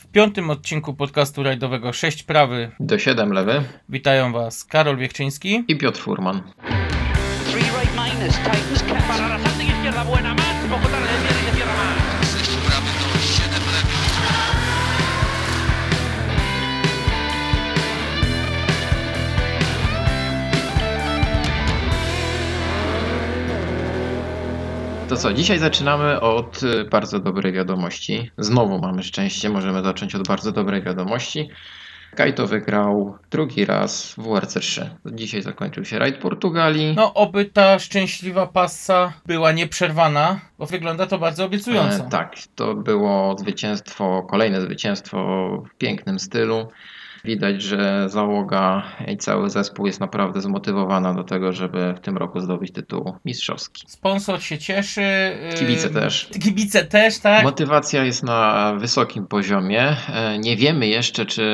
W 0.00 0.06
piątym 0.06 0.50
odcinku 0.50 0.94
podcastu 0.94 1.42
rajdowego 1.42 1.92
6 1.92 2.22
prawy 2.22 2.70
do 2.80 2.98
7 2.98 3.32
lewy. 3.32 3.62
witają 3.88 4.32
Was 4.32 4.64
Karol 4.64 4.96
Wiechczyński 4.96 5.64
i 5.68 5.76
Piotr 5.76 6.00
Furman. 6.00 6.42
To 25.10 25.16
co, 25.16 25.32
dzisiaj 25.32 25.58
zaczynamy 25.58 26.20
od 26.20 26.62
y, 26.62 26.84
bardzo 26.84 27.20
dobrej 27.20 27.52
wiadomości. 27.52 28.30
Znowu 28.38 28.78
mamy 28.78 29.02
szczęście, 29.02 29.50
możemy 29.50 29.82
zacząć 29.82 30.14
od 30.14 30.28
bardzo 30.28 30.52
dobrej 30.52 30.82
wiadomości. 30.82 31.50
Kajto 32.14 32.46
wygrał 32.46 33.18
drugi 33.30 33.64
raz 33.64 34.14
w 34.14 34.18
WRC3. 34.18 34.86
Dzisiaj 35.06 35.42
zakończył 35.42 35.84
się 35.84 35.98
rajd 35.98 36.18
Portugalii. 36.18 36.94
No, 36.96 37.14
oby 37.14 37.44
ta 37.44 37.78
szczęśliwa 37.78 38.46
passa 38.46 39.12
była 39.26 39.52
nieprzerwana, 39.52 40.40
bo 40.58 40.66
wygląda 40.66 41.06
to 41.06 41.18
bardzo 41.18 41.44
obiecująco. 41.44 42.04
E, 42.04 42.08
tak, 42.10 42.34
to 42.54 42.74
było 42.74 43.36
zwycięstwo, 43.38 44.26
kolejne 44.30 44.60
zwycięstwo 44.60 45.18
w 45.70 45.78
pięknym 45.78 46.18
stylu. 46.18 46.68
Widać, 47.24 47.62
że 47.62 48.08
załoga 48.08 48.82
i 49.08 49.16
cały 49.16 49.50
zespół 49.50 49.86
jest 49.86 50.00
naprawdę 50.00 50.40
zmotywowana 50.40 51.14
do 51.14 51.24
tego, 51.24 51.52
żeby 51.52 51.94
w 51.96 52.00
tym 52.00 52.16
roku 52.16 52.40
zdobyć 52.40 52.72
tytuł 52.72 53.14
mistrzowski. 53.24 53.84
Sponsor 53.88 54.42
się 54.42 54.58
cieszy. 54.58 55.02
Kibice 55.58 55.90
też. 55.90 56.30
Kibice 56.42 56.84
też, 56.84 57.18
tak? 57.18 57.44
Motywacja 57.44 58.04
jest 58.04 58.22
na 58.22 58.72
wysokim 58.78 59.26
poziomie. 59.26 59.96
E, 60.14 60.38
nie 60.38 60.56
wiemy 60.56 60.86
jeszcze, 60.86 61.26
czy 61.26 61.44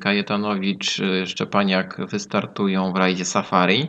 Kajetanowicz, 0.00 0.94
czy 0.94 1.26
Szczepaniak 1.26 2.00
wystartują 2.10 2.92
w 2.92 2.96
rajdzie 2.96 3.24
Safari 3.24 3.88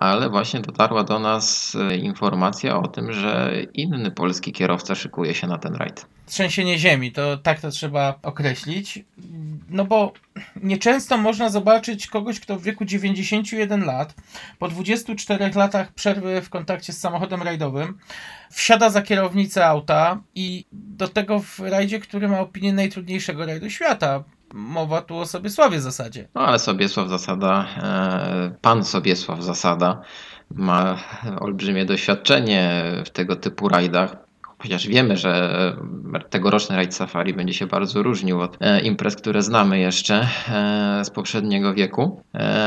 ale 0.00 0.30
właśnie 0.30 0.60
dotarła 0.60 1.04
do 1.04 1.18
nas 1.18 1.76
e, 1.80 1.96
informacja 1.96 2.78
o 2.78 2.88
tym, 2.88 3.12
że 3.12 3.52
inny 3.74 4.10
polski 4.10 4.52
kierowca 4.52 4.94
szykuje 4.94 5.34
się 5.34 5.46
na 5.46 5.58
ten 5.58 5.74
rajd. 5.74 6.06
Trzęsienie 6.26 6.78
ziemi, 6.78 7.12
to 7.12 7.36
tak 7.36 7.60
to 7.60 7.70
trzeba 7.70 8.14
określić. 8.22 9.04
No 9.70 9.84
bo 9.84 10.12
nieczęsto 10.62 11.16
można 11.16 11.48
zobaczyć 11.48 12.06
kogoś, 12.06 12.40
kto 12.40 12.56
w 12.56 12.62
wieku 12.62 12.84
91 12.84 13.84
lat, 13.84 14.14
po 14.58 14.68
24 14.68 15.50
latach 15.54 15.92
przerwy 15.92 16.40
w 16.42 16.50
kontakcie 16.50 16.92
z 16.92 17.00
samochodem 17.00 17.42
rajdowym, 17.42 17.98
wsiada 18.50 18.90
za 18.90 19.02
kierownicę 19.02 19.66
auta 19.66 20.20
i 20.34 20.64
do 20.72 21.08
tego 21.08 21.40
w 21.40 21.58
rajdzie, 21.60 22.00
który 22.00 22.28
ma 22.28 22.40
opinię 22.40 22.72
najtrudniejszego 22.72 23.46
rajdu 23.46 23.70
świata 23.70 24.24
mowa 24.54 25.02
tu 25.02 25.16
o 25.18 25.26
Sobiesławie 25.26 25.80
zasadzie. 25.80 26.28
No 26.34 26.40
ale 26.40 26.58
Sobiesław 26.58 27.08
Zasada, 27.08 27.66
e, 27.82 28.54
pan 28.60 28.84
Sobiesław 28.84 29.42
Zasada 29.42 30.02
ma 30.50 30.98
olbrzymie 31.40 31.84
doświadczenie 31.84 32.82
w 33.04 33.10
tego 33.10 33.36
typu 33.36 33.68
rajdach. 33.68 34.27
Chociaż 34.58 34.86
wiemy, 34.88 35.16
że 35.16 35.52
tegoroczny 36.30 36.76
rajd 36.76 36.94
safari 36.94 37.34
będzie 37.34 37.54
się 37.54 37.66
bardzo 37.66 38.02
różnił 38.02 38.40
od 38.40 38.56
e, 38.60 38.80
imprez, 38.80 39.16
które 39.16 39.42
znamy 39.42 39.78
jeszcze 39.78 40.28
e, 40.48 41.04
z 41.04 41.10
poprzedniego 41.10 41.74
wieku. 41.74 42.22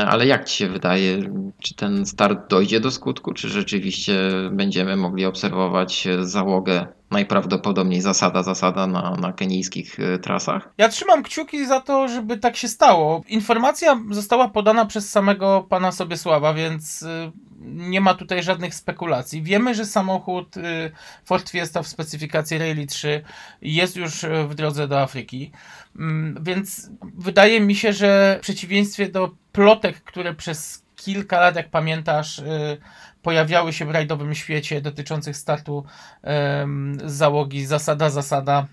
Ale 0.08 0.26
jak 0.26 0.44
Ci 0.44 0.56
się 0.56 0.68
wydaje, 0.68 1.18
czy 1.62 1.74
ten 1.74 2.06
start 2.06 2.50
dojdzie 2.50 2.80
do 2.80 2.90
skutku, 2.90 3.32
czy 3.32 3.48
rzeczywiście 3.48 4.14
będziemy 4.50 4.96
mogli 4.96 5.24
obserwować 5.24 6.08
załogę 6.20 6.86
najprawdopodobniej 7.10 8.00
zasada, 8.00 8.42
zasada 8.42 8.86
na, 8.86 9.16
na 9.20 9.32
kenijskich 9.32 9.96
trasach. 10.22 10.72
Ja 10.78 10.88
trzymam 10.88 11.22
kciuki 11.22 11.66
za 11.66 11.80
to, 11.80 12.08
żeby 12.08 12.36
tak 12.36 12.56
się 12.56 12.68
stało. 12.68 13.22
Informacja 13.28 14.00
została 14.10 14.48
podana 14.48 14.86
przez 14.86 15.10
samego 15.10 15.66
pana 15.68 15.92
Sobiesława, 15.92 16.54
więc 16.54 17.04
nie 17.64 18.00
ma 18.00 18.14
tutaj 18.14 18.42
żadnych 18.42 18.74
spekulacji. 18.74 19.42
Wiemy, 19.42 19.74
że 19.74 19.86
samochód 19.86 20.56
y, 20.56 20.90
Ford 21.24 21.50
Fiesta 21.50 21.82
w 21.82 21.88
specyfikacji 21.88 22.58
Rally 22.58 22.86
3 22.86 23.22
jest 23.62 23.96
już 23.96 24.26
w 24.48 24.54
drodze 24.54 24.88
do 24.88 25.00
Afryki. 25.00 25.52
Mm, 25.96 26.38
więc 26.42 26.90
wydaje 27.02 27.60
mi 27.60 27.74
się, 27.74 27.92
że 27.92 28.36
w 28.38 28.42
przeciwieństwie 28.42 29.08
do 29.08 29.30
plotek, 29.52 30.02
które 30.02 30.34
przez 30.34 30.82
kilka 30.96 31.40
lat, 31.40 31.56
jak 31.56 31.70
pamiętasz, 31.70 32.42
pojawiały 33.22 33.72
się 33.72 33.84
w 33.84 33.90
rajdowym 33.90 34.34
świecie 34.34 34.80
dotyczących 34.80 35.36
startu 35.36 35.84
załogi 37.04 37.66
zasada, 37.66 38.10
zasada 38.10 38.58
e, 38.58 38.66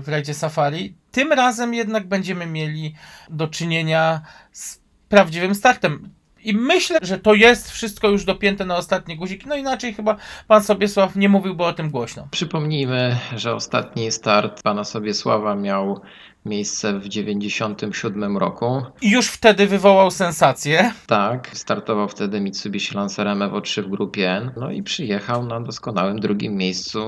w 0.00 0.08
rajdzie 0.08 0.34
Safari. 0.34 0.94
Tym 1.12 1.32
razem 1.32 1.74
jednak 1.74 2.08
będziemy 2.08 2.46
mieli 2.46 2.94
do 3.30 3.48
czynienia 3.48 4.22
z 4.52 4.80
prawdziwym 5.08 5.54
startem. 5.54 6.10
I 6.44 6.56
myślę, 6.56 6.98
że 7.02 7.18
to 7.18 7.34
jest 7.34 7.70
wszystko 7.70 8.08
już 8.08 8.24
dopięte 8.24 8.64
na 8.64 8.76
ostatni 8.76 9.16
guzik. 9.16 9.46
No 9.46 9.56
inaczej 9.56 9.94
chyba 9.94 10.16
pan 10.48 10.64
Sobiesław 10.64 11.16
nie 11.16 11.28
mówiłby 11.28 11.64
o 11.64 11.72
tym 11.72 11.90
głośno. 11.90 12.28
Przypomnijmy, 12.30 13.16
że 13.36 13.54
ostatni 13.54 14.12
start 14.12 14.62
pana 14.62 14.84
Sobiesława 14.84 15.54
miał 15.54 16.00
miejsce 16.44 16.98
w 16.98 17.08
97 17.08 18.38
roku. 18.38 18.82
I 19.02 19.10
już 19.10 19.28
wtedy 19.28 19.66
wywołał 19.66 20.10
sensację. 20.10 20.92
Tak, 21.06 21.50
startował 21.52 22.08
wtedy 22.08 22.40
Mitsubishi 22.40 22.94
Lancerem 22.94 23.42
Evo 23.42 23.60
3 23.60 23.82
w 23.82 23.88
grupie 23.88 24.30
N, 24.32 24.50
no 24.56 24.70
i 24.70 24.82
przyjechał 24.82 25.46
na 25.46 25.60
doskonałym 25.60 26.20
drugim 26.20 26.56
miejscu 26.56 27.00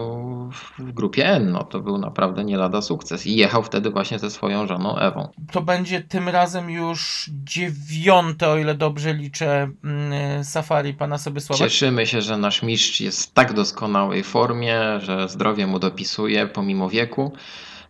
w 0.79 0.93
grupie 0.93 1.27
N. 1.27 1.53
No 1.53 1.65
to 1.65 1.81
był 1.81 1.99
naprawdę 1.99 2.45
nie 2.45 2.57
lada 2.57 2.83
sukces 2.83 3.27
i 3.27 3.37
jechał 3.37 3.63
wtedy 3.63 3.91
właśnie 3.91 4.19
ze 4.19 4.31
swoją 4.31 4.67
żoną 4.67 4.97
Ewą. 4.99 5.29
To 5.53 5.63
będzie 5.63 6.01
tym 6.01 6.29
razem 6.29 6.71
już 6.71 7.31
dziewiąte, 7.45 8.49
o 8.49 8.59
ile 8.59 8.75
dobrze 8.75 9.15
liczę, 9.15 9.71
mm, 9.85 10.45
safari 10.45 10.95
pana 10.95 11.19
Sobiesława. 11.19 11.65
Cieszymy 11.65 12.07
się, 12.07 12.23
że 12.23 12.39
nasz 12.39 12.63
mistrz 12.63 13.01
jest 13.01 13.23
w 13.23 13.33
tak 13.33 13.53
doskonałej 13.53 14.25
formie, 14.25 15.01
że 15.01 15.29
zdrowie 15.29 15.67
mu 15.67 15.79
dopisuje 15.79 16.47
pomimo 16.47 16.89
wieku. 16.89 17.33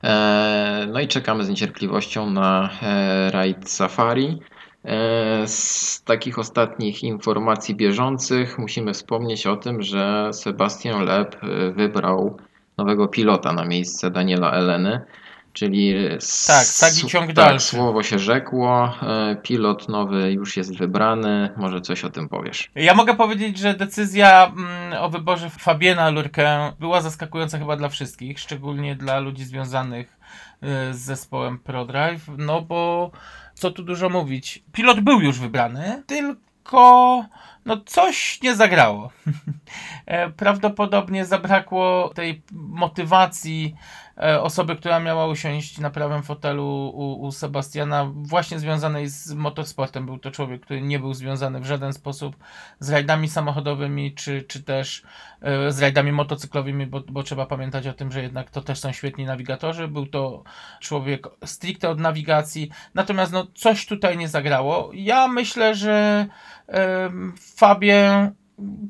E, 0.04 0.86
no 0.92 1.00
i 1.00 1.08
czekamy 1.08 1.44
z 1.44 1.48
niecierpliwością 1.48 2.30
na 2.30 2.70
e, 2.82 3.30
rajd 3.30 3.70
Safari. 3.70 4.38
E, 4.84 5.46
z 5.46 6.02
takich 6.04 6.38
ostatnich 6.38 7.02
informacji 7.02 7.74
bieżących 7.74 8.58
musimy 8.58 8.92
wspomnieć 8.92 9.46
o 9.46 9.56
tym, 9.56 9.82
że 9.82 10.30
Sebastian 10.32 11.04
Leb 11.04 11.36
wybrał 11.74 12.36
nowego 12.78 13.08
pilota 13.08 13.52
na 13.52 13.64
miejsce 13.64 14.10
Daniela 14.10 14.52
Eleny. 14.52 15.00
Czyli 15.56 15.94
tak, 16.46 16.64
sagi 16.64 17.06
ciąg 17.06 17.26
tak, 17.26 17.34
dalszy. 17.34 17.66
słowo 17.66 18.02
się 18.02 18.18
rzekło, 18.18 18.94
e, 19.02 19.36
pilot 19.42 19.88
nowy 19.88 20.32
już 20.32 20.56
jest 20.56 20.78
wybrany, 20.78 21.50
może 21.56 21.80
coś 21.80 22.04
o 22.04 22.10
tym 22.10 22.28
powiesz. 22.28 22.70
Ja 22.74 22.94
mogę 22.94 23.14
powiedzieć, 23.14 23.58
że 23.58 23.74
decyzja 23.74 24.46
mm, 24.46 25.02
o 25.02 25.10
wyborze 25.10 25.50
Fabiena 25.50 26.10
Lurkę 26.10 26.72
była 26.80 27.00
zaskakująca 27.00 27.58
chyba 27.58 27.76
dla 27.76 27.88
wszystkich, 27.88 28.40
szczególnie 28.40 28.96
dla 28.96 29.18
ludzi 29.18 29.44
związanych 29.44 30.18
e, 30.62 30.94
z 30.94 30.98
zespołem 30.98 31.58
ProDrive, 31.58 32.28
no 32.38 32.62
bo 32.62 33.10
co 33.54 33.70
tu 33.70 33.82
dużo 33.82 34.08
mówić, 34.08 34.64
pilot 34.72 35.00
był 35.00 35.20
już 35.20 35.38
wybrany, 35.38 36.02
tylko 36.06 37.24
no 37.66 37.76
coś 37.86 38.42
nie 38.42 38.56
zagrało. 38.56 39.10
E, 40.06 40.30
prawdopodobnie 40.30 41.24
zabrakło 41.24 42.12
tej 42.14 42.42
motywacji 42.52 43.74
E, 43.74 44.05
osoby, 44.40 44.76
która 44.76 45.00
miała 45.00 45.26
usiąść 45.26 45.78
na 45.78 45.90
prawym 45.90 46.22
fotelu 46.22 46.66
u, 46.94 47.26
u 47.26 47.32
Sebastiana, 47.32 48.12
właśnie 48.14 48.58
związanej 48.58 49.08
z 49.08 49.32
motorsportem. 49.32 50.06
Był 50.06 50.18
to 50.18 50.30
człowiek, 50.30 50.60
który 50.60 50.82
nie 50.82 50.98
był 50.98 51.14
związany 51.14 51.60
w 51.60 51.66
żaden 51.66 51.92
sposób 51.92 52.36
z 52.80 52.90
rajdami 52.90 53.28
samochodowymi, 53.28 54.14
czy, 54.14 54.42
czy 54.42 54.62
też 54.62 55.02
e, 55.40 55.72
z 55.72 55.80
rajdami 55.80 56.12
motocyklowymi, 56.12 56.86
bo, 56.86 57.00
bo 57.00 57.22
trzeba 57.22 57.46
pamiętać 57.46 57.86
o 57.86 57.92
tym, 57.92 58.12
że 58.12 58.22
jednak 58.22 58.50
to 58.50 58.62
też 58.62 58.78
są 58.78 58.92
świetni 58.92 59.24
nawigatorzy. 59.24 59.88
Był 59.88 60.06
to 60.06 60.42
człowiek 60.80 61.26
stricte 61.44 61.88
od 61.88 62.00
nawigacji, 62.00 62.70
natomiast 62.94 63.32
no, 63.32 63.46
coś 63.54 63.86
tutaj 63.86 64.18
nie 64.18 64.28
zagrało. 64.28 64.90
Ja 64.94 65.28
myślę, 65.28 65.74
że 65.74 66.26
e, 66.68 67.10
Fabie 67.56 68.30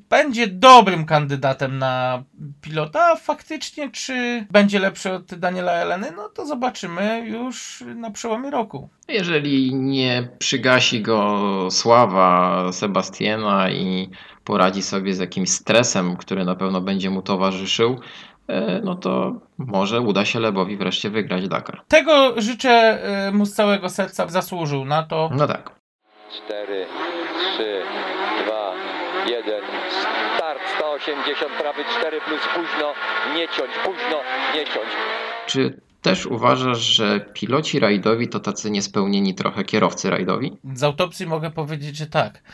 będzie 0.09 0.47
dobrym 0.47 1.07
kandydatem 1.07 1.79
na 1.79 2.23
pilota, 2.61 3.05
a 3.13 3.17
faktycznie 3.17 3.91
czy 3.91 4.47
będzie 4.51 4.79
lepszy 4.79 5.13
od 5.13 5.35
Daniela 5.35 5.73
Eleny, 5.73 6.13
no 6.17 6.29
to 6.29 6.47
zobaczymy 6.47 7.25
już 7.27 7.85
na 7.97 8.11
przełomie 8.11 8.51
roku. 8.51 8.89
Jeżeli 9.09 9.75
nie 9.75 10.29
przygasi 10.39 11.03
go 11.03 11.69
sława 11.71 12.63
Sebastiana 12.73 13.71
i 13.71 14.11
poradzi 14.45 14.83
sobie 14.83 15.15
z 15.15 15.19
jakimś 15.19 15.51
stresem, 15.51 16.17
który 16.17 16.45
na 16.45 16.57
pewno 16.57 16.81
będzie 16.81 17.11
mu 17.11 17.23
towarzyszył, 17.23 18.01
e, 18.49 18.81
no 18.85 18.95
to 18.95 19.41
może 19.59 20.01
uda 20.01 20.25
się 20.25 20.41
Lebowi 20.41 20.77
wreszcie 20.77 21.11
wygrać 21.11 21.49
Dakar. 21.49 21.83
Tego 21.89 22.41
życzę 22.41 22.71
e, 22.71 23.33
mu 23.33 23.47
z 23.47 23.55
całego 23.55 23.89
serca, 23.89 24.29
zasłużył 24.29 24.85
na 24.85 25.03
to. 25.03 25.31
No 25.33 25.47
tak. 25.47 25.71
4, 26.47 26.87
80 31.07 31.53
prawy 31.53 31.85
4 31.85 32.21
plus 32.21 32.41
późno 32.55 32.95
nie 33.35 33.49
ciąć, 33.49 33.71
późno 33.85 34.23
nie 34.55 34.65
ciąć. 34.65 34.89
Czy 35.47 35.81
też 36.07 36.27
uważasz, 36.27 36.79
że 36.79 37.21
piloci 37.21 37.81
rajdowi 37.81 38.29
to 38.29 38.41
tacy 38.41 38.71
niespełnieni 38.71 39.35
trochę 39.35 39.65
kierowcy 39.65 40.11
rajdowi? 40.11 40.57
Z 40.75 40.83
autopsji 40.83 41.27
mogę 41.27 41.51
powiedzieć, 41.51 41.97
że 41.97 42.07
tak. 42.07 42.43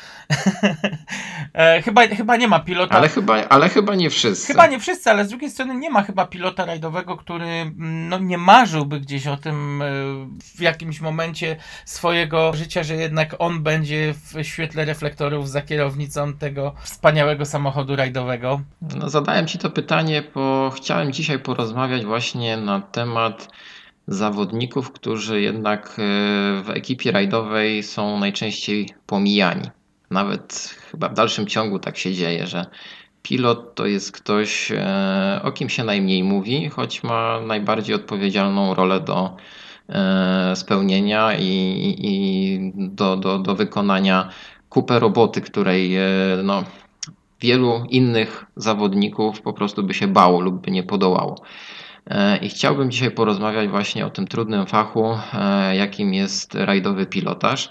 E, 1.54 1.82
chyba, 1.82 2.06
chyba 2.06 2.36
nie 2.36 2.48
ma 2.48 2.60
pilota. 2.60 2.94
Ale 2.94 3.08
chyba, 3.08 3.48
ale 3.48 3.68
chyba 3.68 3.94
nie 3.94 4.10
wszyscy. 4.10 4.46
Chyba 4.46 4.66
nie 4.66 4.80
wszyscy, 4.80 5.10
ale 5.10 5.24
z 5.24 5.28
drugiej 5.28 5.50
strony 5.50 5.74
nie 5.74 5.90
ma 5.90 6.02
chyba 6.02 6.26
pilota 6.26 6.64
rajdowego, 6.64 7.16
który 7.16 7.46
mm, 7.46 8.08
no, 8.08 8.18
nie 8.18 8.38
marzyłby 8.38 9.00
gdzieś 9.00 9.26
o 9.26 9.36
tym 9.36 9.82
e, 9.82 9.86
w 10.56 10.60
jakimś 10.60 11.00
momencie 11.00 11.56
swojego 11.84 12.52
życia, 12.54 12.82
że 12.82 12.94
jednak 12.94 13.34
on 13.38 13.62
będzie 13.62 14.14
w 14.14 14.44
świetle 14.44 14.84
reflektorów 14.84 15.50
za 15.50 15.62
kierownicą 15.62 16.32
tego 16.32 16.74
wspaniałego 16.82 17.46
samochodu 17.46 17.96
rajdowego. 17.96 18.60
No, 18.96 19.10
zadałem 19.10 19.46
Ci 19.46 19.58
to 19.58 19.70
pytanie, 19.70 20.22
bo 20.34 20.70
chciałem 20.76 21.12
dzisiaj 21.12 21.38
porozmawiać 21.38 22.04
właśnie 22.04 22.56
na 22.56 22.80
temat 22.80 23.41
zawodników, 24.06 24.92
którzy 24.92 25.40
jednak 25.40 25.88
e, 25.88 25.92
w 26.62 26.70
ekipie 26.74 27.12
rajdowej 27.12 27.82
są 27.82 28.18
najczęściej 28.18 28.88
pomijani. 29.06 29.70
Nawet 30.10 30.74
chyba 30.90 31.08
w 31.08 31.14
dalszym 31.14 31.46
ciągu 31.46 31.78
tak 31.78 31.98
się 31.98 32.12
dzieje, 32.12 32.46
że 32.46 32.66
pilot 33.22 33.74
to 33.74 33.86
jest 33.86 34.12
ktoś, 34.12 34.72
e, 34.72 35.40
o 35.42 35.52
kim 35.52 35.68
się 35.68 35.84
najmniej 35.84 36.24
mówi, 36.24 36.68
choć 36.68 37.02
ma 37.02 37.40
najbardziej 37.40 37.94
odpowiedzialną 37.94 38.74
rolę 38.74 39.00
do 39.00 39.36
e, 39.88 40.56
spełnienia 40.56 41.38
i, 41.38 41.94
i 41.98 42.72
do, 42.76 43.16
do, 43.16 43.38
do 43.38 43.54
wykonania 43.54 44.28
kupę 44.68 44.98
roboty, 44.98 45.40
której 45.40 45.96
no, 46.44 46.64
wielu 47.40 47.84
innych 47.88 48.46
zawodników 48.56 49.42
po 49.42 49.52
prostu 49.52 49.82
by 49.82 49.94
się 49.94 50.08
bało 50.08 50.40
lub 50.40 50.64
by 50.64 50.70
nie 50.70 50.82
podołało. 50.82 51.42
I 52.42 52.48
chciałbym 52.48 52.90
dzisiaj 52.90 53.10
porozmawiać 53.10 53.68
właśnie 53.68 54.06
o 54.06 54.10
tym 54.10 54.26
trudnym 54.26 54.66
fachu, 54.66 55.18
jakim 55.72 56.14
jest 56.14 56.54
rajdowy 56.54 57.06
pilotaż. 57.06 57.70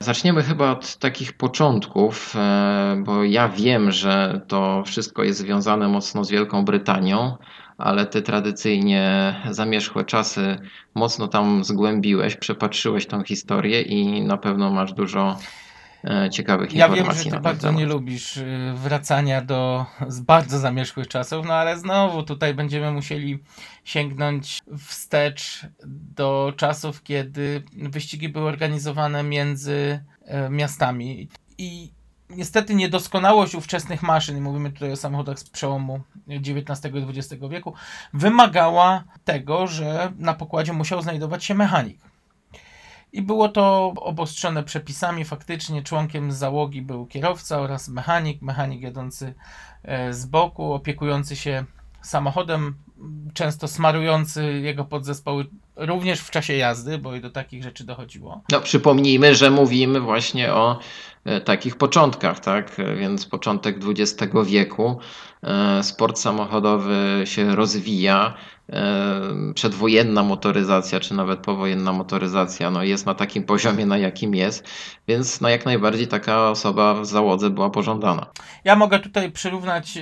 Zaczniemy 0.00 0.42
chyba 0.42 0.70
od 0.70 0.96
takich 0.96 1.32
początków, 1.32 2.34
bo 2.98 3.24
ja 3.24 3.48
wiem, 3.48 3.92
że 3.92 4.40
to 4.48 4.82
wszystko 4.86 5.22
jest 5.22 5.38
związane 5.38 5.88
mocno 5.88 6.24
z 6.24 6.30
Wielką 6.30 6.64
Brytanią, 6.64 7.36
ale 7.78 8.06
ty 8.06 8.22
tradycyjnie 8.22 9.34
zamierzchłe 9.50 10.04
czasy 10.04 10.58
mocno 10.94 11.28
tam 11.28 11.64
zgłębiłeś, 11.64 12.36
przepatrzyłeś 12.36 13.06
tą 13.06 13.24
historię 13.24 13.82
i 13.82 14.22
na 14.22 14.36
pewno 14.36 14.70
masz 14.70 14.92
dużo 14.92 15.30
e, 15.30 15.36
ciekawych 16.30 16.72
Ja 16.72 16.86
informacji. 16.86 17.24
wiem, 17.24 17.32
że 17.32 17.36
ty 17.38 17.42
bardzo 17.42 17.66
temat. 17.68 17.80
nie 17.80 17.86
lubisz 17.86 18.36
y, 18.36 18.72
wracania 18.74 19.40
do 19.42 19.86
z 20.08 20.20
bardzo 20.20 20.58
zamierzchłych 20.58 21.08
czasów, 21.08 21.46
no 21.46 21.54
ale 21.54 21.78
znowu 21.78 22.22
tutaj 22.22 22.54
będziemy 22.54 22.92
musieli 22.92 23.38
sięgnąć 23.84 24.60
wstecz 24.78 25.66
do 25.86 26.52
czasów, 26.56 27.02
kiedy 27.02 27.62
wyścigi 27.72 28.28
były 28.28 28.48
organizowane 28.48 29.22
między 29.22 30.04
e, 30.24 30.50
miastami 30.50 31.28
i 31.58 31.92
niestety 32.30 32.74
niedoskonałość 32.74 33.54
ówczesnych 33.54 34.02
maszyn, 34.02 34.40
mówimy 34.40 34.72
tutaj 34.72 34.92
o 34.92 34.96
samochodach 34.96 35.38
z 35.38 35.50
przełomu 35.50 36.00
XIX 36.28 36.94
i 36.94 37.18
XX 37.18 37.42
wieku, 37.50 37.74
wymagała 38.14 39.04
tego, 39.24 39.66
że 39.66 40.12
na 40.18 40.34
pokładzie 40.34 40.72
musiał 40.72 41.02
znajdować 41.02 41.44
się 41.44 41.54
mechanik. 41.54 42.09
I 43.12 43.22
było 43.22 43.48
to 43.48 43.92
obostrzone 43.96 44.62
przepisami. 44.62 45.24
Faktycznie 45.24 45.82
członkiem 45.82 46.32
załogi 46.32 46.82
był 46.82 47.06
kierowca 47.06 47.60
oraz 47.60 47.88
mechanik, 47.88 48.42
mechanik 48.42 48.82
jadący 48.82 49.34
e, 49.82 50.12
z 50.12 50.26
boku, 50.26 50.72
opiekujący 50.72 51.36
się 51.36 51.64
samochodem, 52.02 52.74
często 53.34 53.68
smarujący 53.68 54.60
jego 54.60 54.84
podzespoły 54.84 55.46
również 55.76 56.20
w 56.20 56.30
czasie 56.30 56.54
jazdy, 56.54 56.98
bo 56.98 57.14
i 57.14 57.20
do 57.20 57.30
takich 57.30 57.62
rzeczy 57.62 57.84
dochodziło. 57.84 58.42
No, 58.52 58.60
przypomnijmy, 58.60 59.34
że 59.34 59.50
mówimy 59.50 60.00
właśnie 60.00 60.54
o 60.54 60.78
e, 61.24 61.40
takich 61.40 61.76
początkach, 61.76 62.40
tak? 62.40 62.80
E, 62.80 62.96
Więc 62.96 63.26
początek 63.26 63.76
XX 63.98 64.34
wieku. 64.46 64.98
Sport 65.82 66.18
samochodowy 66.18 67.22
się 67.24 67.56
rozwija. 67.56 68.34
Przedwojenna 69.54 70.22
motoryzacja, 70.22 71.00
czy 71.00 71.14
nawet 71.14 71.40
powojenna 71.40 71.92
motoryzacja, 71.92 72.70
no 72.70 72.82
jest 72.82 73.06
na 73.06 73.14
takim 73.14 73.44
poziomie, 73.44 73.86
na 73.86 73.98
jakim 73.98 74.34
jest, 74.34 74.68
więc 75.08 75.40
no 75.40 75.48
jak 75.48 75.66
najbardziej 75.66 76.08
taka 76.08 76.50
osoba 76.50 76.94
w 76.94 77.06
załodze 77.06 77.50
była 77.50 77.70
pożądana. 77.70 78.26
Ja 78.64 78.76
mogę 78.76 78.98
tutaj 78.98 79.32
przyrównać 79.32 79.96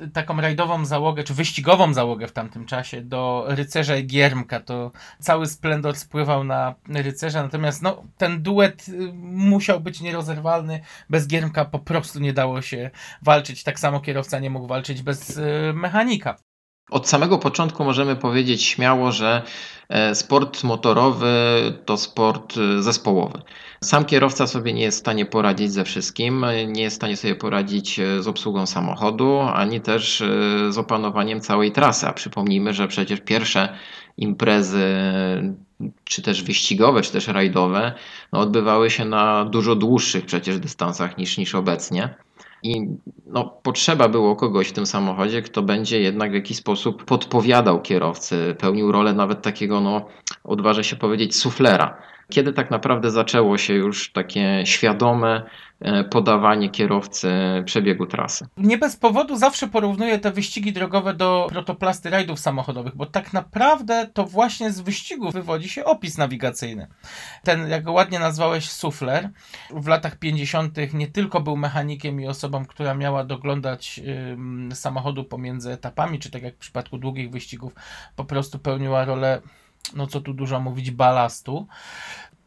y, 0.00 0.10
taką 0.12 0.40
rajdową 0.40 0.84
załogę, 0.84 1.24
czy 1.24 1.34
wyścigową 1.34 1.94
załogę 1.94 2.26
w 2.28 2.32
tamtym 2.32 2.66
czasie 2.66 3.02
do 3.02 3.44
rycerza 3.48 3.96
i 3.96 4.06
giermka. 4.06 4.60
To 4.60 4.92
cały 5.18 5.46
splendor 5.46 5.96
spływał 5.96 6.44
na 6.44 6.74
rycerza, 6.88 7.42
natomiast 7.42 7.82
no, 7.82 8.02
ten 8.16 8.42
duet 8.42 8.88
y, 8.88 9.12
musiał 9.22 9.80
być 9.80 10.00
nierozerwalny. 10.00 10.80
Bez 11.10 11.26
giermka 11.26 11.64
po 11.64 11.78
prostu 11.78 12.20
nie 12.20 12.32
dało 12.32 12.62
się 12.62 12.90
walczyć. 13.22 13.62
Tak 13.62 13.80
samo 13.80 14.00
kierowca 14.00 14.38
nie 14.38 14.50
mógł 14.50 14.66
walczyć 14.66 15.02
bez 15.02 15.36
y, 15.36 15.72
mechanika. 15.74 16.36
Od 16.90 17.08
samego 17.08 17.38
początku 17.38 17.84
możemy 17.84 18.16
powiedzieć 18.16 18.62
śmiało, 18.62 19.12
że 19.12 19.42
e, 19.88 20.14
sport 20.14 20.64
motorowy 20.64 21.26
to 21.84 21.96
sport 21.96 22.54
e, 22.56 22.82
zespołowy. 22.82 23.42
Sam 23.80 24.04
kierowca 24.04 24.46
sobie 24.46 24.72
nie 24.72 24.82
jest 24.82 24.98
w 24.98 25.00
stanie 25.00 25.26
poradzić 25.26 25.72
ze 25.72 25.84
wszystkim, 25.84 26.46
nie 26.66 26.82
jest 26.82 26.96
w 26.96 26.98
stanie 26.98 27.16
sobie 27.16 27.34
poradzić 27.34 27.98
e, 27.98 28.22
z 28.22 28.28
obsługą 28.28 28.66
samochodu, 28.66 29.40
ani 29.40 29.80
też 29.80 30.22
z 30.68 30.78
opanowaniem 30.78 31.40
całej 31.40 31.72
trasy. 31.72 32.06
A 32.06 32.12
przypomnijmy, 32.12 32.72
że 32.72 32.88
przecież 32.88 33.20
pierwsze 33.20 33.68
imprezy, 34.16 34.84
czy 36.04 36.22
też 36.22 36.42
wyścigowe, 36.42 37.02
czy 37.02 37.12
też 37.12 37.28
rajdowe, 37.28 37.92
no, 38.32 38.40
odbywały 38.40 38.90
się 38.90 39.04
na 39.04 39.44
dużo 39.44 39.76
dłuższych 39.76 40.26
przecież 40.26 40.58
dystansach 40.58 41.18
niż, 41.18 41.38
niż 41.38 41.54
obecnie. 41.54 42.14
I 42.64 42.86
no, 43.26 43.60
potrzeba 43.62 44.08
było 44.08 44.36
kogoś 44.36 44.68
w 44.68 44.72
tym 44.72 44.86
samochodzie, 44.86 45.42
kto 45.42 45.62
będzie 45.62 46.00
jednak 46.00 46.30
w 46.30 46.34
jakiś 46.34 46.56
sposób 46.56 47.04
podpowiadał 47.04 47.82
kierowcy, 47.82 48.56
pełnił 48.58 48.92
rolę 48.92 49.12
nawet 49.12 49.42
takiego, 49.42 49.80
no, 49.80 50.06
odważę 50.44 50.84
się 50.84 50.96
powiedzieć, 50.96 51.36
suflera. 51.36 51.98
Kiedy 52.30 52.52
tak 52.52 52.70
naprawdę 52.70 53.10
zaczęło 53.10 53.58
się 53.58 53.74
już 53.74 54.12
takie 54.12 54.62
świadome 54.64 55.42
podawanie 56.10 56.70
kierowcy 56.70 57.32
przebiegu 57.64 58.06
trasy? 58.06 58.46
Nie 58.56 58.78
bez 58.78 58.96
powodu 58.96 59.36
zawsze 59.36 59.68
porównuję 59.68 60.18
te 60.18 60.30
wyścigi 60.30 60.72
drogowe 60.72 61.14
do 61.14 61.46
protoplasty 61.50 62.10
rajdów 62.10 62.40
samochodowych, 62.40 62.96
bo 62.96 63.06
tak 63.06 63.32
naprawdę 63.32 64.08
to 64.12 64.24
właśnie 64.24 64.72
z 64.72 64.80
wyścigów 64.80 65.32
wywodzi 65.32 65.68
się 65.68 65.84
opis 65.84 66.18
nawigacyjny. 66.18 66.86
Ten, 67.42 67.68
jak 67.68 67.82
go 67.82 67.92
ładnie 67.92 68.18
nazwałeś, 68.18 68.70
sufler, 68.70 69.30
w 69.70 69.86
latach 69.86 70.18
50. 70.18 70.94
nie 70.94 71.08
tylko 71.08 71.40
był 71.40 71.56
mechanikiem 71.56 72.20
i 72.20 72.26
osobą, 72.26 72.64
która 72.64 72.94
miała 72.94 73.24
doglądać 73.24 74.00
ym, 74.32 74.70
samochodu 74.74 75.24
pomiędzy 75.24 75.72
etapami, 75.72 76.18
czy 76.18 76.30
tak 76.30 76.42
jak 76.42 76.54
w 76.54 76.58
przypadku 76.58 76.98
długich 76.98 77.30
wyścigów, 77.30 77.72
po 78.16 78.24
prostu 78.24 78.58
pełniła 78.58 79.04
rolę, 79.04 79.40
no 79.96 80.06
co 80.06 80.20
tu 80.20 80.34
dużo 80.34 80.60
mówić, 80.60 80.90
balastu. 80.90 81.66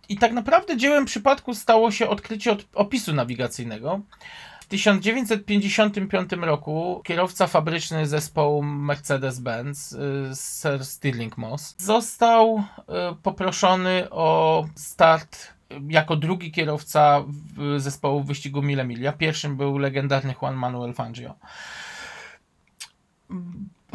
I 0.09 0.17
tak 0.17 0.31
naprawdę 0.31 0.77
dziełem 0.77 1.05
przypadku 1.05 1.55
stało 1.55 1.91
się 1.91 2.09
odkrycie 2.09 2.51
od 2.51 2.65
opisu 2.73 3.13
nawigacyjnego. 3.13 4.01
W 4.61 4.65
1955 4.65 6.31
roku 6.31 7.01
kierowca 7.05 7.47
fabryczny 7.47 8.07
zespołu 8.07 8.63
Mercedes-Benz, 8.63 9.93
y, 10.31 10.35
Sir 10.35 10.85
Stirling 10.85 11.37
Moss, 11.37 11.75
został 11.77 12.57
y, 12.57 12.83
poproszony 13.23 14.09
o 14.09 14.65
start 14.75 15.57
jako 15.89 16.15
drugi 16.15 16.51
kierowca 16.51 17.23
zespołu 17.77 18.23
wyścigu 18.23 18.61
Mille 18.61 18.83
Miglia. 18.83 19.13
Pierwszym 19.13 19.57
był 19.57 19.77
legendarny 19.77 20.35
Juan 20.41 20.55
Manuel 20.55 20.93
Fangio. 20.93 21.35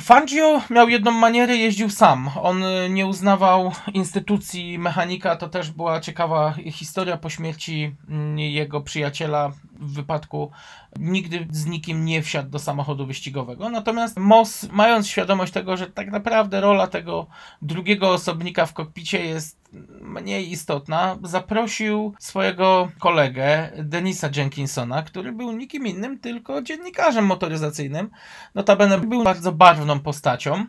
Fangio 0.00 0.60
miał 0.70 0.88
jedną 0.88 1.10
manierę, 1.10 1.56
jeździł 1.56 1.90
sam. 1.90 2.30
On 2.42 2.64
y, 2.64 2.90
nie 2.90 3.06
uznawał 3.06 3.72
instytucji 3.94 4.78
mechanika. 4.78 5.36
To 5.36 5.48
też 5.48 5.70
była 5.70 6.00
ciekawa 6.00 6.54
historia 6.70 7.16
po 7.16 7.30
śmierci 7.30 7.94
mm, 8.08 8.38
jego 8.38 8.80
przyjaciela 8.80 9.52
w 9.82 9.92
wypadku. 9.92 10.50
Nigdy 10.98 11.46
z 11.50 11.66
nikim 11.66 12.04
nie 12.04 12.22
wsiadł 12.22 12.50
do 12.50 12.58
samochodu 12.58 13.06
wyścigowego. 13.06 13.70
Natomiast 13.70 14.16
Moss, 14.16 14.68
mając 14.72 15.08
świadomość 15.08 15.52
tego, 15.52 15.76
że 15.76 15.86
tak 15.86 16.10
naprawdę 16.10 16.60
rola 16.60 16.86
tego 16.86 17.26
drugiego 17.62 18.10
osobnika 18.10 18.66
w 18.66 18.72
kokpicie 18.72 19.24
jest 19.24 19.62
mniej 20.00 20.50
istotna, 20.52 21.18
zaprosił 21.22 22.14
swojego 22.18 22.88
kolegę 22.98 23.70
Denisa 23.76 24.28
Jenkinsona, 24.36 25.02
który 25.02 25.32
był 25.32 25.52
nikim 25.52 25.86
innym, 25.86 26.18
tylko 26.18 26.62
dziennikarzem 26.62 27.26
motoryzacyjnym. 27.26 28.10
Notabene 28.54 28.98
był 28.98 29.24
bardzo 29.24 29.52
barwną 29.52 30.00
postacią. 30.00 30.66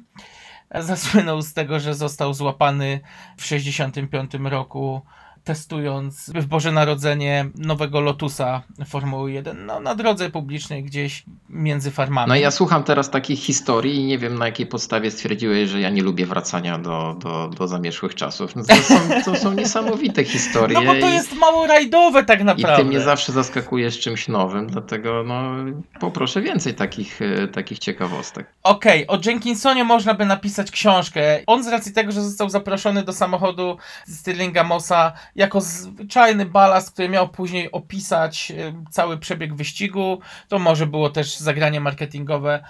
Zasłynął 0.75 1.41
z 1.41 1.53
tego, 1.53 1.79
że 1.79 1.93
został 1.93 2.33
złapany 2.33 2.99
w 3.37 3.43
1965 3.43 4.51
roku 4.51 5.01
testując 5.43 6.29
w 6.35 6.45
Boże 6.45 6.71
Narodzenie 6.71 7.45
nowego 7.55 8.01
Lotusa 8.01 8.61
Formuły 8.87 9.31
1, 9.31 9.65
no 9.65 9.79
na 9.79 9.95
drodze 9.95 10.29
publicznej 10.29 10.83
gdzieś 10.83 11.23
między 11.49 11.91
farmami. 11.91 12.29
No 12.29 12.35
ja 12.35 12.51
słucham 12.51 12.83
teraz 12.83 13.09
takich 13.09 13.39
historii 13.39 13.95
i 13.95 14.03
nie 14.05 14.17
wiem 14.17 14.37
na 14.37 14.45
jakiej 14.45 14.65
podstawie 14.65 15.11
stwierdziłeś, 15.11 15.69
że 15.69 15.79
ja 15.79 15.89
nie 15.89 16.03
lubię 16.03 16.25
wracania 16.25 16.77
do, 16.77 17.15
do, 17.19 17.49
do 17.57 17.67
zamierzchłych 17.67 18.15
czasów. 18.15 18.55
No 18.55 18.63
to, 18.63 18.75
są, 18.75 18.95
to 19.25 19.35
są 19.35 19.53
niesamowite 19.63 20.23
historie. 20.23 20.73
No 20.81 20.93
bo 20.93 20.99
to 20.99 21.09
i- 21.09 21.13
jest 21.13 21.33
mało 21.35 21.67
rajdowe 21.67 22.23
tak 22.23 22.41
I 22.41 22.43
naprawdę. 22.43 22.83
ty 22.83 22.89
mnie 22.89 23.01
zawsze 23.01 23.31
zaskakujesz 23.31 23.99
czymś 23.99 24.27
nowym, 24.27 24.67
dlatego 24.67 25.23
no, 25.27 25.51
poproszę 25.99 26.41
więcej 26.41 26.73
takich, 26.73 27.21
e, 27.21 27.47
takich 27.47 27.79
ciekawostek. 27.79 28.47
Okej, 28.63 29.07
o 29.07 29.19
Jenkinsonie 29.25 29.83
można 29.83 30.13
by 30.13 30.25
napisać 30.25 30.71
książkę. 30.71 31.39
On 31.47 31.63
z 31.63 31.67
racji 31.67 31.93
tego, 31.93 32.11
że 32.11 32.21
został 32.21 32.49
zaproszony 32.49 33.03
do 33.03 33.13
samochodu 33.13 33.77
Stirlinga 34.07 34.63
Mossa 34.63 35.13
jako 35.35 35.61
zwyczajny 35.61 36.45
balast, 36.45 36.91
który 36.91 37.09
miał 37.09 37.29
później 37.29 37.71
opisać 37.71 38.51
e, 38.51 38.73
cały 38.91 39.17
przebieg 39.17 39.55
wyścigu, 39.55 40.19
to 40.47 40.59
może 40.59 40.87
było 40.87 41.09
też 41.09 41.37
zagranie 41.37 41.79
marketingowe 41.79 42.63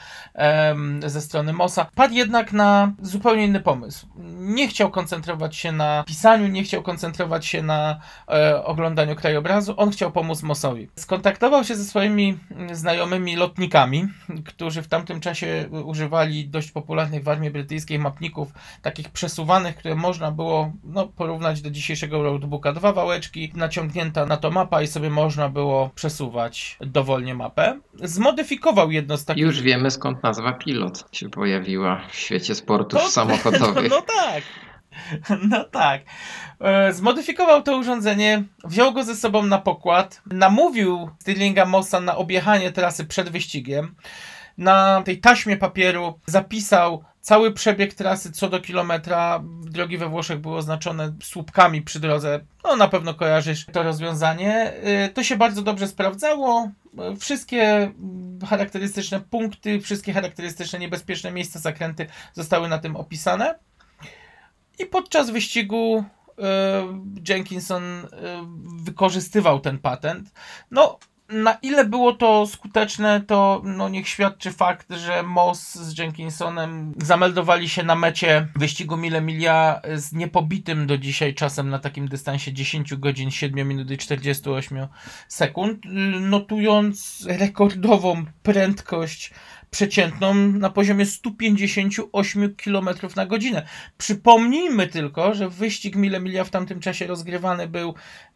ze 1.06 1.22
strony 1.22 1.54
Mossa. 1.54 1.86
Padł 1.96 2.14
jednak 2.14 2.54
na 2.54 2.94
zupełnie 3.02 3.46
inny 3.46 3.60
pomysł. 3.60 4.08
Nie 4.40 4.68
chciał 4.68 4.92
koncentrować 4.92 5.56
się 5.56 5.72
na 5.72 6.04
pisaniu, 6.08 6.48
nie 6.48 6.64
chciał 6.64 6.84
koncentrować 6.84 7.46
się 7.46 7.62
na 7.62 8.00
e, 8.28 8.66
oglądaniu 8.66 9.16
krajobrazu, 9.16 9.74
on 9.78 9.92
chciał 9.92 10.12
pomóc 10.12 10.44
Mossowi. 10.44 10.90
Skontaktował 10.96 11.64
się 11.64 11.76
ze 11.76 11.84
swoimi 11.84 12.38
mm, 12.52 12.76
znajomymi 12.76 13.36
lotnikami, 13.36 14.08
którzy 14.46 14.82
w 14.82 14.88
tamtym 14.88 15.20
czasie 15.20 15.70
używali 15.84 16.50
dość 16.50 16.72
popularnych 16.72 17.24
w 17.24 17.30
armii 17.30 17.52
brytyjskiej 17.52 18.00
mapników, 18.00 18.54
takich 18.82 19.10
przesuwanych, 19.10 19.76
które 19.76 19.96
można 19.96 20.32
było 20.32 20.72
no, 20.84 21.08
porównać 21.08 21.62
do 21.62 21.72
dzisiejszego 21.72 22.24
roadbooka. 22.24 22.53
Dwa 22.60 22.94
wałeczki, 22.94 23.52
naciągnięta 23.56 24.26
na 24.26 24.38
to 24.38 24.52
mapa 24.52 24.82
i 24.82 24.88
sobie 24.88 25.10
można 25.10 25.50
było 25.50 25.90
przesuwać 25.96 26.78
dowolnie 26.82 27.36
mapę. 27.36 27.80
Zmodyfikował 28.04 28.92
jedno 28.92 29.18
z 29.18 29.26
takich... 29.26 29.44
Już 29.44 29.62
wiemy 29.62 29.92
skąd 29.92 30.24
nazwa 30.24 30.54
pilot 30.54 31.06
się 31.12 31.30
pojawiła 31.30 32.02
w 32.12 32.16
świecie 32.16 32.56
sportów 32.56 33.02
To- 33.02 33.10
samochodowych. 33.20 33.90
No, 33.92 33.96
no 33.98 34.02
tak. 34.02 34.44
No 35.50 35.64
tak. 35.64 36.02
E, 36.60 36.94
Zmodyfikował 36.94 37.62
to 37.64 37.78
urządzenie, 37.78 38.44
wziął 38.64 38.94
go 38.94 39.04
ze 39.04 39.16
sobą 39.16 39.44
na 39.46 39.58
pokład, 39.58 40.22
namówił 40.32 41.10
Stirlinga 41.22 41.66
Mossa 41.66 42.00
na 42.00 42.16
objechanie 42.18 42.72
trasy 42.72 43.06
przed 43.06 43.30
wyścigiem. 43.30 43.96
Na 44.58 45.02
tej 45.06 45.20
taśmie 45.20 45.58
papieru 45.58 46.20
zapisał 46.26 47.04
cały 47.24 47.52
przebieg 47.52 47.94
trasy 47.94 48.32
co 48.32 48.50
do 48.50 48.60
kilometra. 48.60 49.44
Drogi 49.62 49.98
we 49.98 50.10
Włoszech 50.10 50.40
były 50.40 50.58
oznaczone 50.58 51.14
słupkami 51.24 51.82
przy 51.82 52.00
drodze. 52.00 52.40
No 52.64 52.76
na 52.76 52.88
pewno 52.88 53.14
kojarzysz 53.14 53.66
to 53.66 53.84
rozwiązanie. 53.84 54.74
E, 54.74 55.10
To 55.10 55.24
się 55.24 55.38
bardzo 55.38 55.62
dobrze 55.62 55.88
sprawdzało. 55.88 56.72
E, 57.00 57.16
Wszystkie 57.16 57.92
charakterystyczne 58.50 59.20
punkty, 59.20 59.82
wszystkie 59.82 60.14
charakterystyczne 60.14 60.80
niebezpieczne 60.80 61.32
miejsca, 61.32 61.60
zakręty 61.60 62.08
zostały 62.34 62.70
na 62.70 62.78
tym 62.78 62.96
opisane. 62.96 63.60
I 64.80 64.86
podczas 64.86 65.30
wyścigu 65.30 66.04
e, 66.40 66.84
Jenkinson 67.30 67.84
wykorzystywał 68.84 69.60
ten 69.60 69.78
patent. 69.78 70.32
No, 70.72 71.00
na 71.34 71.54
ile 71.62 71.86
było 71.86 72.14
to 72.14 72.48
skuteczne, 72.48 73.22
to 73.22 73.62
no, 73.66 73.90
niech 73.90 74.08
świadczy 74.08 74.52
fakt, 74.52 74.94
że 74.94 75.24
Moss 75.24 75.76
z 75.76 75.98
Jenkinsonem 75.98 76.94
zameldowali 76.98 77.70
się 77.70 77.84
na 77.84 77.96
mecie 77.96 78.48
wyścigu 78.56 78.98
Mille 78.98 79.22
Miglia 79.22 79.82
z 79.96 80.14
niepobitym 80.14 80.88
do 80.88 80.98
dzisiaj 80.98 81.34
czasem 81.34 81.70
na 81.70 81.80
takim 81.80 82.08
dystansie 82.08 82.54
10 82.54 82.96
godzin 82.96 83.32
7 83.32 83.68
minut 83.68 83.92
i 83.92 83.98
48 83.98 84.88
sekund, 85.28 85.86
y, 85.86 85.90
notując 86.20 87.26
rekordową 87.30 88.26
prędkość 88.44 89.34
przeciętną 89.74 90.34
na 90.34 90.70
poziomie 90.70 91.06
158 91.06 92.56
km 92.56 92.90
na 93.16 93.26
godzinę. 93.26 93.66
Przypomnijmy 93.98 94.88
tylko, 94.88 95.34
że 95.34 95.50
wyścig 95.50 95.96
Mille 95.96 96.20
Miglia 96.20 96.44
w 96.44 96.50
tamtym 96.50 96.80
czasie 96.80 97.08
rozgrywany 97.08 97.68
był 97.68 97.94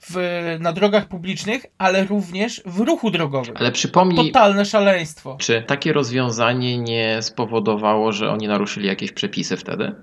w, 0.09 0.17
na 0.59 0.73
drogach 0.73 1.07
publicznych, 1.07 1.65
ale 1.77 2.03
również 2.05 2.61
w 2.65 2.79
ruchu 2.79 3.11
drogowym. 3.11 3.55
Ale 3.57 3.71
przypomnij, 3.71 4.27
Totalne 4.27 4.65
szaleństwo. 4.65 5.37
czy 5.39 5.63
takie 5.67 5.93
rozwiązanie 5.93 6.77
nie 6.77 7.21
spowodowało, 7.21 8.11
że 8.11 8.29
oni 8.29 8.47
naruszyli 8.47 8.87
jakieś 8.87 9.11
przepisy 9.11 9.57
wtedy? 9.57 9.95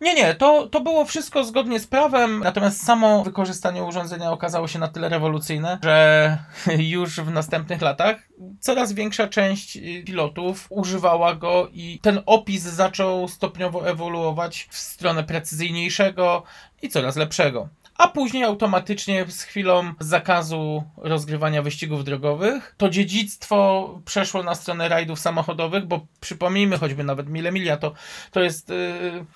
Nie, 0.00 0.14
nie, 0.14 0.34
to, 0.34 0.66
to 0.66 0.80
było 0.80 1.04
wszystko 1.04 1.44
zgodnie 1.44 1.80
z 1.80 1.86
prawem, 1.86 2.40
natomiast 2.44 2.84
samo 2.84 3.24
wykorzystanie 3.24 3.82
urządzenia 3.82 4.32
okazało 4.32 4.68
się 4.68 4.78
na 4.78 4.88
tyle 4.88 5.08
rewolucyjne, 5.08 5.78
że 5.82 6.38
już 6.78 7.20
w 7.20 7.30
następnych 7.30 7.82
latach 7.82 8.16
coraz 8.60 8.92
większa 8.92 9.28
część 9.28 9.76
y, 9.76 10.02
pilotów 10.06 10.66
używała 10.70 11.34
go 11.34 11.68
i 11.72 11.98
ten 12.02 12.20
opis 12.26 12.62
zaczął 12.62 13.28
stopniowo 13.28 13.88
ewoluować 13.88 14.68
w 14.70 14.76
stronę 14.76 15.24
precyzyjniejszego 15.24 16.42
i 16.82 16.88
coraz 16.88 17.16
lepszego. 17.16 17.68
A 17.96 18.08
później 18.08 18.44
automatycznie 18.44 19.24
z 19.28 19.42
chwilą 19.42 19.92
zakazu 20.00 20.84
rozgrywania 20.96 21.62
wyścigów 21.62 22.04
drogowych 22.04 22.74
to 22.76 22.90
dziedzictwo 22.90 23.88
przeszło 24.04 24.42
na 24.42 24.54
stronę 24.54 24.88
rajdów 24.88 25.20
samochodowych, 25.20 25.86
bo 25.86 26.06
przypomnijmy 26.20 26.78
choćby 26.78 27.04
nawet 27.04 27.28
Mille 27.28 27.52
Miglia 27.52 27.76
to, 27.76 27.92
to 28.30 28.40
jest 28.40 28.68
yy, 28.68 29.26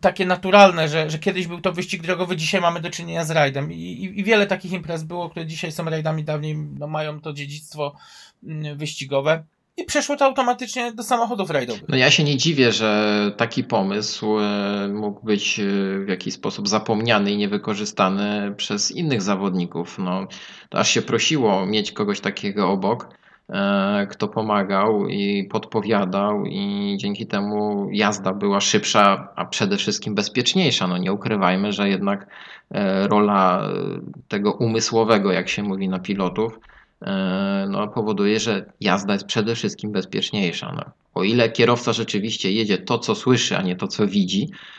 takie 0.00 0.26
naturalne, 0.26 0.88
że, 0.88 1.10
że 1.10 1.18
kiedyś 1.18 1.46
był 1.46 1.60
to 1.60 1.72
wyścig 1.72 2.02
drogowy, 2.02 2.36
dzisiaj 2.36 2.60
mamy 2.60 2.80
do 2.80 2.90
czynienia 2.90 3.24
z 3.24 3.30
rajdem. 3.30 3.72
I, 3.72 3.76
i, 3.76 4.20
i 4.20 4.24
wiele 4.24 4.46
takich 4.46 4.72
imprez 4.72 5.02
było, 5.02 5.30
które 5.30 5.46
dzisiaj 5.46 5.72
są 5.72 5.84
rajdami, 5.84 6.24
dawniej 6.24 6.56
no, 6.56 6.86
mają 6.86 7.20
to 7.20 7.32
dziedzictwo 7.32 7.94
mm, 8.44 8.78
wyścigowe. 8.78 9.44
I 9.76 9.84
przeszło 9.84 10.16
to 10.16 10.24
automatycznie 10.24 10.92
do 10.92 11.02
samochodów 11.02 11.50
rajdowych. 11.50 11.82
No 11.88 11.96
ja 11.96 12.10
się 12.10 12.24
nie 12.24 12.36
dziwię, 12.36 12.72
że 12.72 13.32
taki 13.36 13.64
pomysł 13.64 14.38
e, 14.38 14.88
mógł 14.88 15.26
być 15.26 15.60
e, 15.60 15.64
w 16.04 16.08
jakiś 16.08 16.34
sposób 16.34 16.68
zapomniany 16.68 17.32
i 17.32 17.36
niewykorzystany 17.36 18.54
przez 18.56 18.90
innych 18.90 19.22
zawodników. 19.22 19.98
No, 19.98 20.26
to 20.68 20.78
aż 20.78 20.90
się 20.90 21.02
prosiło 21.02 21.66
mieć 21.66 21.92
kogoś 21.92 22.20
takiego 22.20 22.70
obok, 22.70 23.08
kto 24.10 24.28
pomagał 24.28 25.08
i 25.08 25.44
podpowiadał 25.44 26.46
i 26.46 26.96
dzięki 26.98 27.26
temu 27.26 27.88
jazda 27.92 28.32
była 28.32 28.60
szybsza, 28.60 29.28
a 29.36 29.44
przede 29.44 29.76
wszystkim 29.76 30.14
bezpieczniejsza. 30.14 30.86
No 30.86 30.98
nie 30.98 31.12
ukrywajmy, 31.12 31.72
że 31.72 31.88
jednak 31.88 32.26
e, 32.70 33.08
rola 33.08 33.62
e, 33.62 33.72
tego 34.28 34.52
umysłowego, 34.52 35.32
jak 35.32 35.48
się 35.48 35.62
mówi 35.62 35.88
na 35.88 35.98
pilotów, 35.98 36.58
e, 37.02 37.66
no, 37.70 37.88
powoduje, 37.88 38.40
że 38.40 38.72
jazda 38.80 39.12
jest 39.12 39.26
przede 39.26 39.54
wszystkim 39.54 39.92
bezpieczniejsza. 39.92 40.72
No. 40.76 40.84
O 41.14 41.24
ile 41.24 41.50
kierowca 41.50 41.92
rzeczywiście 41.92 42.52
jedzie 42.52 42.78
to, 42.78 42.98
co 42.98 43.14
słyszy, 43.14 43.56
a 43.56 43.62
nie 43.62 43.76
to, 43.76 43.86
co 43.86 44.06
widzi, 44.06 44.48
e, 44.52 44.77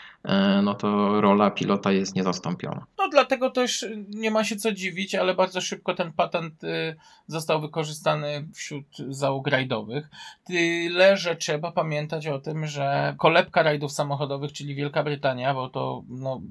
no 0.63 0.73
to 0.73 1.21
rola 1.21 1.51
pilota 1.51 1.91
jest 1.91 2.15
niezastąpiona. 2.15 2.85
No 2.97 3.09
dlatego 3.09 3.49
też 3.49 3.85
nie 4.07 4.31
ma 4.31 4.43
się 4.43 4.55
co 4.55 4.71
dziwić, 4.71 5.15
ale 5.15 5.33
bardzo 5.33 5.61
szybko 5.61 5.93
ten 5.93 6.13
patent 6.13 6.63
y, 6.63 6.95
został 7.27 7.61
wykorzystany 7.61 8.47
wśród 8.53 8.85
załóg 9.09 9.47
rajdowych. 9.47 10.09
Tyle, 10.43 11.17
że 11.17 11.35
trzeba 11.35 11.71
pamiętać 11.71 12.27
o 12.27 12.39
tym, 12.39 12.67
że 12.67 13.15
kolebka 13.17 13.63
rajdów 13.63 13.91
samochodowych, 13.91 14.53
czyli 14.53 14.75
Wielka 14.75 15.03
Brytania, 15.03 15.53
bo 15.53 15.69
to 15.69 16.03
no, 16.09 16.41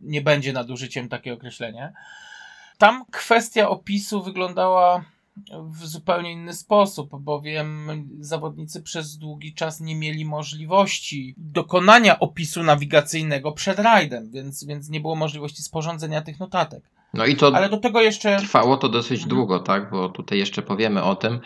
nie 0.00 0.22
będzie 0.22 0.52
nadużyciem 0.52 1.08
takie 1.08 1.32
określenie, 1.32 1.92
tam 2.78 3.04
kwestia 3.10 3.68
opisu 3.68 4.22
wyglądała 4.22 5.04
w 5.62 5.86
zupełnie 5.86 6.32
inny 6.32 6.54
sposób, 6.54 7.20
bowiem 7.20 7.88
zawodnicy 8.20 8.82
przez 8.82 9.16
długi 9.16 9.54
czas 9.54 9.80
nie 9.80 9.96
mieli 9.96 10.24
możliwości 10.24 11.34
dokonania 11.36 12.18
opisu 12.20 12.62
nawigacyjnego 12.62 13.52
przed 13.52 13.78
rajdem, 13.78 14.30
więc, 14.30 14.64
więc 14.64 14.88
nie 14.88 15.00
było 15.00 15.16
możliwości 15.16 15.62
sporządzenia 15.62 16.22
tych 16.22 16.40
notatek. 16.40 16.82
No 17.14 17.26
i 17.26 17.36
to 17.36 17.52
Ale 17.56 17.68
do 17.68 17.76
tego 17.76 18.00
jeszcze. 18.00 18.36
trwało 18.36 18.76
to 18.76 18.88
dosyć 18.88 19.22
Mhm. 19.22 19.28
długo, 19.28 19.58
tak? 19.58 19.90
Bo 19.90 20.08
tutaj 20.08 20.38
jeszcze 20.38 20.62
powiemy 20.62 21.02
o 21.02 21.16
tym, 21.16 21.40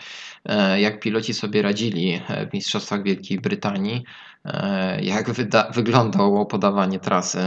e, 0.45 0.81
jak 0.81 0.99
piloci 0.99 1.33
sobie 1.33 1.61
radzili 1.61 2.21
e, 2.27 2.47
w 2.47 2.53
Mistrzostwach 2.53 3.03
Wielkiej 3.03 3.39
Brytanii, 3.39 4.03
e, 4.45 5.03
jak 5.03 5.31
wyglądało 5.73 6.45
podawanie 6.45 6.99
trasy 6.99 7.39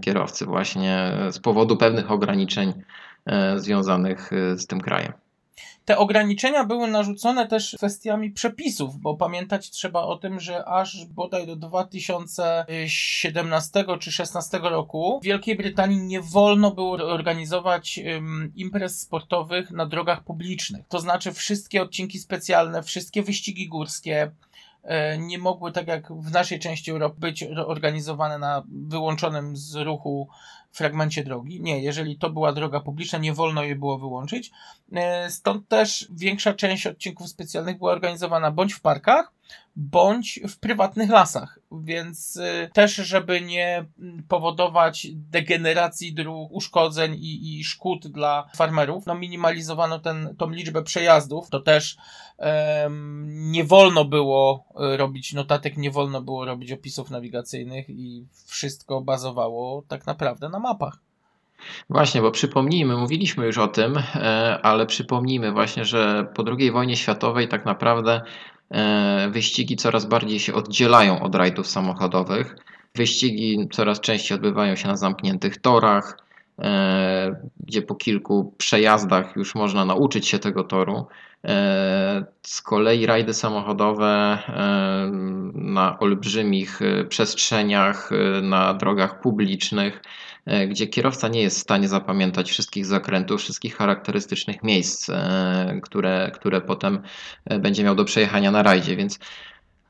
kierowcy 0.00 0.46
właśnie 0.46 1.12
z 1.30 1.38
powodu 1.38 1.76
pewnych 1.76 2.10
ograniczeń 2.10 2.72
związanych 3.56 4.30
z 4.56 4.66
tym 4.66 4.80
krajem. 4.80 5.12
Te 5.88 5.98
ograniczenia 5.98 6.64
były 6.64 6.88
narzucone 6.88 7.46
też 7.46 7.74
kwestiami 7.76 8.30
przepisów, 8.30 9.00
bo 9.00 9.16
pamiętać 9.16 9.70
trzeba 9.70 10.02
o 10.02 10.16
tym, 10.16 10.40
że 10.40 10.64
aż 10.64 11.06
bodaj 11.06 11.46
do 11.46 11.56
2017 11.56 13.70
czy 13.72 13.84
2016 13.84 14.58
roku 14.58 15.18
w 15.22 15.24
Wielkiej 15.24 15.56
Brytanii 15.56 15.98
nie 15.98 16.20
wolno 16.20 16.70
było 16.70 16.92
organizować 16.92 17.98
ym, 17.98 18.52
imprez 18.56 19.00
sportowych 19.00 19.70
na 19.70 19.86
drogach 19.86 20.24
publicznych. 20.24 20.86
To 20.88 21.00
znaczy 21.00 21.32
wszystkie 21.32 21.82
odcinki 21.82 22.18
specjalne, 22.18 22.82
wszystkie 22.82 23.22
wyścigi 23.22 23.68
górskie, 23.68 24.30
e, 24.82 25.18
nie 25.18 25.38
mogły, 25.38 25.72
tak 25.72 25.88
jak 25.88 26.12
w 26.12 26.32
naszej 26.32 26.58
części 26.58 26.90
Europy, 26.90 27.20
być 27.20 27.44
organizowane 27.66 28.38
na 28.38 28.62
wyłączonym 28.68 29.56
z 29.56 29.74
ruchu 29.74 30.28
fragmencie 30.78 31.24
drogi. 31.24 31.60
Nie, 31.60 31.82
jeżeli 31.82 32.18
to 32.18 32.30
była 32.30 32.52
droga 32.52 32.80
publiczna, 32.80 33.18
nie 33.18 33.32
wolno 33.32 33.62
jej 33.62 33.76
było 33.76 33.98
wyłączyć. 33.98 34.50
E, 34.92 35.30
Stąd 35.30 35.68
też 35.68 36.08
większa 36.10 36.54
część 36.54 36.86
odcinków 36.86 37.28
specjalnych 37.28 37.78
była 37.78 37.92
organizowana 37.92 38.50
bądź 38.50 38.74
w 38.74 38.80
parkach, 38.80 39.32
bądź 39.80 40.40
w 40.48 40.58
prywatnych 40.58 41.10
lasach. 41.10 41.58
Więc 41.72 42.36
y, 42.36 42.70
też, 42.72 42.94
żeby 42.94 43.40
nie 43.40 43.84
powodować 44.28 45.06
degeneracji 45.14 46.14
dróg, 46.14 46.52
uszkodzeń 46.52 47.14
i, 47.14 47.58
i 47.58 47.64
szkód 47.64 48.06
dla 48.06 48.48
farmerów, 48.56 49.06
no 49.06 49.14
minimalizowano 49.14 49.98
ten, 49.98 50.34
tą 50.38 50.50
liczbę 50.50 50.82
przejazdów. 50.82 51.50
To 51.50 51.60
też 51.60 51.96
em, 52.38 53.50
nie 53.50 53.64
wolno 53.64 54.04
było 54.04 54.64
y, 54.94 54.96
robić 54.96 55.32
notatek, 55.32 55.76
nie 55.76 55.90
wolno 55.90 56.22
było 56.22 56.44
robić 56.44 56.72
opisów 56.72 57.10
nawigacyjnych 57.10 57.90
i 57.90 58.26
wszystko 58.46 59.00
bazowało 59.00 59.82
tak 59.88 60.06
naprawdę 60.06 60.48
na 60.48 60.58
mapach. 60.58 60.98
Właśnie, 61.90 62.22
bo 62.22 62.30
przypomnijmy, 62.30 62.96
mówiliśmy 62.96 63.46
już 63.46 63.58
o 63.58 63.68
tym, 63.68 63.96
e, 63.96 64.58
ale 64.62 64.86
przypomnijmy 64.86 65.52
właśnie, 65.52 65.84
że 65.84 66.26
po 66.34 66.44
II 66.58 66.70
wojnie 66.70 66.96
światowej 66.96 67.48
tak 67.48 67.64
naprawdę 67.64 68.22
wyścigi 69.30 69.76
coraz 69.76 70.06
bardziej 70.06 70.40
się 70.40 70.54
oddzielają 70.54 71.20
od 71.20 71.34
rajdów 71.34 71.66
samochodowych. 71.66 72.56
Wyścigi 72.94 73.68
coraz 73.72 74.00
częściej 74.00 74.34
odbywają 74.36 74.76
się 74.76 74.88
na 74.88 74.96
zamkniętych 74.96 75.60
torach, 75.60 76.18
e, 76.58 77.40
gdzie 77.60 77.82
po 77.82 77.94
kilku 77.94 78.54
przejazdach 78.58 79.36
już 79.36 79.54
można 79.54 79.84
nauczyć 79.84 80.28
się 80.28 80.38
tego 80.38 80.64
toru. 80.64 81.06
E, 81.44 82.24
Z 82.42 82.62
kolei 82.62 83.06
rajdy 83.06 83.34
samochodowe 83.34 84.38
e, 84.48 85.10
na 85.54 85.98
olbrzymich 85.98 86.82
e, 86.82 87.04
przestrzeniach, 87.04 88.10
e, 88.12 88.42
na 88.42 88.74
drogach 88.74 89.20
publicznych, 89.20 89.96
e, 89.96 90.00
gdzie 90.68 90.86
kierowca 90.86 91.28
nie 91.28 91.42
jest 91.42 91.58
w 91.58 91.62
stanie 91.62 91.88
zapamiętać 91.88 92.50
wszystkich 92.50 92.86
zakrętów, 92.86 93.40
wszystkich 93.40 93.76
charakterystycznych 93.76 94.62
miejsc, 94.62 95.10
e, 95.10 95.80
które, 95.82 96.30
które 96.34 96.60
potem 96.60 97.02
e, 97.44 97.58
będzie 97.58 97.84
miał 97.84 97.94
do 97.94 98.04
przejechania 98.04 98.50
na 98.50 98.62
rajdzie, 98.62 98.96
więc 98.96 99.18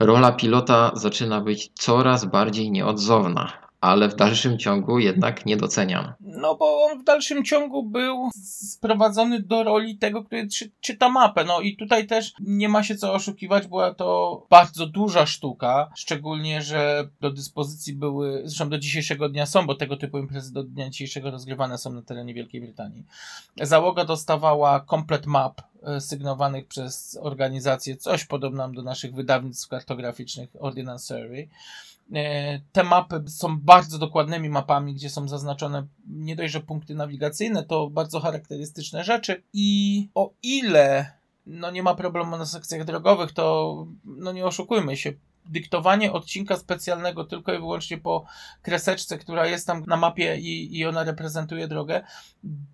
rola 0.01 0.33
pilota 0.33 0.91
zaczyna 0.95 1.41
być 1.41 1.71
coraz 1.75 2.25
bardziej 2.25 2.71
nieodzowna, 2.71 3.68
ale 3.81 4.09
w 4.09 4.17
dalszym 4.17 4.59
ciągu 4.59 4.99
jednak 4.99 5.47
niedoceniana. 5.47 6.15
No 6.21 6.55
bo 6.55 6.85
on 6.85 7.01
w 7.01 7.05
dalszym 7.05 7.45
ciągu 7.45 7.83
był 7.83 8.29
sprowadzony 8.35 9.43
do 9.43 9.65
roli 9.65 9.99
tego, 9.99 10.25
który 10.25 10.49
czy, 10.49 10.71
czyta 10.81 11.09
mapę. 11.09 11.45
No 11.45 11.61
i 11.61 11.77
tutaj 11.77 12.07
też 12.07 12.33
nie 12.41 12.69
ma 12.69 12.83
się 12.83 12.97
co 12.97 13.13
oszukiwać, 13.15 13.67
była 13.67 13.95
to 13.95 14.47
bardzo 14.51 14.87
duża 14.87 15.27
sztuka, 15.27 15.91
szczególnie, 15.97 16.63
że 16.63 17.09
do 17.21 17.31
dyspozycji 17.31 17.95
były, 17.95 18.43
zresztą 18.45 18.69
do 18.69 18.79
dzisiejszego 18.79 19.29
dnia 19.29 19.47
są, 19.47 19.67
bo 19.67 19.75
tego 19.75 19.97
typu 19.97 20.19
imprezy 20.19 20.53
do 20.53 20.63
dnia 20.63 20.91
dzisiejszego 20.91 21.31
rozgrywane 21.31 21.79
są 21.79 21.93
na 21.93 22.03
terenie 22.03 22.35
Wielkiej 22.35 22.61
Brytanii. 22.61 23.05
Załoga 23.63 24.05
dostawała 24.05 24.81
komplet 24.81 25.27
map 25.27 25.63
e, 25.83 26.01
sygnowanych 26.01 26.67
przez 26.67 27.19
organizację, 27.23 27.97
coś 27.97 28.25
podobną 28.25 28.73
do 28.73 28.83
naszych 28.83 29.15
wydawnictw 29.15 29.69
kartograficznych 29.69 30.51
Ordnance 30.59 31.07
Survey. 31.07 31.49
E, 32.15 32.61
Te 32.73 32.85
mapy 32.85 33.25
są 33.29 33.61
bardzo 33.61 33.99
dokładnymi 33.99 34.49
mapami, 34.49 34.95
gdzie 34.95 35.11
są 35.11 35.29
zaznaczone 35.29 35.87
nie 36.07 36.37
dość, 36.37 36.53
że 36.53 36.61
punkty 36.61 36.95
nawigacyjne, 36.95 37.65
to 37.65 37.91
bardzo 37.91 38.21
charakterystyczne 38.21 39.05
rzeczy. 39.05 39.43
I 39.53 40.09
o 40.15 40.33
ile 40.43 41.13
no 41.47 41.71
nie 41.71 41.83
ma 41.83 41.95
problemu 41.95 42.37
na 42.39 42.47
sekcjach 42.47 42.85
drogowych, 42.85 43.33
to 43.33 43.87
no 44.05 44.33
nie 44.33 44.47
oszukujmy 44.47 44.97
się. 44.97 45.13
Dyktowanie 45.49 46.13
odcinka 46.13 46.57
specjalnego 46.57 47.25
tylko 47.25 47.55
i 47.55 47.59
wyłącznie 47.59 47.99
po 47.99 48.25
kreseczce, 48.63 49.19
która 49.19 49.47
jest 49.47 49.67
tam 49.67 49.85
na 49.87 49.97
mapie 49.97 50.37
i, 50.37 50.79
i 50.79 50.87
ona 50.87 51.05
reprezentuje 51.05 51.69
drogę, 51.69 52.05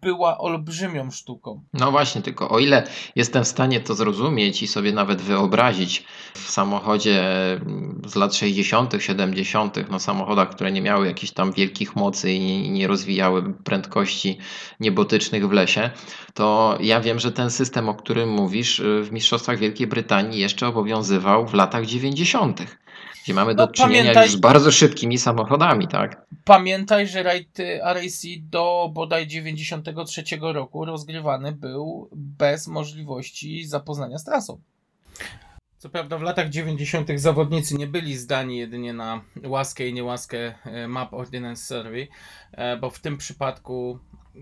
była 0.02 0.38
olbrzymią 0.38 1.10
sztuką. 1.10 1.62
No 1.72 1.90
właśnie, 1.90 2.22
tylko 2.22 2.50
o 2.50 2.58
ile 2.58 2.86
jestem 3.16 3.44
w 3.44 3.48
stanie 3.48 3.80
to 3.80 3.94
zrozumieć 3.94 4.62
i 4.62 4.66
sobie 4.66 4.92
nawet 4.92 5.22
wyobrazić 5.22 6.04
w 6.34 6.50
samochodzie 6.50 7.22
mm, 7.52 8.02
z 8.06 8.14
lat 8.14 8.34
60., 8.34 8.94
70., 8.98 9.90
no 9.90 9.98
samochodach, 9.98 10.50
które 10.50 10.72
nie 10.72 10.82
miały 10.82 11.06
jakichś 11.06 11.32
tam 11.32 11.52
wielkich 11.52 11.96
mocy 11.96 12.32
i 12.32 12.70
nie, 12.70 12.86
rozwijały 12.86 13.54
prędkości 13.54 14.38
niebotycznych 14.80 15.48
w 15.48 15.52
lesie, 15.52 15.90
to 16.34 16.78
ja 16.80 17.00
wiem, 17.00 17.18
że 17.18 17.32
ten 17.32 17.50
system, 17.50 17.88
o 17.88 17.94
którym 17.94 18.28
mówisz, 18.28 18.80
y, 18.80 19.02
w 19.02 19.12
Mistrzostwach 19.12 19.58
Wielkiej 19.58 19.86
Brytanii 19.86 20.40
jeszcze 20.40 20.68
obowiązywał 20.68 21.46
w 21.46 21.54
latach 21.54 21.86
90., 21.86 22.60
gdzie 23.22 23.34
mamy 23.34 23.54
do 23.54 23.66
No, 23.66 23.72
czynienia 23.72 24.12
pamiętaj- 24.12 24.22
już 24.24 24.32
z 24.32 24.40
bardzo 24.40 24.70
szybkimi 24.72 25.18
samochodami, 25.18 25.88
tak? 25.88 26.26
Pamiętaj, 26.44 27.06
że 27.08 27.22
rajd 27.22 27.58
RAC 27.82 28.22
do 28.40 28.90
bodaj 28.92 29.26
93 29.26 30.24
roku 30.40 30.84
rozgrywany 30.84 31.52
był 31.52 32.08
bez 32.12 32.68
możliwości 32.68 33.64
zapoznania 33.66 34.18
z 34.18 34.24
trasą. 34.24 34.60
Co 35.78 35.88
prawda 35.90 36.18
w 36.18 36.22
latach 36.22 36.48
90. 36.50 37.08
zawodnicy 37.20 37.74
nie 37.74 37.86
byli 37.86 38.16
zdani 38.16 38.58
jedynie 38.58 38.92
na 38.92 39.20
łaskę 39.46 39.88
i 39.88 39.92
niełaskę 39.92 40.54
e, 40.64 40.88
Map 40.88 41.14
Ordnance 41.14 41.62
Survey, 41.66 42.08
e, 42.52 42.76
bo 42.76 42.90
w 42.90 42.98
tym 42.98 43.18
przypadku 43.18 43.98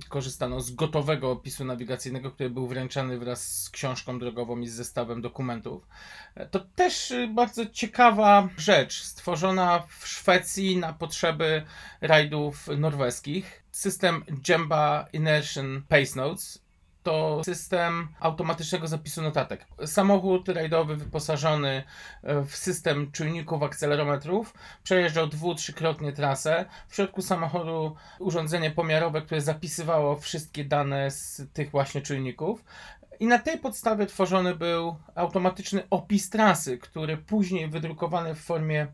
korzystano 0.09 0.61
z 0.61 0.71
gotowego 0.71 1.31
opisu 1.31 1.65
nawigacyjnego, 1.65 2.31
który 2.31 2.51
był 2.51 2.67
wręczany 2.67 3.19
wraz 3.19 3.63
z 3.63 3.71
książką 3.71 4.19
drogową 4.19 4.61
i 4.61 4.69
z 4.69 4.75
zestawem 4.75 5.23
dokumentów. 5.23 5.87
E, 6.35 6.47
To 6.47 6.61
też 6.61 7.11
y, 7.11 7.29
bardzo 7.29 7.67
ciekawa 7.67 8.49
rzecz, 8.57 9.03
stworzona 9.03 9.83
w 9.99 10.09
Szwecji 10.09 10.77
na 10.77 10.93
potrzeby 10.93 11.63
rajdów 12.01 12.69
norweskich. 12.79 13.63
System 13.71 14.25
Jemba 14.49 15.09
Inertion 15.13 15.83
Pace 15.89 16.17
Notes 16.17 16.63
to 17.03 17.45
system 17.45 18.09
automatycznego 18.21 18.89
zapisu 18.89 19.23
notatek. 19.23 19.67
Samochód 19.87 20.49
rajdowy 20.49 20.97
wyposażony 20.97 21.83
e, 22.23 22.43
w 22.45 22.57
system 22.57 23.13
czujników 23.13 23.63
akcelerometrów 23.63 24.55
przejeżdżał 24.85 25.27
dwu, 25.27 25.55
trzykrotnie 25.55 26.13
trasę. 26.13 26.65
W 26.89 26.95
środku 26.95 27.23
samochodu 27.23 27.97
urządzenie 28.19 28.71
pomiarowe, 28.71 29.23
które 29.23 29.41
zapisywało 29.41 30.17
wszystkie 30.17 30.65
dane 30.65 31.11
z 31.11 31.43
tych 31.53 31.71
właśnie 31.71 32.01
czujników. 32.01 32.65
I 33.21 33.27
na 33.27 33.39
tej 33.39 33.59
podstawie 33.59 34.07
tworzony 34.07 34.55
był 34.55 34.97
automatyczny 35.15 35.83
opis 35.91 36.31
trasy, 36.31 36.79
który 36.79 37.17
później 37.17 37.69
wydrukowany 37.69 38.35
w 38.35 38.41
formie 38.41 38.87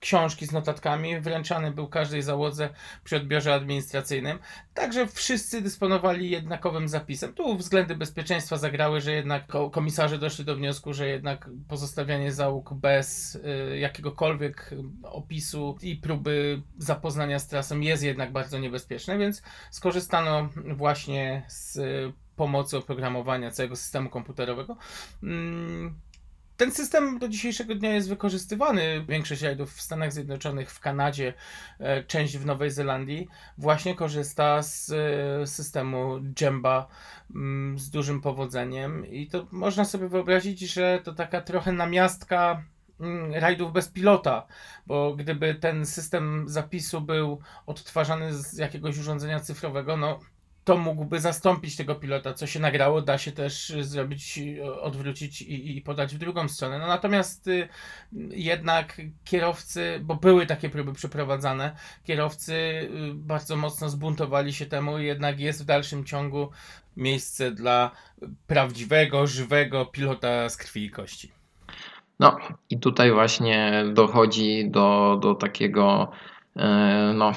książki 0.00 0.46
z 0.46 0.52
notatkami 0.52 1.20
wręczany 1.20 1.70
był 1.70 1.88
każdej 1.88 2.22
załodze 2.22 2.68
przy 3.04 3.16
odbiorze 3.16 3.54
administracyjnym. 3.54 4.38
Także 4.74 5.06
wszyscy 5.06 5.62
dysponowali 5.62 6.30
jednakowym 6.30 6.88
zapisem. 6.88 7.34
Tu 7.34 7.56
względy 7.56 7.96
bezpieczeństwa 7.96 8.56
zagrały, 8.56 9.00
że 9.00 9.12
jednak 9.12 9.46
ko- 9.46 9.70
komisarze 9.70 10.18
doszli 10.18 10.44
do 10.44 10.56
wniosku, 10.56 10.92
że 10.92 11.08
jednak 11.08 11.50
pozostawianie 11.68 12.32
załóg 12.32 12.74
bez 12.74 13.34
y, 13.34 13.78
jakiegokolwiek 13.78 14.70
opisu 15.02 15.78
i 15.82 15.96
próby 15.96 16.62
zapoznania 16.78 17.38
z 17.38 17.48
trasą 17.48 17.80
jest 17.80 18.02
jednak 18.02 18.32
bardzo 18.32 18.58
niebezpieczne, 18.58 19.18
więc 19.18 19.42
skorzystano 19.70 20.48
właśnie 20.74 21.42
z 21.48 21.76
y, 21.76 22.12
pomocy 22.36 22.76
oprogramowania 22.76 23.50
całego 23.50 23.76
systemu 23.76 24.10
komputerowego. 24.10 24.76
Ten 26.56 26.72
system 26.72 27.18
do 27.18 27.28
dzisiejszego 27.28 27.74
dnia 27.74 27.94
jest 27.94 28.08
wykorzystywany. 28.08 29.04
Większość 29.08 29.42
rajdów 29.42 29.74
w 29.74 29.80
Stanach 29.80 30.12
Zjednoczonych, 30.12 30.70
w 30.70 30.80
Kanadzie, 30.80 31.34
e, 31.80 32.04
część 32.04 32.38
w 32.38 32.46
Nowej 32.46 32.70
Zelandii 32.70 33.28
właśnie 33.58 33.94
korzysta 33.94 34.62
z 34.62 34.92
e, 34.92 35.46
systemu 35.46 36.20
Jemba 36.40 36.86
mm, 37.34 37.78
z 37.78 37.90
dużym 37.90 38.20
powodzeniem. 38.20 39.06
I 39.06 39.26
to 39.26 39.46
można 39.50 39.84
sobie 39.84 40.08
wyobrazić, 40.08 40.60
że 40.60 41.00
to 41.04 41.12
taka 41.12 41.40
trochę 41.40 41.72
namiastka 41.72 42.62
mm, 43.00 43.34
rajdów 43.34 43.72
bez 43.72 43.88
pilota, 43.88 44.46
bo 44.86 45.14
gdyby 45.14 45.54
ten 45.54 45.86
system 45.86 46.44
zapisu 46.48 47.00
był 47.00 47.40
odtwarzany 47.66 48.34
z 48.34 48.58
jakiegoś 48.58 48.98
urządzenia 48.98 49.40
cyfrowego, 49.40 49.96
no 49.96 50.20
to 50.66 50.76
mógłby 50.76 51.20
zastąpić 51.20 51.76
tego 51.76 51.94
pilota. 51.94 52.34
Co 52.34 52.46
się 52.46 52.60
nagrało, 52.60 53.02
da 53.02 53.18
się 53.18 53.32
też 53.32 53.72
zrobić, 53.80 54.40
odwrócić 54.80 55.42
i, 55.42 55.76
i 55.76 55.82
podać 55.82 56.14
w 56.14 56.18
drugą 56.18 56.48
stronę. 56.48 56.78
No 56.78 56.86
natomiast 56.86 57.48
y, 57.48 57.68
jednak 58.30 59.00
kierowcy, 59.24 60.00
bo 60.02 60.14
były 60.14 60.46
takie 60.46 60.70
próby 60.70 60.92
przeprowadzane, 60.92 61.76
kierowcy 62.04 62.52
y, 62.52 62.88
bardzo 63.14 63.56
mocno 63.56 63.88
zbuntowali 63.88 64.52
się 64.52 64.66
temu, 64.66 64.98
jednak 64.98 65.40
jest 65.40 65.62
w 65.62 65.66
dalszym 65.66 66.04
ciągu 66.04 66.50
miejsce 66.96 67.50
dla 67.50 67.90
prawdziwego, 68.46 69.26
żywego 69.26 69.86
pilota 69.86 70.48
z 70.48 70.56
krwi 70.56 70.84
i 70.84 70.90
kości. 70.90 71.32
No 72.20 72.36
i 72.70 72.78
tutaj 72.78 73.12
właśnie 73.12 73.84
dochodzi 73.92 74.70
do, 74.70 75.18
do 75.22 75.34
takiego 75.34 76.10
e, 76.56 77.12
no, 77.14 77.32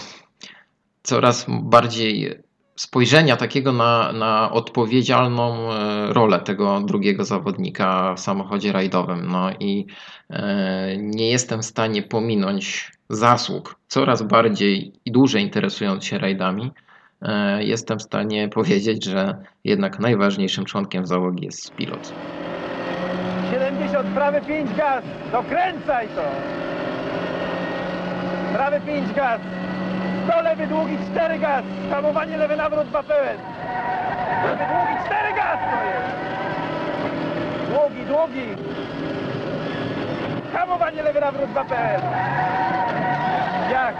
coraz 1.03 1.45
bardziej 1.49 2.48
spojrzenia 2.79 3.37
takiego 3.37 3.73
na, 3.73 4.13
na 4.13 4.51
odpowiedzialną 4.51 5.73
e, 5.73 6.13
rolę 6.13 6.39
tego 6.39 6.79
drugiego 6.79 7.25
zawodnika 7.25 8.13
w 8.13 8.19
samochodzie 8.19 8.71
rajdowym. 8.71 9.27
No 9.27 9.51
i 9.59 9.85
e, 10.29 10.97
nie 10.97 11.29
jestem 11.29 11.61
w 11.61 11.65
stanie 11.65 12.03
pominąć 12.03 12.91
zasług, 13.09 13.75
coraz 13.87 14.21
bardziej 14.21 14.93
i 15.05 15.11
dłużej 15.11 15.43
interesując 15.43 16.05
się 16.05 16.17
rajdami, 16.17 16.71
e, 17.21 17.63
jestem 17.63 17.99
w 17.99 18.03
stanie 18.03 18.49
powiedzieć, 18.49 19.05
że 19.05 19.37
jednak 19.63 19.99
najważniejszym 19.99 20.65
członkiem 20.65 21.05
załogi 21.05 21.45
jest 21.45 21.75
pilot. 21.75 22.13
70, 23.51 24.07
prawy 24.07 24.41
5 24.41 24.73
gaz. 24.77 25.03
Dokręcaj 25.31 26.07
to. 26.07 26.23
Prawy 28.53 28.81
5 28.85 29.13
gaz. 29.13 29.41
100 30.29 30.41
lewy 30.41 30.67
długi 30.67 30.97
4 31.11 31.39
gaz. 31.39 31.65
Hamowanie 31.89 32.37
lewy 32.37 32.55
nawrót 32.55 32.87
2 32.87 33.03
pełen. 33.03 33.37
Lewy 34.45 34.63
długi 34.65 35.05
4 35.05 35.33
gaz 35.33 35.59
to 35.71 35.83
jest. 35.83 36.15
Długi, 37.69 38.05
długi. 38.05 38.45
Hamowanie 40.53 41.03
lewy 41.03 41.19
nawrót 41.19 41.49
2 41.51 41.65
pełen. 41.65 42.01
Jak? 43.71 43.95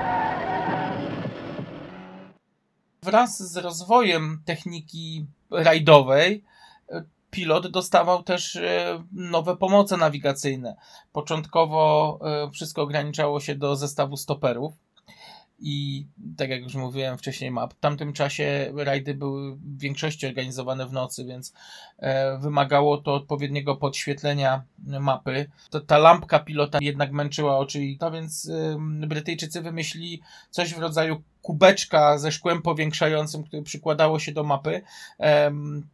Wraz 3.04 3.52
z 3.52 3.58
rozwojem 3.58 4.42
techniki 4.46 5.26
rajdowej 5.52 6.44
e, 6.92 7.04
pilot 7.32 7.68
dostawał 7.68 8.24
też 8.24 8.56
e, 8.56 9.04
nowe 9.12 9.58
pomoce 9.58 9.98
nawigacyjne. 9.98 10.76
Początkowo 11.14 12.20
e, 12.24 12.52
wszystko 12.52 12.82
ograniczało 12.82 13.40
się 13.40 13.56
do 13.56 13.76
zestawu 13.76 14.18
stoperów 14.18 14.89
i 15.62 16.08
tak 16.38 16.50
jak 16.50 16.62
już 16.62 16.76
mówiłem 16.76 17.18
wcześniej, 17.18 17.52
map. 17.52 17.74
W 17.74 17.80
tamtym 17.80 18.14
czasie 18.14 18.74
rajdy 18.76 19.14
były 19.14 19.56
w 19.56 19.80
większości 19.80 20.28
organizowane 20.28 20.88
w 20.88 20.94
nocy, 20.94 21.26
więc 21.26 21.54
e, 21.98 22.38
wymagało 22.38 22.98
to 22.98 23.14
odpowiedniego 23.14 23.76
podświetlenia 23.76 24.64
mapy. 25.00 25.52
To, 25.70 25.80
ta 25.80 25.98
lampka 25.98 26.40
pilota 26.40 26.78
jednak 26.82 27.12
męczyła 27.12 27.58
oczy, 27.58 27.84
i 27.84 27.98
to 27.98 28.12
więc 28.12 28.52
Brytyjczycy 29.08 29.62
wymyślili 29.62 30.22
coś 30.50 30.74
w 30.74 30.80
rodzaju 30.80 31.24
kubeczka 31.42 32.18
ze 32.18 32.32
szkłem 32.32 32.62
powiększającym, 32.62 33.44
który 33.44 33.64
przykładało 33.64 34.20
się 34.20 34.32
do 34.32 34.44
mapy. 34.44 34.82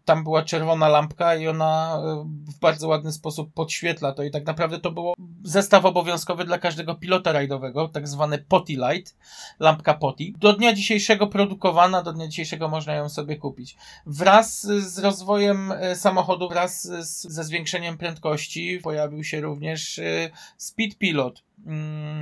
Tam 0.05 0.23
była 0.23 0.43
czerwona 0.43 0.89
lampka 0.89 1.35
i 1.35 1.47
ona 1.47 1.99
e, 2.03 2.25
w 2.25 2.59
bardzo 2.59 2.87
ładny 2.87 3.11
sposób 3.11 3.53
podświetla 3.53 4.13
to 4.13 4.23
i 4.23 4.31
tak 4.31 4.45
naprawdę 4.45 4.79
to 4.79 4.91
było 4.91 5.13
zestaw 5.43 5.85
obowiązkowy 5.85 6.45
dla 6.45 6.57
każdego 6.57 6.95
pilota 6.95 7.31
rajdowego, 7.31 7.87
tak 7.87 8.07
zwany 8.07 8.37
potty 8.37 8.73
light, 8.73 9.15
lampka 9.59 9.93
potty. 9.93 10.23
Do 10.37 10.53
dnia 10.53 10.73
dzisiejszego 10.73 11.27
produkowana, 11.27 12.03
do 12.03 12.13
dnia 12.13 12.27
dzisiejszego 12.27 12.69
można 12.69 12.93
ją 12.93 13.09
sobie 13.09 13.35
kupić. 13.35 13.77
Wraz 14.05 14.61
z 14.67 14.99
rozwojem 14.99 15.71
e, 15.71 15.95
samochodu, 15.95 16.49
wraz 16.49 16.83
ze 17.21 17.43
zwiększeniem 17.43 17.97
prędkości 17.97 18.79
pojawił 18.83 19.23
się 19.23 19.41
również 19.41 19.99
e, 19.99 20.29
Speed 20.57 20.97
Pilot, 20.97 21.43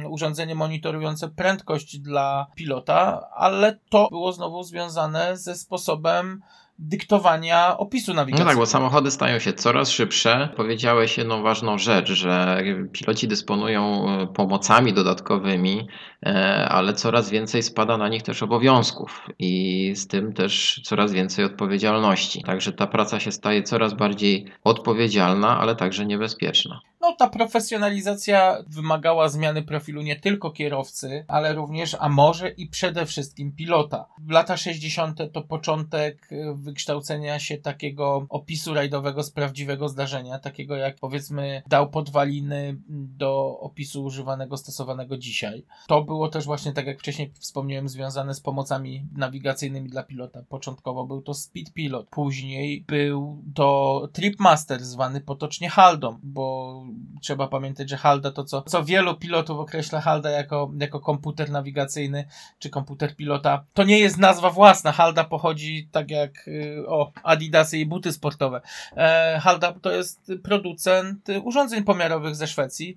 urządzenie 0.09 0.55
monitorujące 0.55 1.29
prędkość 1.29 1.99
dla 1.99 2.47
pilota, 2.55 3.27
ale 3.35 3.79
to 3.89 4.07
było 4.11 4.33
znowu 4.33 4.63
związane 4.63 5.37
ze 5.37 5.55
sposobem 5.55 6.41
dyktowania 6.79 7.77
opisu 7.77 8.11
No 8.11 8.15
nawigacyjnego. 8.15 8.49
tak, 8.51 8.59
bo 8.59 8.65
samochody 8.65 9.11
stają 9.11 9.39
się 9.39 9.53
coraz 9.53 9.89
szybsze. 9.89 10.49
Powiedziałeś 10.55 11.17
jedną 11.17 11.43
ważną 11.43 11.77
rzecz, 11.77 12.11
że 12.11 12.63
piloci 12.91 13.27
dysponują 13.27 14.09
e, 14.09 14.27
pomocami 14.27 14.93
dodatkowymi, 14.93 15.87
e, 16.25 16.67
ale 16.69 16.93
coraz 16.93 17.29
więcej 17.29 17.63
spada 17.63 17.97
na 17.97 18.09
nich 18.09 18.23
też 18.23 18.43
obowiązków 18.43 19.27
i 19.39 19.91
z 19.95 20.07
tym 20.07 20.33
też 20.33 20.81
coraz 20.83 21.13
więcej 21.13 21.45
odpowiedzialności. 21.45 22.43
Także 22.43 22.71
ta 22.71 22.87
praca 22.87 23.19
się 23.19 23.31
staje 23.31 23.63
coraz 23.63 23.93
bardziej 23.93 24.45
odpowiedzialna, 24.63 25.59
ale 25.59 25.75
także 25.75 26.05
niebezpieczna. 26.05 26.79
No, 27.03 27.15
ta 27.15 27.29
profesjonalizacja 27.29 28.63
wymagała 28.67 29.29
zmiany 29.29 29.63
profilu 29.63 30.01
nie 30.01 30.15
tylko 30.15 30.51
kierowcy, 30.51 31.25
ale 31.27 31.53
również, 31.53 31.97
a 31.99 32.09
może 32.09 32.49
i 32.49 32.67
przede 32.67 33.05
wszystkim 33.05 33.51
pilota. 33.51 34.05
Lata 34.29 34.57
60. 34.57 35.19
to 35.33 35.41
początek 35.41 36.31
y, 36.31 36.53
wykształcenia 36.55 37.39
się 37.39 37.57
takiego 37.57 38.25
opisu 38.29 38.73
rajdowego 38.73 39.23
z 39.23 39.31
prawdziwego 39.31 39.89
zdarzenia, 39.89 40.39
takiego 40.39 40.75
jak 40.75 40.95
powiedzmy 40.95 41.63
dał 41.67 41.89
podwaliny 41.89 42.77
do 42.89 43.59
opisu 43.59 44.03
używanego, 44.03 44.57
stosowanego 44.57 45.17
dzisiaj. 45.17 45.65
To 45.87 46.03
było 46.03 46.27
też 46.27 46.45
właśnie, 46.45 46.73
tak 46.73 46.87
jak 46.87 46.99
wcześniej 46.99 47.31
wspomniałem, 47.39 47.89
związane 47.89 48.33
z 48.33 48.41
pomocami 48.41 49.07
nawigacyjnymi 49.15 49.89
dla 49.89 50.03
pilota. 50.03 50.43
Początkowo 50.49 51.05
był 51.05 51.21
to 51.21 51.33
Speed 51.33 51.71
Pilot, 51.73 52.09
później 52.09 52.83
był 52.87 53.43
to 53.55 54.01
Tripmaster, 54.13 54.83
zwany 54.85 55.21
potocznie 55.21 55.69
Haldą, 55.69 56.19
bo 56.23 56.83
trzeba 57.21 57.47
pamiętać, 57.47 57.89
że 57.89 57.97
Halda 57.97 58.31
to 58.31 58.43
co, 58.43 58.61
co 58.61 58.83
wielu 58.83 59.15
pilotów 59.15 59.59
określa 59.59 60.01
Halda 60.01 60.29
jako, 60.29 60.71
jako 60.79 60.99
komputer 60.99 61.51
nawigacyjny 61.51 62.25
czy 62.59 62.69
komputer 62.69 63.15
pilota. 63.15 63.63
To 63.73 63.83
nie 63.83 63.99
jest 63.99 64.17
nazwa 64.17 64.49
własna. 64.49 64.91
Halda 64.91 65.23
pochodzi 65.23 65.87
tak 65.91 66.11
jak 66.11 66.47
y, 66.47 66.83
o 66.87 67.11
Adidasy 67.23 67.77
i 67.77 67.85
buty 67.85 68.11
sportowe. 68.11 68.61
E, 68.97 69.39
Halda 69.43 69.73
to 69.73 69.91
jest 69.91 70.31
producent 70.43 71.27
urządzeń 71.43 71.83
pomiarowych 71.83 72.35
ze 72.35 72.47
Szwecji, 72.47 72.95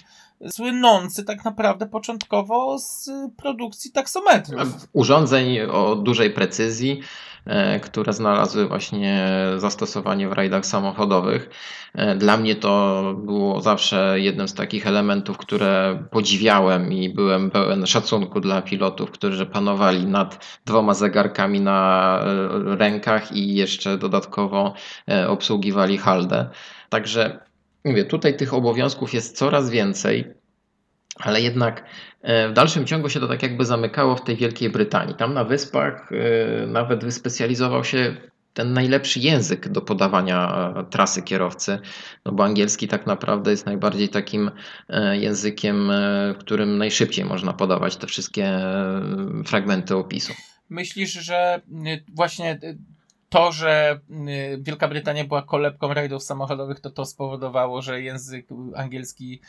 słynący 0.49 1.25
tak 1.25 1.45
naprawdę 1.45 1.87
początkowo 1.87 2.79
z 2.79 3.11
produkcji 3.37 3.93
taksometrów. 3.93 4.89
Urządzeń 4.93 5.61
o 5.61 5.97
dużej 5.97 6.31
precyzji, 6.31 7.01
które 7.83 8.13
znalazły 8.13 8.69
właśnie 8.69 9.29
zastosowanie 9.57 10.29
w 10.29 10.33
rajdach 10.33 10.67
samochodowych. 10.67 11.51
E, 11.95 12.17
Dla 12.17 12.37
mnie 12.37 12.55
to 12.57 13.15
było 13.19 13.61
zawsze 13.61 14.21
jednym 14.21 14.49
z 14.49 14.55
takich 14.55 14.87
elementów, 14.87 15.39
które 15.39 15.99
podziwiałem 16.11 16.93
i 16.93 17.09
byłem 17.09 17.51
pełen 17.51 17.87
szacunku 17.87 18.41
dla 18.41 18.63
pilotów, 18.63 19.11
którzy 19.11 19.47
panowali 19.47 20.07
nad 20.07 20.61
dwoma 20.65 20.95
zegarkami 20.95 21.61
na 21.61 22.21
e, 22.21 22.77
rękach 22.77 23.33
i 23.33 23.55
jeszcze 23.55 23.99
dodatkowo 23.99 24.75
e, 25.11 25.29
obsługiwali 25.29 25.99
haldę. 25.99 26.51
Także 26.89 27.47
mówię, 27.85 28.05
tutaj 28.05 28.37
tych 28.37 28.55
obowiązków 28.55 29.15
jest 29.15 29.37
coraz 29.37 29.71
więcej. 29.71 30.35
Ale 31.19 31.41
jednak 31.41 31.85
e, 32.23 32.49
w 32.49 32.53
dalszym 32.53 32.87
ciągu 32.87 33.09
się 33.09 33.21
to 33.21 33.29
tak 33.29 33.43
jakby 33.43 33.65
zamykało 33.65 34.17
w 34.17 34.25
tej 34.25 34.37
Wielkiej 34.37 34.71
Brytanii. 34.71 35.15
Tam 35.15 35.35
na 35.35 35.45
wyspach 35.45 36.13
e, 36.13 36.67
nawet 36.67 37.05
wyspecjalizował 37.05 37.85
się 37.85 38.17
ten 38.55 38.73
najlepszy 38.73 39.21
język 39.21 39.69
do 39.69 39.81
podawania 39.81 40.73
e, 40.77 40.85
trasy 40.85 41.23
kierowcy, 41.23 41.79
no 42.25 42.33
bo 42.33 42.45
angielski 42.45 42.89
tak 42.89 43.07
naprawdę 43.07 43.51
jest 43.51 43.67
najbardziej 43.67 44.09
takim 44.09 44.51
językiem, 45.13 45.91
którym 46.39 46.79
najszybciej 46.79 47.25
można 47.25 47.53
podawać 47.53 47.97
te 47.97 48.07
wszystkie 48.07 48.59
fragmenty 49.47 49.97
opisu. 49.97 50.33
Myślisz, 50.71 51.13
że 51.13 51.61
właśnie 52.15 52.59
to, 53.29 53.53
że 53.53 54.01
y, 54.11 54.59
Wielka 54.61 54.89
Brytania 54.89 55.25
była 55.25 55.43
kolebką 55.43 55.95
rajdów 55.95 56.23
samochodowych, 56.23 56.81
to 56.81 56.91
to 56.91 57.05
spowodowało, 57.05 57.83
że 57.83 58.03
język 58.03 58.47
angielski 58.77 59.41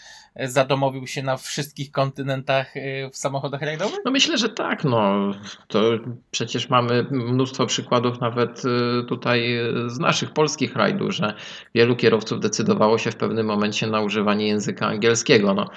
y, 0.41 0.47
zadomowił 0.47 1.07
się 1.07 1.23
na 1.23 1.37
wszystkich 1.37 1.91
kontynentach 1.91 2.77
y, 2.77 3.09
w 3.13 3.17
samochodach 3.17 3.61
rajdowych? 3.61 3.99
No 4.05 4.11
myślę, 4.11 4.37
że 4.37 4.49
tak. 4.49 4.83
No, 4.83 5.31
to 5.67 5.79
przecież 6.31 6.69
mamy 6.69 7.05
mnóstwo 7.11 7.65
przykładów 7.65 8.21
nawet 8.21 8.63
y, 8.65 9.03
tutaj 9.03 9.57
z 9.87 9.99
naszych 9.99 10.33
polskich 10.33 10.75
rajdów, 10.75 11.11
że 11.11 11.33
wielu 11.75 11.95
kierowców 11.95 12.39
decydowało 12.39 12.97
się 12.97 13.11
w 13.11 13.15
pewnym 13.15 13.45
momencie 13.45 13.87
na 13.87 14.01
używanie 14.01 14.47
języka 14.47 14.87
angielskiego. 14.87 15.53
No, 15.53 15.69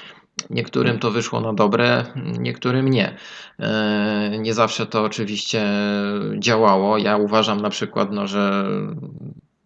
niektórym 0.51 0.99
to 0.99 1.11
wyszło 1.11 1.41
na 1.41 1.53
dobre, 1.53 2.05
niektórym 2.39 2.89
nie. 2.89 3.17
E, 3.59 4.39
Nie 4.39 4.55
zawsze 4.55 4.87
to 4.87 5.03
oczywiście 5.05 5.65
działało. 6.39 6.99
Ja 6.99 7.17
uważam 7.17 7.61
na 7.61 7.71
przykład, 7.71 8.13
no, 8.13 8.27
że 8.27 8.65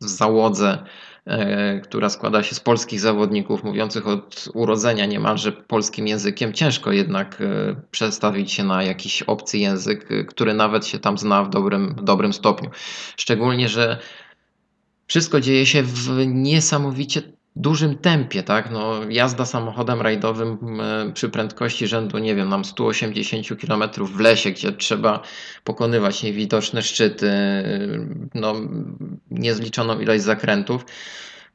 w 0.00 0.08
załodze 0.08 0.84
e, 1.26 1.80
która 1.80 2.08
składa 2.08 2.42
się 2.42 2.54
z 2.54 2.60
polskich 2.60 3.00
zawodników 3.00 3.64
mówiących 3.64 4.08
od 4.08 4.48
urodzenia 4.54 5.06
niemalże 5.06 5.52
polskim 5.52 6.06
językiem, 6.06 6.52
ciężko 6.52 6.92
jednak 6.92 7.40
e, 7.40 7.76
przestawić 7.90 8.52
się 8.52 8.64
na 8.64 8.82
jakiś 8.82 9.22
obcy 9.22 9.58
język, 9.58 10.08
który 10.28 10.54
nawet 10.54 10.86
się 10.86 10.98
tam 10.98 11.18
zna 11.18 11.44
w 11.44 11.50
dobrym, 11.50 11.94
w 11.94 12.02
dobrym 12.04 12.32
stopniu. 12.32 12.70
Szczególnie, 13.16 13.68
że 13.68 13.98
wszystko 15.06 15.40
dzieje 15.40 15.66
się 15.66 15.82
w 15.82 16.26
niesamowicie 16.26 17.22
dużym 17.56 17.98
tempie, 17.98 18.42
tak? 18.42 18.70
No, 18.70 19.00
jazda 19.08 19.44
samochodem 19.44 20.00
rajdowym 20.00 20.58
przy 21.14 21.28
prędkości 21.28 21.86
rzędu, 21.86 22.18
nie 22.18 22.34
wiem, 22.34 22.48
nam 22.48 22.64
180 22.64 23.48
km 23.60 23.84
w 23.98 24.20
lesie, 24.20 24.50
gdzie 24.50 24.72
trzeba 24.72 25.22
pokonywać 25.64 26.22
niewidoczne 26.22 26.82
szczyty, 26.82 27.32
no, 28.34 28.54
niezliczoną 29.30 30.00
ilość 30.00 30.22
zakrętów. 30.22 30.84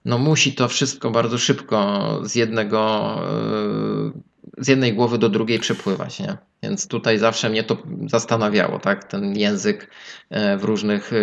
No 0.05 0.17
musi 0.17 0.53
to 0.53 0.67
wszystko 0.67 1.11
bardzo 1.11 1.37
szybko 1.37 2.09
z 2.23 2.35
jednego 2.35 2.79
e, 3.23 4.28
z 4.57 4.67
jednej 4.67 4.93
głowy 4.93 5.17
do 5.17 5.29
drugiej 5.29 5.59
przepływać, 5.59 6.19
nie? 6.19 6.37
Więc 6.63 6.87
tutaj 6.87 7.17
zawsze 7.17 7.49
mnie 7.49 7.63
to 7.63 7.77
zastanawiało, 8.07 8.79
tak? 8.79 9.03
Ten 9.03 9.35
język 9.37 9.89
e, 10.29 10.57
w 10.57 10.63
różnych 10.63 11.11
e, 11.13 11.15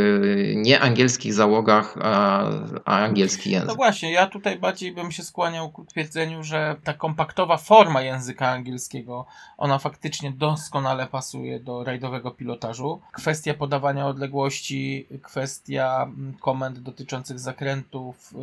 nieangielskich 0.54 1.34
załogach, 1.34 1.94
a, 2.02 2.42
a 2.84 2.98
angielski 2.98 3.50
No 3.50 3.58
język. 3.58 3.76
właśnie, 3.76 4.12
ja 4.12 4.26
tutaj 4.26 4.58
bardziej 4.58 4.92
bym 4.92 5.12
się 5.12 5.22
skłaniał 5.22 5.70
ku 5.70 5.84
twierdzeniu, 5.84 6.42
że 6.44 6.76
ta 6.84 6.94
kompaktowa 6.94 7.56
forma 7.56 8.02
języka 8.02 8.48
angielskiego, 8.48 9.26
ona 9.58 9.78
faktycznie 9.78 10.30
doskonale 10.32 11.06
pasuje 11.06 11.60
do 11.60 11.84
rajdowego 11.84 12.30
pilotażu. 12.30 13.00
Kwestia 13.12 13.54
podawania 13.54 14.06
odległości, 14.06 15.06
kwestia 15.22 16.02
mm, 16.02 16.34
komend 16.40 16.78
dotyczących 16.78 17.38
zakrętów, 17.38 18.34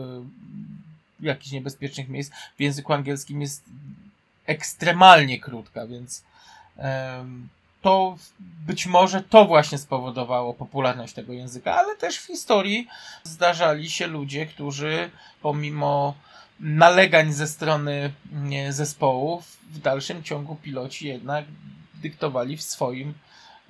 y, 1.22 1.26
jakichś 1.26 1.52
niebezpiecznych 1.52 2.10
miejsc 2.10 2.32
w 2.58 2.62
języku 2.62 2.94
angielskim 2.94 3.42
jest 3.42 3.64
ekstremalnie 4.46 5.40
krótka, 5.40 5.88
więc 5.88 6.24
to 7.82 8.18
być 8.68 8.86
może 8.86 9.22
to 9.22 9.46
właśnie 9.46 9.78
spowodowało 9.78 10.54
popularność 10.54 11.14
tego 11.14 11.34
języka, 11.34 11.76
ale 11.76 11.96
też 11.96 12.18
w 12.18 12.28
historii 12.28 12.88
zdarzali 13.24 13.90
się 13.90 14.08
ludzie, 14.08 14.46
którzy 14.46 15.10
pomimo 15.42 16.16
nalegań 16.60 17.34
ze 17.34 17.48
strony 17.48 18.14
zespołów, 18.70 19.58
w 19.72 19.80
dalszym 19.80 20.24
ciągu 20.24 20.56
piloci 20.56 21.08
jednak 21.08 21.46
dyktowali 21.96 22.58
w 22.58 22.62
swoim 22.62 23.14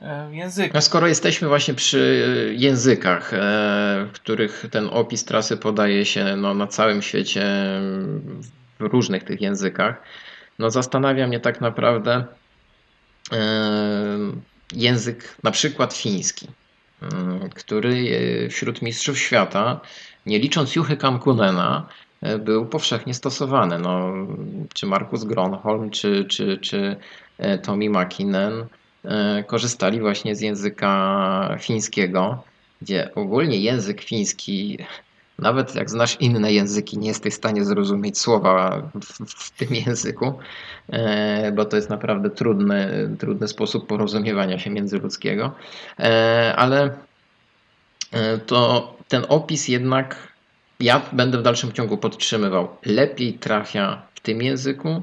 e, 0.01 0.35
języku. 0.35 0.77
A 0.77 0.81
skoro 0.81 1.07
jesteśmy 1.07 1.47
właśnie 1.47 1.73
przy 1.73 2.53
językach, 2.57 3.33
e, 3.33 3.37
w 4.05 4.11
których 4.13 4.65
ten 4.71 4.89
opis 4.91 5.25
trasy 5.25 5.57
podaje 5.57 6.05
się 6.05 6.35
no, 6.35 6.53
na 6.53 6.67
całym 6.67 7.01
świecie 7.01 7.41
w 8.79 8.81
różnych 8.81 9.23
tych 9.23 9.41
językach, 9.41 10.03
no 10.59 10.71
zastanawia 10.71 11.27
mnie 11.27 11.39
tak 11.39 11.61
naprawdę 11.61 12.25
język 14.75 15.35
na 15.43 15.51
przykład 15.51 15.93
fiński, 15.93 16.47
który 17.55 17.95
e, 18.45 18.49
wśród 18.49 18.81
mistrzów 18.81 19.19
świata, 19.19 19.79
nie 20.25 20.39
licząc 20.39 20.75
Juchy 20.75 20.97
Kamkunena, 20.97 21.87
e, 22.21 22.39
był 22.39 22.65
powszechnie 22.65 23.13
stosowany. 23.13 23.79
No, 23.79 24.13
czy 24.73 24.85
Markus 24.85 25.23
Gronholm, 25.23 25.89
czy, 25.89 26.25
czy, 26.25 26.57
czy 26.57 26.95
e, 27.37 27.57
Tommy 27.57 27.89
Makinen 27.89 28.65
korzystali 29.47 29.99
właśnie 29.99 30.35
z 30.35 30.41
języka 30.41 31.57
fińskiego, 31.59 32.43
gdzie 32.81 33.15
ogólnie 33.15 33.57
język 33.57 34.01
fiński, 34.01 34.77
nawet 35.39 35.75
jak 35.75 35.89
znasz 35.89 36.17
inne 36.19 36.53
języki, 36.53 36.97
nie 36.97 37.07
jesteś 37.07 37.33
w 37.33 37.37
stanie 37.37 37.65
zrozumieć 37.65 38.19
słowa 38.19 38.81
w, 39.01 39.29
w 39.35 39.51
tym 39.51 39.75
języku, 39.75 40.33
e, 40.89 41.51
bo 41.51 41.65
to 41.65 41.75
jest 41.75 41.89
naprawdę 41.89 42.29
trudny, 42.29 43.09
trudny 43.19 43.47
sposób 43.47 43.87
porozumiewania 43.87 44.59
się 44.59 44.69
międzyludzkiego, 44.69 45.51
E, 45.99 46.53
ale 46.55 46.97
e, 48.11 48.37
to 48.37 48.93
ten 49.07 49.25
opis 49.29 49.67
jednak 49.67 50.33
ja 50.79 51.01
będę 51.11 51.37
w 51.37 51.41
dalszym 51.41 51.71
ciągu 51.71 51.97
podtrzymywał. 51.97 52.67
Lepiej 52.85 53.33
trafia 53.33 54.01
w 54.15 54.19
tym 54.19 54.41
języku, 54.41 55.01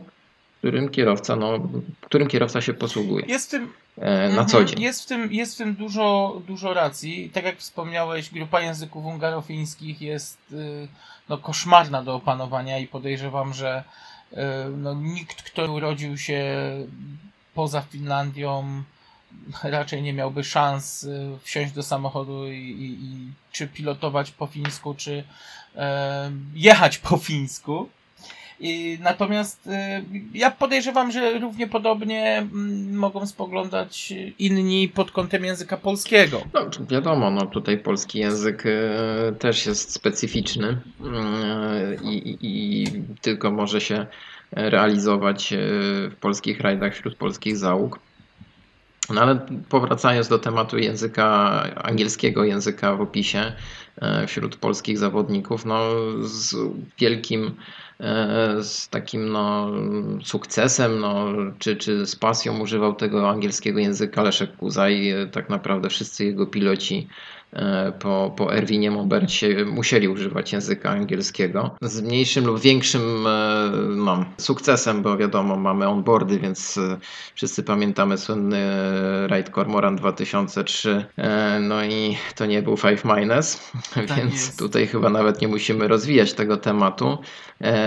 którym 0.60 0.88
kierowca, 0.88 1.36
no, 1.36 1.58
którym 2.00 2.28
kierowca 2.28 2.60
się 2.60 2.74
posługuje 2.74 3.26
Jest 3.26 3.46
w 3.46 3.50
tym, 3.50 3.72
e, 3.98 4.10
na 4.10 4.26
Mhm, 4.26 4.48
co 4.48 4.64
dzień. 4.64 4.82
Jest 4.82 5.02
w 5.02 5.06
tym, 5.06 5.32
jest 5.32 5.54
w 5.54 5.58
tym 5.58 5.74
dużo, 5.74 6.40
dużo 6.46 6.74
racji. 6.74 7.30
Tak 7.34 7.44
jak 7.44 7.58
wspomniałeś, 7.58 8.30
grupa 8.30 8.60
języków 8.60 9.04
ungarofińskich 9.04 10.02
jest 10.02 10.38
y, 10.52 10.88
no, 11.28 11.38
koszmarna 11.38 12.02
do 12.02 12.14
opanowania 12.14 12.78
i 12.78 12.86
podejrzewam, 12.86 13.54
że 13.54 13.84
y, 14.32 14.36
no, 14.76 14.94
nikt, 14.94 15.42
kto 15.42 15.72
urodził 15.72 16.18
się 16.18 16.44
poza 17.54 17.80
Finlandią, 17.80 18.82
raczej 19.62 20.02
nie 20.02 20.12
miałby 20.12 20.44
szans 20.44 21.04
y, 21.04 21.38
wsiąść 21.42 21.72
do 21.72 21.82
samochodu 21.82 22.52
i, 22.52 22.56
i, 22.56 23.04
i 23.04 23.32
czy 23.52 23.68
pilotować 23.68 24.30
po 24.30 24.46
fińsku, 24.46 24.94
czy 24.94 25.24
e, 25.76 26.30
jechać 26.54 26.98
po 26.98 27.16
fińsku. 27.16 27.88
Natomiast 29.00 29.66
y, 29.66 29.70
ja 30.34 30.50
podejrzewam, 30.50 31.12
że 31.12 31.38
równie 31.38 31.66
podobnie 31.66 32.38
mm, 32.38 32.96
mogą 32.96 33.26
spoglądać 33.26 34.12
inni 34.38 34.88
pod 34.88 35.10
kątem 35.10 35.44
języka 35.44 35.76
polskiego. 35.76 36.42
No, 36.54 36.60
wiadomo, 36.90 37.30
no 37.30 37.46
tutaj 37.46 37.78
polski 37.78 38.18
język 38.18 38.64
e, 38.66 39.32
też 39.32 39.66
jest 39.66 39.92
specyficzny 39.92 40.68
e, 40.68 41.94
i, 42.04 42.30
i, 42.30 42.38
i 42.42 42.86
tylko 43.20 43.50
może 43.50 43.80
się 43.80 44.06
realizować 44.52 45.54
w 46.10 46.14
polskich 46.20 46.60
rajdach 46.60 46.94
wśród 46.94 47.16
polskich 47.16 47.56
załóg. 47.56 47.98
No 49.10 49.20
ale 49.20 49.46
powracając 49.68 50.28
do 50.28 50.38
tematu 50.38 50.78
języka 50.78 51.26
angielskiego, 51.76 52.44
języka 52.44 52.96
w 52.96 53.00
opisie 53.00 53.52
wśród 54.26 54.56
polskich 54.56 54.98
zawodników, 54.98 55.64
no 55.64 55.80
z 56.22 56.56
wielkim, 56.98 57.54
z 58.62 58.88
takim 58.88 59.28
no, 59.28 59.70
sukcesem, 60.24 60.98
no, 61.00 61.26
czy, 61.58 61.76
czy 61.76 62.06
z 62.06 62.16
pasją 62.16 62.60
używał 62.60 62.94
tego 62.94 63.30
angielskiego 63.30 63.78
języka 63.80 64.22
Leszek 64.22 64.56
Kuzaj. 64.56 65.10
E, 65.10 65.26
Tak 65.26 65.50
naprawdę 65.50 65.88
wszyscy 65.88 66.24
jego 66.24 66.46
piloci 66.46 67.08
e, 67.52 67.92
po, 67.98 68.34
po 68.36 68.54
Erwinie 68.54 68.90
Mombercie 68.90 69.64
musieli 69.64 70.08
używać 70.08 70.52
języka 70.52 70.90
angielskiego. 70.90 71.76
Z 71.82 72.00
mniejszym 72.02 72.46
lub 72.46 72.60
większym 72.60 73.26
e, 73.26 73.70
no, 73.96 74.24
sukcesem, 74.38 75.02
bo 75.02 75.16
wiadomo, 75.16 75.56
mamy 75.56 75.88
onboardy, 75.88 76.38
więc 76.38 76.78
e, 76.78 76.98
wszyscy 77.34 77.62
pamiętamy 77.62 78.18
słynny 78.18 78.70
Raid 79.26 79.50
Cormoran 79.50 79.96
2003, 79.96 81.04
e, 81.16 81.58
no 81.60 81.84
i 81.84 82.16
to 82.36 82.46
nie 82.46 82.62
był 82.62 82.76
Five 82.76 83.04
Minus, 83.04 83.70
więc 84.16 84.32
jest. 84.32 84.58
tutaj 84.58 84.86
chyba 84.86 85.10
nawet 85.10 85.40
nie 85.40 85.48
musimy 85.48 85.88
rozwijać 85.88 86.32
tego 86.32 86.56
tematu. 86.56 87.18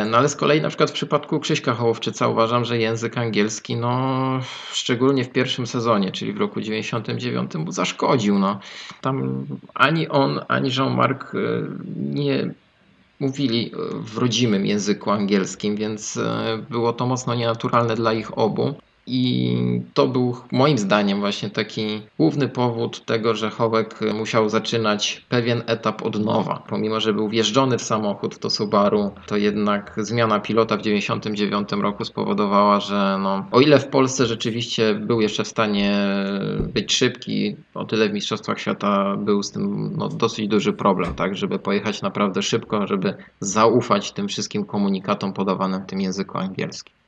No 0.06 0.18
ale 0.18 0.30
z 0.30 0.36
kolei 0.36 0.62
na 0.62 0.68
przykład 0.68 0.90
w 0.90 0.94
przypadku 0.94 1.40
Krzyśka 1.40 1.74
Hołowczyca 1.74 2.28
uważam, 2.28 2.66
że 2.66 2.78
język 2.78 3.18
angielski, 3.18 3.76
no 3.76 4.40
szczególnie 4.72 5.24
w 5.24 5.30
pierwszym 5.30 5.68
sezonie, 5.68 6.12
czyli 6.12 6.34
w 6.34 6.38
roku 6.38 6.62
99 6.62 7.56
mu 7.56 7.72
zaszkodził. 7.72 8.40
No. 8.40 8.60
Tam 9.02 9.46
ani 9.74 10.08
on, 10.08 10.40
ani 10.48 10.70
Jean-Marc 10.78 11.22
e, 11.22 11.38
nie 11.96 12.54
mówili 13.20 13.72
w 13.94 14.18
rodzimym 14.18 14.66
języku 14.66 15.12
angielskim, 15.12 15.76
więc 15.76 16.18
e, 16.18 16.58
było 16.70 16.94
to 16.94 17.06
mocno 17.06 17.36
nienaturalne 17.36 17.96
dla 17.96 18.14
ich 18.14 18.38
obu. 18.38 18.74
I 19.08 19.58
to 19.94 20.08
był 20.08 20.36
moim 20.52 20.78
zdaniem 20.78 21.20
właśnie 21.20 21.50
taki 21.50 22.02
główny 22.18 22.48
powód 22.48 23.06
tego, 23.06 23.36
że 23.36 23.50
Hołek 23.50 24.00
musiał 24.14 24.50
zaczynać 24.50 25.26
pewien 25.30 25.64
etap 25.68 26.02
od 26.02 26.26
nowa. 26.26 26.64
Pomimo, 26.70 27.00
że 27.00 27.14
był 27.14 27.30
wjeżdżony 27.30 27.78
w 27.78 27.82
samochód, 27.82 28.40
to 28.40 28.50
Subaru, 28.50 29.12
to 29.28 29.38
jednak 29.38 29.96
zmiana 29.98 30.40
pilota 30.40 30.78
w 30.78 30.82
99 30.82 31.72
roku 31.72 32.06
spowodowała, 32.06 32.80
że 32.80 33.18
no, 33.22 33.46
o 33.52 33.62
ile 33.62 33.80
w 33.80 33.88
Polsce 33.88 34.26
rzeczywiście 34.26 34.96
był 34.96 35.22
jeszcze 35.22 35.44
w 35.44 35.48
stanie 35.48 35.94
być 36.74 36.94
szybki, 36.94 37.56
o 37.74 37.86
tyle 37.86 38.10
w 38.10 38.14
Mistrzostwach 38.14 38.60
Świata 38.60 39.18
był 39.18 39.44
z 39.44 39.52
tym 39.52 39.94
no, 39.98 40.10
dosyć 40.10 40.48
duży 40.48 40.74
problem, 40.74 41.14
tak, 41.14 41.36
żeby 41.36 41.60
pojechać 41.60 42.02
naprawdę 42.02 42.42
szybko, 42.42 42.88
żeby 42.88 43.14
zaufać 43.40 44.12
tym 44.12 44.28
wszystkim 44.28 44.66
komunikatom 44.66 45.34
podawanym 45.34 45.82
w 45.82 45.86
tym 45.86 46.02
języku 46.02 46.38
angielskim. 46.38 47.03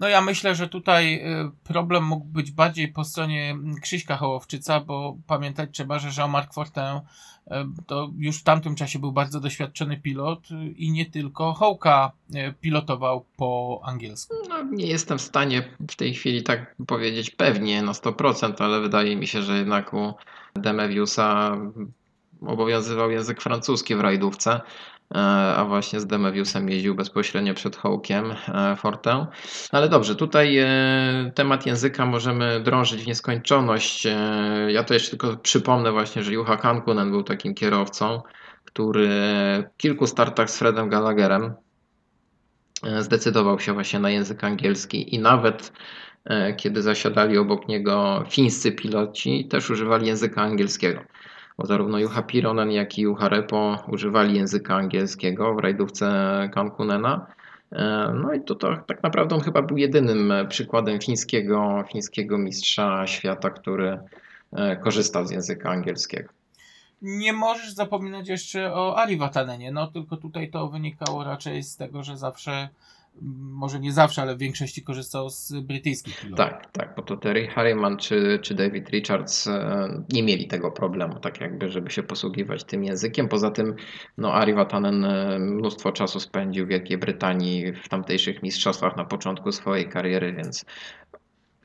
No 0.00 0.08
ja 0.08 0.20
myślę, 0.20 0.54
że 0.54 0.68
tutaj 0.68 1.14
y, 1.14 1.50
problem 1.64 2.04
mógł 2.04 2.24
być 2.24 2.50
bardziej 2.50 2.88
po 2.88 3.04
stronie 3.04 3.50
mm, 3.50 3.80
Krzyśka 3.80 4.16
Hołowczyca, 4.16 4.80
bo 4.80 5.16
pamiętać 5.26 5.70
trzeba, 5.72 5.98
że 5.98 6.22
Jean-Marc 6.22 6.54
Fortin 6.54 6.82
y, 6.82 7.50
to 7.86 8.10
już 8.18 8.40
w 8.40 8.42
tamtym 8.42 8.74
czasie 8.74 8.98
był 8.98 9.12
bardzo 9.12 9.40
doświadczony 9.40 9.96
pilot 9.96 10.50
y, 10.50 10.70
i 10.70 10.90
nie 10.90 11.06
tylko 11.06 11.52
Hołka 11.52 12.12
pilotował 12.60 13.24
po 13.36 13.80
angielsku. 13.84 14.34
No, 14.48 14.62
nie 14.62 14.86
jestem 14.86 15.18
w 15.18 15.22
stanie 15.22 15.68
w 15.88 15.96
tej 15.96 16.14
chwili 16.14 16.42
tak 16.42 16.76
powiedzieć 16.86 17.30
pewnie 17.30 17.82
na 17.82 17.92
100%, 17.92 18.54
ale 18.58 18.80
wydaje 18.80 19.16
mi 19.16 19.26
się, 19.26 19.42
że 19.42 19.58
jednak 19.58 19.94
u 19.94 20.14
Demeviusa 20.54 21.56
obowiązywał 22.40 23.10
język 23.10 23.42
francuski 23.42 23.94
w 23.94 24.00
rajdówce, 24.00 24.60
a 25.56 25.64
właśnie 25.68 26.00
z 26.00 26.06
Demeviusem 26.06 26.68
jeździł 26.70 26.94
bezpośrednio 26.94 27.54
przed 27.54 27.76
Hołkiem 27.76 28.34
e, 28.48 28.76
Fortę. 28.76 29.26
Ale 29.72 29.88
dobrze, 29.88 30.14
tutaj 30.16 30.58
e, 30.58 31.32
temat 31.34 31.66
języka 31.66 32.06
możemy 32.06 32.60
drążyć 32.60 33.02
w 33.02 33.06
nieskończoność. 33.06 34.06
E, 34.06 34.72
Ja 34.72 34.84
to 34.84 34.94
jeszcze 34.94 35.10
tylko 35.10 35.36
przypomnę 35.36 35.92
właśnie, 35.92 36.22
że 36.22 36.32
Juha 36.32 36.56
Kankunen 36.56 37.10
był 37.10 37.22
takim 37.22 37.54
kierowcą, 37.54 38.22
który 38.64 39.08
w 39.08 39.76
kilku 39.76 40.06
startach 40.06 40.50
z 40.50 40.58
Fredem 40.58 40.88
Gallagherem 40.88 41.54
e, 42.84 43.02
zdecydował 43.02 43.60
się 43.60 43.72
właśnie 43.72 43.98
na 43.98 44.10
język 44.10 44.44
angielski 44.44 45.14
i 45.14 45.18
nawet 45.18 45.72
e, 46.24 46.54
kiedy 46.54 46.82
zasiadali 46.82 47.38
obok 47.38 47.68
niego 47.68 48.24
fińscy 48.30 48.72
piloci, 48.72 49.48
też 49.48 49.70
używali 49.70 50.06
języka 50.06 50.42
angielskiego. 50.42 51.00
Bo 51.58 51.66
zarówno 51.66 51.98
Juha 51.98 52.22
Pironen, 52.22 52.70
jak 52.70 52.98
i 52.98 53.02
Juha 53.02 53.28
Repo 53.28 53.78
używali 53.88 54.34
języka 54.34 54.74
angielskiego 54.74 55.54
w 55.54 55.58
rajdówce 55.58 56.10
Kankunena. 56.54 57.26
E, 57.72 58.12
No 58.22 58.34
i 58.34 58.40
to, 58.44 58.54
to 58.54 58.76
tak 58.86 59.02
naprawdę 59.02 59.34
on 59.34 59.40
chyba 59.40 59.62
był 59.62 59.76
jedynym 59.76 60.32
e, 60.32 60.46
przykładem 60.46 61.00
fińskiego, 61.00 61.84
fińskiego 61.92 62.38
mistrza 62.38 63.06
świata, 63.06 63.50
który 63.50 63.98
e, 64.52 64.76
korzystał 64.76 65.26
z 65.26 65.30
języka 65.30 65.70
angielskiego. 65.70 66.28
Nie 67.02 67.32
możesz 67.32 67.72
zapominać 67.72 68.28
jeszcze 68.28 68.74
o 68.74 68.98
Ari 68.98 69.16
Vatanenie, 69.16 69.72
no 69.72 69.86
tylko 69.86 70.16
tutaj 70.16 70.50
to 70.50 70.68
wynikało 70.68 71.24
raczej 71.24 71.62
z 71.62 71.76
tego, 71.76 72.02
że 72.02 72.16
zawsze, 72.16 72.68
może 73.22 73.80
nie 73.80 73.92
zawsze, 73.92 74.22
ale 74.22 74.36
w 74.36 74.38
większości 74.38 74.82
korzystał 74.82 75.30
z 75.30 75.52
brytyjskich 75.60 76.20
pilotów. 76.20 76.38
Tak, 76.38 76.70
tak, 76.72 76.94
bo 76.96 77.02
to 77.02 77.16
Terry 77.16 77.48
Harriman 77.48 77.96
czy, 77.96 78.38
czy 78.42 78.54
David 78.54 78.90
Richards 78.90 79.46
e, 79.46 79.88
nie 80.12 80.22
mieli 80.22 80.46
tego 80.48 80.70
problemu, 80.70 81.20
tak 81.20 81.40
jakby, 81.40 81.70
żeby 81.70 81.90
się 81.90 82.02
posługiwać 82.02 82.64
tym 82.64 82.84
językiem. 82.84 83.28
Poza 83.28 83.50
tym, 83.50 83.74
no, 84.18 84.34
Ari 84.34 84.54
Vatanen 84.54 85.04
e, 85.04 85.38
mnóstwo 85.38 85.92
czasu 85.92 86.20
spędził 86.20 86.66
w 86.66 86.68
Wielkiej 86.68 86.98
Brytanii 86.98 87.72
w 87.72 87.88
tamtejszych 87.88 88.42
mistrzostwach 88.42 88.96
na 88.96 89.04
początku 89.04 89.52
swojej 89.52 89.88
kariery, 89.88 90.32
więc 90.32 90.64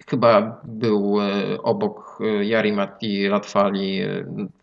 chyba 0.08 0.62
był 0.64 1.22
e, 1.22 1.62
obok 1.62 2.20
Jari 2.42 2.74
Matti 2.74 3.28
Latwali 3.28 4.02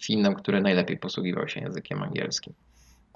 Finnem, 0.01 0.35
który 0.35 0.61
najlepiej 0.61 0.98
posługiwał 0.98 1.48
się 1.48 1.61
językiem 1.61 2.03
angielskim. 2.03 2.55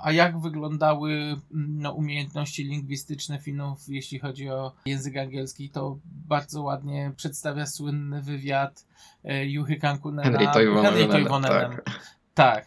A 0.03 0.13
jak 0.13 0.41
wyglądały 0.41 1.13
mm, 1.13 1.41
no, 1.53 1.93
umiejętności 1.93 2.65
lingwistyczne 2.65 3.39
Finów, 3.39 3.79
jeśli 3.89 4.19
chodzi 4.19 4.49
o 4.49 4.73
język 4.87 5.17
angielski, 5.17 5.71
to 5.71 5.99
bardzo 6.05 6.63
ładnie 6.63 7.13
przedstawia 7.17 7.67
słynny 7.67 8.23
wywiad 8.23 8.87
e, 9.25 9.47
Juhy 9.47 9.77
Kankunena. 9.77 10.39
Henry 10.39 10.53
Toivonen, 10.53 10.85
Henry 10.85 11.09
Toivonenem. 11.09 11.73
tak. 11.73 12.01
tak. 12.35 12.67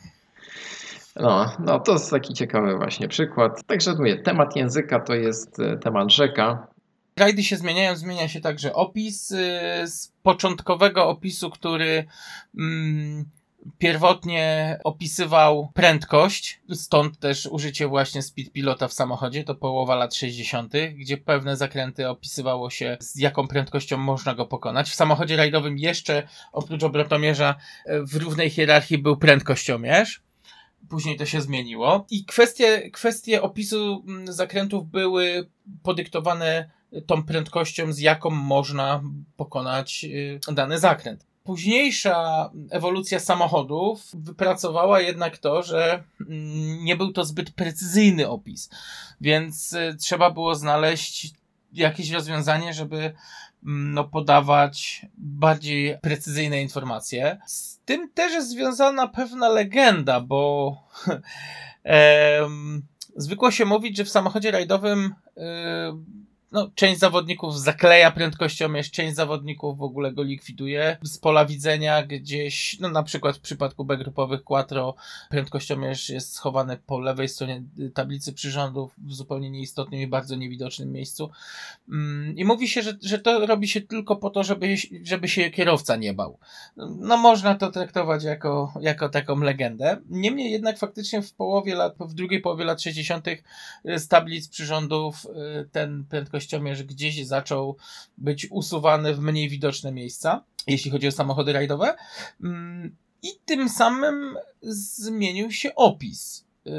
No, 1.15 1.51
no 1.59 1.79
to 1.79 1.93
jest 1.93 2.11
taki 2.11 2.33
ciekawy 2.33 2.77
właśnie 2.77 3.07
przykład. 3.07 3.63
Także 3.65 3.93
mówię, 3.95 4.17
temat 4.17 4.55
języka 4.55 4.99
to 4.99 5.15
jest 5.15 5.59
e, 5.59 5.77
temat 5.77 6.11
rzeka. 6.11 6.67
Rajdy 7.17 7.43
się 7.43 7.57
zmieniają, 7.57 7.95
zmienia 7.95 8.27
się 8.27 8.41
także 8.41 8.73
opis. 8.73 9.31
y, 9.31 9.37
Z 9.85 10.11
początkowego 10.23 11.09
opisu, 11.09 11.49
który 11.49 12.05
mm, 12.57 13.25
pierwotnie 13.77 14.77
opisywał 14.83 15.71
prędkość, 15.73 16.61
stąd 16.73 17.19
też 17.19 17.45
użycie 17.45 17.87
właśnie 17.87 18.21
speed 18.21 18.51
pilota 18.51 18.87
w 18.87 18.93
samochodzie, 18.93 19.43
to 19.43 19.55
połowa 19.55 19.95
lat 19.95 20.15
60., 20.15 20.73
gdzie 20.95 21.17
pewne 21.17 21.57
zakręty 21.57 22.09
opisywało 22.09 22.69
się, 22.69 22.97
z 22.99 23.19
jaką 23.19 23.47
prędkością 23.47 23.97
można 23.97 24.35
go 24.35 24.45
pokonać. 24.45 24.89
W 24.89 24.95
samochodzie 24.95 25.35
rajdowym 25.35 25.77
jeszcze 25.77 26.27
oprócz 26.51 26.83
obrotomierza 26.83 27.55
w 27.85 28.15
równej 28.15 28.49
hierarchii 28.49 28.97
był 28.97 29.17
prędkościomierz. 29.17 30.23
Później 30.89 31.17
to 31.17 31.25
się 31.25 31.41
zmieniło. 31.41 32.05
I 32.09 32.25
kwestie, 32.25 32.91
kwestie 32.91 33.41
opisu 33.41 34.03
mm, 34.07 34.33
zakrętów 34.33 34.89
były 34.89 35.49
podyktowane 35.83 36.69
tą 37.05 37.23
prędkością, 37.23 37.93
z 37.93 37.99
jaką 37.99 38.29
można 38.29 39.03
pokonać 39.37 40.05
y, 40.49 40.53
dany 40.53 40.79
zakręt. 40.79 41.25
Późniejsza 41.45 42.49
ewolucja 42.69 43.19
samochodów 43.19 44.01
wypracowała 44.13 45.01
jednak 45.01 45.37
to, 45.37 45.63
że 45.63 46.03
mm, 46.21 46.83
nie 46.83 46.95
był 46.95 47.13
to 47.13 47.25
zbyt 47.25 47.51
precyzyjny 47.51 48.29
opis, 48.29 48.69
więc 49.21 49.73
y, 49.73 49.95
trzeba 49.99 50.31
było 50.31 50.55
znaleźć 50.55 51.33
jakieś 51.73 52.11
rozwiązanie, 52.11 52.73
żeby 52.73 52.97
mm, 52.97 53.93
no, 53.93 54.03
podawać 54.03 55.05
bardziej 55.17 55.97
precyzyjne 56.01 56.61
informacje. 56.61 57.37
Z 57.45 57.79
tym 57.79 58.11
też 58.11 58.33
jest 58.33 58.49
związana 58.49 59.07
pewna 59.07 59.49
legenda, 59.49 60.21
bo 60.21 60.75
zwykło 63.15 63.51
się 63.51 63.65
mówić, 63.65 63.97
że 63.97 64.05
w 64.05 64.09
samochodzie 64.09 64.51
rajdowym 64.51 65.15
y, 65.37 65.41
no, 66.55 66.69
część 66.75 66.99
zawodników 66.99 67.59
zakleja 67.59 68.11
prędkościomierz, 68.11 68.91
część 68.91 69.15
zawodników 69.15 69.77
w 69.77 69.83
ogóle 69.83 70.13
go 70.13 70.23
likwiduje 70.23 70.97
z 71.01 71.17
pola 71.17 71.45
widzenia 71.45 72.03
gdzieś, 72.03 72.79
no 72.79 72.89
na 72.89 73.03
przykład 73.03 73.37
w 73.37 73.39
przypadku 73.39 73.85
B 73.85 73.97
grupowych 73.97 74.43
Quattro 74.43 74.95
prędkościomierz 75.29 76.09
jest 76.09 76.33
schowany 76.33 76.77
po 76.77 76.99
lewej 76.99 77.29
stronie 77.29 77.63
tablicy 77.93 78.33
przyrządów 78.33 78.93
w 78.97 79.13
zupełnie 79.13 79.49
nieistotnym 79.49 80.01
i 80.01 80.07
bardzo 80.07 80.35
niewidocznym 80.35 80.91
miejscu. 80.91 81.29
Mm, 81.89 82.37
I 82.37 82.45
mówi 82.45 82.67
się, 82.67 82.81
że, 82.81 82.93
że 83.01 83.19
to 83.19 83.45
robi 83.45 83.67
się 83.67 83.81
tylko 83.81 84.15
po 84.15 84.29
to, 84.29 84.43
żeby, 84.43 84.75
żeby 85.03 85.27
się 85.27 85.51
kierowca 85.51 85.95
nie 85.95 86.13
bał. 86.13 86.37
No 86.77 87.17
można 87.17 87.55
to 87.55 87.71
traktować 87.71 88.23
jako, 88.23 88.73
jako 88.81 89.09
taką 89.09 89.39
legendę. 89.39 89.97
Niemniej 90.09 90.51
jednak 90.51 90.77
faktycznie 90.77 91.21
w 91.21 91.33
połowie 91.33 91.75
lat, 91.75 91.95
w 91.99 92.13
drugiej 92.13 92.41
połowie 92.41 92.65
lat 92.65 92.81
60. 92.81 93.25
z 93.85 94.07
tablic 94.07 94.47
przyrządów 94.47 95.25
y, 95.25 95.69
ten 95.71 96.05
prędkościomierz 96.45 96.83
gdzieś 96.83 97.27
zaczął 97.27 97.77
być 98.17 98.47
usuwany 98.51 99.15
w 99.15 99.19
mniej 99.19 99.49
widoczne 99.49 99.91
miejsca, 99.91 100.43
jeśli 100.67 100.91
chodzi 100.91 101.07
o 101.07 101.11
samochody 101.11 101.53
rajdowe. 101.53 101.95
Mm, 102.43 102.95
I 103.21 103.27
tym 103.45 103.69
samym 103.69 104.35
zmienił 104.61 105.51
się 105.51 105.75
opis. 105.75 106.45
Yy, 106.65 106.73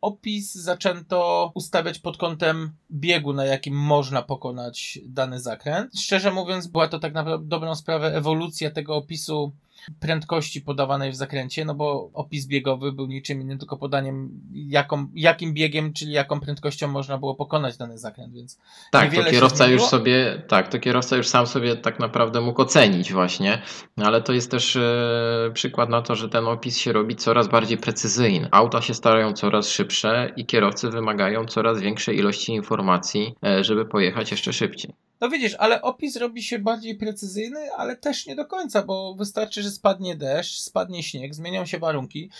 Opis 0.00 0.54
zaczęto 0.54 1.50
ustawiać 1.54 1.98
pod 1.98 2.16
kątem 2.16 2.72
biegu, 2.90 3.32
na 3.32 3.44
jakim 3.44 3.74
można 3.74 4.22
pokonać 4.22 4.98
dany 5.04 5.40
zakręt. 5.40 5.98
Szczerze 5.98 6.32
mówiąc, 6.32 6.66
była 6.66 6.88
to 6.88 6.98
tak 6.98 7.14
na 7.14 7.38
dobrą 7.38 7.74
sprawę 7.74 8.16
ewolucja 8.16 8.70
tego 8.70 8.96
opisu 8.96 9.52
prędkości 10.00 10.60
podawanej 10.60 11.12
w 11.12 11.16
zakręcie, 11.16 11.64
no 11.64 11.74
bo 11.74 12.10
opis 12.14 12.46
biegowy 12.46 12.92
był 12.92 13.06
niczym 13.06 13.40
innym, 13.40 13.58
tylko 13.58 13.76
podaniem 13.76 14.30
jaką, 14.52 15.06
jakim 15.14 15.54
biegiem, 15.54 15.92
czyli 15.92 16.12
jaką 16.12 16.40
prędkością 16.40 16.88
można 16.88 17.18
było 17.18 17.34
pokonać 17.34 17.76
dany 17.76 17.98
zakręt, 17.98 18.34
więc 18.34 18.58
Tak, 18.92 19.14
to 19.14 19.24
kierowca 19.24 19.66
już 19.66 19.82
sobie, 19.82 20.42
tak, 20.48 20.68
to 20.68 20.78
kierowca 20.78 21.16
już 21.16 21.28
sam 21.28 21.46
sobie 21.46 21.76
tak 21.76 22.00
naprawdę 22.00 22.40
mógł 22.40 22.62
ocenić 22.62 23.12
właśnie, 23.12 23.62
no 23.96 24.06
ale 24.06 24.22
to 24.22 24.32
jest 24.32 24.50
też 24.50 24.76
e, 24.76 25.50
przykład 25.54 25.88
na 25.88 26.02
to, 26.02 26.14
że 26.14 26.28
ten 26.28 26.46
opis 26.46 26.78
się 26.78 26.92
robi 26.92 27.16
coraz 27.16 27.48
bardziej 27.48 27.78
precyzyjny. 27.78 28.48
Auta 28.50 28.82
się 28.82 28.94
starają 28.94 29.32
coraz 29.32 29.68
szybsze 29.68 30.32
i 30.36 30.46
kierowcy 30.46 30.90
wymagają 30.90 31.44
coraz 31.44 31.80
większej 31.80 32.18
ilości 32.18 32.52
informacji, 32.52 33.34
e, 33.44 33.64
żeby 33.64 33.84
pojechać 33.86 34.30
jeszcze 34.30 34.52
szybciej. 34.52 35.07
No 35.20 35.28
widzisz, 35.28 35.54
ale 35.58 35.82
opis 35.82 36.16
robi 36.16 36.42
się 36.42 36.58
bardziej 36.58 36.94
precyzyjny, 36.94 37.72
ale 37.76 37.96
też 37.96 38.26
nie 38.26 38.36
do 38.36 38.46
końca, 38.46 38.82
bo 38.82 39.14
wystarczy, 39.14 39.62
że 39.62 39.70
spadnie 39.70 40.16
deszcz, 40.16 40.60
spadnie 40.60 41.02
śnieg, 41.02 41.34
zmienią 41.34 41.66
się 41.66 41.78
warunki 41.78 42.30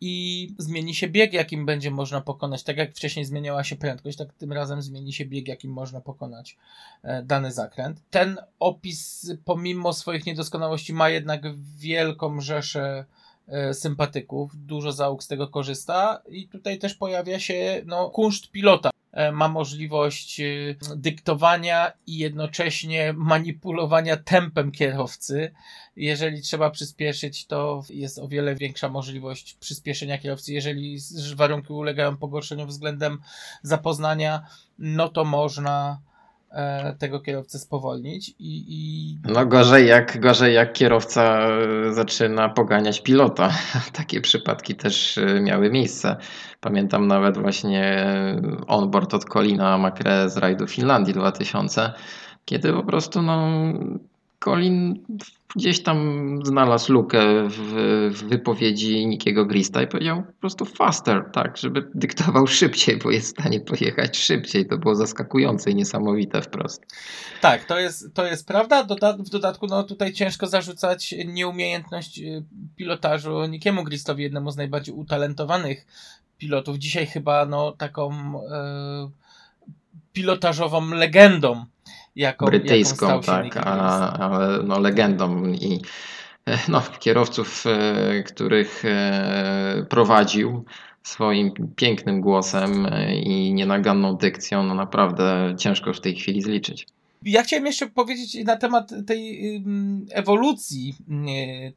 i 0.00 0.48
zmieni 0.58 0.94
się 0.94 1.08
bieg, 1.08 1.32
jakim 1.32 1.66
będzie 1.66 1.90
można 1.90 2.20
pokonać. 2.20 2.62
Tak 2.62 2.76
jak 2.76 2.90
wcześniej 2.94 3.24
zmieniała 3.24 3.64
się 3.64 3.76
prędkość, 3.76 4.18
tak 4.18 4.32
tym 4.32 4.52
razem 4.52 4.82
zmieni 4.82 5.12
się 5.12 5.24
bieg, 5.24 5.48
jakim 5.48 5.72
można 5.72 6.00
pokonać 6.00 6.56
e, 7.02 7.22
dany 7.22 7.52
zakręt. 7.52 8.00
Ten 8.10 8.38
opis, 8.58 9.32
pomimo 9.44 9.92
swoich 9.92 10.26
niedoskonałości, 10.26 10.92
ma 10.92 11.08
jednak 11.08 11.42
wielką 11.78 12.40
rzeszę 12.40 13.04
e, 13.48 13.74
sympatyków, 13.74 14.52
dużo 14.54 14.92
załóg 14.92 15.22
z 15.22 15.28
tego 15.28 15.48
korzysta 15.48 16.22
i 16.28 16.48
tutaj 16.48 16.78
też 16.78 16.94
pojawia 16.94 17.40
się 17.40 17.82
no, 17.86 18.10
kunszt 18.10 18.50
pilota. 18.50 18.90
E, 19.14 19.32
Ma 19.32 19.48
możliwość 19.48 20.40
e, 20.40 20.44
dyktowania 20.96 21.92
i 22.06 22.18
jednocześnie 22.18 23.12
manipulowania 23.16 24.16
tempem 24.16 24.72
kierowcy. 24.72 25.52
Jeżeli 25.96 26.42
trzeba 26.42 26.70
przyspieszyć, 26.70 27.46
to 27.46 27.82
jest 27.90 28.18
o 28.18 28.28
wiele 28.28 28.54
większa 28.54 28.88
możliwość 28.88 29.54
przyspieszenia 29.60 30.18
kierowcy. 30.18 30.52
Jeżeli 30.52 30.98
warunki 31.34 31.72
ulegają 31.72 32.16
pogorszeniu 32.16 32.66
względem 32.66 33.18
zapoznania, 33.62 34.46
no 34.78 35.08
to 35.08 35.24
można 35.24 36.00
tego 36.98 37.20
kierowcę 37.20 37.58
spowolnić 37.58 38.28
i, 38.28 38.64
i 38.68 39.18
No 39.24 39.46
gorzej 39.46 39.86
jak, 39.86 40.20
gorzej 40.20 40.54
jak 40.54 40.72
kierowca 40.72 41.48
e, 41.48 41.92
zaczyna 41.92 42.48
poganiać 42.48 43.02
pilota. 43.02 43.52
Takie 43.92 44.20
przypadki 44.20 44.74
też 44.74 45.18
e, 45.18 45.40
miały 45.40 45.70
miejsce. 45.70 46.16
Pamiętam 46.60 47.06
nawet 47.06 47.38
właśnie 47.38 47.84
e, 47.84 48.42
onboard 48.66 49.14
od 49.14 49.24
Colina 49.24 49.78
Macre 49.78 50.30
z 50.30 50.36
rajdu 50.36 50.66
Finlandii 50.66 51.14
2000, 51.14 51.92
kiedy 52.44 52.72
po 52.72 52.82
prostu 52.82 53.22
no, 53.22 53.48
Colin 54.44 55.04
gdzieś 55.56 55.82
tam 55.82 56.38
znalazł 56.44 56.92
lukę 56.92 57.48
w, 57.48 57.58
w 58.14 58.24
wypowiedzi 58.28 59.06
Nikiego 59.06 59.46
Grista 59.46 59.82
i 59.82 59.86
powiedział 59.86 60.22
po 60.22 60.32
prostu 60.40 60.64
faster, 60.64 61.24
tak, 61.32 61.56
żeby 61.56 61.90
dyktował 61.94 62.46
szybciej, 62.60 62.96
bo 62.96 63.10
jest 63.10 63.26
w 63.26 63.40
stanie 63.40 63.60
pojechać 63.60 64.18
szybciej. 64.18 64.66
To 64.66 64.78
było 64.78 64.94
zaskakujące 64.94 65.70
i 65.70 65.74
niesamowite 65.74 66.42
wprost. 66.42 66.82
Tak, 67.40 67.64
to 67.64 67.78
jest, 67.78 68.14
to 68.14 68.26
jest 68.26 68.46
prawda. 68.46 68.84
Doda 68.84 69.12
w 69.12 69.28
dodatku, 69.28 69.66
no 69.66 69.82
tutaj 69.82 70.12
ciężko 70.12 70.46
zarzucać 70.46 71.14
nieumiejętność 71.26 72.18
y, 72.18 72.44
pilotażu 72.76 73.46
Nikiemu 73.46 73.84
Gristowi, 73.84 74.22
jednemu 74.22 74.50
z 74.50 74.56
najbardziej 74.56 74.94
utalentowanych 74.94 75.86
pilotów. 76.38 76.78
Dzisiaj 76.78 77.06
chyba 77.06 77.46
no 77.46 77.72
taką 77.72 78.12
e, 78.50 79.10
pilotażową 80.12 80.88
legendą, 80.90 81.64
jaką, 82.16 82.46
brytyjską, 82.46 83.08
jaką 83.08 83.22
tak, 83.22 83.56
a, 83.56 84.12
ale 84.12 84.62
no, 84.62 84.80
legendą 84.80 85.46
i 85.46 85.80
e, 86.46 86.58
no, 86.68 86.82
kierowców, 86.98 87.64
e, 87.66 88.22
których 88.22 88.84
e, 88.84 89.86
prowadził, 89.90 90.64
swoim 91.02 91.52
pięknym 91.76 92.20
głosem 92.20 92.86
i 93.24 93.54
nienaganną 93.54 94.16
dykcją, 94.16 94.62
no 94.62 94.74
naprawdę 94.74 95.54
ciężko 95.58 95.92
w 95.92 96.00
tej 96.00 96.14
chwili 96.14 96.42
zliczyć. 96.42 96.86
Ja 97.22 97.42
chciałem 97.42 97.66
jeszcze 97.66 97.86
powiedzieć 97.86 98.44
na 98.44 98.56
temat 98.56 98.92
tej 99.06 99.40
ewolucji 100.12 100.94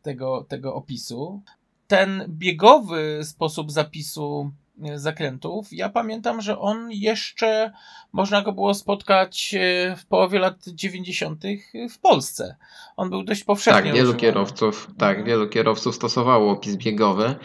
tego, 0.01 0.45
tego 0.49 0.75
opisu. 0.75 1.41
Ten 1.87 2.25
biegowy 2.29 3.19
sposób 3.23 3.71
zapisu 3.71 4.51
zakrętów, 4.95 5.67
ja 5.71 5.89
pamiętam, 5.89 6.41
że 6.41 6.59
on 6.59 6.91
jeszcze 6.91 7.71
można 8.13 8.41
go 8.41 8.51
było 8.51 8.73
spotkać 8.73 9.55
y, 9.93 9.95
w 9.95 10.05
połowie 10.05 10.39
lat 10.39 10.55
90. 10.67 11.43
w 11.89 11.99
Polsce. 11.99 12.55
On 12.97 13.09
był 13.09 13.23
dość 13.23 13.43
powszechnie 13.43 13.83
Tak, 13.83 13.93
wielu 13.93 14.13
kierowców, 14.13 14.87
tak, 14.97 15.23
wielu 15.23 15.49
kierowców 15.49 15.95
stosowało 15.95 16.51
opis 16.51 16.75
biegowy. 16.75 17.35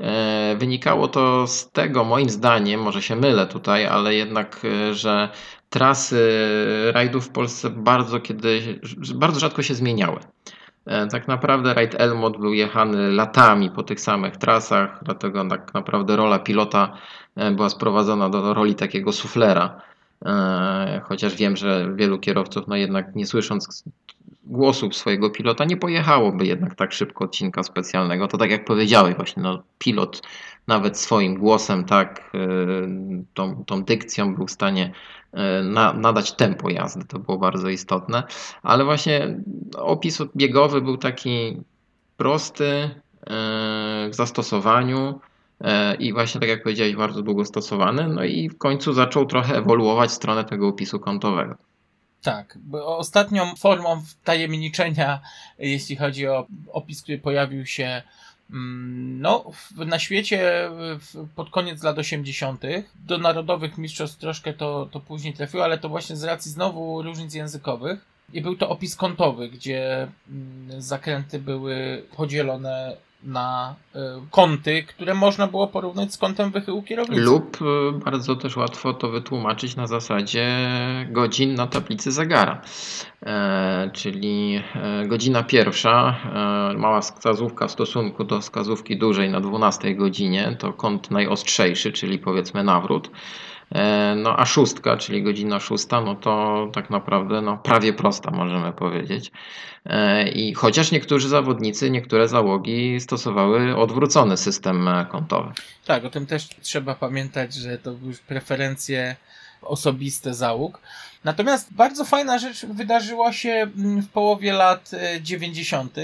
E, 0.00 0.56
Wynikało 0.58 1.08
to 1.08 1.46
z 1.46 1.70
tego, 1.70 2.04
moim 2.04 2.30
zdaniem, 2.30 2.82
może 2.82 3.02
się 3.02 3.16
mylę 3.16 3.46
tutaj, 3.46 3.86
ale 3.86 4.14
jednak, 4.14 4.62
e, 4.64 4.94
że 4.94 5.28
trasy 5.70 6.28
rajdów 6.92 7.26
w 7.26 7.32
Polsce 7.32 7.70
bardzo 7.70 8.20
kiedyś, 8.20 8.64
bardzo 9.14 9.40
rzadko 9.40 9.62
się 9.62 9.74
zmieniały. 9.74 10.20
E, 10.90 11.06
Tak 11.06 11.28
naprawdę 11.28 11.74
rajd 11.74 12.00
Elmot 12.00 12.36
był 12.38 12.52
jechany 12.52 13.12
latami 13.12 13.70
po 13.70 13.82
tych 13.82 14.00
samych 14.00 14.36
trasach, 14.36 14.98
dlatego 15.02 15.48
tak 15.48 15.74
naprawdę 15.74 16.16
rola 16.16 16.38
pilota 16.38 16.92
e, 17.36 17.50
była 17.50 17.68
sprowadzona 17.68 18.28
do 18.28 18.54
roli 18.54 18.74
takiego 18.74 19.12
suflera. 19.12 19.80
E, 20.24 21.00
Chociaż 21.04 21.36
wiem, 21.36 21.56
że 21.56 21.92
wielu 21.94 22.18
kierowców, 22.18 22.68
no 22.68 22.76
jednak 22.76 23.14
nie 23.14 23.26
słysząc 23.26 23.84
głosu 24.44 24.92
swojego 24.92 25.30
pilota, 25.30 25.64
nie 25.64 25.76
pojechałoby 25.76 26.46
jednak 26.46 26.74
tak 26.74 26.92
szybko 26.92 27.24
odcinka 27.24 27.62
specjalnego. 27.62 28.28
To 28.28 28.38
tak 28.38 28.50
jak 28.50 28.64
powiedziałeś 28.64 29.16
właśnie, 29.16 29.42
no 29.42 29.62
pilot 29.78 30.22
nawet 30.66 30.98
swoim 30.98 31.34
głosem, 31.34 31.84
tak, 31.84 32.30
e, 32.34 32.38
tą, 33.34 33.64
tą 33.64 33.84
dykcją 33.84 34.34
był 34.34 34.46
w 34.46 34.50
stanie 34.50 34.92
e, 35.32 35.62
na, 35.62 35.92
nadać 35.92 36.32
tempo 36.32 36.70
jazdy. 36.70 37.04
To 37.04 37.18
było 37.18 37.38
bardzo 37.38 37.68
istotne. 37.68 38.22
Ale 38.62 38.84
właśnie 38.84 39.40
opis 39.76 40.18
biegowy 40.36 40.80
był 40.80 40.96
taki 40.96 41.62
prosty 42.16 42.90
w 44.10 44.14
zastosowaniu 44.14 45.20
i 45.98 46.12
właśnie 46.12 46.40
tak 46.40 46.48
jak 46.48 46.62
powiedziałeś, 46.62 46.96
bardzo 46.96 47.22
długo 47.22 47.44
stosowany. 47.44 48.08
No 48.08 48.24
i 48.24 48.48
w 48.48 48.58
końcu 48.58 48.92
zaczął 48.92 49.26
trochę 49.26 49.56
ewoluować 49.56 50.12
stronę 50.12 50.44
tego 50.44 50.68
opisu 50.68 51.00
kątowego. 51.00 51.54
Tak, 52.22 52.58
bo 52.62 52.98
ostatnią 52.98 53.56
formą 53.56 54.02
wtajemniczenia, 54.02 55.20
jeśli 55.58 55.96
chodzi 55.96 56.28
o 56.28 56.46
opis, 56.72 57.02
który 57.02 57.18
pojawił 57.18 57.66
się 57.66 58.02
mm, 58.50 59.20
no, 59.20 59.50
na 59.76 59.98
świecie 59.98 60.70
pod 61.34 61.50
koniec 61.50 61.82
lat 61.82 61.98
80. 61.98 62.62
Do 63.06 63.18
narodowych 63.18 63.78
mistrzostw 63.78 64.18
troszkę 64.18 64.52
to, 64.52 64.88
to 64.92 65.00
później 65.00 65.34
trafiło, 65.34 65.64
ale 65.64 65.78
to 65.78 65.88
właśnie 65.88 66.16
z 66.16 66.24
racji 66.24 66.50
znowu 66.50 67.02
różnic 67.02 67.34
językowych. 67.34 68.04
I 68.32 68.40
był 68.40 68.56
to 68.56 68.68
opis 68.68 68.96
kątowy, 68.96 69.48
gdzie 69.48 70.08
mm, 70.30 70.82
zakręty 70.82 71.38
były 71.38 72.04
podzielone 72.16 72.96
na 73.22 73.74
y, 73.94 73.98
kąty, 74.30 74.82
które 74.82 75.14
można 75.14 75.46
było 75.46 75.68
porównać 75.68 76.12
z 76.14 76.18
kątem 76.18 76.50
wychyłu 76.50 76.82
kierownicy. 76.82 77.22
Lub 77.22 77.58
e, 77.62 77.98
bardzo 77.98 78.36
też 78.36 78.56
łatwo 78.56 78.94
to 78.94 79.08
wytłumaczyć 79.08 79.76
na 79.76 79.86
zasadzie 79.86 80.46
godzin 81.10 81.54
na 81.54 81.66
tablicy 81.66 82.12
zegara. 82.12 82.62
E, 83.26 83.90
czyli 83.92 84.62
e, 84.74 85.06
godzina 85.06 85.42
pierwsza, 85.42 86.16
e, 86.74 86.78
mała 86.78 87.00
wskazówka 87.00 87.66
w 87.68 87.70
stosunku 87.70 88.24
do 88.24 88.40
wskazówki 88.40 88.98
dużej 88.98 89.30
na 89.30 89.40
12 89.40 89.94
godzinie, 89.94 90.56
to 90.58 90.72
kąt 90.72 91.10
najostrzejszy, 91.10 91.92
czyli 91.92 92.18
powiedzmy 92.18 92.64
nawrót. 92.64 93.10
E, 93.74 94.00
No 94.16 94.36
a 94.36 94.46
szóstka, 94.46 94.96
czyli 94.96 95.22
godzina 95.22 95.60
szósta, 95.60 96.00
no 96.00 96.14
to 96.14 96.66
tak 96.72 96.90
naprawdę 96.90 97.40
no, 97.42 97.56
prawie 97.56 97.92
prosta 97.92 98.30
możemy 98.30 98.72
powiedzieć. 98.72 99.30
E, 99.86 100.28
I 100.28 100.54
chociaż 100.54 100.90
niektórzy 100.90 101.28
zawodnicy, 101.28 101.90
niektóre 101.90 102.28
załogi 102.28 103.00
stosowały 103.00 103.76
odwrócony 103.76 104.36
system 104.36 104.88
e, 104.88 105.06
kątowy. 105.10 105.52
Tak, 105.84 106.04
o 106.04 106.10
tym 106.10 106.26
też 106.26 106.48
trzeba 106.62 106.94
pamiętać, 106.94 107.54
że 107.54 107.78
to 107.78 107.90
już 107.90 108.18
preferencje 108.18 109.16
osobiste 109.62 110.34
załóg. 110.34 110.80
Natomiast 111.24 111.74
bardzo 111.74 112.04
fajna 112.04 112.38
rzecz 112.38 112.66
wydarzyła 112.66 113.32
się 113.32 113.50
mm, 113.50 114.02
w 114.02 114.08
połowie 114.08 114.52
lat 114.52 114.90
e, 114.92 115.22
90. 115.22 115.96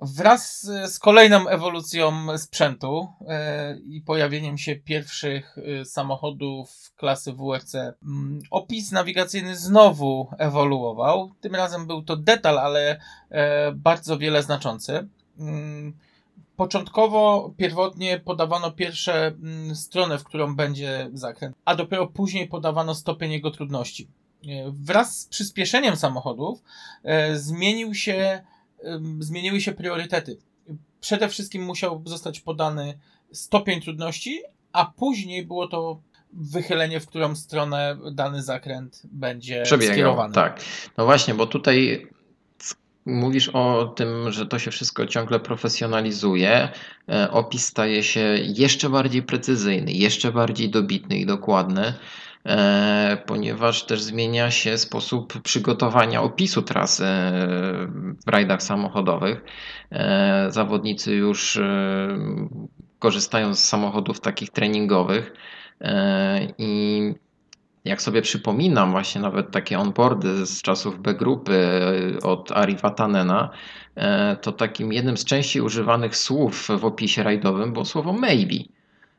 Wraz 0.00 0.62
z- 0.62 0.98
kolejną 0.98 1.48
ewolucją 1.48 2.38
sprzętu 2.38 3.08
e, 3.28 3.76
i 3.78 4.00
pojawieniem 4.00 4.58
się 4.58 4.76
pierwszych 4.76 5.56
e, 5.80 5.84
samochodów 5.84 6.92
klasy 6.96 7.32
WRC, 7.32 7.74
mm, 7.74 8.40
opis 8.50 8.92
nawigacyjny 8.92 9.56
znowu 9.56 10.28
ewoluował. 10.38 11.30
Tym 11.40 11.54
razem 11.54 11.86
był 11.86 12.02
to 12.02 12.16
detal, 12.16 12.58
ale 12.58 13.00
e, 13.30 13.72
bardzo 13.72 14.18
wiele 14.18 14.42
znaczący. 14.42 15.08
Mm, 15.38 15.96
Początkowo, 16.56 17.52
pierwotnie 17.56 18.18
podawano 18.20 18.70
pierwsze 18.70 19.26
mm, 19.26 19.76
stronę, 19.76 20.18
w 20.18 20.24
którą 20.24 20.56
będzie 20.56 21.10
zakręt, 21.12 21.56
a 21.64 21.74
dopiero 21.74 22.06
później 22.06 22.48
podawano 22.48 22.94
stopień 22.94 23.32
jego 23.32 23.50
trudności. 23.50 24.08
Wraz 24.68 25.20
z 25.20 25.26
przyspieszeniem 25.26 25.96
samochodów 25.96 26.62
zmienił 27.34 27.94
się, 27.94 28.44
zmieniły 29.18 29.60
się 29.60 29.72
priorytety. 29.72 30.36
Przede 31.00 31.28
wszystkim 31.28 31.62
musiał 31.62 32.02
zostać 32.06 32.40
podany 32.40 32.98
stopień 33.32 33.80
trudności, 33.80 34.42
a 34.72 34.84
później 34.96 35.46
było 35.46 35.68
to 35.68 36.00
wychylenie, 36.32 37.00
w 37.00 37.06
którą 37.06 37.36
stronę 37.36 37.96
dany 38.12 38.42
zakręt 38.42 39.02
będzie 39.04 39.62
Przebiegał, 39.62 39.94
skierowany. 39.94 40.34
tak. 40.34 40.60
No 40.96 41.04
właśnie, 41.04 41.34
bo 41.34 41.46
tutaj 41.46 42.06
mówisz 43.06 43.48
o 43.48 43.92
tym, 43.96 44.32
że 44.32 44.46
to 44.46 44.58
się 44.58 44.70
wszystko 44.70 45.06
ciągle 45.06 45.40
profesjonalizuje. 45.40 46.68
E, 47.08 47.30
Opis 47.30 47.64
staje 47.66 48.02
się 48.02 48.20
jeszcze 48.40 48.90
bardziej 48.90 49.22
precyzyjny, 49.22 49.92
jeszcze 49.92 50.32
bardziej 50.32 50.70
dobitny 50.70 51.18
i 51.18 51.26
dokładny, 51.26 51.94
ponieważ 53.26 53.86
też 53.86 54.02
zmienia 54.02 54.50
się 54.50 54.78
sposób 54.78 55.42
przygotowania 55.42 56.22
opisu 56.22 56.62
trasy 56.62 57.04
e, 57.04 57.30
w 58.26 58.28
rajdach 58.28 58.62
samochodowych. 58.62 59.44
E, 59.90 60.46
Zawodnicy 60.50 61.14
już 61.14 61.56
e, 61.56 62.08
korzystają 62.98 63.54
z 63.54 63.64
samochodów 63.64 64.20
takich 64.20 64.50
treningowych 64.50 65.32
e, 65.80 66.40
i 66.58 67.14
jak 67.84 68.02
sobie 68.02 68.22
przypominam 68.22 68.90
właśnie 68.90 69.20
nawet 69.20 69.50
takie 69.50 69.78
onboardy 69.78 70.46
z 70.46 70.62
czasów 70.62 71.02
B 71.02 71.14
grupy 71.14 71.54
e, 71.54 72.26
od 72.26 72.52
Ari 72.52 72.76
Vatanena, 72.76 73.50
e, 73.94 74.36
to 74.36 74.52
takim 74.52 74.92
jednym 74.92 75.16
z 75.16 75.24
częściej 75.24 75.62
używanych 75.62 76.16
słów 76.16 76.68
w 76.78 76.84
opisie 76.84 77.22
rajdowym 77.22 77.72
było 77.72 77.84
słowo 77.84 78.12
maybe. 78.12 78.56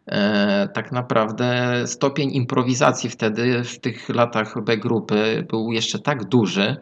E, 0.08 0.68
Tak 0.74 0.92
naprawdę 0.92 1.82
stopień 1.88 2.36
improwizacji 2.36 3.10
wtedy 3.10 3.64
w 3.64 3.80
tych 3.80 4.10
latach 4.10 4.64
B 4.64 4.78
grupy 4.78 5.46
był 5.50 5.72
jeszcze 5.72 6.00
tak 6.00 6.24
duży, 6.30 6.78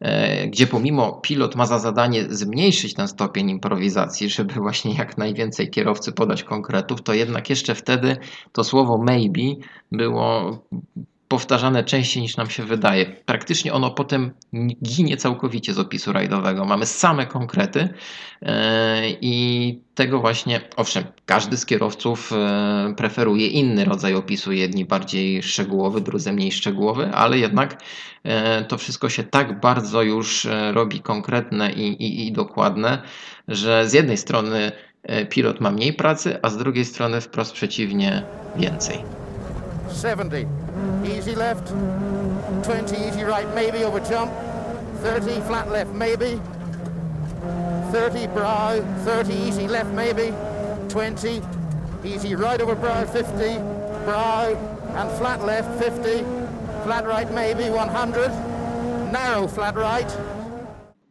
e, 0.00 0.48
gdzie 0.48 0.66
pomimo 0.66 1.12
pilot 1.12 1.56
ma 1.56 1.66
za 1.66 1.78
zadanie 1.78 2.24
zmniejszyć 2.28 2.94
ten 2.94 3.08
stopień 3.08 3.50
improwizacji, 3.50 4.28
żeby 4.28 4.54
właśnie 4.66 4.94
jak 4.94 5.18
najwięcej 5.18 5.70
kierowcy 5.70 6.12
podać 6.12 6.44
konkretów, 6.44 7.02
to 7.02 7.14
jednak 7.14 7.50
jeszcze 7.50 7.74
wtedy 7.74 8.16
to 8.52 8.64
słowo 8.64 9.04
maybe 9.06 9.66
było 9.92 10.58
powtarzane 11.28 11.84
częściej 11.84 12.22
niż 12.22 12.36
nam 12.36 12.50
się 12.50 12.62
wydaje. 12.62 13.06
Praktycznie 13.06 13.72
ono 13.72 13.90
potem 13.90 14.30
ginie 14.82 15.16
całkowicie 15.16 15.74
z 15.74 15.78
opisu 15.78 16.12
rajdowego. 16.12 16.64
Mamy 16.64 16.86
same 16.86 17.26
konkrety 17.26 17.88
e, 18.42 19.10
i 19.20 19.78
tego 19.94 20.20
właśnie, 20.20 20.60
owszem, 20.76 21.04
każdy 21.26 21.56
z 21.56 21.66
kierowców 21.66 22.32
e, 22.32 22.94
preferuje 22.96 23.46
inny 23.46 23.84
rodzaj 23.84 24.14
opisu, 24.14 24.52
jedni 24.52 24.84
bardziej 24.84 25.42
szczegółowy, 25.42 26.00
drudzy 26.00 26.32
mniej 26.32 26.52
szczegółowy, 26.52 27.10
ale 27.10 27.38
jednak 27.38 27.82
e, 28.24 28.64
to 28.64 28.78
wszystko 28.78 29.08
się 29.08 29.24
tak 29.24 29.60
bardzo 29.60 30.02
już 30.02 30.46
robi 30.72 31.00
konkretne 31.00 31.72
i, 31.72 32.02
i, 32.02 32.26
i 32.26 32.32
dokładne, 32.32 33.02
że 33.48 33.88
z 33.88 33.92
jednej 33.92 34.16
strony 34.16 34.72
pilot 35.30 35.60
ma 35.60 35.70
mniej 35.70 35.92
pracy, 35.92 36.38
a 36.42 36.48
z 36.50 36.56
drugiej 36.56 36.84
strony 36.84 37.20
wprost 37.20 37.52
przeciwnie 37.52 38.22
więcej. 38.56 39.25
70. 39.90 40.46
Easy 41.04 41.34
left. 41.34 41.68
20 42.64 42.96
easy 42.96 43.24
right, 43.24 43.48
maybe 43.54 43.84
over 43.84 44.00
jump. 44.00 44.32
30 45.02 45.40
flat 45.42 45.70
left, 45.70 45.92
maybe. 45.92 46.40
30 47.92 48.26
brow. 48.28 48.80
30 49.04 49.32
easy 49.32 49.68
left, 49.68 49.90
maybe. 49.92 50.32
20 50.88 51.42
easy 52.04 52.34
right 52.34 52.60
over 52.60 52.74
brow, 52.74 53.04
50. 53.04 53.58
Brow 54.04 54.54
and 54.96 55.10
flat 55.18 55.44
left, 55.44 55.68
50. 55.82 56.24
Flat 56.84 57.06
right, 57.06 57.30
maybe 57.32 57.70
100. 57.70 58.30
Narrow 59.12 59.46
flat 59.48 59.76
right. 59.76 60.16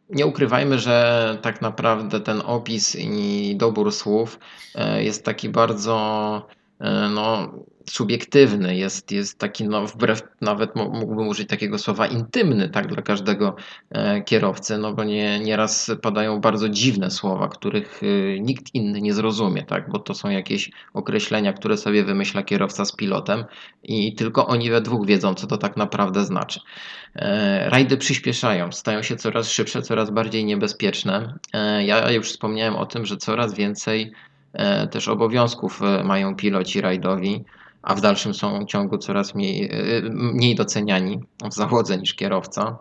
Nie 0.09 0.25
ukrywajmy, 0.25 0.79
że 0.79 1.37
tak 1.41 1.61
naprawdę 1.61 2.19
ten 2.19 2.41
opis 2.45 2.95
i 2.95 3.55
dobór 3.57 3.91
słów 3.91 4.39
e, 4.75 5.03
jest 5.03 5.25
taki 5.25 5.49
bardzo 5.49 5.97
e, 6.79 7.09
no, 7.09 7.51
subiektywny, 7.89 8.75
jest, 8.75 9.11
jest 9.11 9.39
taki, 9.39 9.67
no, 9.67 9.87
wbrew, 9.87 10.21
nawet 10.41 10.75
mógłbym 10.75 11.27
użyć 11.27 11.49
takiego 11.49 11.77
słowa, 11.77 12.07
intymny, 12.07 12.69
tak, 12.69 12.87
dla 12.87 13.01
każdego 13.01 13.55
e, 13.89 14.21
kierowcy, 14.21 14.77
no 14.77 14.93
bo 14.93 15.03
nie, 15.03 15.39
nieraz 15.39 15.91
padają 16.01 16.41
bardzo 16.41 16.69
dziwne 16.69 17.11
słowa, 17.11 17.47
których 17.47 18.01
e, 18.03 18.39
nikt 18.39 18.75
inny 18.75 19.01
nie 19.01 19.13
zrozumie, 19.13 19.63
tak, 19.63 19.89
bo 19.89 19.99
to 19.99 20.13
są 20.13 20.29
jakieś 20.29 20.71
określenia, 20.93 21.53
które 21.53 21.77
sobie 21.77 22.03
wymyśla 22.03 22.43
kierowca 22.43 22.85
z 22.85 22.95
pilotem 22.95 23.45
i 23.83 24.15
tylko 24.15 24.47
oni 24.47 24.69
we 24.69 24.81
dwóch 24.81 25.07
wiedzą, 25.07 25.33
co 25.33 25.47
to 25.47 25.57
tak 25.57 25.77
naprawdę 25.77 26.25
znaczy. 26.25 26.59
E, 27.15 27.69
Rajdy 27.69 27.97
przyspieszają, 27.97 28.71
stają 28.71 29.01
się 29.01 29.15
coraz 29.15 29.51
szybsze, 29.51 29.81
coraz 29.81 30.09
bardziej 30.09 30.45
niebezpieczne. 30.45 31.33
Ja 31.85 32.11
już 32.11 32.29
wspomniałem 32.29 32.75
o 32.75 32.85
tym, 32.85 33.05
że 33.05 33.17
coraz 33.17 33.53
więcej 33.53 34.11
też 34.91 35.07
obowiązków 35.07 35.81
mają 36.03 36.35
piloci 36.35 36.81
rajdowi, 36.81 37.45
a 37.85 37.95
w 37.95 38.01
dalszym 38.01 38.33
ciągu 38.67 38.97
coraz 38.97 39.35
mniej, 39.35 39.69
e, 39.71 40.01
mniej 40.11 40.55
doceniani 40.55 41.19
w 41.49 41.53
załodze 41.53 41.97
niż 41.97 42.13
kierowca. 42.13 42.77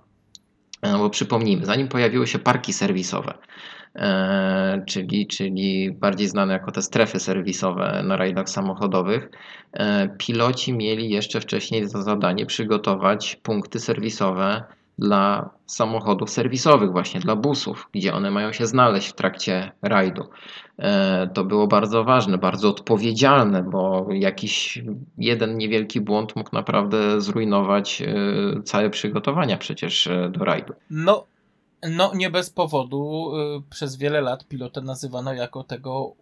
E, 0.82 0.98
Bo 0.98 1.11
przypomnijmy, 1.11 1.66
zanim 1.66 1.88
pojawiły 1.88 2.26
się 2.26 2.38
parki 2.38 2.72
serwisowe, 2.72 3.34
e, 3.96 4.84
czyli, 4.86 5.26
czyli 5.26 5.90
bardziej 5.92 6.28
znane 6.28 6.52
jako 6.52 6.72
te 6.72 6.82
strefy 6.82 7.20
serwisowe 7.20 8.02
na 8.05 8.16
rajdach 8.16 8.48
samochodowych, 8.48 9.30
piloci 10.18 10.72
mieli 10.72 11.11
jeszcze 11.11 11.40
wcześniej 11.40 11.88
za 11.88 12.02
zadanie 12.02 12.46
przygotować 12.46 13.36
punkty 13.42 13.80
serwisowe 13.80 14.64
dla 14.99 15.51
samochodów 15.66 16.30
serwisowych, 16.30 16.92
właśnie 16.92 17.20
dla 17.20 17.36
busów, 17.36 17.88
gdzie 17.92 18.14
one 18.14 18.30
mają 18.30 18.53
się 18.53 18.66
znaleźć 18.66 19.09
w 19.09 19.12
trakcie 19.12 19.72
rajdu. 19.82 20.22
E, 20.78 21.30
To 21.34 21.45
było 21.45 21.66
bardzo 21.66 22.05
ważne, 22.05 22.38
bardzo 22.38 22.68
odpowiedzialne, 22.68 23.62
bo 23.62 24.07
jakiś 24.11 24.82
jeden 25.18 25.57
niewielki 25.57 26.01
błąd 26.01 26.36
mógł 26.36 26.51
naprawdę 26.53 27.20
zrujnować 27.20 28.03
e, 28.03 28.14
całe 28.62 28.90
przygotowania 28.90 29.57
przecież 29.57 30.07
e, 30.07 30.30
do 30.30 30.45
rajdu. 30.45 30.72
No, 30.90 31.26
no 31.90 32.12
nie 32.14 32.30
bez 32.30 32.51
powodu 32.51 33.32
przez 33.70 33.97
wiele 33.97 34.20
lat 34.20 34.49
pilota 34.49 34.80
nazywano 34.80 35.32
jako 35.32 35.64
tego 35.64 36.12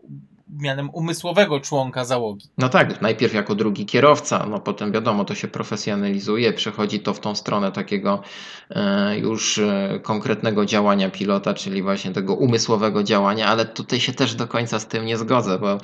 mianem 0.49 0.90
umysłowego 0.90 1.61
członka 1.61 2.05
załogi. 2.05 2.49
No 2.59 2.68
tak, 2.68 3.03
najpierw 3.03 3.34
jako 3.34 3.55
drugi 3.55 3.86
kierowca, 3.86 4.47
no 4.47 4.61
potem 4.61 4.93
wiadomo, 4.93 5.24
to 5.24 5.34
się 5.34 5.49
profesjonalizuje, 5.49 6.53
przechodzi 6.53 7.01
to 7.01 7.14
w 7.14 7.20
tą 7.20 7.34
stronę 7.34 7.72
takiego 7.72 8.22
e, 8.70 9.18
już 9.18 9.59
e, 9.59 10.01
konkretnego 10.03 10.66
działania 10.66 11.11
pilota, 11.11 11.55
czyli 11.55 11.82
właśnie 11.82 12.12
tego 12.12 12.34
umysłowego 12.34 13.03
działania, 13.03 13.47
ale 13.47 13.64
tutaj 13.64 14.01
się 14.01 14.12
też 14.12 14.34
do 14.34 14.49
końca 14.49 14.78
z 14.78 14.86
tym 14.86 15.07
nie 15.07 15.18
zgodzę, 15.18 15.59
bo 15.59 15.78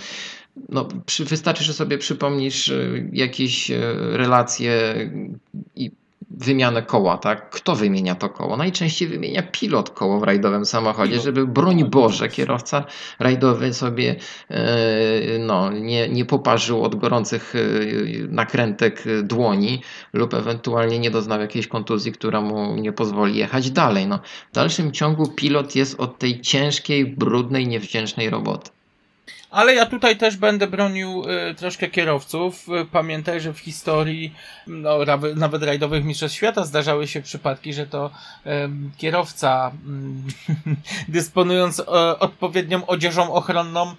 no, 0.68 0.88
przy, 1.06 1.24
wystarczy, 1.24 1.64
że 1.64 1.72
sobie 1.72 1.98
przypomnisz 1.98 2.68
e, 2.68 2.74
jakieś 3.12 3.70
relacje 4.12 4.94
i 5.76 5.90
wymianę 6.30 6.82
koła, 6.82 7.18
tak? 7.18 7.50
Kto 7.50 7.74
wymienia 7.76 8.14
to 8.14 8.28
koło? 8.28 8.56
Najczęściej 8.56 9.08
wymienia 9.08 9.42
pilot 9.42 9.90
koło 9.90 10.20
w 10.20 10.22
rajdowym 10.22 10.64
samochodzie, 10.64 11.10
Pilot. 11.10 11.24
żeby 11.24 11.46
broń 11.46 11.84
Boże, 11.84 12.28
kierowca 12.28 12.84
rajdowy 13.18 13.74
sobie 13.74 14.16
e, 14.50 15.38
no, 15.38 15.72
nie, 15.72 16.08
nie 16.08 16.24
poparzył 16.24 16.82
od 16.82 16.94
gorących 16.94 17.54
e, 17.54 17.58
nakrętek 18.28 19.04
dłoni 19.22 19.82
lub 20.12 20.34
ewentualnie 20.34 20.98
nie 20.98 21.10
doznał 21.10 21.40
jakiejś 21.40 21.66
kontuzji, 21.66 22.12
która 22.12 22.40
mu 22.40 22.76
nie 22.76 22.92
pozwoli 22.92 23.36
jechać 23.36 23.70
dalej. 23.70 24.06
No, 24.06 24.18
w 24.50 24.54
dalszym 24.54 24.92
ciągu 24.92 25.28
pilot 25.28 25.76
jest 25.76 26.00
od 26.00 26.18
tej 26.18 26.40
ciężkiej, 26.40 27.06
brudnej, 27.06 27.66
niewdzięcznej 27.66 28.30
roboty. 28.30 28.70
Ale 29.50 29.74
ja 29.74 29.86
tutaj 29.86 30.16
też 30.16 30.36
będę 30.36 30.66
bronił 30.66 31.24
y, 31.50 31.54
troszkę 31.54 31.88
kierowców. 31.88 32.68
Y, 32.68 32.86
Pamiętaj, 32.92 33.40
że 33.40 33.52
w 33.52 33.58
historii 33.58 34.34
no, 34.66 34.98
rawy- 34.98 35.36
nawet 35.36 35.62
rajdowych 35.62 36.04
mistrzostw 36.04 36.36
świata 36.36 36.64
zdarzały 36.64 37.08
się 37.08 37.22
przypadki, 37.22 37.72
że 37.72 37.86
to 37.86 38.10
kierowca 38.96 39.72
mm, 39.86 40.24
dysponując 41.08 41.80
e, 41.80 41.84
odpowiednią 42.18 42.86
odzieżą 42.86 43.32
ochronną, 43.32 43.94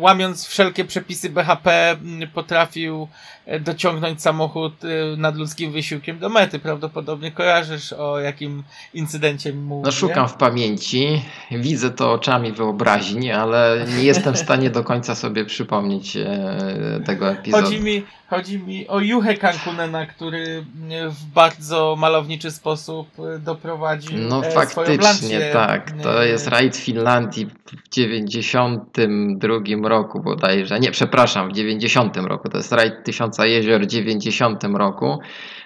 łamiąc 0.00 0.46
wszelkie 0.46 0.84
przepisy 0.84 1.30
BHP, 1.30 1.96
potrafił 2.34 3.08
e, 3.46 3.60
dociągnąć 3.60 4.22
samochód 4.22 4.72
e, 4.84 5.16
nadludzkim 5.16 5.72
wysiłkiem 5.72 6.18
do 6.18 6.28
mety. 6.28 6.58
Prawdopodobnie 6.58 7.32
kojarzysz 7.32 7.92
o 7.92 8.18
jakim 8.20 8.62
incydencie 8.94 9.52
mówię. 9.52 9.82
No, 9.84 9.92
szukam 9.92 10.28
w 10.28 10.34
pamięci, 10.34 11.22
widzę 11.50 11.90
to 11.90 12.12
oczami 12.12 12.52
wyobraźni, 12.52 13.32
ale 13.32 13.86
nie 13.96 14.04
jestem 14.04 14.34
w 14.34 14.38
stanie 14.38 14.70
do 14.70 14.84
końca 14.84 15.14
sobie 15.14 15.44
przypomnieć 15.44 16.16
e, 16.16 17.00
tego 17.06 17.30
epizodu. 17.30 17.64
Chodzi 17.64 17.80
mi, 17.80 18.04
chodzi 18.30 18.58
mi 18.58 18.88
o 18.88 19.00
Juchę 19.00 19.34
Kankunena, 19.34 20.06
który 20.06 20.64
mm, 20.76 21.10
w 21.10 21.24
bardzo 21.24 21.96
malowniczy 21.98 22.50
sposób 22.50 23.08
y, 23.18 23.38
doprowadził 23.38 24.18
No 24.18 24.46
e, 24.46 24.50
faktycznie, 24.50 25.40
tak. 25.52 25.92
To 26.02 26.24
e, 26.24 26.28
jest 26.28 26.48
rajd 26.48 26.76
Finlandii 26.76 27.46
w 27.46 27.88
92 27.88 29.88
roku 29.88 30.22
bodajże. 30.22 30.80
Nie, 30.80 30.90
przepraszam, 30.90 31.48
w 31.48 31.52
90 31.52 32.16
roku. 32.16 32.48
To 32.48 32.56
jest 32.56 32.72
rajd 32.72 33.04
Tysiąca 33.04 33.46
Jezior 33.46 33.82
w 33.82 33.86
90 33.86 34.64
roku. 34.64 35.18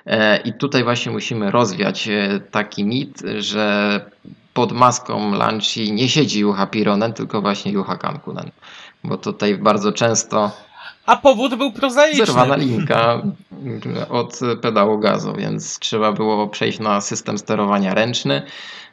E, 0.06 0.36
I 0.36 0.52
tutaj 0.52 0.84
właśnie 0.84 1.12
musimy 1.12 1.50
rozwiać 1.50 2.08
e, 2.08 2.40
taki 2.50 2.84
mit, 2.84 3.22
że 3.38 4.00
pod 4.54 4.72
maską 4.72 5.32
Lanci 5.32 5.92
nie 5.92 6.08
siedzi 6.08 6.40
Juha 6.40 6.66
Pironen, 6.66 7.12
tylko 7.12 7.40
właśnie 7.40 7.72
Juha 7.72 7.96
Kankunen. 7.96 8.50
Bo 9.04 9.16
tutaj 9.16 9.58
bardzo 9.58 9.92
często 9.92 10.50
A 11.10 11.16
powód 11.16 11.54
był 11.54 11.72
prozaiczny. 11.72 12.26
zerwana 12.26 12.56
linka 12.56 13.22
od 14.10 14.40
pedału 14.62 14.98
gazu, 14.98 15.32
więc 15.38 15.78
trzeba 15.78 16.12
było 16.12 16.48
przejść 16.48 16.78
na 16.78 17.00
system 17.00 17.38
sterowania 17.38 17.94
ręczny. 17.94 18.42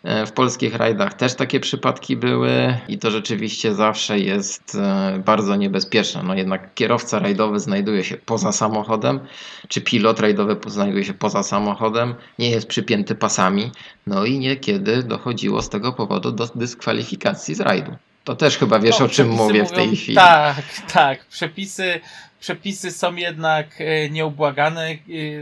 E, 0.04 0.26
W 0.26 0.32
polskich 0.32 0.76
rajdach 0.76 1.14
też 1.14 1.36
takie 1.36 1.60
przypadki 1.60 2.18
były 2.18 2.78
i 2.88 2.98
to 2.98 3.12
rzeczywiście 3.12 3.74
zawsze 3.76 4.20
jest 4.20 4.76
e, 4.76 5.22
bardzo 5.26 5.56
niebezpieczne. 5.56 6.24
No 6.24 6.36
jednak 6.36 6.74
kierowca 6.74 7.20
rajdowy 7.20 7.60
znajduje 7.60 8.04
się 8.04 8.18
poza 8.18 8.52
samochodem, 8.52 9.20
czy 9.68 9.82
pilot 9.82 10.20
rajdowy 10.20 10.58
znajduje 10.68 11.04
się 11.06 11.14
poza 11.14 11.44
samochodem, 11.44 12.16
nie 12.40 12.50
jest 12.50 12.68
przypięty 12.68 13.16
pasami, 13.16 13.72
no 14.08 14.26
i 14.26 14.40
niekiedy 14.40 15.04
dochodziło 15.04 15.62
z 15.62 15.70
tego 15.70 15.94
powodu 15.94 16.32
do 16.32 16.48
dyskwalifikacji 16.56 17.56
z 17.56 17.60
rajdu. 17.60 17.92
To 18.28 18.36
też 18.36 18.58
chyba 18.58 18.80
wiesz 18.80 19.00
No, 19.00 19.06
o 19.06 19.10
czym 19.10 19.30
mówię 19.30 19.66
w 19.66 19.72
mówią- 19.72 19.76
tej 19.76 19.96
chwili. 19.96 20.16
Tak, 20.16 20.56
tak. 20.94 21.26
Przepisy, 21.26 22.00
przepisy 22.40 22.92
są 22.92 23.16
jednak 23.16 23.68
e, 23.82 24.10
nieubłagane. 24.10 24.88
E, 24.92 24.98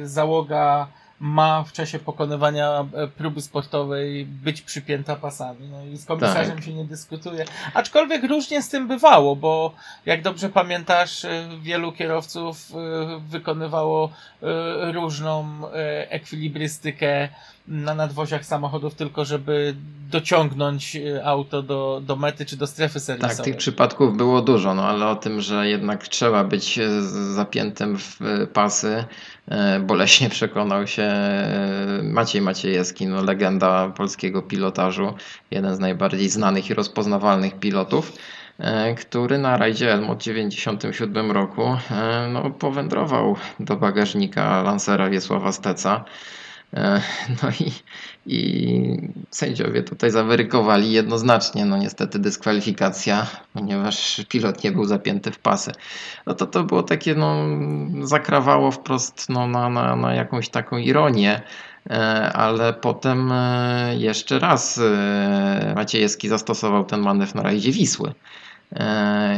Załoga 0.08 0.88
ma 1.20 1.64
w 1.64 1.72
czasie 1.72 2.00
pokonywania 2.00 2.86
e, 2.94 3.08
próby 3.08 3.42
sportowej 3.42 4.26
być 4.26 4.62
przypięta 4.62 5.16
pasami. 5.16 5.68
No 5.72 5.86
i 5.86 5.98
z 5.98 6.06
komisarzem 6.06 6.56
Tak. 6.56 6.64
się 6.66 6.74
nie 6.74 6.86
dyskutuje. 6.86 7.46
Aczkolwiek 7.74 8.24
różnie 8.24 8.62
z 8.62 8.70
tym 8.70 8.88
bywało, 8.88 9.36
bo 9.36 9.72
jak 10.06 10.22
dobrze 10.22 10.50
pamiętasz, 10.50 11.26
wielu 11.62 11.92
kierowców 11.92 12.72
wykonywało 13.20 14.10
różną 14.94 15.62
ekwilibrystykę 16.10 17.30
na 17.68 17.96
nadwoziach 17.96 18.46
samochodów, 18.46 18.96
tylko 18.96 19.26
żeby 19.26 19.76
dociągnąć 20.12 20.96
e, 20.96 21.26
auto 21.26 21.62
do, 21.62 22.02
do 22.06 22.16
mety 22.16 22.46
czy 22.46 22.58
do 22.58 22.68
strefy 22.68 23.00
serwisowej. 23.00 23.36
Tak, 23.38 23.46
tych 23.46 23.58
przypadków 23.58 24.18
było 24.18 24.42
dużo, 24.42 24.74
no 24.74 24.84
ale 24.84 25.08
o 25.08 25.16
tym, 25.16 25.42
że 25.42 25.68
jednak 25.70 26.08
trzeba 26.08 26.44
być 26.44 26.80
z- 27.00 27.36
zapiętym 27.36 27.98
w 27.98 28.22
e, 28.22 28.48
pasy, 28.48 29.04
boleśnie 29.82 30.30
przekonał 30.38 30.88
się 30.88 31.14
Maciej 32.04 32.42
Maciejewski, 32.42 33.08
no 33.08 33.22
legenda 33.24 33.90
polskiego 33.90 34.42
pilotażu, 34.42 35.14
jeden 35.52 35.76
z 35.76 35.80
najbardziej 35.80 36.30
znanych 36.30 36.70
i 36.70 36.74
rozpoznawalnych 36.74 37.60
pilotów, 37.60 38.12
który 38.98 39.38
na 39.38 39.58
rajdzie 39.58 39.94
Elmo 39.94 40.16
w 40.16 40.18
1997 40.18 41.32
roku 41.32 41.78
no, 42.34 42.50
powędrował 42.52 43.36
do 43.60 43.76
bagażnika 43.76 44.62
Lancera 44.62 45.10
Wiesława 45.10 45.52
Steca. 45.52 46.06
E, 46.76 47.02
No 47.44 47.50
i, 47.60 47.72
i 48.26 49.10
sędziowie 49.30 49.84
tutaj 49.84 50.12
zawerykowali 50.12 50.92
jednoznacznie, 50.92 51.66
no 51.66 51.78
niestety 51.78 52.20
dyskwalifikacja, 52.20 53.28
ponieważ 53.54 54.22
pilot 54.30 54.64
nie 54.64 54.72
był 54.72 54.86
zapięty 54.86 55.32
w 55.32 55.40
pasy. 55.40 55.72
No 56.26 56.34
to 56.34 56.46
to 56.46 56.64
było 56.64 56.84
takie, 56.84 57.16
no 57.16 57.36
zakrawało 58.02 58.72
wprost 58.72 59.30
no, 59.30 59.48
na, 59.48 59.70
na, 59.70 59.96
na 59.96 60.14
jakąś 60.14 60.50
taką 60.50 60.78
ironię, 60.78 61.42
e, 61.90 62.34
ale 62.34 62.74
potem 62.74 63.32
e, 63.32 63.96
jeszcze 63.98 64.40
raz 64.40 64.82
Maciejewski 65.76 66.30
zastosował 66.30 66.84
ten 66.86 67.00
manewr 67.02 67.36
na 67.36 67.44
rajdzie 67.44 67.72
Wisły. 67.72 68.14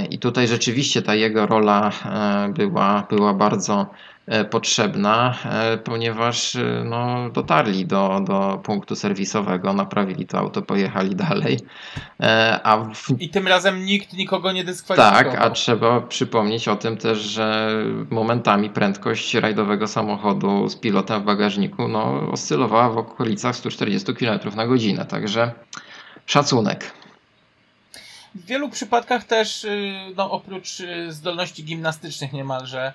I 0.10 0.20
tutaj 0.20 0.48
rzeczywiście 0.48 1.02
ta 1.02 1.16
jego 1.16 1.46
rola 1.48 1.92
była, 2.50 3.08
była 3.10 3.34
bardzo 3.34 3.90
potrzebna, 4.50 5.38
e, 5.46 5.78
ponieważ 5.78 6.56
e, 6.56 6.84
no, 6.86 7.30
dotarli 7.30 7.86
do, 7.86 8.22
do 8.28 8.62
punktu 8.64 8.96
serwisowego, 8.96 9.74
naprawili 9.74 10.26
to 10.26 10.38
auto, 10.40 10.62
pojechali 10.62 11.16
dalej. 11.30 11.60
E, 12.20 12.60
A 12.64 12.78
w 12.78 13.22
I 13.22 13.30
tym 13.30 13.48
razem 13.48 13.86
nikt 13.86 14.14
nikogo 14.14 14.52
nie 14.52 14.64
dyskwalifikował. 14.64 15.32
tak, 15.32 15.42
a 15.42 15.50
trzeba 15.50 16.02
przypomnieć 16.02 16.68
o 16.68 16.76
tym 16.76 16.98
też, 16.98 17.18
że 17.20 17.72
momentami 18.10 18.70
prędkość 18.70 19.34
rajdowego 19.34 19.88
samochodu 19.88 20.70
z 20.70 20.76
pilotem 20.76 21.22
w 21.22 21.26
bagażniku 21.26 21.88
no, 21.88 22.32
oscylowała 22.32 22.90
w 22.90 22.98
okolicach 22.98 23.56
140 23.56 24.14
km 24.14 24.40
na 24.56 24.68
godzinę, 24.68 25.06
także 25.06 25.52
szacunek. 26.26 26.94
W 28.36 28.46
wielu 28.46 28.70
przypadkach 28.70 29.24
też, 29.24 29.64
y, 29.64 29.94
no, 30.18 30.32
oprócz 30.32 30.80
y, 30.80 31.12
zdolności 31.14 31.64
gimnastycznych 31.64 32.34
niemalże, 32.34 32.94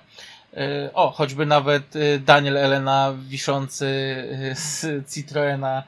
o, 0.93 1.11
choćby 1.11 1.45
nawet 1.45 1.95
y, 1.95 2.19
Daniel 2.19 2.57
Elena 2.57 3.13
wiszący 3.29 3.85
y, 4.51 4.55
z 4.55 4.85
Citroena 5.13 5.83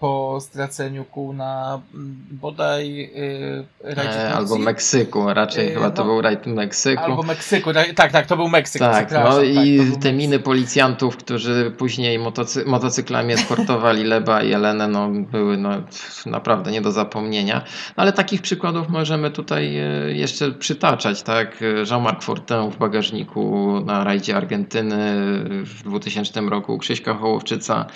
po 0.00 0.38
straceniu 0.40 1.04
kół 1.04 1.32
na 1.32 1.80
mm, 1.94 2.16
bodaj 2.30 3.04
y, 3.04 3.94
rajdzie 3.94 4.28
E, 4.28 4.34
albo. 4.34 4.58
Meksyku, 4.58 5.34
raczej 5.34 5.68
E, 5.68 5.74
chyba 5.74 5.90
to 5.90 6.02
no, 6.02 6.08
był 6.10 6.20
rajd 6.22 6.46
Meksyku. 6.46 7.02
Albo 7.02 7.22
Meksyku, 7.22 7.72
tak, 7.72 7.92
tak, 7.94 8.12
tak, 8.12 8.26
to 8.26 8.36
był 8.36 8.48
Meksyk, 8.48 8.80
Tak, 8.80 9.10
no 9.10 9.36
tak, 9.36 9.44
i 9.44 9.78
to 9.78 9.82
był 9.84 9.92
te 9.92 9.98
Meksyk. 9.98 10.14
miny 10.14 10.38
policjantów, 10.38 11.16
którzy 11.16 11.72
później 11.78 12.18
motocy 12.18 12.64
motocyklami 12.64 13.32
eskortowali 13.32 14.04
Leba 14.14 14.42
i 14.42 14.52
Elenę, 14.52 14.88
no 14.88 15.08
były 15.08 15.56
no, 15.56 15.70
naprawdę 16.26 16.70
nie 16.70 16.80
do 16.80 16.92
zapomnienia. 16.92 17.62
No, 17.96 18.02
ale 18.02 18.12
takich 18.12 18.42
przykładów 18.42 18.88
możemy 18.88 19.30
tutaj 19.30 19.76
e, 19.76 20.12
jeszcze 20.12 20.52
przytaczać, 20.52 21.22
tak? 21.22 21.64
Jean-Marc 21.90 22.24
Fortin 22.24 22.70
w 22.70 22.76
bagażniku 22.76 23.72
na 23.86 24.04
rajdzie 24.04 24.36
Argentyny 24.36 25.14
w 25.64 25.82
2000 25.82 26.40
roku, 26.40 26.78
Krzyśka 26.78 27.14
Hołowczyca, 27.14 27.86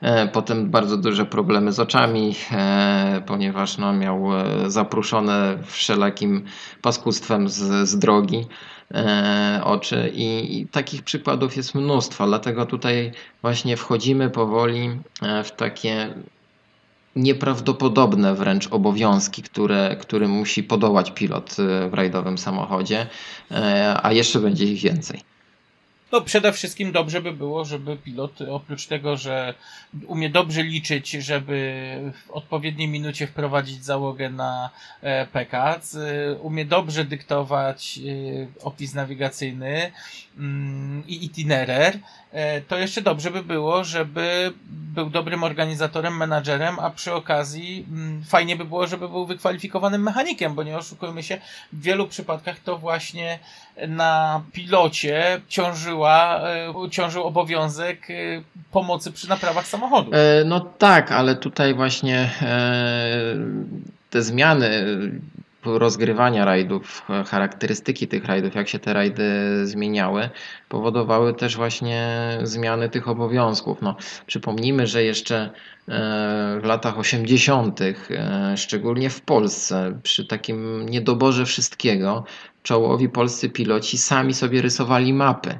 e, 0.00 0.28
potem 0.28 0.70
bardzo 0.70 0.96
duże 0.96 1.26
problemy 1.26 1.41
z 1.68 1.80
oczami, 1.80 2.34
e, 2.52 3.22
ponieważ 3.26 3.78
no, 3.78 3.92
miał 3.92 4.38
e, 4.38 4.70
zapruszone 4.70 5.58
wszelakim 5.66 6.44
paskustwem 6.82 7.48
z, 7.48 7.88
z 7.88 7.98
drogi 7.98 8.46
e, 8.94 9.60
oczy 9.64 10.12
i, 10.14 10.60
i 10.60 10.66
takich 10.66 11.02
przykładów 11.02 11.56
jest 11.56 11.74
mnóstwo, 11.74 12.26
dlatego 12.26 12.66
tutaj 12.66 13.12
właśnie 13.42 13.76
wchodzimy 13.76 14.30
powoli 14.30 14.90
w 15.44 15.50
takie 15.50 16.14
nieprawdopodobne 17.16 18.34
wręcz 18.34 18.68
obowiązki, 18.70 19.42
które, 19.42 19.96
które 20.00 20.28
musi 20.28 20.62
podołać 20.62 21.10
pilot 21.10 21.56
w 21.90 21.94
rajdowym 21.94 22.38
samochodzie, 22.38 23.06
a 24.02 24.12
jeszcze 24.12 24.38
będzie 24.38 24.64
ich 24.64 24.82
więcej. 24.82 25.31
No 26.12 26.20
przede 26.20 26.52
wszystkim 26.52 26.92
dobrze 26.92 27.20
by 27.20 27.32
było, 27.32 27.64
żeby 27.64 27.96
pilot 27.96 28.38
oprócz 28.50 28.86
tego, 28.86 29.16
że 29.16 29.54
umie 30.06 30.30
dobrze 30.30 30.62
liczyć, 30.62 31.10
żeby 31.10 32.12
w 32.26 32.30
odpowiedniej 32.30 32.88
minucie 32.88 33.26
wprowadzić 33.26 33.84
załogę 33.84 34.30
na 34.30 34.70
e, 35.00 35.26
PKC, 35.26 35.98
umie 36.40 36.64
dobrze 36.64 37.04
dyktować 37.04 37.98
e, 37.98 38.64
opis 38.64 38.94
nawigacyjny 38.94 39.92
mm, 40.38 41.02
i 41.06 41.24
itinerer, 41.24 41.98
e, 42.32 42.60
to 42.60 42.78
jeszcze 42.78 43.02
dobrze 43.02 43.30
by 43.30 43.42
było, 43.42 43.84
żeby 43.84 44.52
był 44.94 45.10
dobrym 45.10 45.44
organizatorem, 45.44 46.16
menadżerem, 46.16 46.78
a 46.78 46.90
przy 46.90 47.12
okazji 47.12 47.86
mm, 47.88 48.24
fajnie 48.24 48.56
by 48.56 48.64
było, 48.64 48.86
żeby 48.86 49.08
był 49.08 49.26
wykwalifikowanym 49.26 50.02
mechanikiem, 50.02 50.54
bo 50.54 50.62
nie 50.62 50.78
oszukujmy 50.78 51.22
się, 51.22 51.38
w 51.72 51.82
wielu 51.82 52.08
przypadkach 52.08 52.60
to 52.60 52.78
właśnie 52.78 53.38
na 53.88 54.42
pilocie 54.52 55.40
ciążyła, 55.48 56.01
e, 56.06 56.90
ciążył 56.90 57.22
obowiązek 57.22 58.10
e, 58.10 58.14
pomocy 58.70 59.12
przy 59.12 59.28
naprawach 59.28 59.66
samochodu. 59.66 60.10
E, 60.14 60.44
No 60.44 60.60
tak, 60.60 61.12
ale 61.12 61.36
tutaj 61.36 61.74
właśnie 61.74 62.30
te 64.10 64.22
zmiany 64.22 64.84
rozgrywania 65.64 66.44
rajdów, 66.44 67.02
charakterystyki 67.26 68.08
tych 68.08 68.24
rajdów, 68.24 68.54
jak 68.54 68.68
się 68.68 68.78
te 68.78 68.92
rajdy 68.92 69.22
zmieniały, 69.66 70.28
powodowały 70.68 71.34
też 71.34 71.56
właśnie 71.56 72.18
zmiany 72.42 72.88
tych 72.88 73.08
obowiązków. 73.08 73.82
No, 73.82 73.96
przypomnijmy, 74.26 74.86
że 74.86 75.04
jeszcze 75.04 75.50
w 76.60 76.64
latach 76.64 76.98
80., 76.98 77.80
e, 77.80 77.94
szczególnie 78.56 79.10
w 79.10 79.20
Polsce, 79.20 79.98
przy 80.02 80.26
takim 80.26 80.88
niedoborze 80.88 81.46
wszystkiego, 81.46 82.24
czołowi 82.62 83.08
polscy 83.08 83.50
piloci 83.50 83.98
sami 83.98 84.34
sobie 84.34 84.62
rysowali 84.62 85.12
mapy. 85.14 85.58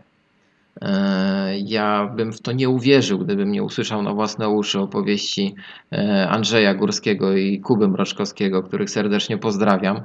Ja 1.65 2.07
bym 2.17 2.33
w 2.33 2.41
to 2.41 2.53
nie 2.53 2.69
uwierzył, 2.69 3.19
gdybym 3.19 3.53
nie 3.53 3.63
usłyszał 3.63 4.03
na 4.03 4.15
własne 4.15 4.49
uszy 4.49 4.81
opowieści 4.81 5.55
e, 5.93 6.29
Andrzeja 6.29 6.75
Górskiego 6.75 7.37
i 7.37 7.61
Kuby 7.61 7.89
Mroczkowskiego, 7.89 8.63
których 8.63 8.91
serdecznie 8.91 9.39
pozdrawiam, 9.39 10.01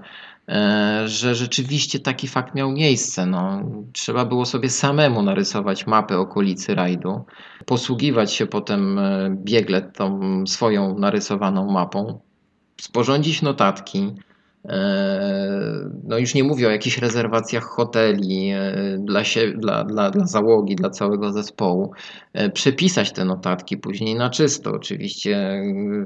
e, 0.49 1.03
że 1.05 1.35
rzeczywiście 1.35 1.99
taki 1.99 2.27
fakt 2.27 2.55
miał 2.55 2.71
miejsce. 2.71 3.25
No, 3.25 3.63
trzeba 3.93 4.25
było 4.25 4.45
sobie 4.45 4.69
samemu 4.69 5.23
narysować 5.23 5.87
mapę 5.87 6.17
okolicy 6.17 6.75
rajdu, 6.75 7.25
posługiwać 7.65 8.33
się 8.33 8.45
potem 8.45 8.99
e, 8.99 9.29
biegle 9.43 9.81
tą 9.81 10.19
swoją 10.47 10.99
narysowaną 10.99 11.71
mapą, 11.71 12.19
sporządzić 12.81 13.41
notatki, 13.41 14.11
No 16.03 16.17
już 16.17 16.33
nie 16.35 16.43
mówię 16.43 16.67
o 16.67 16.71
jakichś 16.71 16.97
rezerwacjach 16.97 17.63
hoteli 17.63 18.49
e, 18.51 18.97
dla, 18.99 19.23
sie, 19.23 19.53
dla, 19.53 19.83
dla, 19.83 20.11
dla 20.11 20.25
załogi, 20.25 20.75
dla 20.75 20.89
całego 20.89 21.31
zespołu. 21.31 21.91
E, 22.33 22.49
Przepisać 22.49 23.11
te 23.11 23.25
notatki 23.25 23.77
później 23.77 24.15
na 24.15 24.29
czysto. 24.29 24.71
Oczywiście, 24.71 25.37
e, 25.37 25.63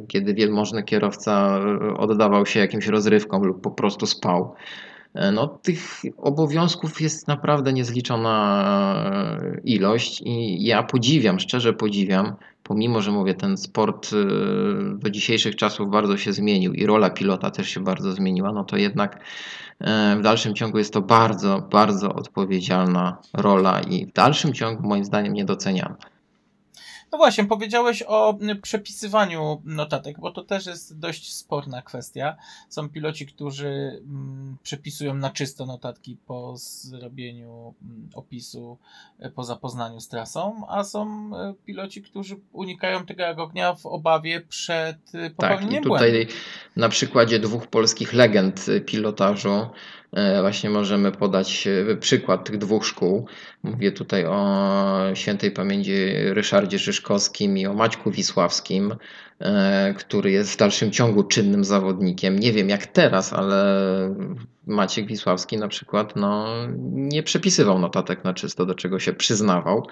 kiedy 0.08 0.34
wielmożny 0.34 0.84
kierowca 0.84 1.60
e, 1.60 1.98
oddawał 1.98 2.46
się 2.46 2.60
jakimś 2.60 2.88
rozrywkom 2.88 3.44
lub 3.44 3.62
po 3.62 3.72
prostu 3.72 4.06
spał. 4.06 4.54
E, 5.14 5.32
No, 5.32 5.48
tych 5.48 5.80
obowiązków 6.18 7.02
jest 7.02 7.28
naprawdę 7.28 7.74
niezliczona 7.74 9.42
e, 9.44 9.62
ilość 9.64 10.22
i 10.26 10.66
ja 10.66 10.84
podziwiam, 10.84 11.40
szczerze 11.40 11.74
podziwiam, 11.74 12.36
pomimo, 12.72 13.02
że 13.02 13.12
mówię, 13.12 13.34
ten 13.34 13.58
sport 13.58 14.10
e, 14.14 14.18
do 14.98 15.10
dzisiejszych 15.10 15.56
czasów 15.56 15.90
bardzo 15.90 16.18
się 16.18 16.34
zmienił 16.34 16.74
i 16.74 16.86
rola 16.86 17.10
pilota 17.10 17.52
też 17.52 17.70
się 17.70 17.80
bardzo 17.80 18.12
zmieniła, 18.12 18.52
no 18.52 18.64
to 18.64 18.78
jednak 18.78 19.20
e, 19.80 20.16
w 20.20 20.22
dalszym 20.22 20.56
ciągu 20.56 20.78
jest 20.78 20.94
to 20.94 21.02
bardzo, 21.02 21.68
bardzo 21.72 22.14
odpowiedzialna 22.14 23.18
rola 23.34 23.82
i 23.82 24.06
w 24.06 24.14
dalszym 24.14 24.54
ciągu 24.54 24.88
moim 24.88 25.06
zdaniem 25.06 25.34
niedoceniana. 25.34 25.96
No 27.12 27.18
właśnie, 27.18 27.46
powiedziałeś 27.46 28.04
o 28.08 28.38
przepisywaniu 28.62 29.62
notatek, 29.66 30.20
bo 30.20 30.32
to 30.32 30.44
też 30.44 30.66
jest 30.66 31.00
dość 31.00 31.34
sporna 31.34 31.82
kwestia. 31.82 32.36
Są 32.70 32.90
piloci, 32.90 33.26
którzy 33.26 34.02
przepisują 34.64 35.14
na 35.14 35.30
czysto 35.30 35.66
notatki 35.66 36.18
po 36.26 36.54
zrobieniu 36.58 37.74
opisu, 38.14 38.78
e, 39.20 39.30
po 39.30 39.44
zapoznaniu 39.44 40.00
z 40.00 40.08
trasą, 40.08 40.66
a 40.70 40.84
są 40.84 41.32
e, 41.38 41.54
piloci, 41.66 42.02
którzy 42.02 42.36
unikają 42.54 43.06
tego 43.06 43.24
jak 43.24 43.40
ognia 43.40 43.74
w 43.76 43.86
obawie 43.86 44.42
przed 44.42 44.98
e, 45.16 45.30
Tak, 45.30 45.36
popełnieniem 45.36 45.84
tutaj 45.84 46.12
błędu. 46.12 46.34
na 46.76 46.90
przykładzie 46.90 47.40
dwóch 47.40 47.68
polskich 47.68 48.14
legend 48.14 48.66
pilotażu 48.86 49.68
właśnie 50.42 50.70
możemy 50.70 51.12
podać 51.12 51.68
przykład 52.00 52.46
tych 52.46 52.58
dwóch 52.58 52.86
szkół. 52.86 53.28
Mówię 53.64 53.92
tutaj 53.92 54.26
o 54.26 55.12
świętej 55.14 55.52
pamięci 55.52 55.94
Ryszardzie 56.34 56.80
Szyszkowskim 56.80 57.58
i 57.58 57.66
o 57.66 57.74
Maćku 57.74 58.12
Wisławskim, 58.12 58.96
e, 59.40 59.94
który 59.98 60.32
jest 60.32 60.54
w 60.54 60.58
dalszym 60.58 60.92
ciągu 60.92 61.24
czynnym 61.24 61.64
zawodnikiem. 61.64 62.40
Nie 62.40 62.52
wiem 62.54 62.70
jak 62.70 62.88
teraz, 62.88 63.34
ale 63.34 63.66
Maciek 64.68 65.08
Wisławski 65.08 65.58
na 65.58 65.68
przykład 65.68 66.16
no, 66.16 66.48
nie 66.92 67.24
przepisywał 67.24 67.80
notatek 67.80 68.24
na 68.24 68.34
czysto, 68.34 68.66
do 68.66 68.76
czego 68.76 69.00
się 69.00 69.14
przyznawał. 69.14 69.88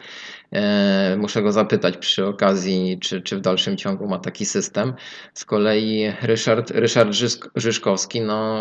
E, 0.52 1.18
Muszę 1.18 1.42
go 1.42 1.52
zapytać 1.52 1.98
przy 1.98 2.26
okazji, 2.26 2.98
czy, 3.02 3.22
czy 3.22 3.38
w 3.38 3.42
dalszym 3.42 3.78
ciągu 3.78 4.08
ma 4.08 4.20
taki 4.20 4.46
system. 4.46 4.94
Z 5.34 5.46
kolei 5.46 6.14
Ryszard, 6.22 6.72
Ryszard 6.72 7.10
Żyszkowski 7.56 8.22
no, 8.22 8.60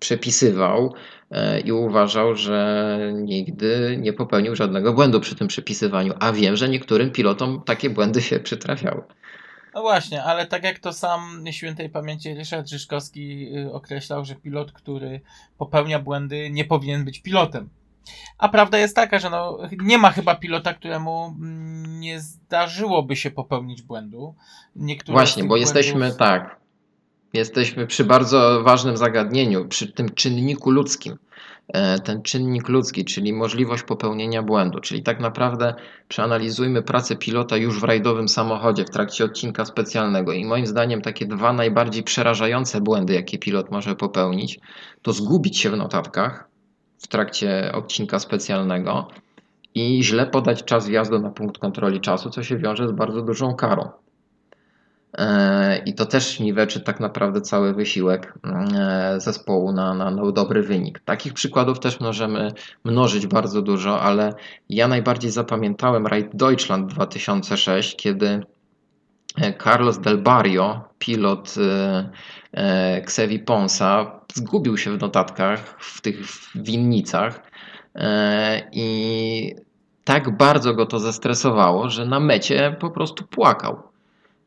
przepisywał 0.00 0.94
e, 1.25 1.25
i 1.64 1.72
uważał, 1.72 2.34
że 2.34 2.98
nigdy 3.14 3.96
nie 4.00 4.12
popełnił 4.12 4.56
żadnego 4.56 4.92
błędu 4.92 5.20
przy 5.20 5.36
tym 5.36 5.48
przepisywaniu, 5.48 6.14
a 6.20 6.32
wiem, 6.32 6.56
że 6.56 6.68
niektórym 6.68 7.10
pilotom 7.10 7.62
takie 7.66 7.90
błędy 7.90 8.22
się 8.22 8.40
przytrafiały. 8.40 9.02
No 9.74 9.82
właśnie, 9.82 10.24
ale 10.24 10.46
tak 10.46 10.64
jak 10.64 10.78
to 10.78 10.92
sam 10.92 11.44
świętej 11.50 11.90
pamięci 11.90 12.34
Ryszard 12.34 12.68
Żyszkowski 12.68 13.48
y, 13.58 13.72
określał, 13.72 14.24
że 14.24 14.34
pilot, 14.34 14.72
który 14.72 15.20
popełnia 15.58 15.98
błędy, 15.98 16.50
nie 16.50 16.64
powinien 16.64 17.04
być 17.04 17.22
pilotem. 17.22 17.68
A 18.38 18.48
prawda 18.48 18.78
jest 18.78 18.96
taka, 18.96 19.18
że 19.18 19.30
no, 19.30 19.58
nie 19.82 19.98
ma 19.98 20.10
chyba 20.10 20.34
pilota, 20.34 20.74
któremu 20.74 21.34
mm, 21.38 22.00
nie 22.00 22.20
zdarzyłoby 22.20 23.16
się 23.16 23.30
popełnić 23.30 23.82
błędu. 23.82 24.34
Niektóre 24.76 25.12
Właśnie, 25.12 25.42
bo 25.42 25.48
błędów- 25.48 25.60
jesteśmy 25.60 26.12
tak. 26.12 26.60
Jesteśmy 27.32 27.86
przy 27.86 28.04
bardzo 28.04 28.62
ważnym 28.62 28.96
zagadnieniu, 28.96 29.68
przy 29.68 29.92
tym 29.92 30.08
czynniku 30.14 30.70
ludzkim. 30.70 31.16
E, 31.68 31.98
Ten 31.98 32.22
czynnik 32.22 32.68
ludzki, 32.68 33.04
czyli 33.04 33.32
możliwość 33.32 33.82
popełnienia 33.82 34.42
błędu, 34.42 34.80
czyli 34.80 35.02
tak 35.02 35.20
naprawdę 35.20 35.74
przeanalizujmy 36.08 36.82
pracę 36.82 37.16
pilota 37.16 37.56
już 37.56 37.80
w 37.80 37.84
rajdowym 37.84 38.28
samochodzie 38.28 38.84
w 38.84 38.90
trakcie 38.90 39.24
odcinka 39.24 39.64
specjalnego. 39.64 40.32
I 40.32 40.44
moim 40.44 40.66
zdaniem 40.66 41.02
takie 41.02 41.26
dwa 41.26 41.52
najbardziej 41.52 42.02
przerażające 42.02 42.80
błędy, 42.80 43.14
jakie 43.14 43.38
pilot 43.38 43.70
może 43.70 43.94
popełnić, 43.94 44.58
to 45.02 45.12
zgubić 45.12 45.58
się 45.58 45.70
w 45.70 45.76
notatkach 45.76 46.48
w 46.98 47.08
trakcie 47.08 47.72
odcinka 47.74 48.18
specjalnego 48.18 49.08
i 49.74 50.04
źle 50.04 50.26
podać 50.26 50.64
czas 50.64 50.88
wjazdu 50.88 51.18
na 51.18 51.30
punkt 51.30 51.58
kontroli 51.58 52.00
czasu, 52.00 52.30
co 52.30 52.42
się 52.42 52.58
wiąże 52.58 52.88
z 52.88 52.92
bardzo 52.92 53.22
dużą 53.22 53.54
karą. 53.54 53.88
E, 55.18 55.78
I 55.86 55.94
to 55.94 56.06
też 56.06 56.40
niweczy 56.40 56.80
tak 56.80 57.00
naprawdę 57.00 57.40
cały 57.40 57.74
wysiłek 57.74 58.34
e, 58.44 59.20
zespołu 59.20 59.72
na, 59.72 59.94
na, 59.94 60.10
na 60.10 60.32
dobry 60.32 60.62
wynik. 60.62 61.00
Takich 61.00 61.32
przykładów 61.34 61.80
też 61.80 62.00
możemy 62.00 62.52
mnożyć 62.84 63.26
bardzo 63.26 63.62
dużo, 63.62 64.00
ale 64.00 64.34
ja 64.68 64.88
najbardziej 64.88 65.30
zapamiętałem 65.30 66.06
Raid 66.06 66.26
Deutschland 66.34 66.92
2006, 66.92 67.96
kiedy 67.96 68.46
e, 69.36 69.52
Carlos 69.64 69.98
Del 69.98 70.18
Barrio, 70.18 70.84
pilot 70.98 71.54
Xevi 73.02 73.38
Ponsa, 73.38 74.20
zgubił 74.34 74.76
się 74.76 74.98
w 74.98 75.00
notatkach 75.00 75.76
w 75.78 76.00
tych 76.00 76.16
winnicach 76.54 77.42
i 78.72 79.54
tak 80.04 80.36
bardzo 80.36 80.74
go 80.74 80.86
to 80.86 80.98
zestresowało, 80.98 81.90
że 81.90 82.04
na 82.04 82.20
mecie 82.20 82.76
po 82.80 82.90
prostu 82.90 83.24
płakał. 83.24 83.82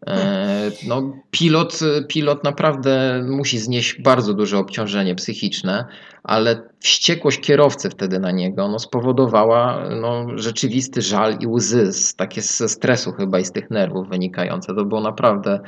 E, 0.07 0.71
No, 0.87 1.13
pilot, 1.31 1.79
pilot 2.07 2.43
naprawdę 2.43 3.23
musi 3.29 3.57
znieść 3.59 4.01
bardzo 4.01 4.33
duże 4.33 4.57
obciążenie 4.57 5.15
psychiczne, 5.15 5.85
ale 6.23 6.61
wściekłość 6.79 7.39
kierowcy 7.39 7.89
wtedy 7.89 8.19
na 8.19 8.31
niego 8.31 8.67
no, 8.67 8.79
spowodowała 8.79 9.89
no, 10.01 10.25
rzeczywisty 10.35 11.01
żal 11.01 11.37
i 11.39 11.47
łzy, 11.47 11.93
z- 11.93 12.15
takie 12.15 12.41
ze 12.41 12.69
stresu 12.69 13.11
chyba 13.11 13.39
i 13.39 13.45
z 13.45 13.51
tych 13.51 13.69
nerwów 13.69 14.09
wynikające. 14.09 14.75
To 14.75 14.85
było 14.85 15.01
naprawdę 15.01 15.59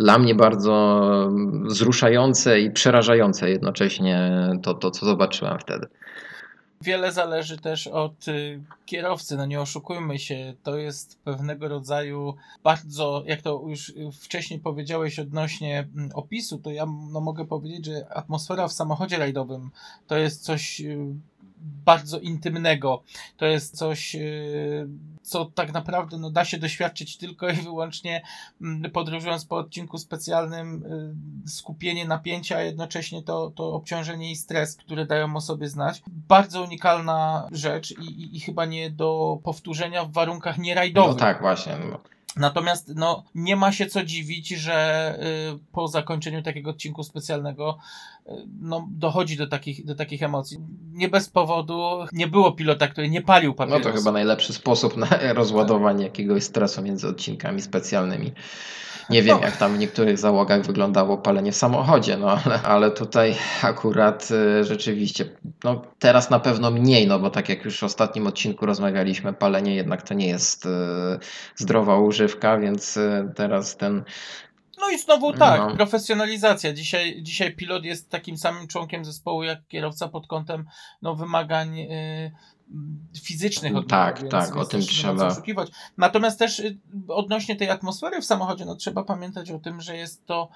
dla 0.00 0.18
mnie 0.18 0.34
bardzo 0.34 1.00
wzruszające 1.64 2.60
i 2.60 2.70
przerażające 2.70 3.50
jednocześnie 3.50 4.32
to, 4.62 4.74
to 4.74 4.90
co 4.90 5.06
zobaczyłem 5.06 5.58
wtedy. 5.58 5.86
Wiele 6.80 7.12
zależy 7.12 7.58
też 7.58 7.86
od 7.86 8.28
y, 8.28 8.62
kierowcy, 8.86 9.36
no 9.36 9.46
nie 9.46 9.60
oszukujmy 9.60 10.18
się, 10.18 10.54
to 10.62 10.76
jest 10.76 11.18
pewnego 11.24 11.68
rodzaju 11.68 12.34
bardzo, 12.64 13.22
jak 13.26 13.42
to 13.42 13.62
już 13.68 13.88
y, 13.88 14.10
wcześniej 14.20 14.60
powiedziałeś 14.60 15.18
odnośnie 15.18 15.78
mm, 15.78 16.10
opisu, 16.14 16.58
to 16.58 16.70
ja 16.70 16.86
no, 17.12 17.20
mogę 17.20 17.44
powiedzieć, 17.44 17.84
że 17.84 18.12
atmosfera 18.12 18.68
w 18.68 18.72
samochodzie 18.72 19.18
rajdowym 19.18 19.70
to 20.06 20.16
jest 20.16 20.44
coś 20.44 20.80
y, 20.80 20.98
bardzo 21.84 22.20
intymnego, 22.20 23.02
to 23.36 23.46
jest 23.46 23.76
coś, 23.76 24.16
co 25.26 25.44
tak 25.44 25.72
naprawdę 25.72 26.18
no, 26.18 26.30
da 26.30 26.44
się 26.44 26.58
doświadczyć 26.58 27.16
tylko 27.16 27.48
i 27.48 27.52
wyłącznie 27.52 28.22
mm, 28.62 28.90
podróżując 28.90 29.44
po 29.44 29.56
odcinku 29.56 29.98
specjalnym, 29.98 30.84
y, 31.46 31.50
skupienie 31.50 32.08
napięcia, 32.08 32.56
a 32.56 32.60
jednocześnie 32.60 33.22
to, 33.22 33.50
to 33.50 33.72
obciążenie 33.72 34.30
i 34.30 34.36
stres, 34.36 34.76
które 34.76 35.06
dają 35.06 35.36
o 35.36 35.40
sobie 35.40 35.68
znać. 35.68 36.02
Bardzo 36.06 36.62
unikalna 36.62 37.48
rzecz 37.52 37.90
i, 37.90 38.04
i, 38.04 38.36
i 38.36 38.40
chyba 38.40 38.64
nie 38.64 38.90
do 38.90 39.38
powtórzenia 39.44 40.04
w 40.04 40.12
warunkach 40.12 40.58
nierajdowych. 40.58 41.12
No 41.12 41.18
tak, 41.18 41.40
właśnie. 41.40 41.76
No. 41.90 42.00
Natomiast 42.36 42.92
no, 42.94 43.24
nie 43.34 43.56
ma 43.56 43.72
się 43.72 43.86
co 43.86 44.04
dziwić, 44.04 44.48
że 44.48 45.18
y, 45.54 45.58
po 45.72 45.88
zakończeniu 45.88 46.42
takiego 46.42 46.70
odcinku 46.70 47.02
specjalnego 47.02 47.78
y, 48.26 48.30
no, 48.60 48.88
dochodzi 48.90 49.36
do 49.36 49.46
takich, 49.46 49.84
do 49.84 49.94
takich 49.94 50.22
emocji. 50.22 50.58
Nie 50.96 51.08
bez 51.08 51.28
powodu 51.28 52.06
nie 52.12 52.26
było 52.26 52.52
pilota, 52.52 52.88
który 52.88 53.08
nie 53.10 53.22
palił 53.22 53.54
No 53.68 53.80
to 53.80 53.92
chyba 53.92 54.12
najlepszy 54.12 54.52
sposób 54.52 54.96
na 54.96 55.06
rozładowanie 55.34 56.04
jakiegoś 56.04 56.42
stresu 56.44 56.82
między 56.82 57.08
odcinkami 57.08 57.62
specjalnymi. 57.62 58.32
Nie 59.10 59.22
wiem, 59.22 59.38
No. 59.40 59.46
jak 59.46 59.56
tam 59.56 59.74
w 59.74 59.78
niektórych 59.78 60.18
załogach 60.18 60.62
wyglądało 60.62 61.18
palenie 61.18 61.52
w 61.52 61.56
samochodzie, 61.56 62.16
no 62.16 62.30
ale, 62.44 62.62
ale 62.62 62.90
tutaj 62.90 63.34
akurat 63.62 64.28
y, 64.60 64.64
rzeczywiście, 64.64 65.24
no 65.64 65.82
teraz 65.98 66.30
na 66.30 66.38
pewno 66.40 66.70
mniej, 66.70 67.06
no 67.06 67.18
bo 67.18 67.30
tak 67.30 67.48
jak 67.48 67.64
już 67.64 67.78
w 67.78 67.82
ostatnim 67.82 68.26
odcinku 68.26 68.66
rozmawialiśmy, 68.66 69.32
palenie 69.32 69.74
jednak 69.74 70.02
to 70.02 70.14
nie 70.14 70.28
jest 70.28 70.66
y, 70.66 70.68
zdrowa 71.56 71.98
używka, 71.98 72.58
więc 72.58 72.96
y, 72.96 73.32
teraz 73.36 73.76
ten 73.76 74.04
No 74.80 74.90
i 74.90 74.98
znowu 74.98 75.32
tak, 75.32 75.60
No. 75.60 75.76
profesjonalizacja. 75.76 76.72
Dzisiaj, 76.72 77.22
dzisiaj 77.22 77.56
pilot 77.56 77.84
jest 77.84 78.10
takim 78.10 78.36
samym 78.38 78.66
członkiem 78.68 79.04
zespołu 79.04 79.42
jak 79.42 79.66
kierowca 79.68 80.08
pod 80.08 80.26
kątem 80.26 80.66
no, 81.02 81.14
wymagań 81.14 81.78
y, 81.78 82.32
fizycznych. 83.22 83.76
od 83.76 83.88
Tak, 83.88 84.28
tak, 84.28 84.44
więc, 84.54 84.56
o 84.56 84.64
tym 84.64 84.80
trzeba- 84.80 85.26
oszukiwać. 85.26 85.70
Natomiast 85.96 86.38
też 86.38 86.58
y, 86.58 86.78
odnośnie 87.08 87.56
tej 87.56 87.70
atmosfery 87.70 88.20
w 88.20 88.24
samochodzie, 88.24 88.64
no 88.64 88.74
trzeba 88.76 89.04
pamiętać 89.04 89.50
o 89.50 89.58
tym, 89.58 89.80
że 89.80 89.96
jest 89.96 90.26
to 90.26 90.48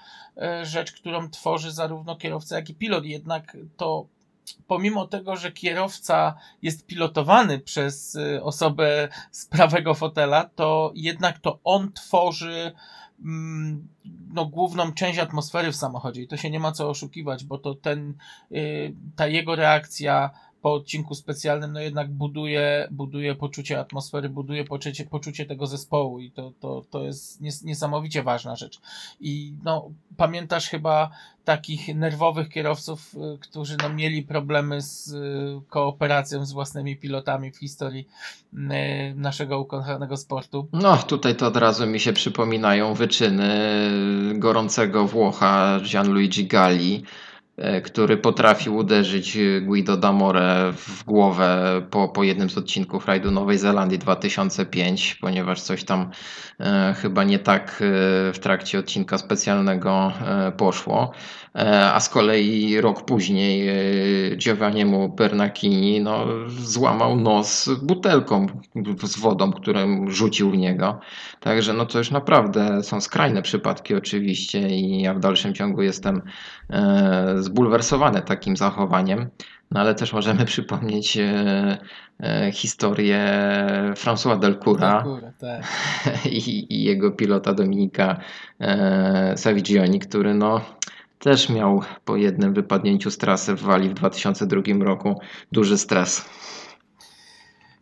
y, 0.61 0.65
rzecz, 0.65 0.91
którą 0.91 1.29
tworzy 1.29 1.71
zarówno 1.71 2.15
kierowca, 2.15 2.55
jak 2.55 2.69
i 2.69 2.75
pilot. 2.75 3.05
Jednak 3.05 3.57
to 3.77 4.07
pomimo 4.67 5.07
tego, 5.07 5.35
że 5.35 5.51
kierowca 5.51 6.35
jest 6.61 6.85
pilotowany 6.85 7.59
przez 7.59 8.17
osobę 8.41 9.09
z 9.31 9.45
prawego 9.45 9.93
fotela, 9.93 10.49
to 10.55 10.91
jednak 10.95 11.39
to 11.39 11.59
on 11.63 11.91
tworzy 11.93 12.71
no, 14.33 14.45
główną 14.45 14.93
część 14.93 15.19
atmosfery 15.19 15.71
w 15.71 15.75
samochodzie 15.75 16.21
i 16.21 16.27
to 16.27 16.37
się 16.37 16.49
nie 16.49 16.59
ma 16.59 16.71
co 16.71 16.89
oszukiwać, 16.89 17.43
bo 17.43 17.57
to 17.57 17.75
ten, 17.75 18.13
y, 18.51 18.95
ta 19.15 19.27
jego 19.27 19.55
reakcja 19.55 20.29
po 20.61 20.73
odcinku 20.73 21.15
specjalnym, 21.15 21.73
no 21.73 21.79
jednak 21.79 22.11
buduje, 22.11 22.87
buduje 22.91 23.35
poczucie 23.35 23.79
atmosfery, 23.79 24.29
buduje 24.29 24.63
poczucie, 24.65 25.05
poczucie 25.05 25.45
tego 25.45 25.67
zespołu 25.67 26.19
i 26.19 26.31
to, 26.31 26.51
to, 26.59 26.85
to 26.89 27.03
jest 27.03 27.41
nies, 27.41 27.63
niesamowicie 27.63 28.23
ważna 28.23 28.55
rzecz. 28.55 28.79
I 29.19 29.53
no, 29.63 29.89
pamiętasz 30.17 30.67
chyba 30.67 31.09
takich 31.45 31.95
nerwowych 31.95 32.49
kierowców, 32.49 33.15
y, 33.35 33.37
którzy 33.37 33.77
no, 33.83 33.89
mieli 33.89 34.23
problemy 34.23 34.81
z 34.81 35.07
y, 35.07 35.61
kooperacją 35.69 36.45
z 36.45 36.51
własnymi 36.51 36.95
pilotami 36.95 37.51
w 37.51 37.57
historii 37.57 38.07
y, 38.53 38.57
naszego 39.15 39.59
ukochanego 39.59 40.17
sportu. 40.17 40.67
No, 40.73 40.97
tutaj 40.97 41.35
to 41.35 41.47
od 41.47 41.57
razu 41.57 41.87
mi 41.87 41.99
się 41.99 42.13
przypominają 42.13 42.93
wyczyny 42.93 43.49
gorącego 44.35 45.07
Włocha 45.07 45.79
Gianluigi 45.83 46.47
Galli, 46.47 47.03
który 47.83 48.17
potrafił 48.17 48.75
uderzyć 48.75 49.37
Guido 49.61 49.97
D'Amore 49.97 50.73
w 50.73 51.03
głowę 51.03 51.81
po, 51.89 52.09
po 52.09 52.23
jednym 52.23 52.49
z 52.49 52.57
odcinków 52.57 53.07
rajdu 53.07 53.31
Nowej 53.31 53.57
Zelandii 53.57 53.99
2005, 53.99 55.15
ponieważ 55.15 55.61
coś 55.61 55.83
tam 55.83 56.09
e, 56.59 56.95
chyba 57.01 57.23
nie 57.23 57.39
tak 57.39 57.69
e, 57.69 58.33
w 58.33 58.39
trakcie 58.39 58.79
odcinka 58.79 59.17
specjalnego 59.17 60.13
e, 60.27 60.51
poszło. 60.51 61.11
E, 61.55 61.91
A 61.93 61.99
z 61.99 62.09
kolei 62.09 62.81
rok 62.81 63.05
później 63.05 63.69
e, 63.69 64.37
Giovanniemu 64.37 65.09
Bernacchini 65.09 66.01
no, 66.01 66.25
złamał 66.47 67.15
nos 67.15 67.69
butelką 67.83 68.47
z 69.03 69.19
wodą, 69.19 69.51
którą 69.51 70.09
rzucił 70.09 70.51
w 70.51 70.57
niego. 70.57 70.99
Także 71.39 71.73
no 71.73 71.85
to 71.85 71.97
już 71.97 72.11
naprawdę 72.11 72.83
są 72.83 73.01
skrajne 73.01 73.41
przypadki 73.41 73.95
oczywiście 73.95 74.69
i 74.69 75.01
ja 75.01 75.13
w 75.13 75.19
dalszym 75.19 75.53
ciągu 75.53 75.81
jestem 75.81 76.21
e, 76.69 77.35
zbulwersowany 77.37 78.21
takim 78.21 78.57
zachowaniem. 78.57 79.29
No 79.71 79.79
ale 79.79 79.95
też 79.95 80.13
możemy 80.13 80.45
przypomnieć 80.53 81.17
e, 81.17 81.77
e, 82.19 82.51
historię 82.51 83.25
François 83.95 84.39
Delcoura 84.39 85.05
tak. 85.39 85.63
i, 86.25 86.75
i 86.75 86.83
jego 86.83 87.11
pilota 87.11 87.53
Dominika 87.53 88.19
e, 88.59 89.33
Savigioni, 89.37 89.99
który 89.99 90.33
no 90.33 90.61
też 91.21 91.49
miał 91.49 91.81
po 92.05 92.15
jednym 92.15 92.53
wypadnięciu 92.53 93.11
z 93.11 93.17
trasy 93.17 93.55
w 93.55 93.61
Walii 93.61 93.89
w 93.89 93.93
2002 93.93 94.61
roku 94.79 95.19
duży 95.51 95.77
stres. 95.77 96.29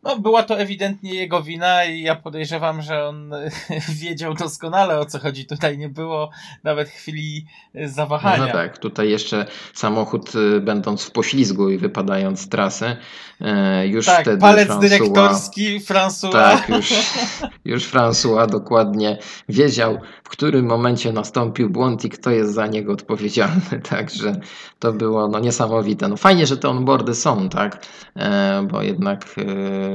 No, 0.04 0.20
była 0.20 0.44
to 0.44 0.60
ewidentnie 0.60 1.14
jego 1.14 1.44
wina 1.44 1.86
i 1.86 2.02
ja 2.02 2.16
podejrzewam, 2.16 2.82
że 2.82 3.06
on 3.08 3.32
wiedział 4.02 4.34
doskonale 4.34 5.00
o 5.00 5.06
co 5.06 5.20
chodzi. 5.20 5.46
Tutaj 5.46 5.78
nie 5.78 5.90
było 5.90 6.30
nawet 6.64 6.90
chwili 6.90 7.46
zawahania. 7.86 8.46
No 8.46 8.52
tak, 8.52 8.78
tutaj 8.78 9.10
jeszcze 9.10 9.46
samochód 9.74 10.36
y, 10.36 10.62
będąc 10.62 11.04
w 11.04 11.12
poślizgu 11.12 11.70
i 11.70 11.78
wypadając 11.78 12.40
z 12.40 12.50
trasy, 12.50 12.98
e, 13.42 13.88
już 13.88 14.06
tak, 14.06 14.22
wtedy 14.22 14.42
palec 14.42 14.70
François- 14.70 14.80
dyrektorski 14.80 15.80
François. 15.80 16.32
Tak, 16.32 16.70
już, 16.70 16.94
już 17.66 17.92
François 17.92 18.48
dokładnie 18.48 19.18
wiedział, 19.50 19.98
w 20.24 20.30
którym 20.30 20.66
momencie 20.66 21.14
nastąpił 21.14 21.70
błąd 21.70 22.06
i 22.06 22.10
kto 22.10 22.30
jest 22.30 22.54
za 22.54 22.68
niego 22.68 22.94
odpowiedzialny. 22.94 23.82
Także 23.90 24.40
to 24.80 24.94
było 24.94 25.28
no, 25.28 25.40
niesamowite. 25.40 26.08
No, 26.08 26.18
fajnie, 26.18 26.48
że 26.48 26.58
te 26.58 26.70
onboardy 26.70 27.16
są, 27.16 27.50
tak? 27.50 27.86
E, 28.16 28.68
bo 28.72 28.82
jednak 28.82 29.26
e, 29.38 29.89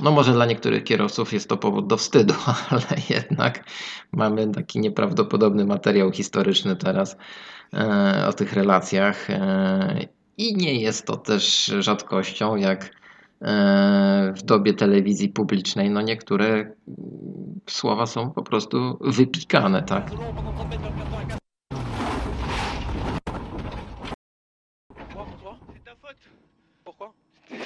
no 0.00 0.10
może 0.10 0.32
dla 0.32 0.46
niektórych 0.46 0.84
kierowców 0.84 1.32
jest 1.32 1.48
to 1.48 1.56
powód 1.56 1.86
do 1.86 1.96
wstydu, 1.96 2.34
ale 2.70 2.82
jednak 3.10 3.64
mamy 4.12 4.52
taki 4.52 4.80
nieprawdopodobny 4.80 5.64
materiał 5.64 6.12
historyczny 6.12 6.76
teraz 6.76 7.16
e, 7.74 8.26
o 8.28 8.32
tych 8.32 8.52
relacjach 8.52 9.30
e, 9.30 10.06
i 10.38 10.56
nie 10.56 10.80
jest 10.80 11.06
to 11.06 11.16
też 11.16 11.72
rzadkością, 11.78 12.56
jak 12.56 12.90
e, 13.42 14.32
w 14.36 14.42
dobie 14.42 14.74
telewizji 14.74 15.28
publicznej, 15.28 15.90
no 15.90 16.02
niektóre 16.02 16.72
słowa 17.70 18.06
są 18.06 18.30
po 18.30 18.42
prostu 18.42 18.98
wypikane, 19.00 19.82
tak? 19.82 20.10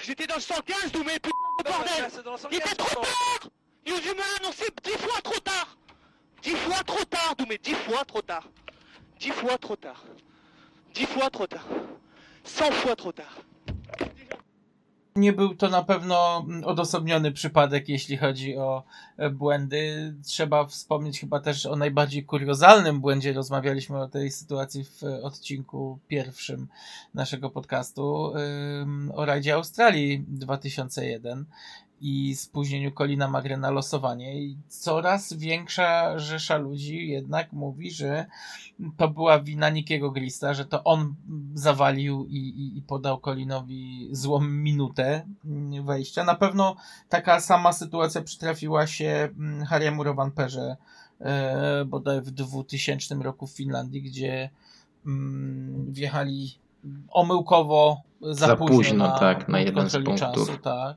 J'étais 0.03 0.27
dans 0.27 0.35
le 0.35 0.41
115, 0.41 0.93
d'où 0.93 1.05
mes 1.05 1.19
p... 1.19 1.31
bordel 1.65 2.11
Il 2.51 2.57
était 2.59 2.75
trop 2.75 3.01
tard 3.01 3.51
Il 3.87 3.93
me 3.93 4.39
l'annoncer 4.39 4.67
dix 4.83 4.99
fois 4.99 5.21
trop 5.23 5.39
tard 5.41 5.77
Dix 6.43 6.57
fois 6.57 6.83
trop 6.85 7.05
tard, 7.05 7.37
Doumé, 7.39 7.57
dix 7.59 7.75
fois 7.75 8.05
trop 8.05 8.21
tard. 8.21 8.49
Dix 9.21 9.31
fois 9.31 9.57
trop 9.59 9.77
tard. 9.77 10.05
Dix 10.93 11.07
fois 11.07 11.31
trop 11.31 11.47
tard. 11.47 11.65
Cent 12.43 12.73
fois 12.73 12.97
trop 12.97 13.13
tard. 13.13 13.39
Nie 15.17 15.33
był 15.33 15.55
to 15.55 15.69
na 15.69 15.83
pewno 15.83 16.47
odosobniony 16.65 17.33
przypadek, 17.33 17.89
jeśli 17.89 18.17
chodzi 18.17 18.57
o 18.57 18.85
e, 19.17 19.31
błędy. 19.31 20.15
Trzeba 20.25 20.67
wspomnieć 20.67 21.21
chyba 21.21 21.41
też 21.41 21.67
o 21.67 21.77
najbardziej 21.77 22.25
kuriozalnym 22.25 23.01
błędzie. 23.01 23.33
Rozmawialiśmy 23.33 24.01
o 24.01 24.09
tej 24.09 24.31
sytuacji 24.31 24.85
w 24.85 25.05
e, 25.05 25.23
odcinku 25.23 25.99
pierwszym 26.09 26.69
naszego 27.15 27.51
podcastu 27.51 28.33
o 29.15 29.25
rajdzie 29.25 29.55
Australii 29.55 30.25
2001 30.29 31.47
i 32.03 32.37
spóźnieniu 32.37 32.93
Colina 32.93 33.29
Magre 33.29 33.57
na 33.57 33.71
losowanie. 33.71 34.43
I 34.43 34.59
coraz 34.69 35.33
większa 35.33 36.19
rzesza 36.19 36.57
ludzi 36.57 37.09
jednak 37.09 37.53
mówi, 37.53 37.91
że 37.91 38.27
to 38.97 39.09
była 39.09 39.41
wina 39.41 39.71
Nikiego 39.71 40.11
Grista, 40.11 40.55
że 40.55 40.65
to 40.65 40.85
on 40.85 41.15
zawalił 41.55 42.27
i, 42.27 42.37
i, 42.37 42.79
i 42.79 42.83
podał 42.83 43.21
Colinowi 43.21 44.09
złą 44.13 44.41
minutę 44.41 45.27
mm, 45.45 45.87
wejścia. 45.87 46.25
Na 46.25 46.35
pewno 46.35 46.77
taka 47.09 47.41
sama 47.41 47.73
sytuacja 47.73 48.23
przytrafiła 48.23 48.87
się 48.87 49.29
mm, 49.39 49.65
Harry'emu 49.65 50.03
Rovanperze 50.03 50.77
e, 51.21 51.85
bodaj 51.85 52.21
w 52.21 52.31
2000 52.31 53.15
roku 53.15 53.47
w 53.47 53.53
Finlandii, 53.53 54.03
gdzie 54.03 54.51
mm, 55.07 55.93
wjechali 55.93 56.59
omyłkowo 57.11 58.03
za, 58.21 58.47
Za 58.47 58.57
późno, 58.57 58.77
późno, 58.77 59.09
na, 59.09 59.19
tak, 59.19 59.49
na 59.49 59.61
jeden 59.61 59.91
z 59.91 59.93
punktów. 59.93 60.19
Czasu, 60.19 60.59
tak. 60.63 60.97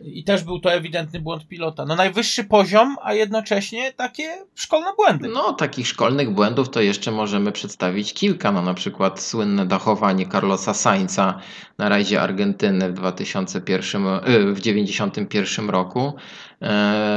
I 0.00 0.24
też 0.24 0.44
był 0.44 0.60
to 0.60 0.72
ewidentny 0.72 1.20
błąd 1.20 1.48
pilota. 1.48 1.84
No 1.84 1.96
najwyższy 1.96 2.44
poziom, 2.44 2.96
a 3.02 3.14
jednocześnie 3.14 3.92
takie 3.92 4.44
szkolne 4.54 4.86
błędy. 4.96 5.28
No, 5.28 5.52
takich 5.52 5.88
szkolnych 5.88 6.30
błędów 6.30 6.70
to 6.70 6.80
jeszcze 6.80 7.10
możemy 7.10 7.52
przedstawić 7.52 8.14
kilka. 8.14 8.52
No, 8.52 8.62
na 8.62 8.74
przykład 8.74 9.20
słynne 9.22 9.66
dachowanie 9.66 10.28
Carlosa 10.28 10.74
Sainza 10.74 11.38
na 11.78 11.88
rajdzie 11.88 12.22
Argentyny 12.22 12.88
w 12.88 12.94
2001, 12.94 14.06
y, 14.06 14.54
w 14.54 14.60
91 14.60 15.70
roku 15.70 16.12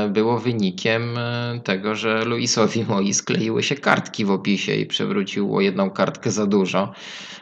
było 0.10 0.40
wynikiem 0.40 1.18
e, 1.18 1.60
tego, 1.64 1.96
że 1.96 2.26
Luisowi 2.26 2.86
Moi 2.90 3.14
skleiły 3.14 3.64
się 3.64 3.76
kartki 3.76 4.26
w 4.26 4.32
opisie 4.32 4.76
i 4.76 4.86
przewrócił 4.86 5.56
o 5.56 5.62
jedną 5.62 5.90
kartkę 5.90 6.32
za 6.32 6.46
dużo. 6.46 6.94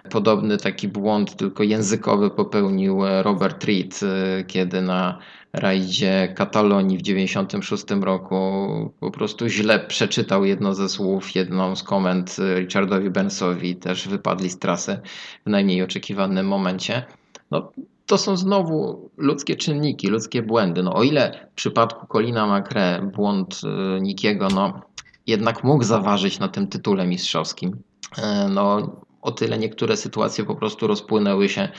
Podobny 0.10 0.58
taki 0.58 0.88
błąd, 0.88 1.36
tylko 1.36 1.64
językowy, 1.64 2.30
popełnił 2.30 3.06
e, 3.06 3.24
Robert 3.24 3.64
Reed, 3.64 4.00
e, 4.04 4.43
kiedy 4.43 4.82
na 4.82 5.20
rajdzie 5.54 6.34
Katalonii 6.36 6.97
w 6.97 7.02
96 7.02 7.84
roku 8.02 8.93
po 9.00 9.12
prostu 9.12 9.47
źle 9.47 9.80
przeczytał 9.80 10.45
jedno 10.45 10.76
ze 10.76 10.89
słów, 10.89 11.36
jedną 11.36 11.76
z 11.76 11.84
komend 11.84 12.36
e, 12.39 12.60
Richardowi 12.60 13.10
Burnsowi, 13.10 13.76
też 13.76 14.08
wypadli 14.08 14.50
z 14.50 14.60
trasy 14.60 15.00
w 15.45 15.50
najmniej 15.50 15.84
oczekiwanym 15.84 16.47
momencie. 16.47 17.04
No, 17.52 17.72
to 18.10 18.18
są 18.18 18.38
znowu 18.38 19.10
ludzkie 19.18 19.55
czynniki, 19.55 20.07
ludzkie 20.07 20.41
błędy. 20.41 20.84
No, 20.84 20.93
o 20.93 21.03
ile 21.03 21.47
w 21.51 21.55
przypadku 21.55 22.07
Colina 22.07 22.47
Macre 22.47 23.12
błąd 23.16 23.62
e, 23.64 24.01
Nikiego 24.01 24.47
no, 24.55 24.82
jednak 25.28 25.64
mógł 25.64 25.84
zaważyć 25.84 26.39
na 26.39 26.47
tym 26.47 26.68
tytule 26.68 27.07
mistrzowskim, 27.07 27.84
e, 28.18 28.47
no, 28.49 28.91
o 29.22 29.32
tyle 29.32 29.57
niektóre 29.57 29.97
sytuacje 29.97 30.45
po 30.45 30.55
prostu 30.55 30.88
rozpłynęły 30.88 31.49
się, 31.49 31.70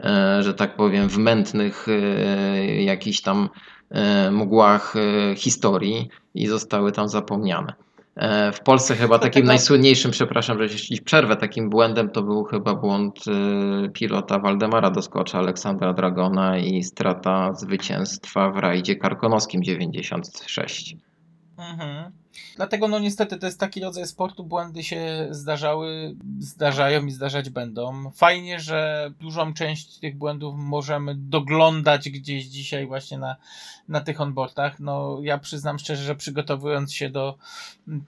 e, 0.00 0.42
że 0.42 0.54
tak 0.54 0.76
powiem, 0.76 1.08
w 1.08 1.18
mętnych 1.18 1.86
jakichś 2.80 3.20
tam 3.20 3.48
mgłach 4.30 4.94
historii 5.36 6.08
i 6.34 6.46
zostały 6.46 6.92
tam 6.92 7.08
zapomniane. 7.08 7.72
E, 8.18 8.52
W 8.52 8.60
Polsce 8.60 8.96
chyba 8.96 9.18
takim 9.18 9.44
najsłynniejszym, 9.46 10.10
przepraszam, 10.10 10.68
że 10.68 10.76
ci 10.76 11.02
przerwę, 11.02 11.36
takim 11.36 11.70
błędem 11.70 12.10
to 12.10 12.22
był 12.22 12.44
chyba 12.44 12.74
błąd 12.74 13.18
e, 13.28 13.88
pilota 13.88 14.38
Waldemara 14.38 14.90
Doskocza, 14.90 15.38
Aleksandra 15.38 15.92
Dragona 15.92 16.58
i 16.58 16.82
strata 16.82 17.54
zwycięstwa 17.54 18.50
w 18.50 18.56
rajdzie 18.56 18.96
karkonoskim 18.96 19.62
96. 19.62 20.96
Mhm. 21.58 22.12
Dlatego 22.56 22.88
no 22.88 22.98
niestety 22.98 23.38
to 23.38 23.46
jest 23.46 23.60
taki 23.60 23.80
rodzaj 23.80 24.06
sportu, 24.06 24.44
błędy 24.44 24.82
się 24.82 25.28
zdarzały, 25.30 26.16
zdarzają 26.38 27.06
i 27.06 27.10
zdarzać 27.10 27.50
będą. 27.50 28.10
Fajnie, 28.10 28.60
że 28.60 29.10
dużą 29.20 29.54
część 29.54 29.98
tych 29.98 30.18
błędów 30.18 30.54
możemy 30.58 31.14
doglądać 31.14 32.10
gdzieś 32.10 32.44
dzisiaj 32.44 32.86
właśnie 32.86 33.18
na, 33.18 33.36
na 33.88 34.00
tych 34.00 34.20
onboardach. 34.20 34.80
No 34.80 35.18
ja 35.22 35.38
przyznam 35.38 35.78
szczerze, 35.78 36.02
że 36.02 36.14
przygotowując 36.14 36.94
się 36.94 37.10
do 37.10 37.38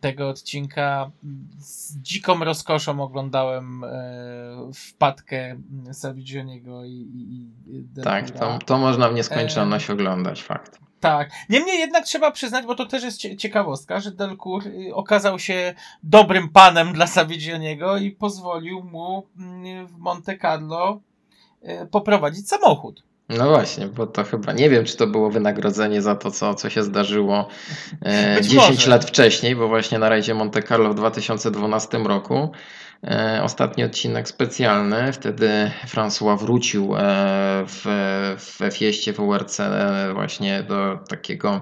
tego 0.01 0.29
odcinka 0.29 1.11
z 1.59 1.97
dziką 1.97 2.45
rozkoszą 2.45 3.03
oglądałem 3.03 3.85
e, 3.85 3.89
wpadkę 4.75 5.61
Savigioniego 5.93 6.85
i, 6.85 6.91
i, 6.91 7.51
i 7.77 8.03
Tak, 8.05 8.31
to, 8.31 8.59
to 8.67 8.79
można 8.79 9.09
w 9.09 9.15
nieskończoność 9.15 9.91
oglądać, 9.91 10.43
fakt. 10.43 10.79
Tak. 11.01 11.31
Niemniej 11.49 11.79
jednak 11.79 12.05
trzeba 12.05 12.31
przyznać, 12.31 12.67
bo 12.67 12.75
to 12.75 12.87
też 12.87 13.03
jest 13.03 13.19
cie- 13.19 13.37
ciekawostka, 13.37 14.01
że 14.01 14.11
Delcourt 14.11 14.67
y, 14.67 14.95
okazał 14.95 15.39
się 15.39 15.75
dobrym 16.03 16.49
panem 16.49 16.93
dla 16.93 17.07
Savigioniego 17.07 17.97
i 17.97 18.11
pozwolił 18.11 18.83
mu 18.85 19.27
mm, 19.39 19.87
w 19.87 19.97
Monte 19.99 20.39
Carlo 20.39 21.01
y, 21.83 21.87
poprowadzić 21.87 22.49
samochód. 22.49 23.03
No 23.39 23.49
właśnie, 23.49 23.87
bo 23.87 24.07
to 24.07 24.25
chyba 24.25 24.53
nie 24.53 24.71
wiem, 24.71 24.85
czy 24.85 24.97
to 24.97 25.07
było 25.07 25.31
wynagrodzenie 25.31 26.03
za 26.03 26.15
to, 26.15 26.31
co, 26.31 26.55
co 26.55 26.71
się 26.71 26.83
zdarzyło 26.83 27.49
e, 28.03 28.37
Być 28.37 28.47
10 28.47 28.69
może. 28.69 28.91
lat 28.91 29.05
wcześniej, 29.05 29.57
bo 29.57 29.69
właśnie 29.69 29.99
na 29.99 30.09
rajdzie 30.09 30.35
Monte 30.35 30.63
Carlo 30.63 30.91
w 30.91 30.95
2012 30.95 31.99
roku 31.99 32.53
e, 33.05 33.41
ostatni 33.43 33.85
odcinek 33.85 34.29
specjalny, 34.29 35.13
wtedy 35.13 35.71
François 35.87 36.39
wrócił 36.39 36.97
e, 36.97 36.99
w, 37.67 37.85
we 38.59 38.71
fieście 38.71 39.13
w 39.13 39.17
WRC 39.17 39.61
e, 39.61 40.11
właśnie 40.15 40.63
do 40.63 40.99
takiego 41.09 41.61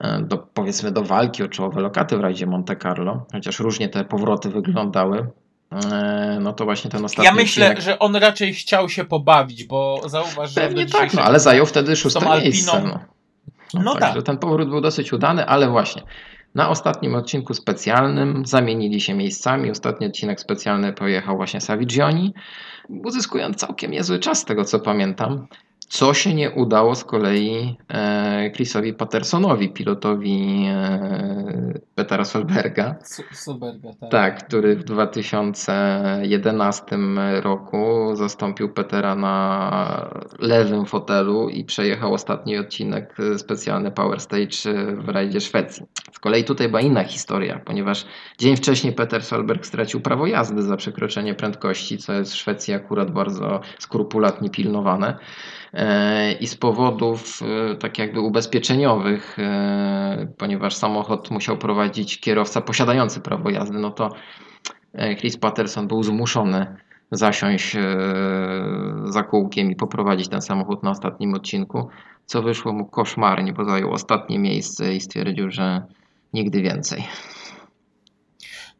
e, 0.00 0.22
do, 0.22 0.38
powiedzmy 0.38 0.90
do 0.90 1.02
walki 1.02 1.42
o 1.42 1.48
czołowe 1.48 1.80
lokaty 1.80 2.16
w 2.16 2.20
rajdzie 2.20 2.46
Monte 2.46 2.76
Carlo, 2.76 3.26
chociaż 3.32 3.60
różnie 3.60 3.88
te 3.88 4.04
powroty 4.04 4.48
wyglądały. 4.48 5.26
E, 5.72 6.38
No 6.40 6.52
to 6.52 6.64
właśnie 6.64 6.90
ten 6.90 7.04
ostatni 7.04 7.24
Ja 7.24 7.32
myślę, 7.32 7.66
odcinek 7.66 7.84
że 7.84 7.98
on 7.98 8.16
raczej 8.16 8.54
chciał 8.54 8.88
się 8.88 9.04
pobawić, 9.04 9.64
bo 9.64 10.02
zauważ, 10.06 10.50
że 10.54 10.60
Pewnie 10.60 10.86
tak, 10.86 11.14
no, 11.14 11.22
ale 11.22 11.40
zajął 11.40 11.66
wtedy 11.66 11.96
szóste 11.96 12.40
miejsce. 12.40 12.82
No, 12.84 13.00
No 13.82 13.94
Także 13.94 14.14
tak. 14.14 14.26
ten 14.26 14.38
powrót 14.38 14.68
był 14.68 14.80
dosyć 14.80 15.12
udany, 15.12 15.46
ale 15.46 15.68
właśnie 15.68 16.02
na 16.54 16.68
ostatnim 16.68 17.14
odcinku 17.14 17.54
specjalnym 17.54 18.46
zamienili 18.46 19.00
się 19.00 19.14
miejscami. 19.14 19.70
Ostatni 19.70 20.06
odcinek 20.06 20.40
specjalny 20.40 20.92
pojechał 20.92 21.36
właśnie 21.36 21.60
Savigioni, 21.60 22.34
uzyskując 22.88 23.56
całkiem 23.56 23.90
niezły 23.90 24.18
czas, 24.18 24.38
z 24.38 24.44
tego 24.44 24.64
co 24.64 24.80
pamiętam. 24.80 25.46
Co 25.88 26.14
się 26.14 26.34
nie 26.34 26.50
udało 26.50 26.94
z 26.94 27.04
kolei 27.04 27.76
e, 27.88 28.50
Chrisowi 28.54 28.94
Pattersonowi, 28.94 29.68
pilotowi 29.68 30.66
e, 30.68 31.74
Petera 31.94 32.24
Solberga. 32.24 32.94
Suberga, 33.32 33.90
tak. 34.00 34.10
Tak, 34.10 34.46
który 34.46 34.76
w 34.76 34.84
2011 34.84 36.96
roku 37.40 38.10
zastąpił 38.14 38.68
Petera 38.68 39.14
na 39.14 40.10
lewym 40.38 40.86
fotelu 40.86 41.48
i 41.48 41.64
przejechał 41.64 42.14
ostatni 42.14 42.58
odcinek 42.58 43.16
e, 43.20 43.38
specjalny 43.38 43.90
Power 43.90 44.20
Stage 44.20 44.94
w 44.94 45.08
rajdzie 45.08 45.40
Szwecji. 45.40 45.86
Z 46.12 46.18
kolei 46.18 46.44
tutaj 46.44 46.68
była 46.68 46.80
inna 46.80 47.04
historia, 47.04 47.60
ponieważ 47.64 48.06
dzień 48.38 48.56
wcześniej 48.56 48.92
Peter 48.92 49.22
Solberg 49.22 49.66
stracił 49.66 50.00
prawo 50.00 50.26
jazdy 50.26 50.62
za 50.62 50.76
przekroczenie 50.76 51.34
prędkości, 51.34 51.98
co 51.98 52.12
jest 52.12 52.32
w 52.32 52.36
Szwecji 52.36 52.74
akurat 52.74 53.10
bardzo 53.10 53.60
skrupulatnie 53.78 54.50
pilnowane. 54.50 55.18
E, 55.74 56.32
I 56.32 56.46
z 56.46 56.56
powodów 56.56 57.40
e, 57.42 57.76
tak 57.76 57.98
jakby 57.98 58.20
ubezpieczeniowych, 58.20 59.38
e, 59.38 60.28
ponieważ 60.38 60.74
samochód 60.74 61.30
musiał 61.30 61.58
prowadzić 61.58 62.20
kierowca 62.20 62.60
posiadający 62.60 63.20
prawo 63.20 63.50
jazdy, 63.50 63.78
no 63.78 63.90
to 63.90 64.08
Chris 65.18 65.36
Patterson 65.36 65.88
był 65.88 66.02
zmuszony 66.02 66.76
zasiąść 67.10 67.76
za 69.04 69.22
kółkiem 69.22 69.70
i 69.70 69.76
poprowadzić 69.76 70.28
ten 70.28 70.42
samochód 70.42 70.82
na 70.82 70.90
ostatnim 70.90 71.34
odcinku, 71.34 71.88
co 72.26 72.42
wyszło 72.42 72.72
mu 72.72 72.86
koszmarnie, 72.86 73.52
bo 73.52 73.64
zajął 73.64 73.92
ostatnie 73.92 74.38
miejsce 74.38 74.94
i 74.94 75.00
stwierdził, 75.00 75.50
że 75.50 75.82
nigdy 76.32 76.62
więcej. 76.62 77.04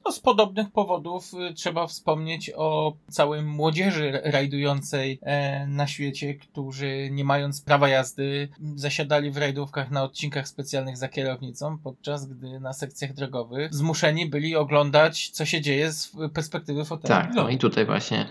No, 0.09 0.13
z 0.13 0.21
podobnych 0.21 0.71
powodów 0.71 1.35
y, 1.35 1.55
trzeba 1.55 1.87
wspomnieć 1.87 2.51
o 2.57 2.93
całej 3.11 3.43
młodzieży 3.43 4.21
rajdującej 4.25 5.19
e, 5.23 5.67
na 5.67 5.87
świecie, 5.87 6.35
którzy 6.35 7.09
nie 7.11 7.25
mając 7.25 7.63
prawa 7.63 7.89
jazdy 7.89 8.49
zasiadali 8.75 9.31
w 9.31 9.37
rajdówkach 9.37 9.91
na 9.91 10.03
odcinkach 10.03 10.49
specjalnych 10.49 10.97
za 10.97 11.09
kierownicą, 11.09 11.79
podczas 11.79 12.27
gdy 12.27 12.61
na 12.61 12.73
sekcjach 12.73 13.13
drogowych 13.13 13.75
zmuszeni 13.75 14.27
byli 14.27 14.57
oglądać, 14.57 15.31
co 15.31 15.45
się 15.45 15.61
dzieje 15.61 15.93
z 15.93 16.13
perspektywy 16.35 16.85
fotela 16.85 17.21
Tak, 17.21 17.35
no 17.35 17.49
i 17.49 17.59
tutaj 17.59 17.87
właśnie 17.87 18.27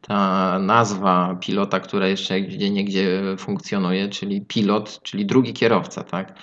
ta 0.00 0.58
nazwa 0.58 1.38
pilota, 1.40 1.80
która 1.80 2.06
jeszcze 2.06 2.40
gdzie 2.40 2.70
niegdzie 2.70 3.22
funkcjonuje, 3.38 4.08
czyli 4.08 4.40
pilot, 4.40 5.00
czyli 5.02 5.26
drugi 5.26 5.52
kierowca, 5.52 6.04
tak? 6.04 6.34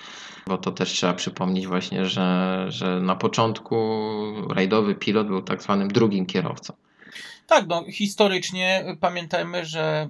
Bo 0.50 0.58
to 0.58 0.72
też 0.72 0.92
trzeba 0.92 1.14
przypomnieć 1.14 1.66
właśnie, 1.66 2.06
że, 2.06 2.66
że 2.68 3.00
na 3.00 3.16
początku 3.16 3.76
rajdowy 4.48 4.94
pilot 4.94 5.26
był 5.26 5.42
tak 5.42 5.62
zwanym 5.62 5.88
drugim 5.88 6.26
kierowcą. 6.26 6.72
Tak, 7.50 7.66
no 7.68 7.84
historycznie 7.84 8.84
pamiętajmy, 9.00 9.64
że 9.64 10.08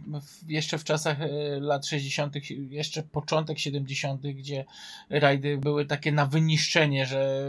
jeszcze 0.49 0.79
w 0.79 0.85
czasach 0.85 1.21
e, 1.21 1.29
lat 1.61 1.87
60., 1.87 2.35
jeszcze 2.71 3.03
początek 3.03 3.59
70., 3.59 4.23
gdzie 4.23 4.65
rajdy 5.11 5.59
były 5.59 5.87
takie 5.87 6.13
na 6.13 6.27
wyniszczenie, 6.27 7.07
że 7.07 7.47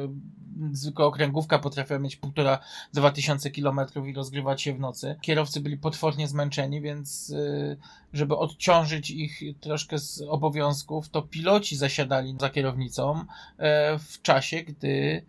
zwykła 0.71 1.05
okręgówka 1.05 1.59
potrafiła 1.59 1.99
mieć 1.99 2.15
półtora, 2.15 2.59
dwa 2.93 3.11
tysiące 3.11 3.51
kilometrów 3.51 4.07
i 4.07 4.13
rozgrywać 4.13 4.61
się 4.61 4.73
w 4.73 4.79
nocy. 4.79 5.15
Kierowcy 5.21 5.61
byli 5.61 5.77
potwornie 5.77 6.27
zmęczeni, 6.27 6.81
więc 6.81 7.33
e, 7.37 7.75
żeby 8.13 8.37
odciążyć 8.37 9.11
ich 9.11 9.41
troszkę 9.59 9.99
z 9.99 10.21
obowiązków, 10.21 11.09
to 11.09 11.21
piloci 11.21 11.75
zasiadali 11.75 12.35
za 12.39 12.49
kierownicą 12.49 13.25
e, 13.57 13.99
w 13.99 14.21
czasie, 14.21 14.63
gdy 14.63 15.25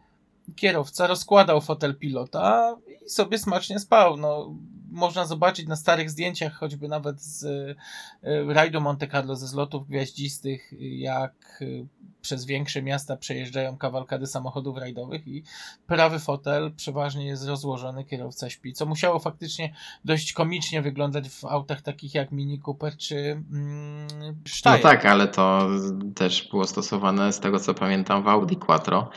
kierowca 0.57 1.07
rozkładał 1.07 1.61
fotel 1.61 1.95
pilota 1.97 2.77
i 3.07 3.11
sobie 3.11 3.39
smacznie 3.39 3.79
spał. 3.79 4.17
No, 4.17 4.55
można 4.93 5.27
zobaczyć 5.27 5.67
na 5.67 5.77
starych 5.77 6.11
zdjęciach, 6.11 6.55
choćby 6.55 6.89
nawet 6.89 7.23
z 7.23 7.45
y, 7.45 7.75
rajdu 8.49 8.81
Monte 8.81 9.09
Carlo, 9.09 9.37
ze 9.37 9.47
zlotów 9.47 9.89
gwiaździstych, 9.89 10.73
jak 10.81 11.59
y, 11.63 11.87
przez 12.23 12.45
większe 12.45 12.83
miasta 12.83 13.17
przejeżdżają 13.17 13.77
kawalkady 13.77 14.27
samochodów 14.27 14.79
rajdowych 14.79 15.29
i 15.29 15.43
prawy 15.87 16.19
fotel 16.19 16.73
przeważnie 16.77 17.27
jest 17.27 17.47
rozłożony, 17.47 18.05
kierowca 18.05 18.51
śpi, 18.51 18.73
co 18.73 18.87
musiało 18.87 19.19
faktycznie 19.19 19.75
dość 20.05 20.33
komicznie 20.33 20.83
wyglądać 20.83 21.29
w 21.29 21.45
autach 21.45 21.83
takich 21.83 22.15
jak 22.15 22.33
Mini 22.33 22.61
Cooper 22.67 22.97
czy 22.97 23.17
mm, 23.17 24.07
No 24.21 24.35
Steyr. 24.49 24.83
tak, 24.83 25.07
ale 25.07 25.29
to 25.29 25.69
też 26.15 26.49
było 26.51 26.67
stosowane 26.67 27.33
z 27.33 27.41
tego 27.41 27.61
co 27.61 27.75
pamiętam 27.75 28.23
w 28.23 28.29
Audi 28.29 28.57
Quattro 28.57 29.11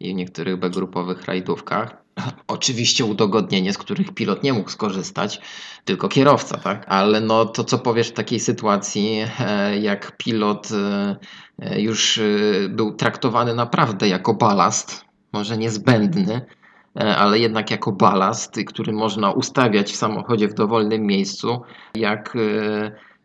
i 0.00 0.12
w 0.12 0.16
niektórych 0.16 0.56
B-grupowych 0.56 1.24
rajdówkach. 1.24 2.01
Oczywiście 2.48 3.04
udogodnienie, 3.04 3.72
z 3.72 3.78
których 3.78 4.14
pilot 4.14 4.42
nie 4.42 4.52
mógł 4.52 4.70
skorzystać, 4.70 5.40
tylko 5.84 6.08
kierowca, 6.08 6.58
tak? 6.58 6.84
Ale 6.88 7.20
no 7.20 7.44
to 7.44 7.64
co 7.64 7.78
powiesz 7.78 8.08
w 8.08 8.12
takiej 8.12 8.40
sytuacji, 8.40 9.24
e, 9.40 9.78
jak 9.78 10.16
pilot 10.16 10.68
e, 10.72 11.16
e, 11.58 11.80
już 11.80 12.20
był 12.68 12.94
traktowany 12.94 13.54
naprawdę 13.54 14.08
jako 14.08 14.34
balast, 14.34 15.04
może 15.32 15.56
niezbędny, 15.56 16.46
ale 16.94 17.38
jednak 17.38 17.70
jako 17.70 17.92
balast, 17.92 18.56
który 18.66 18.92
można 18.92 19.30
ustawiać 19.30 19.92
w 19.92 19.96
samochodzie 19.96 20.48
w 20.48 20.54
dowolnym 20.54 21.02
miejscu, 21.02 21.62
jak 21.94 22.36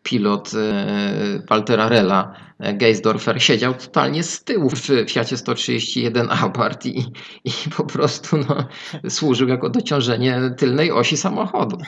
pilot 0.02 0.52
e, 0.54 1.42
Waltera 1.48 1.88
Rella, 1.88 2.34
e, 2.58 2.74
Geisdorfer, 2.74 3.42
siedział 3.42 3.74
totalnie 3.74 4.22
z 4.22 4.44
tyłu 4.44 4.70
w 4.70 5.10
Fiacie 5.10 5.36
131 5.36 6.30
Abarth 6.30 6.86
i, 6.86 6.98
i 7.44 7.52
po 7.76 7.84
prostu 7.84 8.36
no, 8.36 8.68
służył 9.08 9.48
jako 9.48 9.70
dociążenie 9.70 10.40
tylnej 10.56 10.92
osi 10.92 11.16
samochodu. 11.16 11.78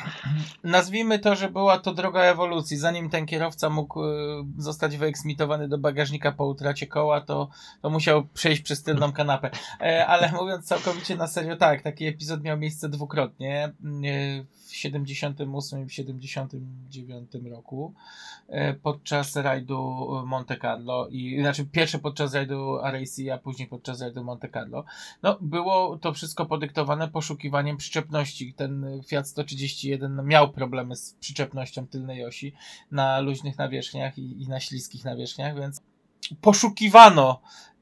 Nazwijmy 0.64 1.18
to, 1.18 1.34
że 1.34 1.48
była 1.48 1.78
to 1.78 1.94
droga 1.94 2.20
ewolucji. 2.20 2.76
Zanim 2.76 3.10
ten 3.10 3.26
kierowca 3.26 3.70
mógł 3.70 4.04
y, 4.04 4.06
zostać 4.58 4.96
wyeksmitowany 4.96 5.68
do 5.68 5.78
bagażnika 5.78 6.32
po 6.32 6.46
utracie 6.46 6.86
koła, 6.86 7.20
to, 7.20 7.48
to 7.82 7.90
musiał 7.90 8.26
przejść 8.34 8.62
przez 8.62 8.82
tylną 8.82 9.12
kanapę. 9.12 9.50
E, 9.80 10.06
ale 10.06 10.32
mówiąc 10.32 10.64
całkowicie 10.64 11.16
na 11.16 11.26
serio, 11.26 11.56
tak, 11.56 11.82
taki 11.82 12.06
epizod 12.06 12.42
miał 12.42 12.58
miejsce 12.58 12.88
dwukrotnie. 12.88 13.72
W 14.66 14.74
78 14.74 15.82
i 15.82 15.86
w 15.86 15.92
79 15.92 17.30
roku 17.50 17.94
e, 17.96 17.99
podczas 18.82 19.36
rajdu 19.36 20.08
Monte 20.26 20.56
Carlo 20.56 21.08
i 21.08 21.40
znaczy 21.40 21.64
pierwsze 21.64 21.98
podczas 21.98 22.34
rajdu 22.34 22.78
RAC, 22.82 23.16
a 23.34 23.38
później 23.38 23.68
podczas 23.68 24.00
rajdu 24.00 24.24
Monte 24.24 24.48
Carlo. 24.48 24.84
No, 25.22 25.38
było 25.40 25.98
to 25.98 26.12
wszystko 26.12 26.46
podyktowane 26.46 27.08
poszukiwaniem 27.08 27.76
przyczepności. 27.76 28.54
Ten 28.54 29.02
Fiat 29.08 29.28
131 29.28 30.26
miał 30.26 30.52
problemy 30.52 30.96
z 30.96 31.14
przyczepnością 31.14 31.86
tylnej 31.86 32.24
osi 32.24 32.52
na 32.90 33.20
luźnych 33.20 33.58
nawierzchniach 33.58 34.18
i, 34.18 34.42
i 34.42 34.48
na 34.48 34.60
śliskich 34.60 35.04
nawierzchniach, 35.04 35.56
więc 35.56 35.82
poszukiwano 36.40 37.40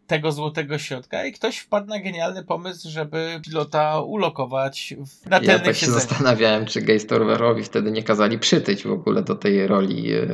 tego 0.08 0.32
złotego 0.32 0.78
środka 0.78 1.24
i 1.24 1.32
ktoś 1.32 1.58
wpadł 1.58 1.86
na 1.86 2.00
genialny 2.00 2.44
pomysł, 2.44 2.90
żeby 2.90 3.40
pilota 3.44 4.00
ulokować 4.00 4.94
w, 5.06 5.30
na 5.30 5.38
Ja 5.38 5.58
tak 5.58 5.76
się 5.76 5.86
zastanawiałem, 5.86 6.66
czy 6.66 6.82
Geisdorferowi 6.82 7.64
wtedy 7.64 7.90
nie 7.90 8.02
kazali 8.02 8.38
przytyć 8.38 8.82
w 8.82 8.92
ogóle 8.92 9.22
do 9.22 9.34
tej 9.34 9.66
roli 9.66 10.12
e, 10.12 10.26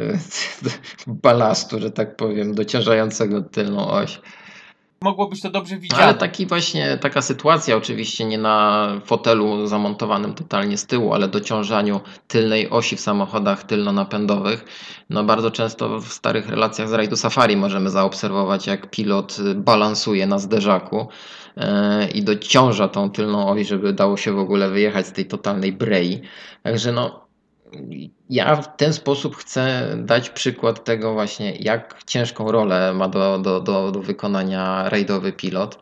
balastu, 1.07 1.81
że 1.81 1.91
tak 1.91 2.17
powiem, 2.17 2.55
dociążającego 2.55 3.43
tylną 3.43 3.89
oś. 3.89 4.21
Mogło 5.05 5.29
być 5.29 5.43
to 5.43 5.51
dobrze 5.51 5.77
widziane. 5.77 6.03
Ale 6.03 6.15
taki 6.15 6.47
właśnie, 6.47 6.99
taka 7.01 7.23
sytuacja 7.23 7.77
oczywiście 7.77 8.25
nie 8.25 8.39
na 8.39 8.89
fotelu 9.05 9.67
zamontowanym 9.67 10.35
totalnie 10.35 10.79
z 10.79 10.87
tyłu, 10.87 11.15
ale 11.15 11.29
dociążaniu 11.29 12.01
tylnej 12.29 12.71
osi 12.71 12.97
w 12.97 13.01
samochodach 13.01 13.63
tylnonapędowych. 13.63 14.65
No 15.11 15.25
bardzo 15.25 15.51
często 15.51 16.01
w 16.01 16.13
starych 16.13 16.49
relacjach 16.49 16.89
z 16.89 16.93
rajdu 16.93 17.17
safari 17.17 17.57
możemy 17.57 17.91
zaobserwować, 17.91 18.67
jak 18.67 18.91
pilot 18.91 19.37
balansuje 19.55 20.27
na 20.27 20.39
zderzaku 20.39 21.09
e, 21.57 22.09
i 22.11 22.23
dociąża 22.23 22.89
tą 22.89 23.11
tylną 23.11 23.49
oś, 23.49 23.67
żeby 23.67 23.93
dało 23.93 24.17
się 24.17 24.33
w 24.33 24.39
ogóle 24.39 24.71
wyjechać 24.71 25.07
z 25.07 25.13
tej 25.13 25.27
totalnej 25.27 25.73
brei. 25.73 26.21
Także 26.63 26.93
no, 26.93 27.24
ja 28.31 28.57
w 28.57 28.77
ten 28.77 28.93
sposób 28.93 29.37
chcę 29.37 29.95
dać 29.99 30.31
przykład 30.31 30.85
tego 30.85 31.13
właśnie, 31.13 31.57
jak 31.57 32.05
ciężką 32.07 32.53
rolę 32.53 32.95
ma 32.95 33.09
do, 33.09 33.39
do, 33.39 33.61
do, 33.61 33.91
do 33.91 34.01
wykonania 34.01 34.89
rajdowy 34.89 35.33
pilot, 35.33 35.79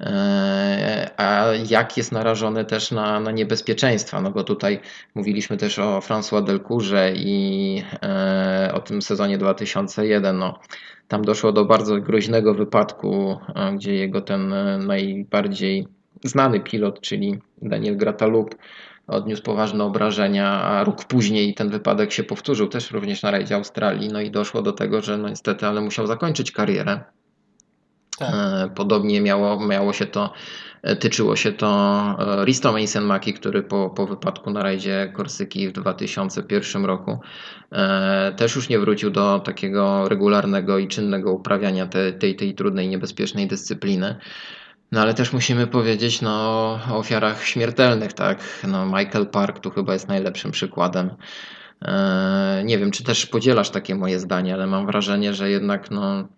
e, 0.00 1.10
a 1.16 1.46
jak 1.68 1.96
jest 1.96 2.12
narażony 2.12 2.64
też 2.64 2.90
na, 2.90 3.20
na 3.20 3.30
niebezpieczeństwa, 3.30 4.20
no 4.20 4.30
bo 4.30 4.44
tutaj 4.44 4.80
mówiliśmy 5.14 5.56
też 5.56 5.78
o 5.78 5.98
François 5.98 6.44
Delcourze 6.44 7.12
i 7.16 7.82
e, 8.02 8.70
o 8.74 8.80
tym 8.80 9.02
sezonie 9.02 9.38
2001, 9.38 10.38
no. 10.38 10.58
Tam 11.08 11.24
doszło 11.24 11.52
do 11.52 11.64
bardzo 11.64 11.96
groźnego 11.96 12.54
wypadku, 12.54 13.38
e, 13.54 13.72
gdzie 13.72 13.94
jego 13.94 14.20
ten 14.20 14.54
najbardziej 14.86 15.88
znany 16.24 16.60
pilot, 16.60 17.00
czyli 17.00 17.38
Daniel 17.62 17.96
Gratalup, 17.96 18.54
odniósł 19.10 19.42
poważne 19.42 19.84
obrażenia, 19.84 20.48
a 20.48 20.84
rok 20.84 21.04
później 21.04 21.54
ten 21.54 21.68
wypadek 21.68 22.12
się 22.12 22.22
powtórzył 22.22 22.68
też 22.68 22.90
również 22.90 23.22
na 23.22 23.30
rajdzie 23.30 23.54
Australii, 23.54 24.08
no 24.08 24.20
i 24.20 24.30
doszło 24.30 24.62
do 24.62 24.72
tego, 24.72 25.00
że 25.00 25.18
no 25.18 25.28
niestety, 25.28 25.66
ale 25.66 25.80
musiał 25.80 26.06
zakończyć 26.06 26.52
karierę. 26.52 27.00
Tak. 28.20 28.34
E, 28.34 28.70
Podobnie 28.74 29.20
miało, 29.20 29.66
miało 29.66 29.92
się 29.92 30.06
to, 30.06 30.32
e, 30.82 30.96
tyczyło 30.96 31.36
się 31.36 31.52
to 31.52 31.68
e, 32.18 32.44
Risto 32.44 32.72
Mason 32.72 33.04
Maki, 33.04 33.34
który 33.34 33.62
po, 33.62 33.90
po 33.90 34.06
wypadku 34.06 34.50
na 34.50 34.62
rajdzie 34.62 35.12
Korsyki 35.16 35.68
w 35.68 35.72
2001 35.72 36.84
roku 36.84 37.18
też 38.36 38.56
już 38.56 38.68
nie 38.68 38.78
wrócił 38.78 39.10
do 39.10 39.38
takiego 39.38 40.08
regularnego 40.08 40.78
i 40.78 40.88
czynnego 40.88 41.32
uprawiania 41.32 41.86
te, 41.86 42.12
tej, 42.12 42.36
tej 42.36 42.54
trudnej, 42.54 42.88
niebezpiecznej 42.88 43.46
dyscypliny. 43.46 44.16
No 44.92 45.00
ale 45.00 45.14
też 45.14 45.32
musimy 45.32 45.66
powiedzieć 45.66 46.22
no, 46.22 46.30
o 46.90 46.96
ofiarach 46.98 47.44
śmiertelnych, 47.44 48.12
tak? 48.12 48.38
No, 48.68 48.86
Michael 48.86 49.26
Park 49.26 49.60
tu 49.60 49.70
chyba 49.70 49.92
jest 49.92 50.08
najlepszym 50.08 50.50
przykładem. 50.50 51.10
E, 51.82 52.62
Nie 52.64 52.78
wiem, 52.78 52.90
czy 52.90 53.04
też 53.04 53.26
podzielasz 53.26 53.70
takie 53.70 53.94
moje 53.94 54.18
zdanie, 54.18 54.54
ale 54.54 54.66
mam 54.66 54.86
wrażenie, 54.86 55.34
że 55.34 55.50
jednak 55.50 55.90
no, 55.90 56.28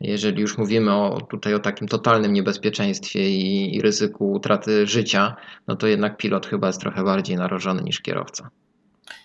jeżeli 0.00 0.40
już 0.40 0.58
mówimy 0.58 0.92
o, 0.94 1.20
tutaj 1.30 1.54
o 1.54 1.58
takim 1.58 1.88
totalnym 1.88 2.32
niebezpieczeństwie 2.32 3.30
i, 3.30 3.76
i 3.76 3.82
ryzyku 3.82 4.32
utraty 4.32 4.86
życia, 4.86 5.36
no 5.68 5.76
to 5.76 5.86
jednak 5.86 6.16
pilot 6.16 6.46
chyba 6.46 6.66
jest 6.66 6.80
trochę 6.80 7.04
bardziej 7.04 7.36
narażony 7.36 7.82
niż 7.82 8.00
kierowca. 8.00 8.50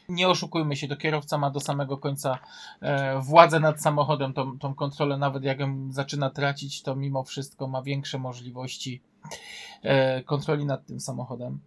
Nie 0.10 0.30
oszukujmy 0.30 0.76
się, 0.76 0.88
to 0.88 0.96
kierowca 0.96 1.38
ma 1.38 1.50
do 1.50 1.60
samego 1.60 1.98
końca 1.98 2.40
e, 2.82 3.20
władzę 3.20 3.60
nad 3.60 3.82
samochodem, 3.82 4.34
tą, 4.34 4.60
tą 4.60 4.76
kontrolę, 4.76 5.18
nawet 5.18 5.44
jak 5.44 5.60
ją 5.60 5.92
zaczyna 5.92 6.30
tracić, 6.30 6.82
to 6.82 6.96
mimo 6.96 7.24
wszystko 7.24 7.68
ma 7.68 7.82
większe 7.82 8.20
możliwości 8.20 9.02
e, 9.84 10.24
kontroli 10.24 10.66
nad 10.66 10.86
tym 10.86 11.00
samochodem. 11.00 11.60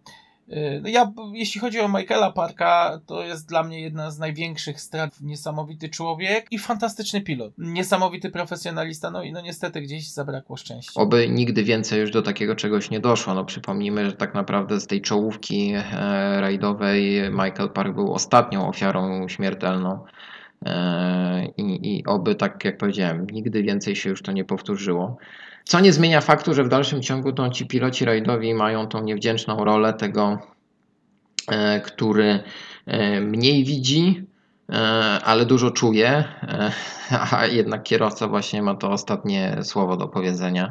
Y, 0.53 0.81
no 0.83 0.89
Ja, 0.89 1.11
jeśli 1.33 1.61
chodzi 1.61 1.79
o 1.79 1.87
Michaela 1.87 2.31
Parka, 2.31 2.99
to 3.05 3.23
jest 3.23 3.49
dla 3.49 3.63
mnie 3.63 3.81
jedna 3.81 4.11
z 4.11 4.19
największych 4.19 4.81
strat. 4.81 5.21
Niesamowity 5.21 5.89
człowiek 5.89 6.51
i 6.51 6.59
fantastyczny 6.59 7.21
pilot. 7.21 7.53
Niesamowity 7.57 8.29
profesjonalista, 8.29 9.11
no 9.11 9.23
i 9.23 9.31
no 9.31 9.41
niestety 9.41 9.81
gdzieś 9.81 10.11
zabrakło 10.11 10.57
szczęścia. 10.57 11.01
Oby 11.01 11.29
nigdy 11.29 11.63
więcej 11.63 12.01
już 12.01 12.11
do 12.11 12.21
takiego 12.21 12.55
czegoś 12.55 12.89
nie 12.89 12.99
doszło. 12.99 13.33
No 13.33 13.45
przypomnijmy, 13.45 14.05
że 14.05 14.13
tak 14.13 14.33
naprawdę 14.33 14.79
z 14.79 14.87
tej 14.87 15.01
czołówki 15.01 15.73
e, 15.75 16.41
rajdowej 16.41 17.21
Michael 17.31 17.69
Park 17.69 17.95
był 17.95 18.13
ostatnią 18.13 18.67
ofiarą 18.67 19.27
śmiertelną. 19.27 19.99
E, 20.65 21.45
I, 21.57 21.97
I 21.97 22.05
oby, 22.05 22.35
tak 22.35 22.65
jak 22.65 22.77
powiedziałem, 22.77 23.27
nigdy 23.31 23.63
więcej 23.63 23.95
się 23.95 24.09
już 24.09 24.21
to 24.21 24.31
nie 24.31 24.45
powtórzyło. 24.45 25.17
Co 25.63 25.79
nie 25.79 25.93
zmienia 25.93 26.21
faktu, 26.21 26.53
że 26.53 26.63
w 26.63 26.69
dalszym 26.69 27.01
ciągu 27.01 27.33
to 27.33 27.49
ci 27.49 27.65
piloci 27.65 28.05
rajdowi 28.05 28.53
mają 28.53 28.87
tą 28.87 29.03
niewdzięczną 29.03 29.65
rolę 29.65 29.93
tego, 29.93 30.39
e, 31.47 31.81
który 31.81 32.43
e, 32.85 33.21
mniej 33.21 33.63
widzi, 33.63 34.23
e, 34.69 34.75
ale 35.23 35.45
dużo 35.45 35.71
czuje, 35.71 36.23
a 37.31 37.45
jednak 37.45 37.83
kierowca 37.83 38.27
właśnie 38.27 38.61
ma 38.61 38.75
to 38.75 38.91
ostatnie 38.91 39.57
słowo 39.63 39.97
do 39.97 40.07
powiedzenia. 40.07 40.69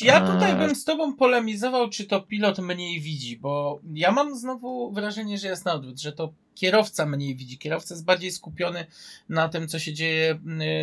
Ja 0.00 0.20
tutaj 0.20 0.54
bym 0.54 0.74
z 0.74 0.84
tobą 0.84 1.16
polemizował, 1.16 1.90
czy 1.90 2.04
to 2.04 2.20
pilot 2.20 2.58
mniej 2.58 3.00
widzi, 3.00 3.36
bo 3.36 3.80
ja 3.94 4.12
mam 4.12 4.36
znowu 4.36 4.92
wrażenie, 4.92 5.38
że 5.38 5.48
jest 5.48 5.64
na 5.64 5.72
odwrót, 5.72 6.00
że 6.00 6.12
to 6.12 6.32
kierowca 6.54 7.06
mniej 7.06 7.36
widzi. 7.36 7.58
Kierowca 7.58 7.94
jest 7.94 8.04
bardziej 8.04 8.32
skupiony 8.32 8.86
na 9.28 9.48
tym, 9.48 9.68
co 9.68 9.78
się 9.78 9.92
dzieje 9.94 10.38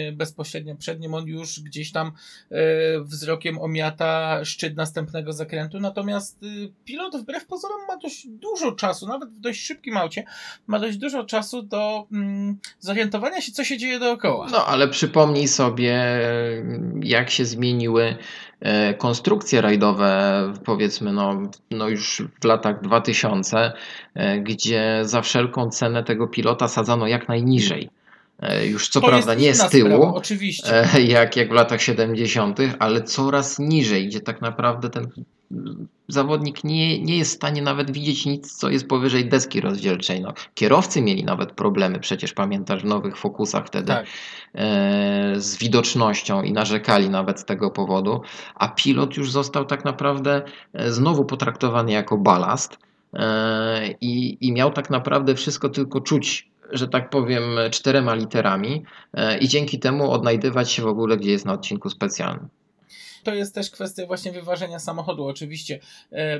y, 0.10 0.12
bezpośrednio 0.12 0.76
przed 0.76 1.00
nim. 1.00 1.14
On 1.14 1.28
już 1.28 1.60
gdzieś 1.60 1.92
tam 1.92 2.12
y, 2.52 2.56
wzrokiem 3.04 3.60
omiata 3.60 4.46
szczyt 4.46 4.76
następnego 4.76 5.34
zakrętu. 5.34 5.80
Natomiast 5.80 6.44
y, 6.44 6.72
pilot 6.86 7.16
wbrew 7.16 7.46
pozorom 7.46 7.82
ma 7.88 7.98
dość 7.98 8.28
dużo 8.28 8.72
czasu, 8.72 9.08
nawet 9.08 9.30
w 9.30 9.40
dość 9.40 9.62
szybkim 9.62 9.98
aucie, 9.98 10.24
ma 10.68 10.80
dość 10.80 10.98
dużo 10.98 11.24
czasu 11.24 11.62
do 11.62 12.08
mm, 12.12 12.58
zorientowania 12.80 13.42
się, 13.42 13.52
co 13.52 13.64
się 13.64 13.78
dzieje 13.78 14.00
dookoła. 14.00 14.48
No, 14.52 14.66
ale 14.66 14.88
przypomnij 14.88 15.48
sobie, 15.48 16.22
jak 17.04 17.30
się 17.30 17.46
zmieniły 17.46 18.18
konstrukcje 18.98 19.62
rajdowe, 19.62 20.44
powiedzmy, 20.66 21.14
no, 21.14 21.42
no 21.72 21.90
już 21.90 22.24
w 22.42 22.46
latach 22.46 22.82
2000, 22.82 23.74
e, 24.16 24.40
gdzie 24.40 25.00
za 25.02 25.22
wszelką 25.22 25.70
cenę 25.70 26.04
tego 26.04 26.28
pilota 26.28 26.68
sadzano 26.68 27.08
jak 27.08 27.28
najniżej. 27.28 27.90
E, 28.42 28.68
Już 28.68 28.90
co 28.90 29.02
To 29.02 29.08
prawda 29.08 29.34
nie 29.34 29.56
z 29.56 29.70
tyłu, 29.70 29.90
sprawa, 29.90 30.14
oczywiście. 30.14 30.94
e, 30.96 31.02
jak, 31.18 31.38
jak 31.38 31.50
w 31.50 31.54
latach 31.54 31.82
70., 31.82 32.60
ale 32.80 33.04
coraz 33.04 33.60
niżej, 33.60 34.08
gdzie 34.08 34.20
tak 34.20 34.42
naprawdę 34.42 34.90
ten 34.90 35.08
zawodnik 36.08 36.64
nie, 36.64 37.02
nie 37.02 37.18
jest 37.18 37.32
w 37.32 37.36
stanie 37.36 37.62
nawet 37.62 37.92
widzieć 37.92 38.26
nic, 38.26 38.54
co 38.58 38.70
jest 38.70 38.88
powyżej 38.88 39.30
deski 39.30 39.62
rozdzielczej. 39.62 40.22
No, 40.22 40.34
kierowcy 40.54 41.02
mieli 41.02 41.24
nawet 41.24 41.52
problemy, 41.52 42.00
przecież 42.00 42.34
pamiętasz 42.34 42.82
w 42.82 42.86
nowych 42.86 43.18
fokusach 43.18 43.68
wtedy 43.68 43.88
Tak. 43.88 44.06
e, 44.56 45.34
z 45.38 45.58
widocznością 45.58 46.42
i 46.44 46.52
narzekali 46.54 47.10
nawet 47.10 47.40
z 47.40 47.46
tego 47.46 47.72
powodu, 47.72 48.22
a 48.56 48.68
pilot 48.68 49.18
już 49.18 49.32
został 49.32 49.66
tak 49.66 49.86
naprawdę 49.86 50.42
e, 50.74 50.92
znowu 50.92 51.26
potraktowany 51.26 51.92
jako 51.92 52.18
balast 52.18 52.78
i, 54.02 54.38
i 54.42 54.52
miał 54.54 54.72
tak 54.72 54.90
naprawdę 54.90 55.36
wszystko 55.36 55.70
tylko 55.70 56.02
czuć, 56.02 56.52
że 56.72 56.88
tak 56.88 57.10
powiem, 57.10 57.44
czterema 57.72 58.16
literami 58.16 58.84
e, 59.14 59.38
i 59.38 59.48
dzięki 59.48 59.80
temu 59.80 60.12
odnajdywać 60.12 60.72
się 60.72 60.84
w 60.84 60.88
ogóle, 60.88 61.18
gdzie 61.18 61.32
jest 61.32 61.46
na 61.46 61.54
odcinku 61.54 61.90
specjalnym. 61.90 62.48
To 63.24 63.34
jest 63.34 63.56
też 63.56 63.72
kwestia 63.72 64.06
właśnie 64.06 64.32
wyważenia 64.32 64.80
samochodu, 64.80 65.26
oczywiście. 65.26 65.80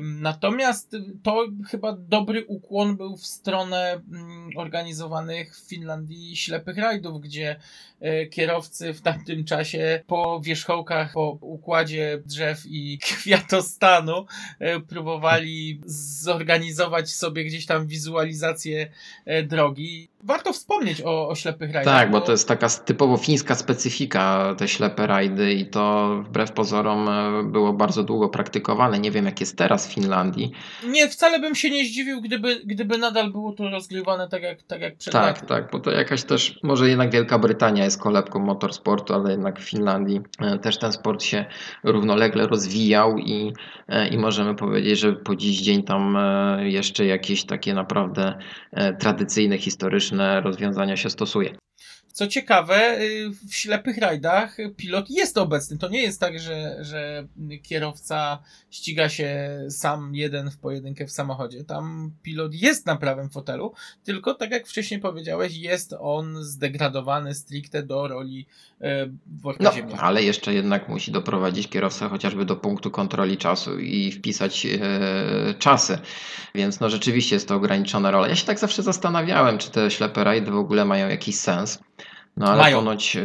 Natomiast 0.02 0.96
to 1.24 1.46
chyba 1.70 1.94
dobry 1.94 2.46
ukłon 2.46 2.98
był 2.98 3.18
w 3.18 3.26
stronę 3.26 4.02
mm, 4.12 4.50
organizowanych 4.56 5.58
w 5.58 5.70
Finlandii 5.70 6.38
ślepych 6.38 6.78
rajdów, 6.78 7.22
gdzie 7.22 7.56
e, 8.00 8.26
kierowcy 8.26 8.94
w 8.94 9.02
tamtym 9.02 9.46
czasie 9.46 10.04
po 10.08 10.42
wierzchołkach, 10.44 11.14
po 11.14 11.38
układzie 11.42 12.22
drzew 12.26 12.64
i 12.66 12.98
kwiatostanu 13.04 14.26
e, 14.60 14.80
próbowali 14.80 15.82
zorganizować 15.86 17.10
sobie 17.10 17.46
gdzieś 17.46 17.66
tam 17.66 17.88
wizualizację 17.88 18.92
e, 19.26 19.44
drogi. 19.44 20.10
Warto 20.24 20.54
wspomnieć 20.54 21.02
o, 21.02 21.30
o 21.30 21.36
ślepych 21.36 21.72
rajdach. 21.72 21.96
Tak, 21.96 22.12
bo 22.12 22.22
to 22.22 22.32
jest 22.32 22.48
taka 22.48 22.70
typowo 22.70 23.18
fińska 23.18 23.56
specyfika, 23.56 24.56
te 24.58 24.68
ślepe 24.68 25.08
rajdy 25.08 25.54
i 25.54 25.66
to 25.66 26.16
wbrew 26.28 26.52
pozorom 26.52 26.71
e, 26.80 27.44
było 27.44 27.74
bardzo 27.74 28.04
długo 28.04 28.30
praktykowane. 28.30 29.00
Nie 29.00 29.12
wiem 29.12 29.26
jak 29.26 29.40
jest 29.40 29.58
teraz 29.58 29.88
w 29.88 29.94
Finlandii. 29.94 30.52
Nie, 30.88 31.08
wcale 31.08 31.40
bym 31.40 31.56
się 31.56 31.70
nie 31.70 31.86
zdziwił, 31.86 32.22
gdyby, 32.22 32.62
gdyby 32.66 32.98
nadal 32.98 33.32
było 33.32 33.54
to 33.54 33.70
rozgrywane 33.70 34.30
tak 34.30 34.44
jak, 34.44 34.64
tak 34.64 34.82
jak 34.82 34.98
przed 34.98 35.14
Tak, 35.14 35.36
laty. 35.36 35.48
tak, 35.48 35.72
bo 35.72 35.80
to 35.80 35.92
jakaś 35.92 36.24
też, 36.24 36.60
może 36.64 36.90
jednak 36.90 37.12
Wielka 37.12 37.40
Brytania 37.40 37.84
jest 37.84 38.02
kolebką 38.02 38.40
motorsportu, 38.40 39.14
ale 39.14 39.32
jednak 39.32 39.60
w 39.60 39.70
Finlandii 39.70 40.22
e, 40.40 40.60
też 40.60 40.78
ten 40.78 40.92
sport 40.92 41.24
się 41.24 41.46
równolegle 41.84 42.48
rozwijał 42.48 43.18
i, 43.18 43.54
e, 43.88 44.08
i 44.08 44.18
możemy 44.18 44.56
powiedzieć, 44.56 45.00
że 45.00 45.14
po 45.14 45.36
dziś 45.36 45.62
dzień 45.62 45.84
tam 45.84 46.18
jeszcze 46.60 47.06
jakieś 47.06 47.44
takie 47.44 47.74
naprawdę 47.74 48.38
tradycyjne, 49.00 49.58
historyczne 49.58 50.42
rozwiązania 50.42 50.98
się 50.98 51.10
stosuje. 51.10 51.56
Co 52.14 52.28
ciekawe, 52.28 53.02
y, 53.02 53.30
w 53.50 53.56
ślepych 53.56 53.98
rajdach 53.98 54.58
pilot 54.78 55.10
jest 55.10 55.38
obecny. 55.38 55.78
To 55.78 55.90
nie 55.90 56.02
jest 56.02 56.20
tak, 56.20 56.40
że, 56.40 56.78
że 56.82 57.28
kierowca 57.64 58.40
ściga 58.70 59.10
się 59.10 59.60
sam 59.70 60.16
jeden 60.16 60.52
w 60.52 60.58
pojedynkę 60.58 61.06
w 61.08 61.12
samochodzie. 61.12 61.64
Tam 61.64 62.12
pilot 62.24 62.54
jest 62.54 62.86
na 62.86 62.96
prawym 62.96 63.30
fotelu, 63.30 63.74
tylko 64.04 64.34
tak 64.34 64.52
jak 64.52 64.68
wcześniej 64.68 65.00
powiedziałeś, 65.00 65.56
jest 65.56 65.96
on 66.00 66.44
zdegradowany 66.44 67.36
stricte 67.36 67.84
do 67.84 68.08
roli 68.08 68.48
e, 68.82 69.08
worka 69.42 69.64
No, 69.64 69.72
ziemniaka. 69.74 70.02
ale 70.02 70.24
jeszcze 70.24 70.54
jednak 70.54 70.90
musi 70.90 71.12
doprowadzić 71.12 71.68
kierowcę 71.68 72.10
chociażby 72.10 72.46
do 72.46 72.56
punktu 72.56 72.92
kontroli 72.92 73.38
czasu 73.38 73.80
i 73.80 74.12
wpisać 74.12 74.66
e, 74.66 74.80
czasy. 75.60 75.98
Więc 76.56 76.80
no 76.80 76.90
rzeczywiście 76.90 77.36
jest 77.36 77.48
to 77.48 77.56
ograniczona 77.56 78.12
rola. 78.12 78.28
Ja 78.28 78.36
się 78.36 78.46
tak 78.46 78.60
zawsze 78.60 78.84
zastanawiałem, 78.84 79.58
czy 79.58 79.72
te 79.72 79.92
ślepe 79.92 80.24
rajdy 80.24 80.52
w 80.52 80.56
ogóle 80.56 80.86
mają 80.86 81.10
jakiś 81.10 81.36
sens. 81.36 81.80
No 82.38 82.48
ale 82.48 82.62
Mają. 82.62 82.78
ponoć 82.78 83.16
e, 83.16 83.22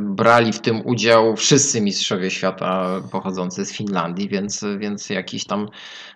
brali 0.00 0.52
w 0.52 0.60
tym 0.60 0.86
udział 0.86 1.36
wszyscy 1.36 1.80
mistrzowie 1.80 2.30
świata 2.30 3.00
pochodzący 3.12 3.64
z 3.64 3.72
Finlandii, 3.72 4.28
więc, 4.28 4.64
więc 4.78 5.10
jakiś 5.10 5.44
tam 5.44 5.68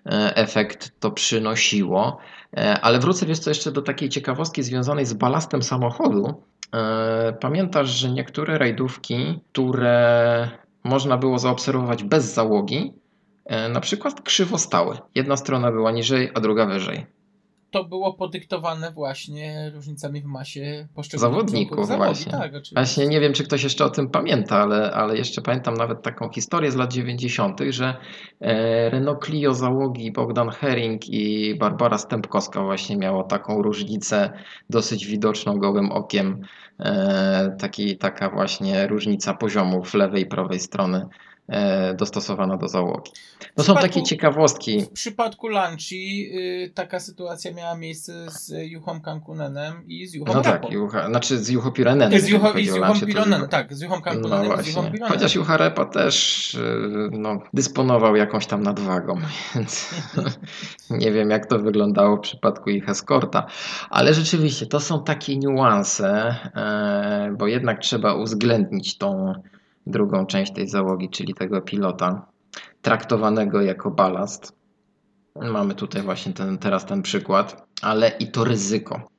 e, 0.06 0.36
efekt 0.36 1.00
to 1.00 1.10
przynosiło. 1.10 2.18
E, 2.56 2.80
Ale 2.80 2.98
wrócę 2.98 3.26
wiesz 3.26 3.38
co, 3.38 3.50
jeszcze 3.50 3.72
do 3.72 3.82
takiej 3.82 4.08
ciekawostki 4.08 4.62
związanej 4.62 5.06
z 5.06 5.12
balastem 5.12 5.62
samochodu. 5.62 6.42
Pamiętasz, 7.40 7.88
że 7.88 8.10
niektóre 8.10 8.58
rajdówki, 8.58 9.40
które 9.52 10.48
można 10.84 11.16
było 11.16 11.38
zaobserwować 11.38 12.04
bez 12.04 12.34
załogi, 12.34 12.92
na 13.72 13.80
przykład 13.80 14.20
krzywo 14.22 14.58
stały. 14.58 14.98
Jedna 15.14 15.36
strona 15.36 15.72
była 15.72 15.90
niżej, 15.92 16.30
a 16.34 16.40
druga 16.40 16.66
wyżej. 16.66 17.06
To 17.70 17.84
było 17.84 18.14
podyktowane 18.14 18.92
właśnie 18.92 19.70
różnicami 19.74 20.22
w 20.22 20.24
masie 20.24 20.88
poszczególnych 20.94 21.34
Zawodników 21.34 21.86
zawodu. 21.86 22.04
właśnie. 22.04 22.32
Tak, 22.32 22.50
oczywiście. 22.50 22.74
Właśnie 22.74 23.06
nie 23.08 23.20
wiem, 23.20 23.32
czy 23.32 23.44
ktoś 23.44 23.62
jeszcze 23.62 23.84
o 23.84 23.90
tym 23.90 24.10
pamięta, 24.10 24.58
ale, 24.58 24.92
ale 24.92 25.16
jeszcze 25.16 25.42
pamiętam 25.42 25.74
nawet 25.74 26.02
taką 26.02 26.30
historię 26.30 26.70
z 26.70 26.76
lat 26.76 26.92
90., 26.92 27.60
że 27.70 27.96
e, 28.40 28.90
Renault 28.90 29.24
Clio 29.24 29.54
załogi 29.54 30.12
Bogdan 30.12 30.48
Herring 30.48 31.08
i 31.08 31.54
Barbara 31.58 31.98
Stępkowska 31.98 32.62
właśnie 32.62 32.96
miało 32.96 33.22
taką 33.24 33.62
różnicę 33.62 34.32
dosyć 34.70 35.06
widoczną 35.06 35.58
gołym 35.58 35.92
okiem. 35.92 36.40
E, 36.80 37.56
taki, 37.58 37.96
taka 37.98 38.30
właśnie 38.30 38.86
różnica 38.86 39.34
poziomów 39.34 39.94
lewej 39.94 40.22
i 40.22 40.26
prawej 40.26 40.60
strony 40.60 41.06
dostosowana 41.98 42.56
do 42.56 42.68
załogi. 42.68 43.10
No 43.56 43.64
są 43.64 43.74
takie 43.74 44.02
ciekawostki. 44.02 44.80
W 44.82 44.90
przypadku 44.90 45.48
Lanci 45.48 46.30
y, 46.66 46.72
taka 46.74 47.00
sytuacja 47.00 47.52
miała 47.54 47.74
miejsce 47.76 48.30
z 48.30 48.52
Juchą 48.70 49.00
Kankunenem 49.00 49.86
i 49.86 50.06
z 50.06 50.14
Juchą 50.14 50.34
No 50.34 50.42
Rapą. 50.42 50.62
tak, 50.66 50.72
Jucha, 50.72 51.08
znaczy 51.08 51.38
z 51.38 51.48
Jucho 51.48 51.72
Pirenenem. 51.72 52.20
z 52.20 52.28
Juchą, 52.28 52.52
i 52.52 52.66
z 52.66 52.68
Jucho 52.76 52.94
Juchą 52.94 53.06
Pironenem, 53.06 53.48
tak, 53.48 53.74
z 53.74 53.80
Juchą 53.80 53.94
No 53.96 54.02
Kankunenem 54.02 54.60
i 54.60 54.64
z. 54.64 54.66
Juchą 54.68 54.82
Pironenem. 54.82 55.08
Chociaż 55.08 55.34
Jucha 55.34 55.56
Repa 55.56 55.84
też 55.84 56.54
y, 56.54 57.08
no, 57.12 57.42
dysponował 57.54 58.16
jakąś 58.16 58.46
tam 58.46 58.62
nadwagą, 58.62 59.14
więc 59.54 59.90
nie 60.90 61.12
wiem 61.12 61.30
jak 61.30 61.46
to 61.46 61.58
wyglądało 61.58 62.16
w 62.16 62.20
przypadku 62.20 62.70
ich 62.70 62.88
eskorta. 62.88 63.46
Ale 63.90 64.14
rzeczywiście 64.14 64.66
to 64.66 64.80
są 64.80 65.04
takie 65.04 65.36
niuanse, 65.36 66.36
e, 66.56 67.34
bo 67.38 67.46
jednak 67.46 67.78
trzeba 67.78 68.14
uwzględnić 68.14 68.98
tą 68.98 69.32
drugą 69.86 70.26
część 70.26 70.52
tej 70.52 70.68
załogi, 70.68 71.08
czyli 71.08 71.34
tego 71.34 71.60
pilota, 71.60 72.26
traktowanego 72.82 73.62
jako 73.62 73.90
balast. 73.90 74.52
Mamy 75.36 75.74
tutaj 75.74 76.02
właśnie 76.02 76.32
ten, 76.32 76.58
teraz 76.58 76.86
ten 76.86 77.02
przykład, 77.02 77.66
ale 77.82 78.08
i 78.08 78.30
to 78.30 78.44
ryzyko. 78.44 79.09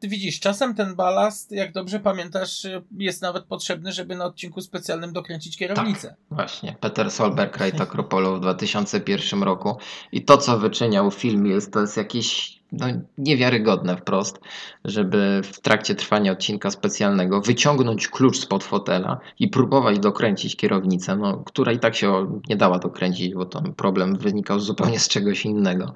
Ty 0.00 0.08
widzisz, 0.08 0.40
czasem 0.40 0.74
ten 0.74 0.94
balast, 0.94 1.52
jak 1.52 1.72
dobrze 1.72 2.00
pamiętasz, 2.00 2.66
jest 2.98 3.22
nawet 3.22 3.44
potrzebny, 3.44 3.92
żeby 3.92 4.16
na 4.16 4.24
odcinku 4.24 4.60
specjalnym 4.60 5.12
dokręcić 5.12 5.56
kierownicę. 5.56 6.14
Właśnie, 6.30 6.76
Peter 6.80 7.10
Solberg, 7.10 7.56
Rajd 7.56 7.80
Akropolu 7.80 8.36
w 8.36 8.40
2001 8.40 9.42
roku. 9.42 9.76
I 10.12 10.24
to, 10.24 10.38
co 10.38 10.58
wyczyniał 10.58 11.10
film, 11.10 11.46
jest, 11.46 11.72
to 11.72 11.80
jest 11.80 11.96
jakieś 11.96 12.58
no, 12.72 12.86
niewiarygodne 13.18 13.96
wprost, 13.96 14.40
żeby 14.84 15.40
w 15.44 15.60
trakcie 15.60 15.94
trwania 15.94 16.32
odcinka 16.32 16.70
specjalnego 16.70 17.40
wyciągnąć 17.40 18.08
klucz 18.08 18.38
spod 18.38 18.64
fotela 18.64 19.20
i 19.38 19.48
próbować 19.48 19.98
dokręcić 19.98 20.56
kierownicę, 20.56 21.16
no, 21.16 21.42
która 21.46 21.72
i 21.72 21.78
tak 21.78 21.94
się 21.94 22.40
nie 22.48 22.56
dała 22.56 22.78
dokręcić, 22.78 23.34
bo 23.34 23.46
tam 23.46 23.74
problem 23.74 24.16
wynikał 24.16 24.60
zupełnie 24.60 25.00
z 25.00 25.08
czegoś 25.08 25.44
innego. 25.44 25.94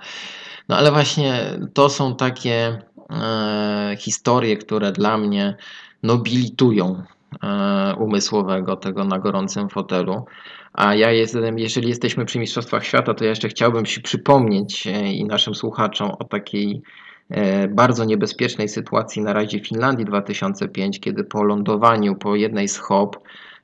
No 0.68 0.76
ale 0.76 0.92
właśnie 0.92 1.58
to 1.74 1.88
są 1.88 2.16
takie 2.16 2.82
historie, 3.98 4.56
które 4.56 4.92
dla 4.92 5.18
mnie 5.18 5.56
nobilitują 6.02 7.02
e, 7.42 7.94
umysłowego 7.98 8.76
tego 8.76 9.04
na 9.04 9.18
gorącym 9.18 9.68
fotelu. 9.68 10.24
A 10.72 10.94
ja 10.94 11.10
jestem, 11.10 11.58
jeżeli 11.58 11.88
jesteśmy 11.88 12.24
przy 12.24 12.38
Mistrzostwach 12.38 12.84
Świata, 12.84 13.14
to 13.14 13.24
ja 13.24 13.30
jeszcze 13.30 13.48
chciałbym 13.48 13.86
się 13.86 14.00
przypomnieć 14.00 14.86
e, 14.86 15.12
i 15.12 15.24
naszym 15.24 15.54
słuchaczom 15.54 16.10
o 16.10 16.24
takiej 16.24 16.82
e, 17.30 17.68
bardzo 17.68 18.04
niebezpiecznej 18.04 18.68
sytuacji 18.68 19.22
na 19.22 19.32
rajdzie 19.32 19.60
Finlandii 19.60 20.04
2005, 20.04 21.00
kiedy 21.00 21.24
po 21.24 21.42
lądowaniu 21.42 22.14
po 22.14 22.36
jednej 22.36 22.68
z 22.68 22.78
hop 22.78 23.16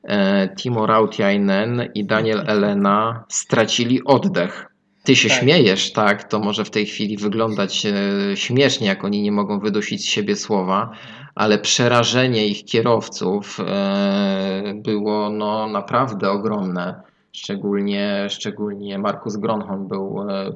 e, 0.02 0.48
Timo 0.56 0.86
Rautiainen 0.86 1.88
i 1.94 2.04
Daniel 2.04 2.44
Elena 2.46 3.24
stracili 3.28 4.04
oddech. 4.04 4.67
Ty 5.08 5.16
się 5.16 5.28
Tak. 5.28 5.38
śmiejesz, 5.38 5.92
tak? 5.92 6.24
To 6.24 6.38
może 6.38 6.64
w 6.64 6.70
tej 6.70 6.86
chwili 6.86 7.16
wyglądać 7.16 7.86
e, 7.86 7.92
śmiesznie, 8.36 8.86
jak 8.86 9.04
oni 9.04 9.22
nie 9.22 9.32
mogą 9.32 9.60
wydusić 9.60 10.02
z 10.02 10.04
siebie 10.04 10.36
słowa, 10.36 10.90
ale 11.34 11.58
przerażenie 11.58 12.46
ich 12.46 12.64
kierowców 12.64 13.58
e, 13.60 14.74
było 14.76 15.30
no, 15.30 15.68
naprawdę 15.68 16.30
ogromne. 16.30 17.02
Szczególnie, 17.32 18.26
szczególnie 18.28 18.98
Markus 18.98 19.36
Gronholm 19.36 19.88
był 19.88 20.30
e, 20.30 20.52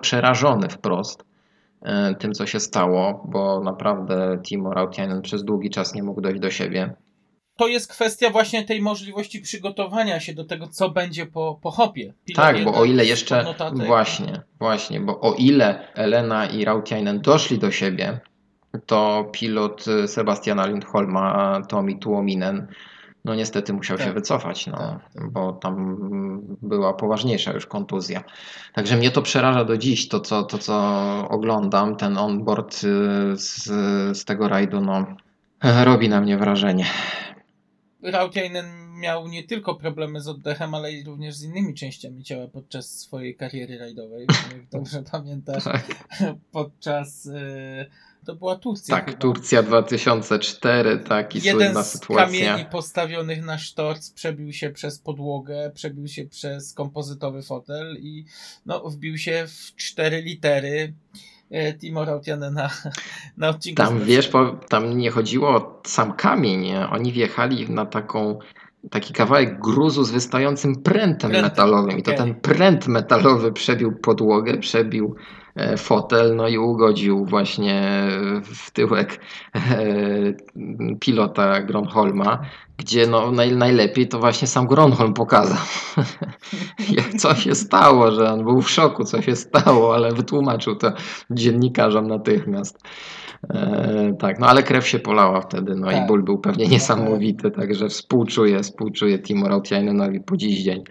przerażony 0.00 0.68
wprost 0.68 1.24
tym, 2.18 2.32
co 2.32 2.46
się 2.46 2.60
stało, 2.60 3.26
bo 3.28 3.60
naprawdę 3.60 4.38
Timo 4.42 4.74
Rautiainen 4.74 5.22
przez 5.22 5.44
długi 5.44 5.70
czas 5.70 5.94
nie 5.94 6.02
mógł 6.02 6.20
dojść 6.20 6.40
do 6.40 6.50
siebie. 6.50 6.94
To 7.56 7.66
jest 7.68 7.92
kwestia 7.92 8.30
właśnie 8.30 8.64
tej 8.64 8.82
możliwości 8.82 9.40
przygotowania 9.40 10.20
się 10.20 10.34
do 10.34 10.44
tego, 10.44 10.66
co 10.66 10.90
będzie 10.90 11.26
po, 11.26 11.58
po 11.62 11.70
hopie. 11.70 12.12
Pilot 12.24 12.36
Tak, 12.36 12.64
bo 12.64 12.74
o 12.74 12.84
ile 12.84 13.04
jeszcze. 13.04 13.44
notatek- 13.44 13.86
Właśnie, 13.86 14.42
właśnie, 14.58 15.00
bo 15.00 15.20
o 15.20 15.34
ile 15.34 15.92
Elena 15.94 16.46
i 16.46 16.64
Rautiainen 16.64 17.20
doszli 17.20 17.58
do 17.58 17.70
siebie, 17.70 18.20
to 18.86 19.30
pilot 19.32 19.84
y, 19.88 20.08
Sebastiana 20.08 20.66
Lindholma, 20.66 21.60
Tomi 21.68 21.98
Tuominen, 21.98 22.66
no 23.24 23.34
niestety 23.34 23.72
musiał 23.72 23.98
się 23.98 24.04
Tak. 24.04 24.14
wycofać, 24.14 24.66
no, 24.66 24.76
Tak. 24.76 25.30
bo 25.30 25.52
tam 25.52 25.96
była 26.62 26.94
poważniejsza 26.94 27.52
już 27.52 27.66
kontuzja. 27.66 28.24
Także 28.74 28.96
mnie 28.96 29.10
to 29.10 29.22
przeraża 29.22 29.64
do 29.64 29.76
dziś, 29.76 30.08
to 30.08 30.20
co, 30.20 30.42
to, 30.42 30.58
co 30.58 30.74
oglądam, 31.28 31.96
ten 31.96 32.18
onboard 32.18 32.74
y, 32.74 32.78
z, 33.36 33.64
z 34.18 34.24
tego 34.24 34.48
rajdu, 34.48 34.80
no, 34.80 35.06
robi 35.84 36.08
na 36.08 36.20
mnie 36.20 36.38
wrażenie. 36.38 36.84
Rautiainen 38.10 38.66
miał 39.00 39.28
nie 39.28 39.44
tylko 39.44 39.74
problemy 39.74 40.20
z 40.20 40.28
oddechem, 40.28 40.74
ale 40.74 40.92
i 40.92 41.04
również 41.04 41.34
z 41.34 41.42
innymi 41.42 41.74
częściami 41.74 42.24
ciała 42.24 42.48
podczas 42.48 42.90
swojej 42.90 43.36
kariery 43.36 43.78
rajdowej. 43.78 44.26
Jak 44.52 44.68
dobrze 44.68 45.02
pamiętasz, 45.12 45.64
podczas. 46.52 47.26
y, 47.26 47.86
To 48.26 48.34
była 48.36 48.56
Turcja. 48.56 48.96
Tak, 48.96 49.06
chyba. 49.06 49.18
Turcja 49.18 49.62
2004, 49.62 50.98
tak, 50.98 51.34
i 51.36 51.42
Jeden 51.42 51.60
słynna 51.62 51.82
z 51.82 51.92
sytuacja. 51.92 52.26
kamieni 52.26 52.70
postawionych 52.70 53.44
na 53.44 53.58
sztorc 53.58 54.10
przebił 54.10 54.52
się 54.52 54.70
przez 54.70 54.98
podłogę, 54.98 55.70
przebił 55.74 56.08
się 56.08 56.24
przez 56.26 56.72
kompozytowy 56.74 57.42
fotel 57.42 57.96
i 58.00 58.24
no, 58.66 58.90
wbił 58.90 59.18
się 59.18 59.46
w 59.48 59.76
cztery 59.76 60.22
litery 60.22 60.94
Timo 61.80 62.04
Rautianena 62.04 62.70
na 63.36 63.48
odcinku. 63.48 63.82
Tam 63.82 64.04
wiesz, 64.04 64.30
bo 64.30 64.52
tam 64.52 64.98
nie 64.98 65.10
chodziło 65.10 65.48
o 65.48 65.80
sam 65.86 66.12
kamień, 66.12 66.74
oni 66.90 67.12
wjechali 67.12 67.70
na 67.70 67.86
taką, 67.86 68.38
taki 68.90 69.14
kawałek 69.14 69.60
gruzu 69.60 70.04
z 70.04 70.10
wystającym 70.10 70.82
prętem, 70.82 71.30
metalowym. 71.30 71.98
I 71.98 72.02
to 72.02 72.12
ten 72.12 72.34
pręt 72.34 72.88
metalowy 72.88 73.52
przebił 73.52 73.92
podłogę, 73.92 74.58
przebił 74.58 75.16
e, 75.56 75.76
fotel, 75.76 76.36
no 76.36 76.48
i 76.48 76.58
ugodził 76.58 77.24
właśnie 77.24 78.08
w 78.44 78.70
tyłek 78.70 79.20
e, 79.54 79.60
pilota 81.00 81.62
Gronholma, 81.62 82.38
gdzie 82.76 83.06
no 83.06 83.30
naj, 83.30 83.56
najlepiej 83.56 84.08
to 84.08 84.18
właśnie 84.18 84.48
sam 84.48 84.66
Gronholm 84.66 85.14
pokazał, 85.14 85.58
co 87.20 87.34
się 87.34 87.54
stało, 87.54 88.10
że 88.10 88.32
on 88.32 88.44
był 88.44 88.62
w 88.62 88.70
szoku, 88.70 89.04
co 89.04 89.22
się 89.22 89.36
stało, 89.36 89.94
ale 89.94 90.12
wytłumaczył 90.12 90.76
to 90.76 90.92
dziennikarzom 91.30 92.06
natychmiast. 92.06 92.78
E, 93.50 94.16
tak, 94.18 94.38
no 94.38 94.46
ale 94.46 94.62
krew 94.62 94.88
się 94.88 94.98
polała 94.98 95.40
wtedy, 95.40 95.74
no 95.74 95.86
Tak. 95.90 96.04
i 96.04 96.06
ból 96.06 96.24
był 96.24 96.38
pewnie 96.38 96.66
niesamowity, 96.66 97.50
także 97.50 97.88
współczuję, 97.88 98.62
współczuję 98.62 99.18
Timo 99.18 99.48
Rautiainenowi 99.48 100.20
po 100.20 100.36
dziś 100.36 100.62
dzień 100.62 100.84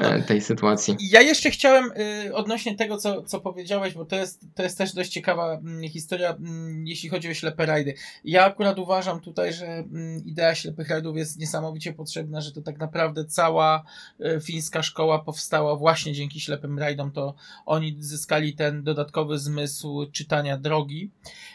pewno 0.00 0.14
e, 0.14 0.22
tej 0.22 0.40
sytuacji. 0.40 0.96
Ja 1.10 1.20
jeszcze 1.20 1.50
chciałem 1.50 1.90
y, 2.26 2.34
odnośnie 2.34 2.76
tego, 2.76 2.96
co, 2.96 3.22
co 3.22 3.40
powiedziałeś, 3.40 3.94
bo 3.94 4.04
to 4.04 4.16
jest, 4.16 4.46
to 4.54 4.62
jest 4.62 4.78
też 4.78 4.92
dość 4.92 5.10
ciekawa 5.10 5.52
mm, 5.52 5.88
historia, 5.88 6.30
mm, 6.30 6.86
jeśli 6.86 7.08
chodzi 7.08 7.30
o 7.30 7.34
ślepe 7.34 7.66
rajdy. 7.66 7.94
Ja 8.24 8.44
akurat 8.44 8.78
uważam 8.78 9.20
tutaj, 9.20 9.52
że 9.52 9.66
mm, 9.66 10.24
idea 10.26 10.54
ślepych 10.54 10.88
rajdów 10.88 11.16
jest 11.16 11.38
niesamowicie 11.38 11.92
potrzebna, 11.92 12.40
że 12.40 12.52
to 12.52 12.62
tak 12.62 12.78
naprawdę 12.78 13.24
cała 13.24 13.84
y, 14.20 14.40
fińska 14.40 14.82
szkoła 14.82 15.18
powstała 15.18 15.76
właśnie 15.76 16.12
dzięki 16.12 16.40
ślepym 16.40 16.78
rajdom, 16.78 17.12
to 17.12 17.34
oni 17.66 17.96
zyskali 17.98 18.54
ten 18.54 18.82
dodatkowy 18.82 19.38
zmysł 19.38 20.06
czytania 20.12 20.58
drogi. 20.58 21.10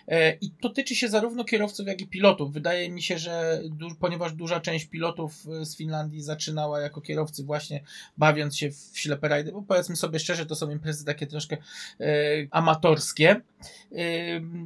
E, 0.10 0.38
I 0.42 0.52
to 0.52 0.70
tyczy 0.70 0.96
się 0.96 1.10
zarówno 1.10 1.44
kierowców, 1.44 1.88
jak 1.88 2.02
i 2.02 2.08
pilotów. 2.08 2.54
Wydaje 2.54 2.90
mi 2.90 3.02
się, 3.02 3.18
że 3.18 3.62
du- 3.70 3.96
ponieważ 4.00 4.34
duża 4.34 4.60
część 4.60 4.86
pilotów 4.86 5.46
y, 5.62 5.66
z 5.66 5.78
Finlandii 5.78 6.22
zaczynała 6.22 6.82
jako 6.82 7.02
kierowcy 7.02 7.44
właśnie 7.44 7.84
bawiąc 8.18 8.58
się 8.58 8.72
w 8.72 8.92
ślepe 8.94 9.28
rajdy, 9.28 9.52
bo 9.52 9.62
powiedzmy 9.62 9.96
sobie 9.96 10.20
szczerze, 10.20 10.46
to 10.46 10.56
są 10.56 10.70
imprezy 10.70 11.06
takie 11.06 11.28
troszkę 11.28 11.58
e, 12.00 12.06
amatorskie, 12.52 13.30
e, 13.32 13.42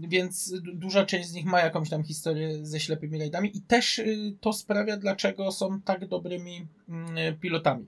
więc 0.08 0.52
du- 0.62 0.76
duża 0.76 1.06
część 1.06 1.30
z 1.30 1.34
nich 1.34 1.46
ma 1.46 1.60
jakąś 1.60 1.90
tam 1.90 2.04
historię 2.04 2.66
ze 2.66 2.80
ślepymi 2.80 3.20
rajdami 3.20 3.58
i 3.58 3.62
też 3.62 4.00
e, 4.00 4.06
to 4.42 4.54
sprawia, 4.54 4.98
dlaczego 4.98 5.52
są 5.52 5.82
tak 5.82 6.08
dobrymi 6.08 6.68
mm, 6.90 7.40
pilotami. 7.40 7.86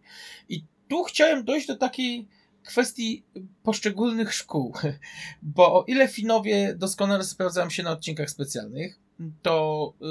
I 0.49 0.64
tu 0.88 1.03
chciałem 1.03 1.45
dojść 1.45 1.68
do 1.68 1.76
takiej 1.76 2.27
kwestii 2.66 3.24
poszczególnych 3.64 4.34
szkół, 4.34 4.74
bo 5.56 5.80
o 5.80 5.84
ile 5.84 6.08
Finowie 6.08 6.76
doskonale 6.76 7.24
sprawdzają 7.24 7.70
się 7.70 7.84
na 7.84 7.92
odcinkach 7.92 8.30
specjalnych, 8.30 9.00
to 9.42 9.94
y, 10.02 10.06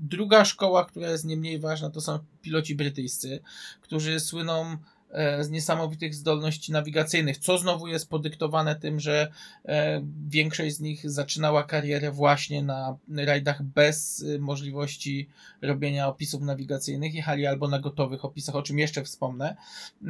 druga 0.00 0.44
szkoła, 0.44 0.84
która 0.84 1.10
jest 1.10 1.24
nie 1.24 1.36
mniej 1.36 1.58
ważna, 1.58 1.90
to 1.90 2.00
są 2.00 2.18
piloci 2.42 2.74
brytyjscy, 2.74 3.40
którzy 3.80 4.20
słyną 4.20 4.76
z 5.40 5.50
niesamowitych 5.50 6.14
zdolności 6.14 6.72
nawigacyjnych, 6.72 7.38
co 7.38 7.58
znowu 7.58 7.86
jest 7.86 8.08
podyktowane 8.08 8.76
tym, 8.76 9.00
że 9.00 9.32
e, 9.64 10.02
większość 10.28 10.76
z 10.76 10.80
nich 10.80 11.10
zaczynała 11.10 11.62
karierę 11.62 12.10
właśnie 12.10 12.62
na 12.62 12.96
rajdach 13.08 13.62
bez 13.62 14.20
y, 14.20 14.38
możliwości 14.38 15.28
robienia 15.62 16.08
opisów 16.08 16.42
nawigacyjnych. 16.42 17.14
Jechali 17.14 17.46
albo 17.46 17.68
na 17.68 17.78
gotowych 17.78 18.24
opisach, 18.24 18.56
o 18.56 18.62
czym 18.62 18.78
jeszcze 18.78 19.04
wspomnę, 19.04 19.56
y, 20.02 20.06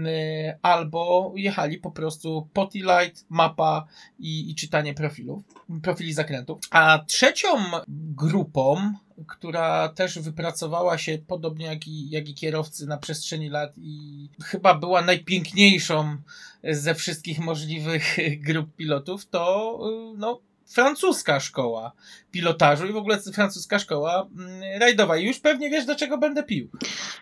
albo 0.62 1.32
jechali 1.36 1.78
po 1.78 1.90
prostu 1.90 2.48
potty 2.52 2.78
light, 2.78 3.24
mapa 3.28 3.86
i, 4.18 4.50
i 4.50 4.54
czytanie 4.54 4.94
profilów, 4.94 5.42
profili 5.82 6.12
zakrętów. 6.12 6.60
A 6.70 7.04
trzecią 7.06 7.48
grupą, 7.88 8.94
która 9.26 9.88
też 9.88 10.18
wypracowała 10.18 10.98
się 10.98 11.18
podobnie 11.26 11.66
jak 11.66 11.86
i, 11.86 12.10
jak 12.10 12.28
i 12.28 12.34
kierowcy 12.34 12.86
na 12.86 12.96
przestrzeni 12.96 13.48
lat 13.48 13.72
i 13.76 14.28
chyba 14.42 14.74
była 14.74 15.02
najpiękniejszą 15.02 16.16
ze 16.64 16.94
wszystkich 16.94 17.38
możliwych 17.38 18.16
grup 18.46 18.76
pilotów, 18.76 19.26
to 19.26 19.78
y, 20.14 20.18
no, 20.18 20.40
francuska 20.66 21.40
szkoła 21.40 21.92
pilotażu 22.30 22.86
i 22.86 22.92
w 22.92 22.96
ogóle 22.96 23.18
francuska 23.20 23.78
szkoła 23.78 24.26
mm, 24.38 24.80
rajdowa. 24.80 25.16
I 25.16 25.26
już 25.26 25.38
pewnie 25.40 25.70
wiesz, 25.70 25.86
do 25.86 25.96
czego 25.96 26.18
będę 26.18 26.42
pił. 26.42 26.68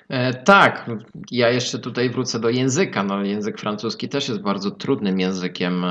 E, 0.09 0.35
tak, 0.35 0.91
ja 1.31 1.51
jeszcze 1.51 1.79
tutaj 1.79 2.11
wrócę 2.11 2.41
do 2.41 2.51
języka. 2.51 3.03
No, 3.03 3.25
język 3.25 3.59
francuski 3.59 4.09
też 4.09 4.29
jest 4.29 4.41
bardzo 4.41 4.71
trudnym 4.71 5.21
językiem, 5.21 5.85
e, 5.85 5.89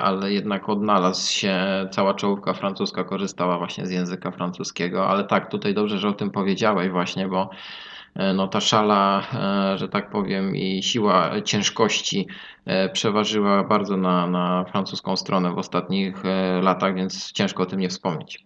ale 0.00 0.32
jednak 0.32 0.68
odnalazł 0.68 1.32
się, 1.32 1.58
cała 1.90 2.14
czołówka 2.14 2.54
francuska 2.54 3.04
korzystała 3.04 3.58
właśnie 3.58 3.86
z 3.86 3.90
języka 3.90 4.30
francuskiego, 4.30 5.08
ale 5.08 5.24
tak, 5.24 5.50
tutaj 5.50 5.74
dobrze, 5.74 5.98
że 5.98 6.08
o 6.08 6.12
tym 6.12 6.30
powiedziałeś 6.30 6.90
właśnie, 6.90 7.28
bo 7.28 7.50
no, 8.14 8.48
ta 8.48 8.60
szala, 8.60 9.28
e, 9.74 9.78
że 9.78 9.88
tak 9.88 10.10
powiem, 10.10 10.56
i 10.56 10.82
siła 10.82 11.42
ciężkości 11.42 12.26
e, 12.64 12.88
przeważyła 12.88 13.64
bardzo 13.64 13.96
na, 13.96 14.26
na 14.26 14.64
francuską 14.64 15.16
stronę 15.16 15.52
w 15.52 15.58
ostatnich 15.58 16.24
e, 16.24 16.60
latach, 16.62 16.94
więc 16.94 17.32
ciężko 17.32 17.62
o 17.62 17.66
tym 17.66 17.80
nie 17.80 17.88
wspomnieć. 17.88 18.44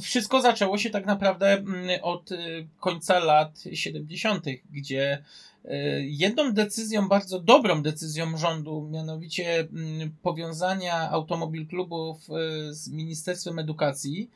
Wszystko 0.00 0.40
zaczęło 0.40 0.78
się 0.78 0.90
tak 0.90 1.06
naprawdę 1.06 1.52
mm, 1.52 1.88
od 2.02 2.30
końca 2.78 3.18
lat 3.18 3.64
70., 3.72 4.44
gdzie 4.70 5.24
jedną 6.00 6.52
decyzją, 6.52 7.08
bardzo 7.08 7.40
dobrą 7.40 7.82
decyzją 7.82 8.36
rządu, 8.36 8.88
mianowicie 8.92 9.60
mm, 9.60 10.10
powiązania 10.22 11.10
automobil 11.10 11.66
klubów 11.66 12.18
z 12.70 12.88
Ministerstwem 12.88 13.58
Edukacji, 13.58 14.30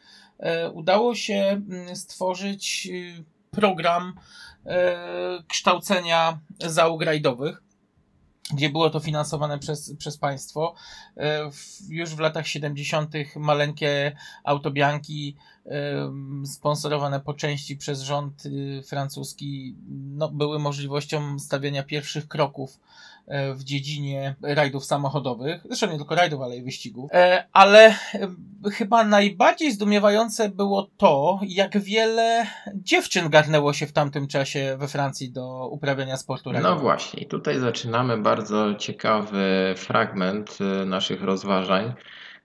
udało 0.72 1.14
się 1.14 1.62
mm, 1.70 1.96
stworzyć 1.96 2.88
program 3.54 4.12
kształcenia 5.48 6.38
załóg 6.60 7.02
rajdowych 7.02 7.64
gdzie 8.52 8.70
było 8.70 8.90
to 8.90 9.00
finansowane 9.00 9.58
przez, 9.58 9.96
przez 9.96 10.18
państwo. 10.18 10.74
E, 11.16 11.50
już 11.88 12.14
w 12.14 12.18
latach 12.18 12.46
70. 12.46 13.14
maleńkie 13.36 14.16
autobianki 14.44 15.36
em, 15.64 16.44
sponsorowane 16.46 17.20
po 17.20 17.34
części 17.34 17.76
przez 17.76 18.00
rząd 18.00 18.46
y, 18.46 18.82
francuski 18.88 19.76
no, 19.90 20.28
były 20.28 20.58
możliwością 20.58 21.38
stawiania 21.38 21.82
pierwszych 21.82 22.28
kroków 22.28 22.70
e, 22.70 22.80
w 23.54 23.64
dziedzinie 23.64 24.34
rajdów 24.42 24.84
samochodowych. 24.84 25.62
Zresztą 25.64 25.90
nie 25.90 25.96
tylko 25.96 26.14
rajdów, 26.14 26.40
ale 26.42 26.56
i 26.56 26.62
wyścigów. 26.62 27.10
E, 27.12 27.46
Ale 27.52 27.94
em, 28.12 28.36
chyba 28.72 29.04
najbardziej 29.04 29.72
zdumiewające 29.72 30.48
było 30.48 30.88
to, 30.96 31.40
jak 31.42 31.78
wiele 31.78 32.46
dziewczyn 32.74 33.30
garnęło 33.30 33.72
się 33.72 33.86
w 33.86 33.92
tamtym 33.92 34.28
czasie 34.28 34.76
we 34.78 34.88
Francji 34.88 35.32
do 35.32 35.68
uprawiania 35.68 36.16
sportu 36.16 36.52
rajdowego. 36.52 36.76
No 36.76 36.82
właśnie, 36.82 37.22
i 37.22 37.26
tutaj 37.26 37.58
zaczynamy 37.58 38.18
bardzo 38.18 38.74
ciekawy 38.74 39.74
fragment 39.76 40.58
naszych 40.86 41.22
rozważań, 41.22 41.94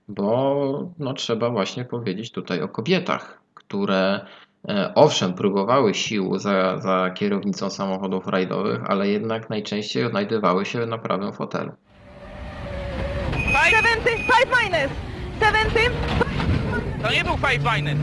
bo 0.08 0.92
no, 1.00 1.14
trzeba 1.14 1.50
właśnie 1.50 1.86
powiedzieć 1.86 2.32
tutaj 2.32 2.62
o 2.62 2.68
kobietach, 2.68 3.42
które 3.54 4.26
e, 4.26 4.49
owszem 4.96 5.34
próbowały 5.34 5.94
sił 5.94 6.38
za, 6.40 6.78
za 6.78 7.10
kierownicą 7.10 7.70
samochodów 7.70 8.28
rajdowych, 8.28 8.82
ale 8.88 9.08
jednak 9.08 9.50
najczęściej 9.50 10.06
odnajdywały 10.06 10.66
się 10.66 10.86
na 10.86 10.98
prawym 10.98 11.34
fotelu. 11.34 11.72
Five, 13.34 13.70
70, 13.70 14.06
5 14.06 14.28
minus. 14.64 14.92
70, 15.40 15.96
to 17.04 17.12
nie 17.12 17.24
był 17.24 17.38
five 17.38 17.64
minus. 17.76 18.00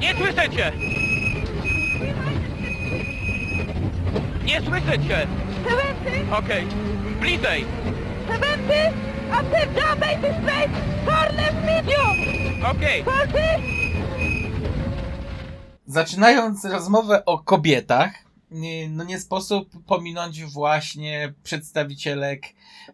Nie 0.00 0.14
słyszę 0.14 0.50
cię. 0.50 0.72
Nie 4.44 4.60
słyszę 4.60 4.98
cię. 4.98 5.26
70, 5.68 6.32
Okej. 6.32 6.66
Bliżej. 7.20 7.64
70. 8.32 8.94
Active 9.32 9.74
down, 9.74 9.98
base 9.98 10.42
straight. 10.42 10.74
Turn 11.06 11.36
left 11.36 11.64
medium. 11.66 12.16
Okej. 12.70 13.02
40. 13.02 13.82
Zaczynając 15.92 16.64
rozmowę 16.64 17.24
o 17.24 17.38
kobietach, 17.38 18.12
no 18.90 19.04
nie 19.04 19.20
sposób 19.20 19.84
pominąć 19.86 20.44
właśnie 20.44 21.34
przedstawicielek 21.42 22.42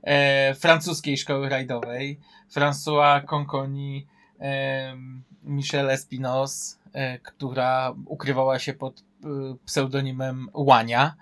e, 0.02 0.54
francuskiej 0.54 1.18
szkoły 1.18 1.48
rajdowej, 1.48 2.20
François 2.54 3.24
Conconi, 3.24 4.06
e, 4.40 4.96
Michelle 5.44 5.92
Espinos, 5.92 6.78
e, 6.92 7.18
która 7.18 7.94
ukrywała 8.06 8.58
się 8.58 8.74
pod 8.74 9.00
e, 9.00 9.26
pseudonimem 9.64 10.48
Łania, 10.54 11.14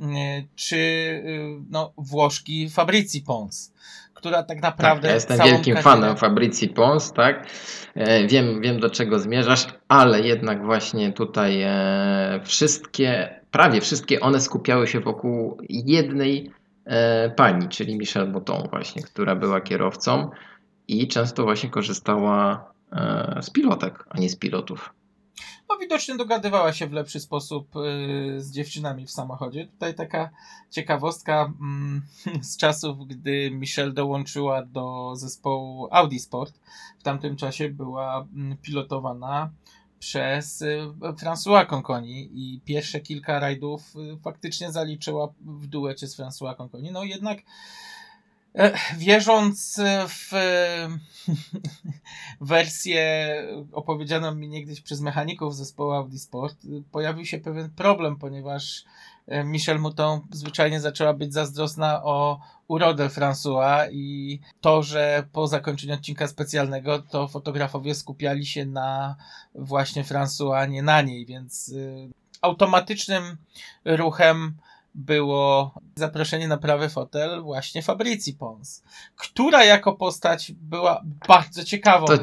e, 0.00 0.06
czy 0.54 0.76
e, 0.76 1.64
no, 1.70 1.92
Włoszki 1.96 2.70
Fabrici 2.70 3.20
Pons, 3.20 3.72
która 4.20 4.42
tak 4.42 4.62
naprawdę 4.62 5.02
Tak, 5.02 5.08
ja 5.08 5.14
jestem 5.14 5.38
wielkim 5.44 5.74
karierę- 5.74 5.82
fanem 5.82 6.16
Fabrici 6.16 6.68
Pons, 6.68 7.12
tak? 7.12 7.46
E, 7.94 8.26
Wiem, 8.26 8.60
wiem 8.60 8.80
do 8.80 8.90
czego 8.90 9.18
zmierzasz, 9.18 9.66
ale 9.88 10.20
jednak 10.20 10.64
właśnie 10.64 11.12
tutaj 11.12 11.62
e, 11.62 12.40
wszystkie, 12.44 13.40
prawie 13.50 13.80
wszystkie 13.80 14.20
one 14.20 14.40
skupiały 14.40 14.86
się 14.86 15.00
wokół 15.00 15.58
jednej 15.68 16.50
e, 16.84 17.30
pani, 17.30 17.68
czyli 17.68 17.98
Michelle 17.98 18.26
Mouton 18.30 18.68
właśnie, 18.70 19.02
która 19.02 19.36
była 19.36 19.60
kierowcą 19.60 20.30
i 20.88 21.08
często 21.08 21.42
właśnie 21.42 21.70
korzystała 21.70 22.70
z 23.40 23.50
pilotek, 23.50 24.04
a 24.10 24.18
nie 24.18 24.28
z 24.28 24.36
pilotów. 24.36 24.94
No 25.68 25.76
widocznie 25.78 26.16
dogadywała 26.16 26.72
się 26.72 26.86
w 26.86 26.92
lepszy 26.92 27.20
sposób 27.20 27.76
y, 27.76 28.40
z 28.40 28.50
dziewczynami 28.50 29.06
w 29.06 29.10
samochodzie. 29.10 29.66
Tutaj 29.66 29.94
taka 29.94 30.30
ciekawostka 30.70 31.52
mm, 31.60 32.02
z 32.50 32.56
czasów, 32.56 33.06
gdy 33.06 33.50
Michelle 33.50 33.92
dołączyła 33.92 34.62
do 34.62 35.12
zespołu 35.16 35.88
Audi 35.90 36.18
Sport. 36.18 36.60
W 36.98 37.02
tamtym 37.02 37.36
czasie 37.36 37.68
była 37.68 38.26
mm, 38.34 38.56
pilotowana 38.56 39.50
przez 39.98 40.62
y, 40.62 40.80
François 41.00 41.66
Conconi 41.66 42.28
i 42.32 42.60
pierwsze 42.64 43.00
kilka 43.00 43.38
rajdów 43.38 43.96
y, 43.96 44.18
faktycznie 44.22 44.72
zaliczyła 44.72 45.32
w 45.40 45.66
duecie 45.66 46.06
z 46.06 46.18
François 46.18 46.56
Conconi. 46.56 46.92
No 46.92 47.04
jednak 47.04 47.38
wierząc 48.96 49.80
w 50.08 50.34
e, 50.34 50.88
wersję 52.40 53.02
opowiedzianą 53.72 54.34
mi 54.34 54.48
niegdyś 54.48 54.80
przez 54.80 55.00
mechaników 55.00 55.56
zespołu 55.56 55.92
Audi 55.92 56.18
Sport, 56.18 56.56
pojawił 56.92 57.24
się 57.24 57.38
pewien 57.38 57.70
problem, 57.70 58.16
ponieważ 58.16 58.84
e, 59.26 59.44
Michel 59.44 59.78
Mouton 59.78 60.20
zwyczajnie 60.30 60.80
zaczęła 60.80 61.14
być 61.14 61.32
zazdrosna 61.32 62.02
o 62.02 62.40
urodę 62.68 63.08
François 63.08 63.88
i 63.92 64.40
to, 64.60 64.82
że 64.82 65.24
po 65.32 65.46
zakończeniu 65.46 65.94
odcinka 65.94 66.28
specjalnego 66.28 67.02
to 67.02 67.28
fotografowie 67.28 67.94
skupiali 67.94 68.46
się 68.46 68.66
na 68.66 69.16
właśnie 69.54 70.04
François, 70.04 70.68
nie 70.68 70.82
na 70.82 71.02
niej, 71.02 71.26
więc 71.26 71.68
y, 71.68 72.10
automatycznym 72.40 73.36
ruchem 73.84 74.56
było 74.94 75.74
zaproszenie 75.94 76.48
na 76.48 76.56
prawy 76.56 76.88
fotel 76.88 77.42
właśnie 77.42 77.82
Fabrici 77.82 78.34
Pons, 78.34 78.82
która 79.16 79.64
jako 79.64 79.92
postać 79.92 80.52
była 80.52 81.02
bardzo 81.28 81.64
ciekawą 81.64 82.06
To 82.06 82.18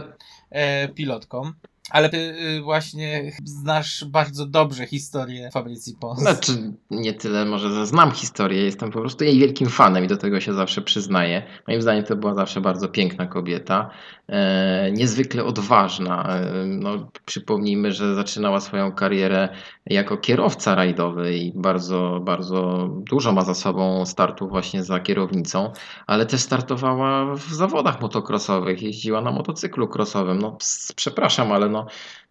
e, 0.49 0.88
pilotką. 0.88 1.52
Ale 1.89 2.09
ty 2.09 2.18
y, 2.18 2.61
właśnie 2.61 3.31
znasz 3.43 4.05
bardzo 4.05 4.45
dobrze 4.45 4.88
historię 4.88 5.49
Fabrici 5.51 5.95
Pons. 5.99 6.19
Znaczy, 6.19 6.51
nie 6.91 7.14
tyle 7.14 7.45
może, 7.45 7.69
że 7.69 7.85
znam 7.85 8.11
historię, 8.11 8.64
jestem 8.64 8.91
po 8.91 8.99
prostu 8.99 9.23
jej 9.23 9.39
wielkim 9.39 9.69
fanem 9.69 10.05
i 10.05 10.07
do 10.07 10.18
tego 10.18 10.39
się 10.39 10.53
zawsze 10.53 10.81
przyznaję. 10.81 11.43
Moim 11.68 11.81
zdaniem 11.81 12.03
to 12.03 12.15
była 12.15 12.34
zawsze 12.34 12.61
bardzo 12.61 12.88
piękna 12.88 13.26
kobieta, 13.26 13.89
e, 14.27 14.91
niezwykle 14.91 15.43
odważna. 15.43 16.38
E, 16.38 16.65
no, 16.65 17.11
przypomnijmy, 17.26 17.91
że 17.91 18.15
zaczynała 18.15 18.59
swoją 18.59 18.91
karierę 18.91 19.49
jako 19.85 20.18
kierowca 20.18 20.76
rajdowy 20.76 21.38
i 21.38 21.51
bardzo, 21.55 22.19
bardzo 22.23 22.89
dużo 22.91 23.34
ma 23.34 23.41
za 23.41 23.53
sobą 23.53 24.05
startów 24.05 24.49
właśnie 24.49 24.84
za 24.84 24.99
kierownicą, 24.99 25.72
ale 26.07 26.26
też 26.26 26.41
startowała 26.41 27.35
w 27.35 27.53
zawodach 27.53 28.01
motocrossowych, 28.01 28.81
jeździła 28.81 29.22
na 29.22 29.31
motocyklu 29.31 29.89
crossowym. 29.95 30.39
No, 30.39 30.57
przepraszam, 30.95 31.51
ale 31.51 31.69
no, 31.69 31.77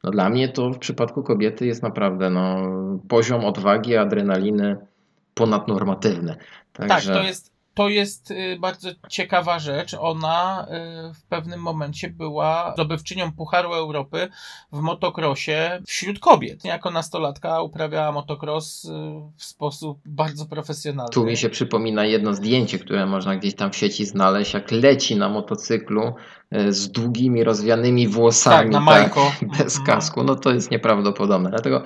no 0.05 0.10
dla 0.10 0.31
mnie 0.31 0.48
to 0.48 0.70
w 0.70 0.78
przypadku 0.78 1.23
kobiety 1.23 1.66
jest 1.66 1.82
naprawdę 1.82 2.31
no, 2.31 2.56
poziom 3.09 3.44
odwagi, 3.44 3.97
adrenaliny 3.97 4.77
ponadnormatywny. 5.35 6.36
Tak, 6.73 6.89
Także 6.89 7.14
to 7.14 7.23
jest, 7.23 7.52
to 7.76 7.88
jest 7.88 8.30
y, 8.30 8.56
bardzo 8.60 8.88
ciekawa 9.08 9.58
rzecz. 9.58 9.94
Ona 10.00 10.66
y, 11.10 11.14
w 11.14 11.22
pewnym 11.22 11.60
momencie 11.60 12.10
była 12.10 12.72
zdobywczynią 12.74 13.32
Pucharu 13.32 13.72
Europy 13.74 14.28
w 14.72 14.80
motocrossie 14.80 15.52
wśród 15.86 16.18
kobiet. 16.18 16.64
Jako 16.64 16.90
nastolatka 16.90 17.62
uprawiała 17.62 18.12
motocross 18.12 18.84
y, 18.84 18.88
w 19.36 19.44
sposób 19.44 19.98
bardzo 20.06 20.46
profesjonalny. 20.46 21.12
tu 21.12 21.24
mi 21.24 21.36
się 21.36 21.48
przypomina 21.50 22.04
jedno 22.04 22.34
zdjęcie, 22.34 22.78
które 22.78 23.06
można 23.06 23.36
gdzieś 23.36 23.54
tam 23.54 23.70
w 23.72 23.76
sieci 23.76 24.06
znaleźć, 24.06 24.54
jak 24.54 24.70
leci 24.70 25.16
na 25.16 25.28
motocyklu 25.28 26.14
z 26.68 26.90
długimi, 26.90 27.44
rozwianymi 27.44 28.08
włosami, 28.08 28.56
Tak, 28.56 28.70
na 28.72 28.80
Majko. 28.80 29.32
bez 29.58 29.78
Mhm. 29.78 29.86
kasku. 29.86 30.22
No 30.24 30.34
to 30.36 30.50
jest 30.52 30.70
nieprawdopodobne. 30.70 31.50
Dlatego, 31.50 31.82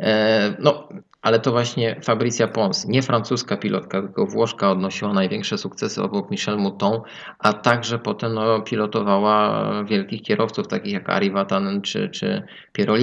e, 0.00 0.56
no, 0.58 0.88
ale 1.22 1.40
to 1.40 1.50
właśnie 1.50 2.00
Fabricia 2.04 2.48
Pons, 2.48 2.88
nie 2.88 3.02
francuska 3.02 3.56
pilotka, 3.56 4.02
tylko 4.02 4.26
włoszka 4.26 4.70
odnosiła 4.70 5.12
największe 5.12 5.58
sukcesy 5.58 6.02
obok 6.02 6.30
Michel 6.30 6.58
Mouton, 6.58 7.00
a 7.38 7.52
także 7.52 7.98
potem 7.98 8.34
no, 8.34 8.60
pilotowała 8.60 9.64
wielkich 9.84 10.22
kierowców, 10.22 10.68
takich 10.68 10.92
jak 10.92 11.10
Ari 11.10 11.30
Vatanen 11.30 11.82
czy, 11.82 12.08
czy 12.08 12.42
Piero 12.72 12.94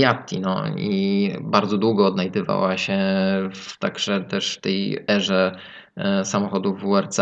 no 0.41 0.63
i 0.77 1.31
bardzo 1.41 1.77
długo 1.77 2.07
odnajdywała 2.07 2.77
się 2.77 2.97
w, 3.53 3.77
także 3.77 4.21
też 4.21 4.57
w 4.57 4.61
tej 4.61 5.05
erze 5.09 5.59
e, 5.95 6.25
samochodów 6.25 6.81
WRC. 6.81 7.19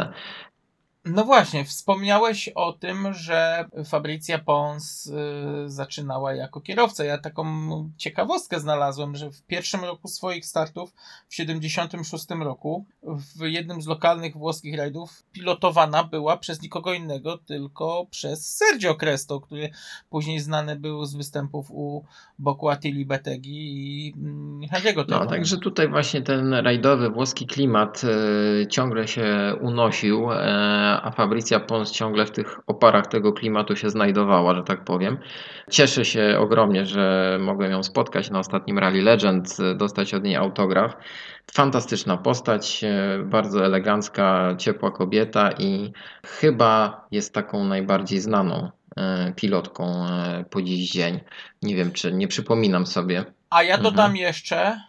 No 1.10 1.26
właśnie, 1.26 1.66
wspomniałeś 1.66 2.50
o 2.50 2.74
tym, 2.74 3.14
że 3.14 3.66
Fabrycja 3.86 4.40
Pons 4.40 5.08
y, 5.08 5.14
zaczynała 5.66 6.34
jako 6.34 6.62
kierowca. 6.62 7.04
Ja 7.04 7.18
taką 7.18 7.46
ciekawostkę 7.98 8.60
znalazłem, 8.60 9.16
że 9.16 9.32
w 9.32 9.42
pierwszym 9.42 9.84
roku 9.84 10.08
swoich 10.08 10.46
startów, 10.46 10.94
w 11.28 11.36
76 11.36 12.26
roku, 12.40 12.86
w 13.04 13.42
jednym 13.42 13.82
z 13.82 13.88
lokalnych 13.88 14.38
włoskich 14.38 14.78
rajdów 14.78 15.24
pilotowana 15.32 16.04
była 16.04 16.38
przez 16.38 16.62
nikogo 16.62 16.94
innego, 16.94 17.38
tylko 17.38 18.08
przez 18.12 18.56
Sergio 18.56 18.96
Cresto, 18.96 19.42
który 19.42 19.70
później 20.10 20.40
znany 20.40 20.76
był 20.76 21.06
z 21.06 21.16
występów 21.16 21.72
u 21.72 22.04
boku 22.40 22.70
Attili 22.70 23.06
Betegi 23.06 24.08
i 24.08 24.14
mm, 24.18 24.62
Henry'ego 24.62 25.06
No, 25.08 25.26
także 25.26 25.58
tutaj 25.58 25.88
właśnie 25.88 26.22
ten 26.22 26.54
rajdowy 26.54 27.10
włoski 27.10 27.48
klimat 27.48 28.02
e, 28.04 28.68
ciągle 28.68 29.08
się 29.08 29.56
unosił, 29.62 30.32
a 31.04 31.12
Fabrycja 31.12 31.60
Pons 31.60 31.92
ciągle 31.92 32.26
w 32.26 32.32
tych 32.32 32.60
oparach 32.68 33.08
tego 33.08 33.34
klimatu 33.34 33.76
się 33.76 33.90
znajdowała, 33.90 34.56
że 34.56 34.64
tak 34.64 34.84
powiem. 34.84 35.18
Cieszę 35.70 36.06
się 36.06 36.36
ogromnie, 36.40 36.86
że 36.86 37.38
mogłem 37.42 37.72
ją 37.72 37.84
spotkać 37.84 38.30
na 38.30 38.40
ostatnim 38.40 38.80
Rally 38.80 39.02
Legend, 39.02 39.58
dostać 39.76 40.14
od 40.14 40.24
niej 40.24 40.36
autograf. 40.36 40.98
Fantastyczna 41.54 42.18
postać, 42.18 42.84
e, 42.84 43.20
bardzo 43.26 43.66
elegancka, 43.66 44.56
ciepła 44.58 44.92
kobieta 44.92 45.52
i 45.52 45.92
chyba 46.26 47.06
jest 47.12 47.34
taką 47.34 47.64
najbardziej 47.64 48.20
znaną 48.20 48.72
e, 48.98 49.34
pilotką 49.36 50.06
e, 50.08 50.46
po 50.50 50.62
dziś 50.62 50.92
dzień. 50.92 51.20
Nie 51.62 51.76
wiem, 51.76 51.92
czy 51.92 52.14
nie 52.14 52.28
przypominam 52.28 52.86
sobie. 52.88 53.26
A 53.50 53.64
ja 53.64 53.78
dodam 53.78 54.06
Mhm. 54.12 54.16
jeszcze, 54.16 54.82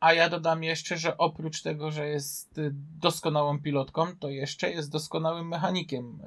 a 0.00 0.12
ja 0.12 0.28
dodam 0.28 0.62
jeszcze, 0.62 0.96
że 0.96 1.18
oprócz 1.18 1.62
tego, 1.62 1.90
że 1.90 2.08
jest 2.08 2.60
doskonałą 3.00 3.62
pilotką, 3.62 4.06
to 4.18 4.28
jeszcze 4.28 4.70
jest 4.70 4.90
doskonałym 4.90 5.48
mechanikiem. 5.48 6.20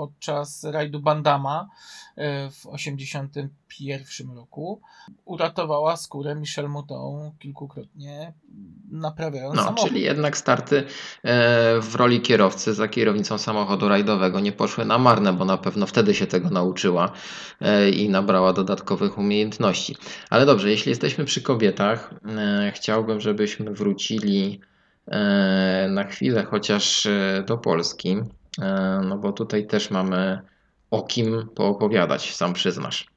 Podczas 0.00 0.64
rajdu 0.64 1.00
Bandama 1.00 1.68
y, 2.18 2.22
w 2.50 2.66
81 2.66 4.36
roku 4.36 4.80
uratowała 5.24 5.96
skórę 5.96 6.34
Michel 6.34 6.68
Mouton 6.68 7.30
kilkukrotnie, 7.38 8.32
naprawiając 8.90 9.56
No, 9.56 9.62
samochód. 9.64 9.88
czyli 9.88 10.02
jednak 10.02 10.36
starty 10.36 10.76
e, 10.78 10.84
w 11.80 11.94
roli 11.94 12.20
kierowcy 12.20 12.74
za 12.74 12.88
kierownicą 12.88 13.38
samochodu 13.38 13.88
rajdowego 13.88 14.40
nie 14.40 14.52
poszły 14.52 14.84
na 14.84 14.98
marne, 14.98 15.32
bo 15.32 15.44
na 15.44 15.58
pewno 15.58 15.86
wtedy 15.86 16.14
się 16.14 16.26
tego 16.26 16.50
nauczyła 16.50 17.12
e, 17.60 17.90
i 17.90 18.08
nabrała 18.08 18.52
dodatkowych 18.52 19.18
umiejętności. 19.18 19.96
Ale 20.30 20.46
dobrze, 20.46 20.70
jeśli 20.70 20.90
jesteśmy 20.90 21.24
przy 21.24 21.42
kobietach, 21.42 22.14
e, 22.38 22.72
chciałbym, 22.74 23.20
żebyśmy 23.20 23.70
wrócili 23.74 24.60
e, 25.08 25.88
na 25.90 26.04
chwilę 26.04 26.44
chociaż 26.44 27.06
e, 27.06 27.44
do 27.46 27.58
Polski, 27.58 28.10
e, 28.10 28.39
no 29.02 29.18
bo 29.18 29.32
tutaj 29.32 29.66
też 29.66 29.90
mamy 29.90 30.40
o 30.90 31.02
kim 31.02 31.48
poopowiadać, 31.54 32.34
sam 32.34 32.52
przyznasz. 32.52 33.09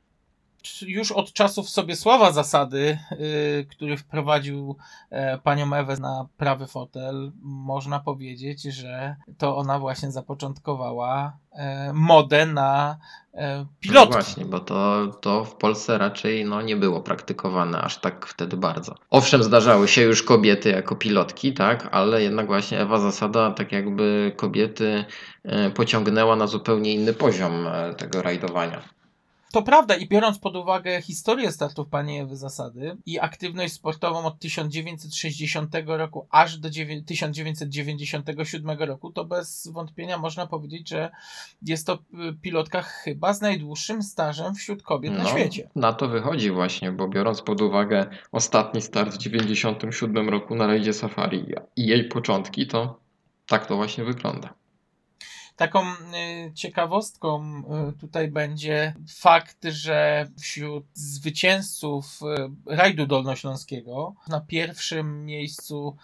Już 0.82 1.12
od 1.12 1.34
czasów 1.34 1.70
Sobiesława 1.70 2.32
Zasady, 2.32 2.98
y, 3.12 3.66
który 3.70 3.98
wprowadził 3.98 4.76
e, 5.10 5.38
panią 5.38 5.74
Ewę 5.74 5.98
na 5.98 6.28
prawy 6.38 6.68
fotel, 6.68 7.32
można 7.42 8.00
powiedzieć, 8.00 8.62
że 8.62 9.16
to 9.38 9.58
ona 9.58 9.80
właśnie 9.80 10.12
zapoczątkowała 10.12 11.38
e, 11.52 11.92
modę 11.94 12.46
na 12.46 12.98
e, 13.34 13.58
No 13.60 13.66
pilotki. 13.80 14.14
właśnie, 14.14 14.46
bo 14.46 14.60
to, 14.60 15.08
to 15.22 15.44
w 15.46 15.56
Polsce 15.56 15.98
raczej 15.98 16.46
no, 16.46 16.62
nie 16.62 16.76
było 16.76 17.02
praktykowane 17.02 17.82
aż 17.82 17.98
tak 17.98 18.26
wtedy 18.26 18.58
bardzo. 18.58 18.96
Owszem, 19.10 19.44
zdarzały 19.44 19.88
się 19.88 20.02
już 20.02 20.24
kobiety 20.24 20.70
jako 20.70 20.96
pilotki, 20.96 21.54
tak, 21.54 21.90
ale 21.92 22.24
jednak 22.24 22.48
właśnie 22.48 22.80
Ewa 22.80 23.00
Zasada 23.00 23.52
tak 23.52 23.72
jakby 23.72 24.34
kobiety 24.38 25.06
e, 25.44 25.70
pociągnęła 25.70 26.36
na 26.36 26.48
zupełnie 26.48 26.94
inny 26.94 27.14
poziom 27.14 27.68
tego 27.98 28.22
rajdowania. 28.22 28.82
To 29.54 29.62
prawda 29.62 29.96
i 29.96 30.08
biorąc 30.08 30.40
pod 30.40 30.56
uwagę 30.56 31.02
historię 31.02 31.52
startów 31.52 31.88
pani 31.88 32.20
Ewy 32.20 32.38
Zasady 32.38 32.98
i 33.06 33.20
aktywność 33.20 33.74
sportową 33.74 34.26
od 34.26 34.40
1960 34.40 35.76
roku 35.86 36.28
aż 36.32 36.58
do 36.58 36.70
dziewię- 36.70 37.04
1997 37.06 38.80
roku, 38.80 39.12
to 39.12 39.26
bez 39.26 39.68
wątpienia 39.74 40.18
można 40.18 40.48
powiedzieć, 40.48 40.90
że 40.90 41.12
jest 41.62 41.88
to 41.88 41.94
y, 41.94 41.98
pilotka 42.42 42.82
chyba 42.82 43.34
z 43.34 43.42
najdłuższym 43.42 44.04
stażem 44.04 44.56
wśród 44.56 44.84
kobiet 44.84 45.14
na 45.14 45.24
No, 45.24 45.30
świecie. 45.30 45.70
Na 45.76 45.94
to 45.94 46.08
wychodzi 46.08 46.52
właśnie, 46.52 46.92
bo 46.92 47.08
biorąc 47.08 47.42
pod 47.42 47.62
uwagę 47.62 48.06
ostatni 48.32 48.82
start 48.82 49.14
w 49.14 49.18
97 49.18 50.30
roku 50.30 50.56
na 50.56 50.68
rajdzie 50.68 50.94
Safari 50.94 51.46
i 51.76 51.88
jej 51.88 52.08
początki, 52.08 52.68
to 52.68 53.00
tak 53.48 53.66
to 53.66 53.76
właśnie 53.76 54.04
wygląda. 54.04 54.54
Taką 55.56 55.84
y, 55.92 56.52
ciekawostką 56.54 57.64
y, 57.90 57.94
tutaj 57.94 58.28
będzie 58.28 58.94
fakt, 59.18 59.58
że 59.64 60.28
wśród 60.40 60.86
zwycięzców 60.94 62.20
y, 62.22 62.76
rajdu 62.76 63.08
dolnośląskiego 63.08 64.16
na 64.28 64.42
pierwszym 64.42 65.26
miejscu 65.26 65.96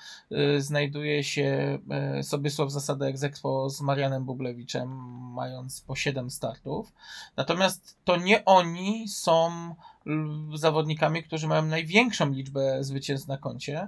znajduje 0.57 1.23
się 1.23 1.79
Sobiesław 2.21 2.71
Zasada 2.71 3.05
Egzekwo 3.05 3.69
z 3.69 3.81
Marianem 3.81 4.25
Bublewiczem, 4.25 4.89
mając 5.33 5.81
po 5.81 5.95
7 5.95 6.29
startów. 6.29 6.93
Natomiast 7.37 7.97
to 8.03 8.17
nie 8.17 8.45
oni 8.45 9.07
są 9.07 9.51
zawodnikami, 10.55 11.23
którzy 11.23 11.47
mają 11.47 11.65
największą 11.65 12.29
liczbę 12.29 12.83
zwycięstw 12.83 13.27
na 13.27 13.37
koncie, 13.37 13.87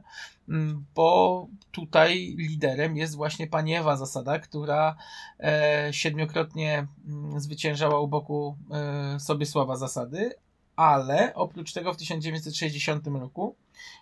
m, 0.49 0.85
bo 0.95 1.47
tutaj 1.71 2.35
liderem 2.37 2.97
jest 2.97 3.15
właśnie 3.15 3.47
pani 3.47 3.75
Ewa 3.75 3.97
Zasada, 3.97 4.39
która 4.39 4.95
e, 5.39 5.87
siedmiokrotnie 5.91 6.87
mm, 7.07 7.39
zwyciężała 7.39 7.99
u 7.99 8.07
boku 8.07 8.57
e, 8.71 9.19
Sobiesława 9.19 9.75
Zasady, 9.75 10.33
ale 10.75 11.33
oprócz 11.33 11.73
tego 11.73 11.93
w 11.93 11.97
1960 11.97 13.07
roku 13.07 13.55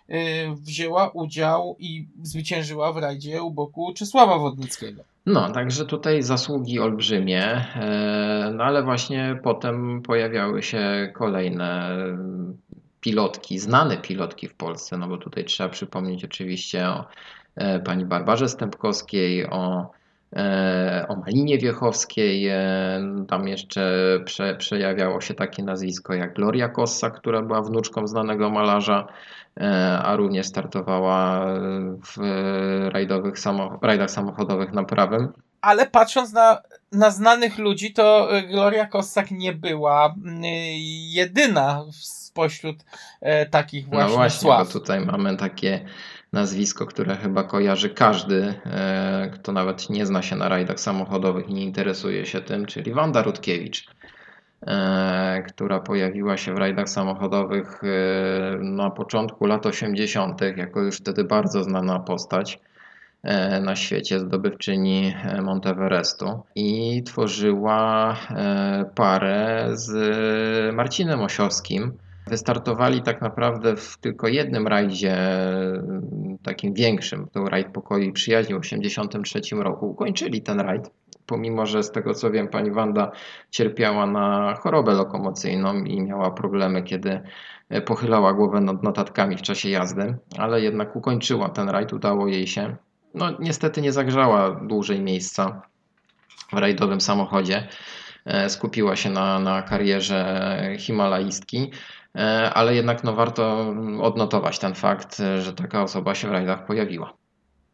e, 0.08 0.54
wzięła 0.54 1.08
udział 1.08 1.76
i 1.78 2.08
zwyciężyła 2.22 2.92
w 2.92 2.96
rajdzie 2.96 3.42
u 3.42 3.50
boku 3.50 3.92
Czesława 3.94 4.38
Wodnickiego. 4.38 5.09
No, 5.26 5.50
także 5.50 5.86
tutaj 5.86 6.22
zasługi 6.22 6.80
olbrzymie, 6.80 7.44
e, 7.44 8.52
no 8.54 8.64
ale 8.64 8.82
właśnie 8.82 9.40
potem 9.42 10.02
pojawiały 10.02 10.62
się 10.62 11.12
kolejne 11.14 11.96
pilotki, 13.00 13.58
znane 13.58 13.96
pilotki 13.96 14.48
w 14.48 14.54
Polsce, 14.54 14.98
no 14.98 15.08
bo 15.08 15.18
tutaj 15.18 15.44
trzeba 15.44 15.68
przypomnieć 15.68 16.24
oczywiście 16.24 16.88
o 16.88 17.04
e, 17.56 17.80
pani 17.80 18.04
Barbarze 18.04 18.48
Stępkowskiej, 18.48 19.46
o, 19.46 19.90
o 21.08 21.16
Malinie 21.16 21.58
Wiechowskiej, 21.58 22.48
e, 22.48 23.24
tam 23.28 23.48
jeszcze 23.48 23.90
prze, 24.24 24.56
przejawiało 24.56 25.20
się 25.20 25.34
takie 25.34 25.62
nazwisko 25.62 26.14
jak 26.14 26.34
Gloria 26.34 26.68
Kossa, 26.68 27.10
która 27.10 27.42
była 27.42 27.62
wnuczką 27.62 28.06
znanego 28.06 28.50
malarza, 28.50 29.06
e, 29.60 29.98
a 30.02 30.16
również 30.16 30.46
startowała 30.46 31.46
w 32.02 32.16
rajdowych 32.92 33.38
samo, 33.38 33.78
rajdach 33.82 34.10
samochodowych 34.10 34.72
na 34.72 34.84
prawym. 34.84 35.32
Ale 35.60 35.86
patrząc 35.86 36.32
na, 36.32 36.62
na 36.92 37.10
znanych 37.10 37.58
ludzi, 37.58 37.92
to 37.92 38.36
e, 38.36 38.42
Gloria 38.42 38.86
Kossak 38.86 39.30
nie 39.30 39.52
była 39.52 40.14
jedyna 41.12 41.84
spośród 41.92 42.76
e, 43.20 43.46
takich 43.46 43.84
No 43.88 43.90
właśnie, 43.90 44.16
właśnie, 44.16 44.40
sław. 44.40 44.66
bo 44.66 44.72
tutaj 44.72 45.06
mamy 45.06 45.36
takie 45.36 45.84
nazwisko, 46.32 46.86
które 46.86 47.16
chyba 47.16 47.44
kojarzy 47.44 47.90
każdy, 47.90 48.54
e, 48.66 49.30
kto 49.34 49.52
nawet 49.52 49.90
nie 49.90 50.06
zna 50.06 50.22
się 50.22 50.36
na 50.36 50.48
rajdach 50.48 50.80
samochodowych 50.80 51.48
i 51.48 51.54
nie 51.54 51.64
interesuje 51.64 52.26
się 52.26 52.40
tym, 52.40 52.66
czyli 52.66 52.92
Wanda 52.92 53.22
Rutkiewicz, 53.22 53.86
e, 54.66 55.42
która 55.48 55.80
pojawiła 55.80 56.36
się 56.36 56.54
w 56.54 56.58
rajdach 56.58 56.88
samochodowych 56.88 57.80
e, 57.84 58.58
na 58.58 58.90
początku 58.90 59.46
lat 59.46 59.66
80., 59.66 60.40
jako 60.56 60.80
już 60.80 60.96
wtedy 60.96 61.24
bardzo 61.24 61.62
znana 61.62 61.98
postać 61.98 62.60
na 63.62 63.76
świecie, 63.76 64.20
zdobywczyni 64.20 65.14
Monteverestu 65.42 66.42
i 66.54 67.02
tworzyła 67.02 68.16
parę 68.94 69.68
z 69.72 69.94
Marcinem 70.74 71.20
Osiowskim. 71.20 71.92
Wystartowali 72.30 73.02
tak 73.02 73.22
naprawdę 73.22 73.76
w 73.76 73.98
tylko 73.98 74.28
jednym 74.28 74.66
rajdzie, 74.66 75.14
mm, 75.14 76.38
takim 76.42 76.74
większym, 76.74 77.28
to 77.32 77.44
rajd 77.44 77.68
pokoju 77.68 78.04
i 78.04 78.12
przyjaźni 78.12 78.54
w 78.54 78.60
1983 78.60 79.62
roku. 79.62 79.90
Ukończyli 79.90 80.42
ten 80.42 80.60
rajd, 80.60 80.90
pomimo 81.26 81.66
że 81.66 81.82
z 81.82 81.90
tego 81.90 82.14
co 82.14 82.30
wiem, 82.30 82.48
pani 82.48 82.70
Wanda 82.70 83.10
cierpiała 83.50 84.06
na 84.06 84.54
chorobę 84.54 84.92
lokomocyjną 84.94 85.84
i 85.84 86.02
miała 86.02 86.30
problemy, 86.30 86.82
kiedy 86.82 87.20
e, 87.68 87.82
pochylała 87.82 88.32
głowę 88.32 88.60
nad 88.60 88.82
notatkami 88.82 89.36
w 89.36 89.42
czasie 89.42 89.70
jazdy, 89.70 90.14
ale 90.38 90.60
jednak 90.60 90.96
ukończyła 90.96 91.48
ten 91.48 91.68
rajd, 91.68 91.92
udało 91.92 92.28
jej 92.28 92.46
się. 92.46 92.76
No 93.14 93.26
niestety 93.40 93.80
nie 93.80 93.92
zagrzała 93.92 94.50
dłużej 94.50 95.00
miejsca 95.00 95.62
w 96.52 96.58
rajdowym 96.58 97.00
samochodzie. 97.00 97.68
E, 98.24 98.48
Skupiła 98.50 98.96
się 98.96 99.10
na, 99.10 99.38
na 99.38 99.62
karierze 99.62 100.60
himalaistki, 100.78 101.58
e, 101.62 101.99
ale 102.54 102.74
jednak 102.74 103.04
no, 103.04 103.12
warto 103.12 103.74
odnotować 104.00 104.58
ten 104.58 104.74
fakt, 104.74 105.20
e, 105.20 105.40
że 105.40 105.54
taka 105.54 105.82
osoba 105.82 106.14
się 106.14 106.28
w 106.28 106.32
rajdach 106.32 106.66
pojawiła. 106.66 107.14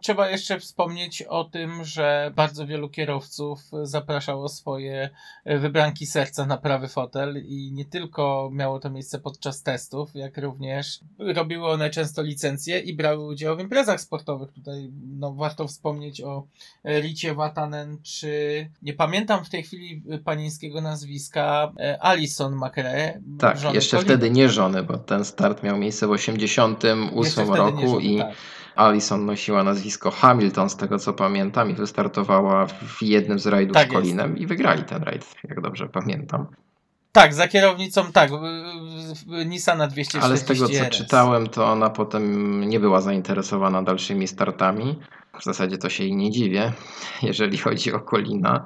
Trzeba 0.00 0.30
jeszcze 0.30 0.60
wspomnieć 0.60 1.22
o 1.22 1.44
tym, 1.44 1.84
że 1.84 2.32
bardzo 2.36 2.66
wielu 2.66 2.88
kierowców 2.88 3.60
zapraszało 3.82 4.48
swoje 4.48 5.10
wybranki 5.46 6.06
serca 6.06 6.46
na 6.46 6.56
prawy 6.56 6.88
fotel 6.88 7.42
i 7.46 7.72
nie 7.72 7.84
tylko 7.84 8.50
miało 8.52 8.80
to 8.80 8.90
miejsce 8.90 9.18
podczas 9.18 9.62
testów, 9.62 10.10
jak 10.14 10.38
również 10.38 11.00
robiły 11.18 11.68
one 11.68 11.90
często 11.90 12.22
licencje 12.22 12.78
i 12.78 12.94
brały 12.94 13.26
udział 13.26 13.56
w 13.56 13.60
imprezach 13.60 14.00
sportowych. 14.00 14.52
Tutaj 14.52 14.90
no, 15.18 15.34
warto 15.34 15.66
wspomnieć 15.66 16.20
o 16.20 16.46
Ricie 16.84 17.34
Watanen, 17.34 17.98
czy 18.02 18.30
nie 18.82 18.92
pamiętam 18.92 19.44
w 19.44 19.48
tej 19.48 19.62
chwili 19.62 20.02
panieńskiego 20.24 20.80
nazwiska, 20.80 21.72
e, 21.80 22.02
Alison 22.02 22.56
McRae. 22.56 23.20
Tak, 23.38 23.74
jeszcze 23.74 23.96
Colina. 23.96 24.14
wtedy 24.14 24.30
nie 24.30 24.48
żony, 24.48 24.82
bo 24.82 24.98
ten 24.98 25.24
start 25.24 25.62
miał 25.62 25.78
miejsce 25.78 26.06
w 26.06 26.10
88 26.10 27.10
Jeszcze 27.16 27.44
wtedy 27.44 27.58
nie 27.58 27.66
roku 27.66 27.86
żony, 27.86 28.04
i 28.04 28.18
tak. 28.18 28.34
Alison 28.76 29.26
nosiła 29.26 29.62
nazwisko 29.64 30.10
Hamilton, 30.10 30.70
z 30.70 30.76
tego 30.76 30.98
co 30.98 31.12
pamiętam, 31.12 31.70
i 31.70 31.74
wystartowała 31.74 32.66
w 32.66 33.02
jednym 33.02 33.38
z 33.38 33.46
rajdów 33.46 33.74
Tak 33.74 33.88
z 33.88 33.92
Colinem 33.92 34.38
i 34.38 34.46
wygrali 34.46 34.82
ten 34.84 35.02
rajd, 35.02 35.34
jak 35.48 35.60
dobrze 35.60 35.88
pamiętam. 35.88 36.46
Tak, 37.12 37.34
za 37.34 37.48
kierownicą, 37.48 38.12
tak, 38.12 38.30
Nissana 39.46 39.86
240 39.86 40.18
Ale 40.18 40.36
z 40.36 40.44
tego 40.44 40.68
co 40.68 40.84
RS. 40.84 40.96
czytałem, 40.96 41.46
to 41.46 41.66
ona 41.66 41.90
potem 41.90 42.60
nie 42.60 42.80
była 42.80 43.00
zainteresowana 43.00 43.82
dalszymi 43.82 44.28
startami. 44.28 44.98
W 45.40 45.44
zasadzie 45.44 45.78
to 45.78 45.88
się 45.88 46.04
jej 46.04 46.16
nie 46.16 46.30
dziwię, 46.30 46.72
jeżeli 47.22 47.58
chodzi 47.58 47.92
o 47.92 48.00
Colina. 48.00 48.64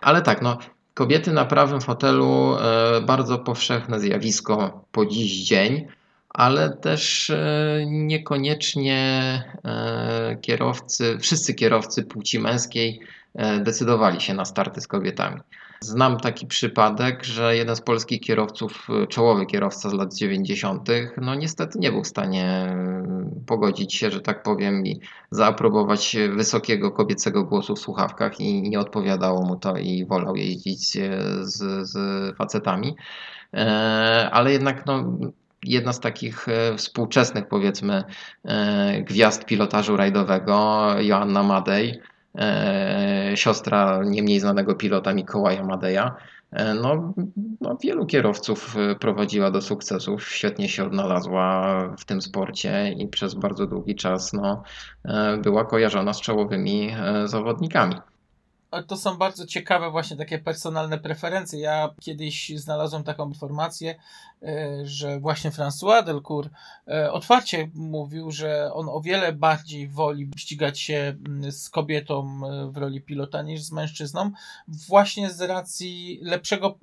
Ale 0.00 0.22
tak, 0.22 0.42
no, 0.42 0.58
kobiety 0.94 1.32
na 1.32 1.44
prawym 1.44 1.80
fotelu 1.80 2.56
e, 2.56 3.00
bardzo 3.00 3.38
powszechne 3.38 4.00
zjawisko 4.00 4.84
po 4.92 5.06
dziś 5.06 5.44
dzień, 5.44 5.86
ale 6.34 6.70
też 6.70 7.30
e, 7.30 7.84
niekoniecznie 7.86 8.98
e, 9.64 10.36
kierowcy, 10.40 11.18
wszyscy 11.18 11.54
kierowcy 11.54 12.02
płci 12.02 12.38
męskiej 12.38 13.00
e, 13.34 13.60
decydowali 13.60 14.20
się 14.20 14.34
na 14.34 14.44
starty 14.44 14.80
z 14.80 14.86
kobietami. 14.86 15.40
Znam 15.80 16.20
taki 16.20 16.46
przypadek, 16.46 17.24
że 17.24 17.56
jeden 17.56 17.76
z 17.76 17.80
polskich 17.80 18.20
kierowców, 18.20 18.88
czołowy 19.08 19.46
kierowca 19.46 19.90
z 19.90 19.92
lat 19.92 20.14
90., 20.14 20.88
no 21.20 21.34
niestety 21.34 21.78
nie 21.78 21.92
był 21.92 22.02
w 22.02 22.06
stanie 22.06 22.76
pogodzić 23.46 23.94
się, 23.94 24.10
że 24.10 24.20
tak 24.20 24.42
powiem, 24.42 24.86
i 24.86 25.00
zaaprobować 25.30 26.16
wysokiego 26.36 26.90
kobiecego 26.90 27.44
głosu 27.44 27.74
w 27.74 27.78
słuchawkach 27.78 28.40
i 28.40 28.62
nie 28.62 28.80
odpowiadało 28.80 29.42
mu 29.42 29.56
to 29.56 29.76
i 29.76 30.06
wolał 30.06 30.36
jeździć 30.36 30.92
z, 31.40 31.88
z 31.88 31.96
facetami. 32.36 32.96
Ale 34.30 34.52
jednak 34.52 34.86
no, 34.86 35.18
jedna 35.64 35.92
z 35.92 36.00
takich 36.00 36.48
e, 36.48 36.76
współczesnych, 36.76 37.48
powiedzmy, 37.48 38.04
e, 38.44 39.02
gwiazd 39.02 39.44
pilotażu 39.44 39.96
rajdowego, 39.96 40.86
Joanna 41.00 41.42
Madej, 41.42 42.00
e, 42.38 43.32
siostra 43.34 44.00
nie 44.04 44.22
mniej 44.22 44.40
znanego 44.40 44.74
pilota 44.74 45.14
Mikołaja 45.14 45.64
Madeja, 45.64 46.16
no, 46.82 47.14
no, 47.60 47.76
wielu 47.82 48.06
kierowców 48.06 48.76
prowadziła 49.00 49.50
do 49.50 49.62
sukcesów, 49.62 50.28
świetnie 50.28 50.68
się 50.68 50.84
odnalazła 50.84 51.78
w 51.98 52.04
tym 52.04 52.22
sporcie 52.22 52.92
i 52.98 53.08
przez 53.08 53.34
bardzo 53.34 53.66
długi 53.66 53.94
czas 53.94 54.32
no, 54.32 54.62
była 55.42 55.64
kojarzona 55.64 56.12
z 56.12 56.20
czołowymi 56.20 56.90
zawodnikami. 57.24 57.94
To 58.86 58.96
są 58.96 59.16
bardzo 59.16 59.46
ciekawe 59.46 59.90
właśnie 59.90 60.16
takie 60.16 60.38
personalne 60.38 60.98
preferencje. 60.98 61.60
Ja 61.60 61.90
kiedyś 62.00 62.52
znalazłem 62.56 63.04
taką 63.04 63.28
informację, 63.28 63.94
e, 64.42 64.80
że 64.84 65.20
właśnie 65.20 65.50
François 65.50 66.04
Delcourt 66.04 66.50
e, 66.88 67.12
otwarcie 67.12 67.70
mówił, 67.74 68.30
że 68.30 68.70
on 68.72 68.88
o 68.88 69.00
wiele 69.00 69.32
bardziej 69.32 69.88
woli 69.88 70.30
ścigać 70.36 70.80
się 70.80 71.14
mm, 71.26 71.52
z 71.52 71.70
kobietą 71.70 72.40
e, 72.46 72.70
w 72.72 72.76
roli 72.76 73.00
pilota 73.00 73.42
niż 73.42 73.62
z 73.62 73.72
mężczyzną, 73.72 74.30
właśnie 74.88 75.30
z 75.30 75.40
racji 75.40 76.20
lepszego 76.22 76.78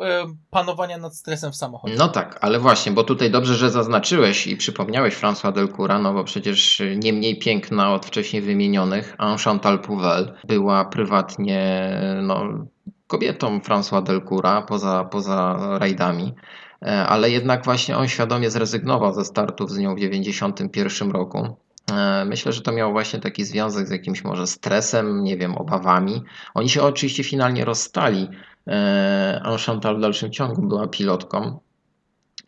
panowania 0.49 0.97
nad 0.97 1.15
stresem 1.15 1.51
w 1.51 1.55
samochodzie. 1.55 1.95
No 1.97 2.07
tak, 2.07 2.37
ale 2.41 2.59
właśnie, 2.59 2.91
bo 2.91 3.03
tutaj 3.03 3.31
dobrze, 3.31 3.55
że 3.55 3.71
zaznaczyłeś 3.71 4.47
i 4.47 4.57
przypomniałeś 4.57 5.15
François 5.15 5.53
Delcoura, 5.53 5.99
no 5.99 6.13
bo 6.13 6.23
przecież 6.23 6.81
nie 6.95 7.13
mniej 7.13 7.39
piękna 7.39 7.93
od 7.93 8.05
wcześniej 8.05 8.41
wymienionych, 8.41 9.15
Anne 9.17 9.37
Chantal 9.37 9.79
Pouvel, 9.79 10.33
była 10.47 10.85
prywatnie 10.85 11.78
no, 12.21 12.65
kobietą 13.07 13.59
François 13.59 14.03
Delcoura 14.03 14.61
poza, 14.61 15.03
poza 15.03 15.57
rajdami, 15.79 16.33
E, 16.81 17.07
ale 17.07 17.31
jednak 17.31 17.65
właśnie 17.65 17.97
on 17.97 18.07
świadomie 18.07 18.49
zrezygnował 18.51 19.13
ze 19.13 19.25
startów 19.25 19.71
z 19.71 19.77
nią 19.77 19.95
w 19.95 19.99
1991 19.99 21.11
roku. 21.11 21.57
E, 21.91 22.25
Myślę, 22.25 22.51
że 22.51 22.61
to 22.61 22.71
miało 22.71 22.91
właśnie 22.91 23.19
taki 23.19 23.45
związek 23.45 23.87
z 23.87 23.91
jakimś 23.91 24.23
może 24.23 24.47
stresem, 24.47 25.23
nie 25.23 25.37
wiem, 25.37 25.57
obawami. 25.57 26.23
Oni 26.53 26.69
się 26.69 26.81
oczywiście 26.81 27.23
finalnie 27.23 27.65
rozstali. 27.65 28.29
E, 28.67 29.41
Anne 29.43 29.57
Chantal 29.57 29.97
w 29.97 30.01
dalszym 30.01 30.31
ciągu 30.31 30.61
była 30.61 30.87
pilotką. 30.87 31.59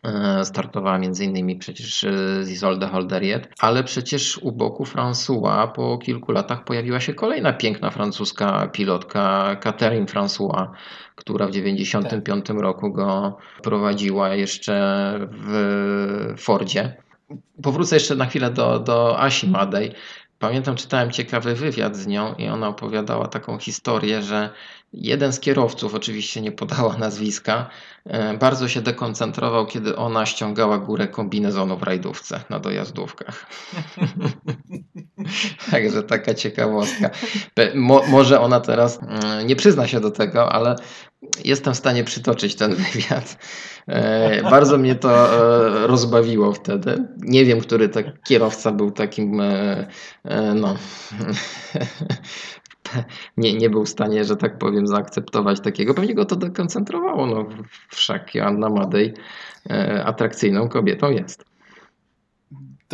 E, 0.02 0.44
Startowała 0.44 0.98
między 0.98 1.24
innymi 1.24 1.56
przecież 1.56 2.04
e, 2.04 2.44
z 2.44 2.50
Isolde 2.50 2.86
Holderiet, 2.86 3.48
ale 3.58 3.84
przecież 3.84 4.38
u 4.38 4.52
boku 4.52 4.84
François 4.84 5.72
po 5.72 5.98
kilku 5.98 6.32
latach 6.32 6.64
pojawiła 6.64 7.00
się 7.00 7.14
kolejna 7.14 7.52
piękna 7.52 7.90
francuska 7.90 8.68
pilotka, 8.72 9.56
Catherine 9.60 10.06
François, 10.06 10.68
która 11.16 11.46
w 11.46 11.50
1995 11.50 12.60
roku 12.60 12.92
go 12.92 13.36
prowadziła 13.62 14.34
jeszcze 14.34 15.18
w 15.32 16.34
Fordzie. 16.38 16.96
Powrócę 17.62 17.96
jeszcze 17.96 18.14
na 18.14 18.26
chwilę 18.26 18.50
do, 18.50 18.78
do 18.78 19.20
Asi 19.20 19.48
Madej. 19.48 19.92
Pamiętam, 20.42 20.76
czytałem 20.76 21.10
ciekawy 21.10 21.54
wywiad 21.54 21.96
z 21.96 22.06
nią 22.06 22.34
i 22.34 22.48
ona 22.48 22.68
opowiadała 22.68 23.28
taką 23.28 23.58
historię, 23.58 24.22
że 24.22 24.50
jeden 24.92 25.32
z 25.32 25.40
kierowców, 25.40 25.94
oczywiście 25.94 26.40
nie 26.40 26.52
podała 26.52 26.96
nazwiska, 27.06 27.70
e, 28.04 28.38
bardzo 28.38 28.68
się 28.68 28.80
dekoncentrował, 28.80 29.66
kiedy 29.66 29.96
ona 29.96 30.26
ściągała 30.26 30.78
górę 30.78 31.08
kombinezonu 31.08 31.76
w 31.76 31.82
rajdówce 31.82 32.40
na 32.50 32.58
dojazdówkach. 32.60 33.46
Także 35.70 36.02
taka 36.02 36.34
ciekawostka. 36.34 37.10
Mo, 37.74 38.02
może 38.08 38.40
ona 38.40 38.60
teraz 38.60 39.00
mm, 39.02 39.46
nie 39.46 39.56
przyzna 39.56 39.86
się 39.86 40.00
do 40.00 40.10
tego, 40.10 40.52
ale 40.52 40.76
jestem 41.44 41.74
w 41.74 41.76
stanie 41.76 42.04
przytoczyć 42.04 42.54
ten 42.54 42.74
wywiad. 42.92 43.38
E, 43.86 44.42
Bardzo 44.42 44.78
mnie 44.78 44.94
to 44.94 45.10
e, 45.10 45.86
rozbawiło 45.86 46.52
wtedy. 46.52 47.08
Nie 47.18 47.44
wiem, 47.44 47.60
który 47.60 47.88
tak 47.88 48.22
kierowca 48.22 48.72
był 48.72 48.90
takim, 48.90 49.40
e, 49.40 49.86
no, 50.54 50.76
nie, 53.36 53.54
nie 53.54 53.70
był 53.70 53.84
w 53.84 53.88
stanie, 53.88 54.24
że 54.24 54.36
tak 54.36 54.58
powiem, 54.58 54.86
zaakceptować 54.86 55.60
takiego. 55.60 55.94
Pewnie 55.94 56.14
go 56.14 56.24
to 56.24 56.36
dekoncentrowało. 56.36 57.26
No, 57.26 57.46
wszak 57.88 58.34
Joanna 58.34 58.68
Madej 58.68 59.14
atrakcyjną 60.04 60.68
kobietą 60.68 61.10
jest. 61.10 61.51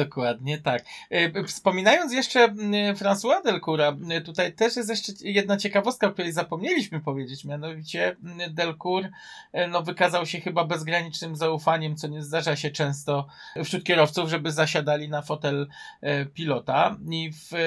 Dokładnie 0.04 0.58
tak. 0.58 0.84
E, 1.10 1.44
Wspominając 1.44 2.12
jeszcze 2.12 2.48
François 2.94 3.42
Delcoura, 3.44 3.96
tutaj 4.24 4.52
też 4.52 4.76
jest 4.76 4.90
jeszcze 4.90 5.12
jedna 5.20 5.56
ciekawostka, 5.56 6.06
o 6.06 6.10
której 6.12 6.32
zapomnieliśmy 6.32 7.00
powiedzieć, 7.00 7.44
mianowicie 7.44 8.16
Delcourt 8.50 9.08
e, 9.52 9.68
no, 9.68 9.82
wykazał 9.82 10.26
się 10.26 10.40
chyba 10.40 10.64
bezgranicznym 10.64 11.36
zaufaniem, 11.36 11.96
co 11.96 12.08
nie 12.08 12.22
zdarza 12.22 12.56
się 12.56 12.70
często 12.70 13.26
wśród 13.64 13.84
kierowców, 13.84 14.30
żeby 14.30 14.52
zasiadali 14.52 15.08
na 15.08 15.22
fotel 15.22 15.68
e, 16.00 16.26
pilota 16.26 16.96
i 17.10 17.32
w 17.32 17.54
e, 17.54 17.58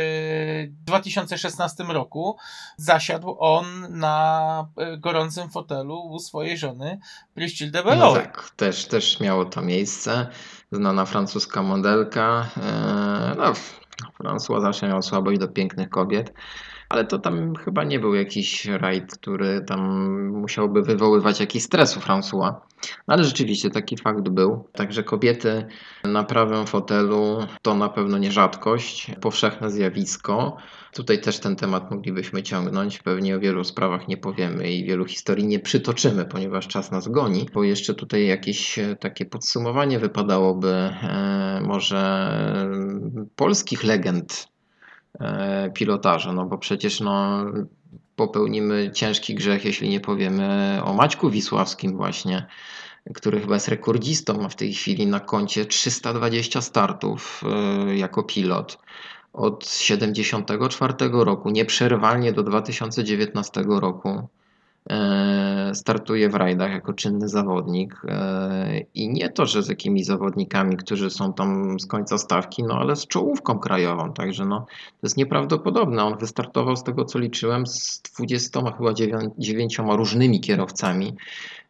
2016 0.86 1.84
roku 1.84 2.38
zasiadł 2.78 3.36
on 3.40 3.66
na 3.90 4.68
gorącym 4.98 5.50
fotelu 5.50 6.00
u 6.00 6.20
swojej 6.20 6.58
żony 6.58 7.00
Priscille 7.34 7.72
de 7.72 7.80
No 7.80 7.86
Belloy. 7.86 8.14
tak, 8.22 8.50
też, 8.56 8.86
też 8.86 9.20
miało 9.20 9.46
to 9.46 9.62
miejsce. 9.62 10.28
Znana 10.72 11.06
francuska 11.06 11.62
modelka. 11.62 12.46
e, 12.58 13.36
No, 13.38 13.54
François 14.20 14.62
zawsze 14.62 14.88
miał 14.88 15.02
słabość 15.02 15.40
do 15.40 15.48
pięknych 15.48 15.90
kobiet, 15.90 16.34
ale 16.92 17.06
to 17.06 17.20
tam 17.20 17.56
chyba 17.56 17.84
nie 17.84 18.00
był 18.00 18.16
jakiś 18.16 18.66
rajd, 18.66 19.18
który 19.18 19.62
tam 19.62 19.82
musiałby 20.30 20.82
wywoływać 20.82 21.40
jakiś 21.40 21.64
stres 21.64 21.98
u 21.98 22.00
François. 22.00 22.54
No, 23.08 23.14
ale 23.14 23.24
rzeczywiście 23.24 23.70
taki 23.70 23.98
fakt 23.98 24.30
był. 24.30 24.64
Także 24.74 25.04
kobiety 25.04 25.66
na 26.04 26.24
prawym 26.24 26.66
fotelu 26.66 27.38
to 27.62 27.76
na 27.76 27.90
pewno 27.90 28.18
nie 28.18 28.32
rzadkość, 28.32 29.12
powszechne 29.22 29.72
zjawisko. 29.72 30.58
Tutaj 30.94 31.22
też 31.22 31.40
ten 31.40 31.56
temat 31.56 31.92
moglibyśmy 31.92 32.44
ciągnąć. 32.44 33.00
Pewnie 33.00 33.36
o 33.36 33.40
wielu 33.40 33.64
sprawach 33.64 34.08
nie 34.08 34.18
powiemy 34.18 34.72
i 34.72 34.86
wielu 34.86 35.06
historii 35.06 35.48
nie 35.48 35.60
przytoczymy, 35.60 36.26
ponieważ 36.26 36.68
czas 36.68 36.92
nas 36.92 37.08
goni. 37.08 37.46
Bo 37.54 37.64
jeszcze 37.64 37.94
tutaj 37.94 38.28
jakieś 38.28 38.80
e, 38.80 38.96
takie 38.96 39.26
podsumowanie 39.26 40.00
wypadałoby 40.00 40.70
e, 40.70 41.62
może 41.66 42.32
polskich 43.36 43.84
legend 43.84 44.52
pilotażu, 45.74 46.34
no 46.34 46.46
bo 46.46 46.58
przecież 46.58 47.00
no, 47.00 47.46
popełnimy 48.16 48.92
ciężki 48.94 49.36
grzech, 49.36 49.66
jeśli 49.66 49.90
nie 49.90 50.00
powiemy 50.00 50.80
o 50.84 50.94
Maćku 50.94 51.30
Wisławskim 51.30 51.98
właśnie, 51.98 52.48
który 53.14 53.42
chyba 53.42 53.54
jest 53.54 53.68
rekordzistą, 53.68 54.42
ma 54.42 54.50
w 54.50 54.56
tej 54.56 54.74
chwili 54.74 55.08
na 55.08 55.20
koncie 55.20 55.66
320 55.66 56.62
startów 56.62 57.42
e, 57.46 57.96
jako 57.96 58.24
pilot. 58.24 58.78
od 59.34 59.68
74 59.68 60.94
roku, 61.12 61.50
nieprzerwanie 61.50 62.34
do 62.34 62.44
2019 62.44 63.64
roku 63.68 64.10
e, 64.10 64.41
startuje 65.74 66.30
w 66.30 66.36
rajdach 66.36 66.72
jako 66.72 66.94
czynny 66.94 67.30
zawodnik 67.30 68.02
e, 68.08 68.80
i 68.94 69.10
nie 69.10 69.30
to, 69.30 69.46
że 69.46 69.64
z 69.64 69.70
jakimiś 69.70 70.06
zawodnikami, 70.06 70.78
którzy 70.78 71.10
są 71.10 71.34
tam 71.34 71.80
z 71.80 71.86
końca 71.86 72.18
stawki, 72.18 72.64
no 72.64 72.74
ale 72.74 72.96
z 72.96 73.08
czołówką 73.08 73.60
krajową, 73.60 74.14
także 74.14 74.46
no 74.46 74.60
to 74.70 74.98
jest 75.04 75.18
nieprawdopodobne. 75.18 76.04
On 76.04 76.18
wystartował 76.18 76.76
z 76.76 76.84
tego 76.84 77.06
co 77.06 77.20
liczyłem 77.20 77.68
z 77.68 78.02
20 78.18 78.72
chyba 78.78 78.94
9 79.38 79.80
różnymi 79.80 80.42
kierowcami 80.42 81.16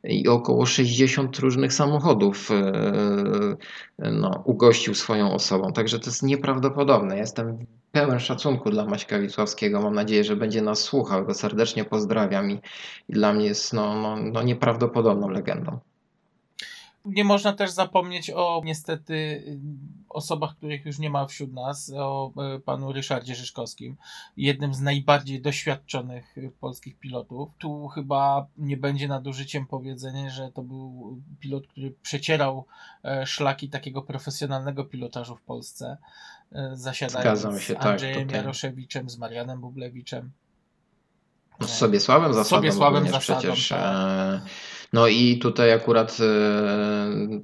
i 0.04 0.28
około 0.28 0.66
60 0.66 1.40
różnych 1.40 1.74
samochodów 1.74 2.52
e, 2.52 4.12
no, 4.12 4.42
ugościł 4.46 4.96
swoją 4.96 5.34
osobą. 5.34 5.74
Także 5.74 6.00
to 6.00 6.06
jest 6.06 6.24
nieprawdopodobne. 6.24 7.18
Jestem 7.18 7.66
pełen 7.92 8.20
szacunku 8.20 8.70
dla 8.70 8.86
Maćka 8.86 9.20
Wisławskiego. 9.20 9.82
Mam 9.82 9.96
nadzieję, 9.96 10.24
że 10.24 10.36
będzie 10.36 10.62
nas 10.62 10.80
słuchał. 10.80 11.26
Go 11.26 11.34
serdecznie 11.34 11.86
pozdrawiam 11.86 12.52
i, 12.52 12.60
i 13.10 13.14
dla 13.14 13.34
mnie 13.34 13.46
jest 13.46 13.74
no, 13.74 14.02
no, 14.02 14.18
no 14.18 14.42
nieprawdopodobną 14.42 15.30
legendą. 15.30 15.80
Nie 17.06 17.24
można 17.24 17.54
też 17.54 17.72
zapomnieć 17.72 18.32
o 18.36 18.62
niestety 18.66 19.44
osobach, 20.14 20.56
których 20.56 20.86
już 20.86 21.00
nie 21.00 21.10
ma 21.10 21.26
wśród 21.26 21.54
nas, 21.54 21.92
o 21.96 22.34
y, 22.56 22.60
panu 22.60 22.92
Ryszardzie 22.92 23.36
Rzeszkowskim, 23.36 23.98
jednym 24.38 24.74
z 24.74 24.82
najbardziej 24.82 25.42
doświadczonych 25.42 26.38
y, 26.38 26.52
polskich 26.60 27.00
pilotów. 27.00 27.50
Tu 27.60 27.88
chyba 27.88 28.48
nie 28.58 28.78
będzie 28.78 29.08
nadużyciem 29.08 29.68
powiedzenie, 29.68 30.32
że 30.32 30.52
to 30.52 30.62
był 30.62 31.18
pilot, 31.40 31.68
który 31.68 31.92
przecierał 32.02 32.66
e, 33.06 33.26
szlaki 33.26 33.70
takiego 33.70 34.02
profesjonalnego 34.02 34.86
pilotażu 34.86 35.36
w 35.36 35.42
Polsce, 35.42 35.98
e, 36.52 36.72
zasiadając 36.74 37.40
Zgadzam 37.40 37.60
się, 37.60 37.74
z 37.74 37.78
tak, 37.78 37.86
Andrzejem 37.86 38.24
tutaj. 38.24 38.38
Jaroszewiczem, 38.38 39.10
z 39.10 39.18
Marianem 39.18 39.62
Bublewiczem. 39.62 40.32
Z 41.62 41.70
Sobiesławem 41.70 42.34
Zasadą 42.34 42.58
Sobiesławem 42.58 43.08
Zasadą, 43.08 43.40
przecież. 43.40 43.70
tak. 43.70 43.80
e, 43.80 44.42
No 44.94 45.08
i 45.08 45.40
tutaj 45.40 45.74
akurat 45.74 46.18
e, 46.20 46.26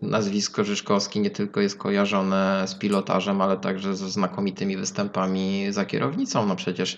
nazwisko 0.02 0.64
Żyżkowski 0.64 1.20
nie 1.20 1.30
tylko 1.30 1.62
jest 1.62 1.78
kojarzone 1.78 2.64
z 2.68 2.76
pilotażem, 2.76 3.42
ale 3.42 3.58
także 3.58 3.96
ze 3.96 4.10
znakomitymi 4.10 4.78
występami 4.78 5.68
za 5.70 5.86
kierownicą. 5.86 6.46
No 6.46 6.56
przecież 6.56 6.98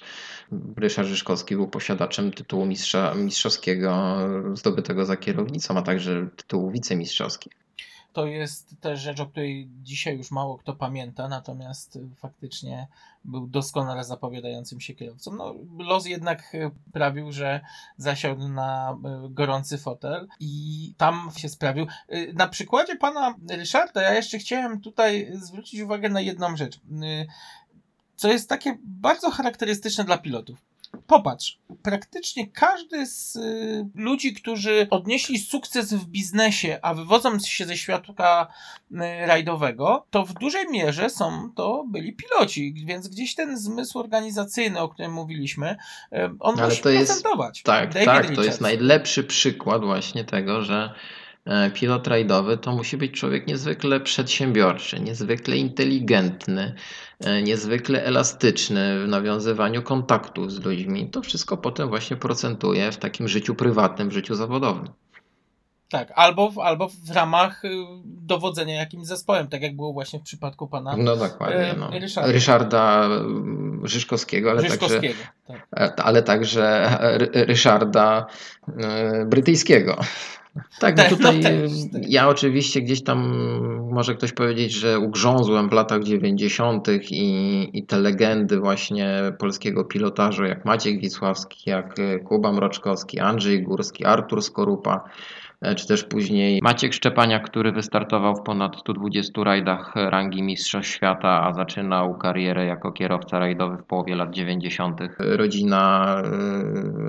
Ryszard 0.77 1.07
Żyżkowski 1.07 1.55
był 1.55 1.67
posiadaczem 1.67 2.31
tytułu 2.31 2.65
mistrza, 2.65 3.13
mistrzowskiego 3.15 4.17
zdobytego 4.53 5.05
za 5.05 5.17
kierownicą, 5.17 5.77
a 5.77 5.81
także 5.81 6.27
tytułu 6.35 6.71
wicemistrzowskiego. 6.71 7.55
To 8.13 8.25
jest 8.25 8.75
też 8.81 8.99
rzecz, 8.99 9.19
o 9.19 9.25
której 9.25 9.69
dzisiaj 9.83 10.17
już 10.17 10.31
mało 10.31 10.57
kto 10.57 10.75
pamięta, 10.75 11.27
natomiast 11.27 11.95
y, 11.95 12.09
faktycznie 12.15 12.87
był 13.25 13.47
doskonale 13.47 14.03
zapowiadającym 14.03 14.81
się 14.81 14.93
kierowcą. 14.93 15.35
No, 15.35 15.55
los 15.79 16.05
jednak 16.05 16.55
y, 16.55 16.71
prawił, 16.93 17.31
że 17.31 17.61
zasiadł 17.97 18.47
na 18.47 18.97
y, 19.25 19.29
gorący 19.29 19.77
fotel 19.77 20.27
i 20.39 20.93
tam 20.97 21.31
się 21.37 21.49
sprawił. 21.49 21.87
Y, 22.13 22.33
Na 22.33 22.47
przykładzie 22.47 22.95
pana 22.95 23.35
Ryszarda 23.49 24.01
ja 24.01 24.13
jeszcze 24.13 24.39
chciałem 24.39 24.81
tutaj 24.81 25.31
zwrócić 25.33 25.81
uwagę 25.81 26.09
na 26.09 26.21
jedną 26.21 26.57
rzecz, 26.57 26.75
y, 26.77 26.79
co 28.15 28.27
jest 28.27 28.49
takie 28.49 28.77
bardzo 28.83 29.31
charakterystyczne 29.31 30.03
dla 30.03 30.17
pilotów. 30.17 30.68
Popatrz, 31.07 31.59
praktycznie 31.83 32.47
każdy 32.47 33.05
z 33.05 33.35
y, 33.35 33.85
ludzi, 33.95 34.33
którzy 34.33 34.87
odnieśli 34.89 35.39
sukces 35.39 35.93
w 35.93 36.05
biznesie, 36.05 36.79
a 36.81 36.93
wywodząc 36.93 37.47
się 37.47 37.65
ze 37.65 37.77
świata 37.77 38.47
y, 38.91 38.95
rajdowego, 39.25 40.05
to 40.09 40.25
w 40.25 40.33
dużej 40.33 40.69
mierze 40.69 41.09
są 41.09 41.49
to 41.55 41.85
byli 41.87 42.13
piloci, 42.13 42.73
więc 42.85 43.07
gdzieś 43.07 43.35
ten 43.35 43.57
zmysł 43.57 43.99
organizacyjny, 43.99 44.79
o 44.79 44.89
którym 44.89 45.13
mówiliśmy, 45.13 45.71
y, 46.13 46.17
on 46.39 46.59
Ale 46.59 46.67
musi 46.69 46.81
to 46.81 46.89
jest- 46.89 47.05
procentować. 47.07 47.61
Tak, 47.63 47.93
David 47.93 48.05
tak, 48.05 48.21
to 48.23 48.29
Richards. 48.29 48.45
jest 48.47 48.61
najlepszy 48.61 49.23
przykład 49.23 49.81
właśnie 49.85 50.23
tego, 50.23 50.61
że 50.61 50.93
pilot 51.73 52.07
rajdowy 52.07 52.57
to 52.57 52.71
musi 52.71 52.97
być 52.97 53.11
człowiek 53.11 53.47
niezwykle 53.47 53.99
przedsiębiorczy, 53.99 54.99
niezwykle 54.99 55.57
inteligentny, 55.57 56.75
e, 57.19 57.41
niezwykle 57.41 58.03
elastyczny 58.03 59.05
w 59.05 59.07
nawiązywaniu 59.07 59.81
kontaktów 59.83 60.51
z 60.51 60.65
ludźmi. 60.65 61.09
To 61.09 61.21
wszystko 61.21 61.57
potem 61.57 61.89
właśnie 61.89 62.17
procentuje 62.17 62.91
w 62.91 62.97
takim 62.97 63.27
życiu 63.27 63.55
prywatnym, 63.55 64.09
w 64.09 64.13
życiu 64.13 64.35
zawodowym. 64.35 64.89
Tak, 65.89 66.11
albo 66.15 66.51
w, 66.51 66.59
albo 66.59 66.87
w 66.89 67.11
ramach 67.11 67.65
y, 67.65 67.69
dowodzenia 68.05 68.75
jakimś 68.75 69.05
zespołem, 69.07 69.47
tak 69.47 69.61
jak 69.61 69.75
było 69.75 69.93
właśnie 69.93 70.19
w 70.19 70.23
przypadku 70.23 70.67
pana 70.67 70.95
No 70.97 71.15
dokładnie. 71.15 71.57
e, 71.57 71.75
No. 71.77 71.89
Ryszarda. 71.99 72.31
Ryszarda 72.31 73.05
mm, 73.05 73.81
Żyżkowskiego, 73.83 74.49
ale 74.51 74.61
także 74.61 74.73
Żyżkowskiego. 74.79 75.13
Tak. 75.47 75.67
E, 75.77 76.03
ale 76.03 76.23
także 76.23 76.97
Ry- 77.17 77.29
Ryszarda 77.45 78.25
e, 78.77 79.25
brytyjskiego. 79.25 79.99
Tak, 80.79 80.97
no 80.97 81.03
Tak, 81.03 81.11
no 81.11 81.17
tutaj 81.17 81.41
tak. 81.41 82.09
ja 82.09 82.27
oczywiście 82.27 82.81
gdzieś 82.81 83.03
tam 83.03 83.33
może 83.91 84.15
ktoś 84.15 84.31
powiedzieć, 84.33 84.71
że 84.71 84.99
ugrzązłem 84.99 85.69
w 85.69 85.73
latach 85.73 86.03
90. 86.03 86.87
i, 87.11 87.69
i 87.73 87.83
te 87.83 87.99
legendy 87.99 88.59
właśnie 88.59 89.21
polskiego 89.39 89.85
pilotażu, 89.85 90.45
jak 90.45 90.65
Maciek 90.65 90.99
Wisławski, 90.99 91.69
jak 91.69 91.99
e, 91.99 92.19
Kuba 92.19 92.51
Mroczkowski, 92.51 93.19
Andrzej 93.19 93.63
Górski, 93.63 94.05
Artur 94.05 94.43
Skorupa, 94.43 95.03
czy 95.75 95.87
też 95.87 96.03
później 96.03 96.59
Maciek 96.63 96.93
Szczepania, 96.93 97.39
który 97.39 97.71
wystartował 97.71 98.35
w 98.35 98.41
ponad 98.41 98.79
120 98.79 99.43
rajdach 99.43 99.93
rangi 99.95 100.43
Mistrza 100.43 100.83
Świata, 100.83 101.43
a 101.43 101.53
zaczynał 101.53 102.17
karierę 102.17 102.65
jako 102.65 102.91
kierowca 102.91 103.39
rajdowy 103.39 103.77
w 103.77 103.83
połowie 103.83 104.15
lat 104.15 104.31
90. 104.31 105.01
Rodzina 105.19 106.15
e, 106.25 106.31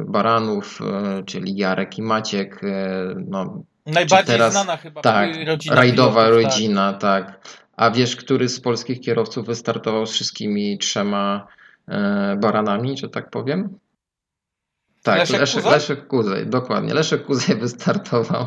Baranów, 0.08 0.78
e, 0.82 1.22
czyli 1.24 1.56
Jarek 1.56 1.98
i 1.98 2.02
Maciek, 2.02 2.64
e, 2.64 3.14
no, 3.26 3.62
Najbardziej 3.86 4.36
teraz- 4.36 4.52
znana 4.52 4.76
chyba 4.76 5.00
tak, 5.00 5.30
rodzina 5.46 5.74
rajdowa 5.74 6.24
pilotów, 6.24 6.44
rodzina, 6.44 6.92
tak. 6.92 7.40
A 7.76 7.90
wiesz, 7.90 8.16
który 8.16 8.48
z 8.48 8.60
polskich 8.60 9.00
kierowców 9.00 9.46
wystartował 9.46 10.06
z 10.06 10.12
wszystkimi 10.12 10.78
trzema 10.78 11.46
e, 11.88 12.36
baranami, 12.40 12.98
że 12.98 13.08
tak 13.08 13.30
powiem? 13.30 13.78
Tak, 15.02 15.18
Leszek 15.18 15.40
Leszek, 15.40 15.62
Kuzaj? 15.62 15.72
Leszek 15.72 16.06
Kuzaj, 16.06 16.46
dokładnie. 16.46 16.94
Leszek 16.94 17.24
Kuzaj 17.24 17.56
wystartował 17.66 18.46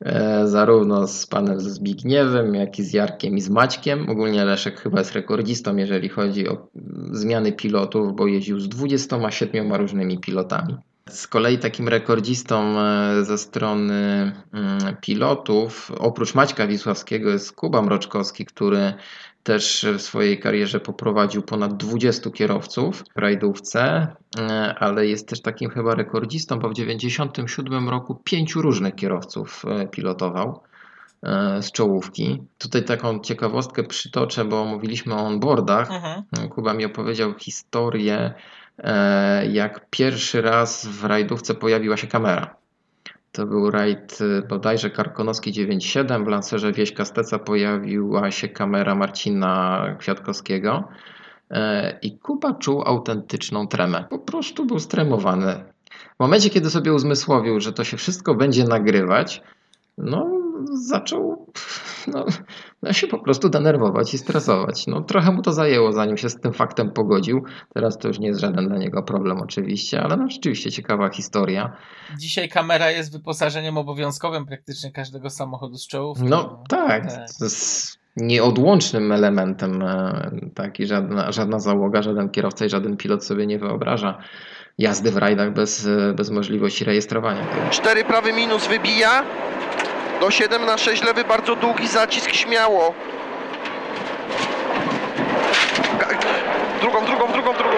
e, 0.00 0.48
zarówno 0.48 1.06
z 1.06 1.26
panem 1.26 1.60
Zbigniewem, 1.60 2.54
jak 2.54 2.78
i 2.78 2.82
z 2.82 2.92
Jarkiem 2.92 3.36
i 3.36 3.40
z 3.40 3.50
Maćkiem. 3.50 4.08
Ogólnie 4.10 4.44
Leszek 4.44 4.80
chyba 4.80 4.98
jest 4.98 5.12
rekordzistą, 5.12 5.76
jeżeli 5.76 6.08
chodzi 6.08 6.48
o 6.48 6.52
mm, 6.52 7.10
zmiany 7.12 7.52
pilotów, 7.52 8.16
bo 8.16 8.26
jeździł 8.26 8.60
z 8.60 8.68
27 8.68 9.74
różnymi 9.74 10.18
pilotami. 10.18 10.76
Z 11.08 11.26
kolei 11.26 11.58
takim 11.58 11.88
rekordzistą 11.88 12.80
e, 12.80 13.24
ze 13.24 13.38
strony 13.38 14.32
mm, 14.52 14.96
pilotów, 15.00 15.92
oprócz 15.98 16.34
Maćka 16.34 16.66
Wisławskiego, 16.66 17.30
jest 17.30 17.52
Kuba 17.52 17.82
Mroczkowski, 17.82 18.44
który 18.44 18.92
też 19.42 19.86
w 19.98 20.02
swojej 20.02 20.38
karierze 20.38 20.80
poprowadził 20.80 21.42
ponad 21.42 21.76
20 21.76 22.30
kierowców 22.30 23.04
w 23.16 23.18
rajdówce, 23.18 24.06
e, 24.38 24.74
ale 24.78 25.06
jest 25.06 25.28
też 25.28 25.40
takim 25.42 25.70
chyba 25.70 25.94
rekordzistą, 25.94 26.58
bo 26.58 26.68
w 26.68 26.74
1997 26.74 27.88
roku 27.88 28.14
pięciu 28.24 28.62
różnych 28.62 28.94
kierowców 28.94 29.64
e, 29.68 29.88
pilotował 29.88 30.60
e, 31.22 31.62
z 31.62 31.72
czołówki. 31.72 32.42
Tutaj 32.58 32.84
taką 32.84 33.20
ciekawostkę 33.20 33.82
przytoczę, 33.82 34.44
bo 34.44 34.64
mówiliśmy 34.64 35.14
o 35.14 35.26
onboardach. 35.26 35.90
Mhm. 35.90 36.48
Kuba 36.48 36.74
mi 36.74 36.84
opowiedział 36.84 37.34
historię, 37.38 38.34
jak 39.50 39.90
pierwszy 39.90 40.42
raz 40.42 40.86
w 40.86 41.04
rajdówce 41.04 41.54
pojawiła 41.54 41.96
się 41.96 42.06
kamera. 42.06 42.59
To 43.32 43.46
był 43.46 43.70
rajd 43.70 44.18
e, 44.20 44.42
bodajże 44.42 44.90
Karkonoski 44.90 45.52
9.7. 45.52 46.24
W 46.24 46.28
Lancerze 46.28 46.72
Wieśka 46.72 47.04
Steca 47.04 47.38
pojawiła 47.38 48.30
się 48.30 48.48
kamera 48.48 48.94
Marcina 48.94 49.84
Kwiatkowskiego 49.98 50.88
e, 51.50 51.98
i 52.02 52.18
Kuba 52.18 52.54
czuł 52.54 52.82
autentyczną 52.82 53.66
tremę. 53.66 54.04
Po 54.10 54.18
prostu 54.18 54.66
był 54.66 54.78
stremowany. 54.78 55.64
W 56.16 56.20
momencie, 56.20 56.50
kiedy 56.50 56.70
sobie 56.70 56.92
uzmysłowił, 56.92 57.60
że 57.60 57.72
to 57.72 57.84
się 57.84 57.96
wszystko 57.96 58.34
będzie 58.34 58.64
nagrywać, 58.64 59.42
no 59.98 60.39
zaczął 60.72 61.46
no, 62.06 62.24
no 62.82 62.92
się 62.92 63.06
po 63.06 63.18
prostu 63.18 63.48
denerwować 63.48 64.14
i 64.14 64.18
stresować. 64.18 64.86
No, 64.86 65.00
trochę 65.00 65.32
mu 65.32 65.42
to 65.42 65.52
zajęło, 65.52 65.92
zanim 65.92 66.16
się 66.16 66.28
z 66.28 66.40
tym 66.40 66.52
faktem 66.52 66.92
pogodził. 66.92 67.44
Teraz 67.74 67.98
to 67.98 68.08
już 68.08 68.18
nie 68.18 68.28
jest 68.28 68.40
żaden 68.40 68.68
dla 68.68 68.78
niego 68.78 69.02
problem 69.02 69.38
oczywiście, 69.40 70.02
ale 70.02 70.16
no 70.16 70.28
rzeczywiście 70.28 70.70
ciekawa 70.70 71.08
historia. 71.08 71.72
Dzisiaj 72.18 72.48
kamera 72.48 72.90
jest 72.90 73.12
wyposażeniem 73.12 73.78
obowiązkowym 73.78 74.46
praktycznie 74.46 74.92
każdego 74.92 75.30
samochodu 75.30 75.76
z 75.76 75.86
czołówki. 75.86 76.24
No 76.24 76.64
tak, 76.68 77.06
tak. 77.06 77.28
to 77.38 77.44
jest 77.44 78.00
nieodłącznym 78.16 79.12
elementem, 79.12 79.82
e, 79.82 80.30
tak, 80.54 80.80
i 80.80 80.86
żadna, 80.86 81.32
żadna 81.32 81.58
załoga, 81.58 82.02
żaden 82.02 82.28
kierowca 82.28 82.64
i 82.64 82.70
żaden 82.70 82.96
pilot 82.96 83.24
sobie 83.24 83.46
nie 83.46 83.58
wyobraża 83.58 84.18
jazdy 84.78 85.10
w 85.10 85.16
rajdach 85.16 85.52
bez, 85.52 85.86
e, 85.86 86.12
bez 86.14 86.30
możliwości 86.30 86.84
rejestrowania. 86.84 87.46
4 87.70 88.04
prawy 88.04 88.32
minus 88.32 88.68
wybija. 88.68 89.24
Do 90.20 90.30
7 90.30 90.66
na 90.66 90.78
6 90.78 91.02
lewy 91.02 91.24
bardzo 91.24 91.56
długi 91.56 91.88
zacisk 91.88 92.32
śmiało. 92.32 92.94
Drugą, 96.80 97.04
drugą, 97.04 97.32
drugą, 97.32 97.52
drugą. 97.52 97.76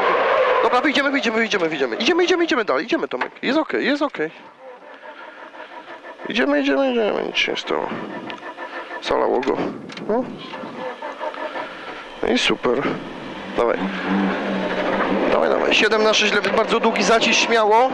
Dobra, 0.63 0.81
wyjdziemy, 0.81 1.11
wyjdziemy, 1.11 1.37
wyjdziemy, 1.37 1.69
wyjdziemy. 1.69 1.97
Idziemy, 1.97 2.25
idziemy, 2.25 2.45
idziemy 2.45 2.65
dalej, 2.65 2.85
idziemy 2.85 3.09
Tomek. 3.09 3.33
Jest 3.43 3.59
okej, 3.59 3.87
jest 3.87 4.03
okej. 4.03 4.31
Idziemy, 6.29 6.61
idziemy, 6.61 6.93
idziemy, 6.93 7.23
nic 7.27 7.37
się 7.37 7.57
stało. 7.57 7.89
Zalało 9.03 9.41
go. 9.41 9.57
No. 10.09 10.25
No 12.23 12.29
i 12.29 12.39
super. 12.39 12.83
Dawaj. 13.57 13.79
Dawaj, 15.33 15.49
dawaj. 15.49 15.75
7 15.75 16.03
na 16.03 16.15
6 16.15 16.35
lewy, 16.35 16.51
bardzo 16.51 16.81
długi 16.81 17.03
zacisk, 17.03 17.41
śmiało. 17.41 17.91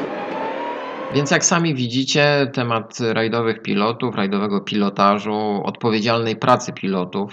Więc 1.14 1.30
jak 1.30 1.44
sami 1.44 1.74
widzicie, 1.74 2.50
temat 2.52 2.98
rajdowych 3.00 3.62
pilotów, 3.62 4.14
rajdowego 4.14 4.60
pilotażu, 4.60 5.60
odpowiedzialnej 5.64 6.36
pracy 6.36 6.72
pilotów, 6.72 7.32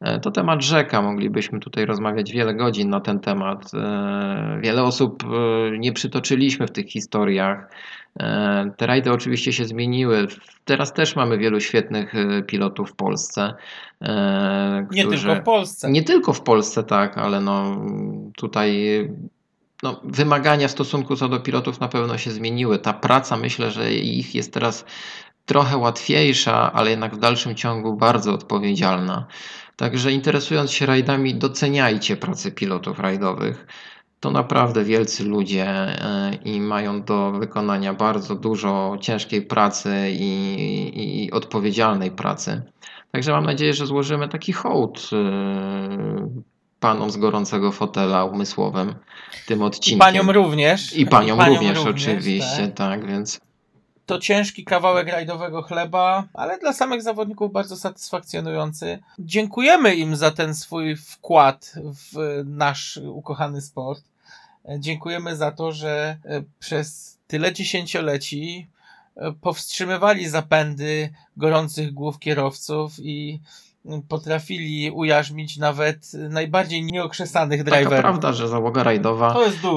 e, 0.00 0.20
to 0.20 0.30
temat 0.30 0.62
rzeka. 0.64 1.02
Moglibyśmy 1.02 1.60
tutaj 1.60 1.86
rozmawiać 1.86 2.32
wiele 2.32 2.54
godzin 2.54 2.90
na 2.90 3.00
ten 3.00 3.20
temat. 3.20 3.70
E, 3.74 4.58
Wiele 4.62 4.82
osób 4.82 5.24
e, 5.24 5.78
nie 5.78 5.92
przytoczyliśmy 5.92 6.66
w 6.66 6.70
tych 6.70 6.86
historiach. 6.86 7.70
Te 8.76 8.86
rajdy 8.86 9.12
oczywiście 9.12 9.52
się 9.52 9.64
zmieniły. 9.64 10.26
Teraz 10.64 10.92
też 10.92 11.16
mamy 11.16 11.38
wielu 11.38 11.60
świetnych 11.60 12.12
pilotów 12.46 12.90
w 12.90 12.96
Polsce. 12.96 13.54
e, 14.02 14.86
Nie 14.92 15.02
którzy- 15.04 15.26
tylko 15.26 15.40
w 15.40 15.44
Polsce. 15.44 15.90
nie 15.90 16.02
tylko 16.02 16.32
w 16.32 16.42
Polsce, 16.42 16.82
tak, 16.84 17.18
ale 17.18 17.40
no 17.40 17.76
tutaj 18.36 19.08
no, 19.82 20.00
wymagania 20.04 20.68
w 20.68 20.70
stosunku 20.70 21.16
co 21.16 21.28
do 21.28 21.40
pilotów 21.40 21.80
na 21.80 21.88
pewno 21.88 22.18
się 22.18 22.30
zmieniły. 22.30 22.78
Ta 22.78 22.92
praca, 22.92 23.36
myślę, 23.36 23.70
że 23.70 23.94
ich 23.94 24.34
jest 24.34 24.52
teraz 24.52 24.84
trochę 25.46 25.76
łatwiejsza, 25.76 26.72
ale 26.72 26.90
jednak 26.90 27.14
w 27.14 27.18
dalszym 27.18 27.54
ciągu 27.54 27.96
bardzo 27.96 28.32
odpowiedzialna. 28.32 29.26
Także 29.76 30.12
interesując 30.12 30.72
się 30.72 30.86
rajdami, 30.86 31.34
doceniajcie 31.34 32.16
pracę 32.16 32.50
pilotów 32.50 32.98
rajdowych. 32.98 33.66
To 34.20 34.30
naprawdę 34.30 34.84
wielcy 34.84 35.24
ludzie 35.24 35.66
e, 35.66 36.34
i 36.44 36.60
mają 36.60 37.02
do 37.02 37.32
wykonania 37.32 37.94
bardzo 37.94 38.34
dużo 38.34 38.96
ciężkiej 39.00 39.42
pracy 39.42 39.90
i, 40.10 41.24
i 41.26 41.32
odpowiedzialnej 41.32 42.10
pracy. 42.10 42.62
Także 43.12 43.32
mam 43.32 43.44
nadzieję, 43.44 43.74
że 43.74 43.86
złożymy 43.86 44.28
taki 44.28 44.52
hołd 44.52 45.10
e, 45.12 46.42
panom 46.82 47.10
z 47.10 47.16
gorącego 47.16 47.72
fotela 47.72 48.24
umysłowym 48.24 48.94
tym 49.46 49.60
I 49.60 49.62
odcinkiem. 49.62 49.98
paniom 49.98 50.30
również. 50.30 50.96
I 50.96 51.06
paniom, 51.06 51.38
paniom 51.38 51.56
również, 51.56 51.78
również, 51.78 52.08
oczywiście, 52.08 52.68
tak. 52.68 52.74
tak, 52.74 53.06
więc 53.06 53.40
To 54.06 54.18
ciężki 54.18 54.64
kawałek 54.64 55.08
rajdowego 55.08 55.62
chleba, 55.62 56.24
ale 56.34 56.58
dla 56.58 56.72
samych 56.72 57.02
zawodników 57.02 57.52
bardzo 57.52 57.76
satysfakcjonujący. 57.76 58.98
Dziękujemy 59.18 59.94
im 59.94 60.16
za 60.16 60.30
ten 60.30 60.54
swój 60.54 60.96
wkład 60.96 61.74
w 61.84 62.42
nasz 62.44 63.00
ukochany 63.04 63.60
sport. 63.60 64.02
Dziękujemy 64.78 65.36
za 65.36 65.50
to, 65.50 65.72
że 65.72 66.16
e, 66.24 66.42
przez 66.58 67.18
tyle 67.26 67.52
dziesięcioleci 67.52 68.68
e, 69.16 69.32
powstrzymywali 69.32 70.28
zapędy 70.28 71.12
gorących 71.36 71.92
głów 71.92 72.18
kierowców 72.18 72.92
i 72.98 73.40
potrafili 74.08 74.90
ujarzmić 74.90 75.56
nawet 75.56 76.12
najbardziej 76.12 76.84
nieokrzesanych 76.84 77.64
taka 77.64 77.76
driverów. 77.76 78.00
prawda, 78.00 78.32
że 78.32 78.48
załoga 78.48 78.82
rajdowa 78.82 79.36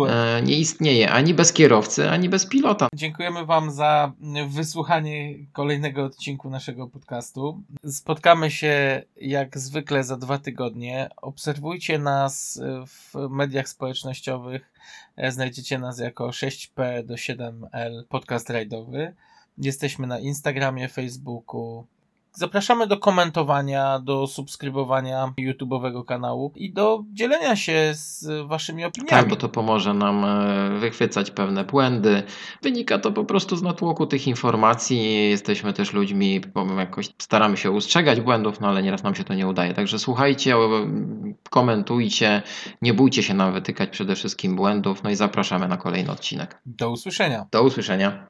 e, 0.09 0.41
nie 0.41 0.57
istnieje 0.57 1.11
ani 1.11 1.33
bez 1.33 1.53
kierowcy, 1.53 2.09
ani 2.09 2.29
bez 2.29 2.45
pilota. 2.45 2.87
Dziękujemy 2.95 3.45
Wam 3.45 3.71
za 3.71 4.11
wysłuchanie 4.47 5.33
kolejnego 5.53 6.03
odcinku 6.03 6.49
naszego 6.49 6.87
podcastu. 6.87 7.61
Spotkamy 7.91 8.51
się 8.51 9.03
jak 9.21 9.57
zwykle 9.57 10.03
za 10.03 10.17
dwa 10.17 10.37
tygodnie. 10.37 11.09
Obserwujcie 11.21 11.99
nas 11.99 12.61
w 12.87 13.29
mediach 13.29 13.69
społecznościowych. 13.69 14.73
E, 15.17 15.31
Znajdziecie 15.31 15.79
nas 15.79 15.99
jako 15.99 16.27
6P 16.27 17.03
do 17.05 17.13
7L 17.15 18.03
podcast 18.09 18.49
rajdowy. 18.49 19.13
Jesteśmy 19.57 20.07
na 20.07 20.19
Instagramie, 20.19 20.87
Facebooku. 20.89 21.85
Zapraszamy 22.37 22.87
do 22.87 22.97
komentowania, 22.97 23.99
do 23.99 24.27
subskrybowania 24.27 25.33
YouTube'owego 25.39 26.05
kanału 26.05 26.53
i 26.55 26.73
do 26.73 27.03
dzielenia 27.13 27.55
się 27.55 27.91
z 27.93 28.47
Waszymi 28.47 28.85
opiniami. 28.85 29.09
Tak, 29.09 29.27
bo 29.27 29.35
to 29.35 29.49
pomoże 29.49 29.93
nam 29.93 30.25
e, 30.25 30.79
wychwycać 30.79 31.31
pewne 31.31 31.63
błędy. 31.63 32.23
Wynika 32.61 32.99
to 32.99 33.11
po 33.11 33.25
prostu 33.25 33.55
z 33.55 33.61
natłoku 33.61 34.07
tych 34.07 34.27
informacji. 34.27 35.29
Jesteśmy 35.29 35.73
też 35.73 35.93
ludźmi, 35.93 36.41
bo 36.53 36.65
jakoś 36.79 37.09
staramy 37.17 37.57
się 37.57 37.71
ustrzegać 37.71 38.21
błędów, 38.21 38.59
no 38.59 38.67
ale 38.67 38.83
nieraz 38.83 39.03
nam 39.03 39.15
się 39.15 39.23
to 39.23 39.33
nie 39.33 39.47
udaje. 39.47 39.73
Także 39.73 39.99
słuchajcie, 39.99 40.55
komentujcie, 41.49 42.41
nie 42.81 42.93
bójcie 42.93 43.23
się 43.23 43.33
nam 43.33 43.53
wytykać 43.53 43.89
przede 43.89 44.15
wszystkim 44.15 44.55
błędów, 44.55 45.03
no 45.03 45.09
i 45.09 45.15
zapraszamy 45.15 45.67
na 45.67 45.77
kolejny 45.77 46.11
odcinek. 46.11 46.61
Do 46.65 46.91
usłyszenia. 46.91 47.45
Do 47.51 47.63
usłyszenia. 47.63 48.27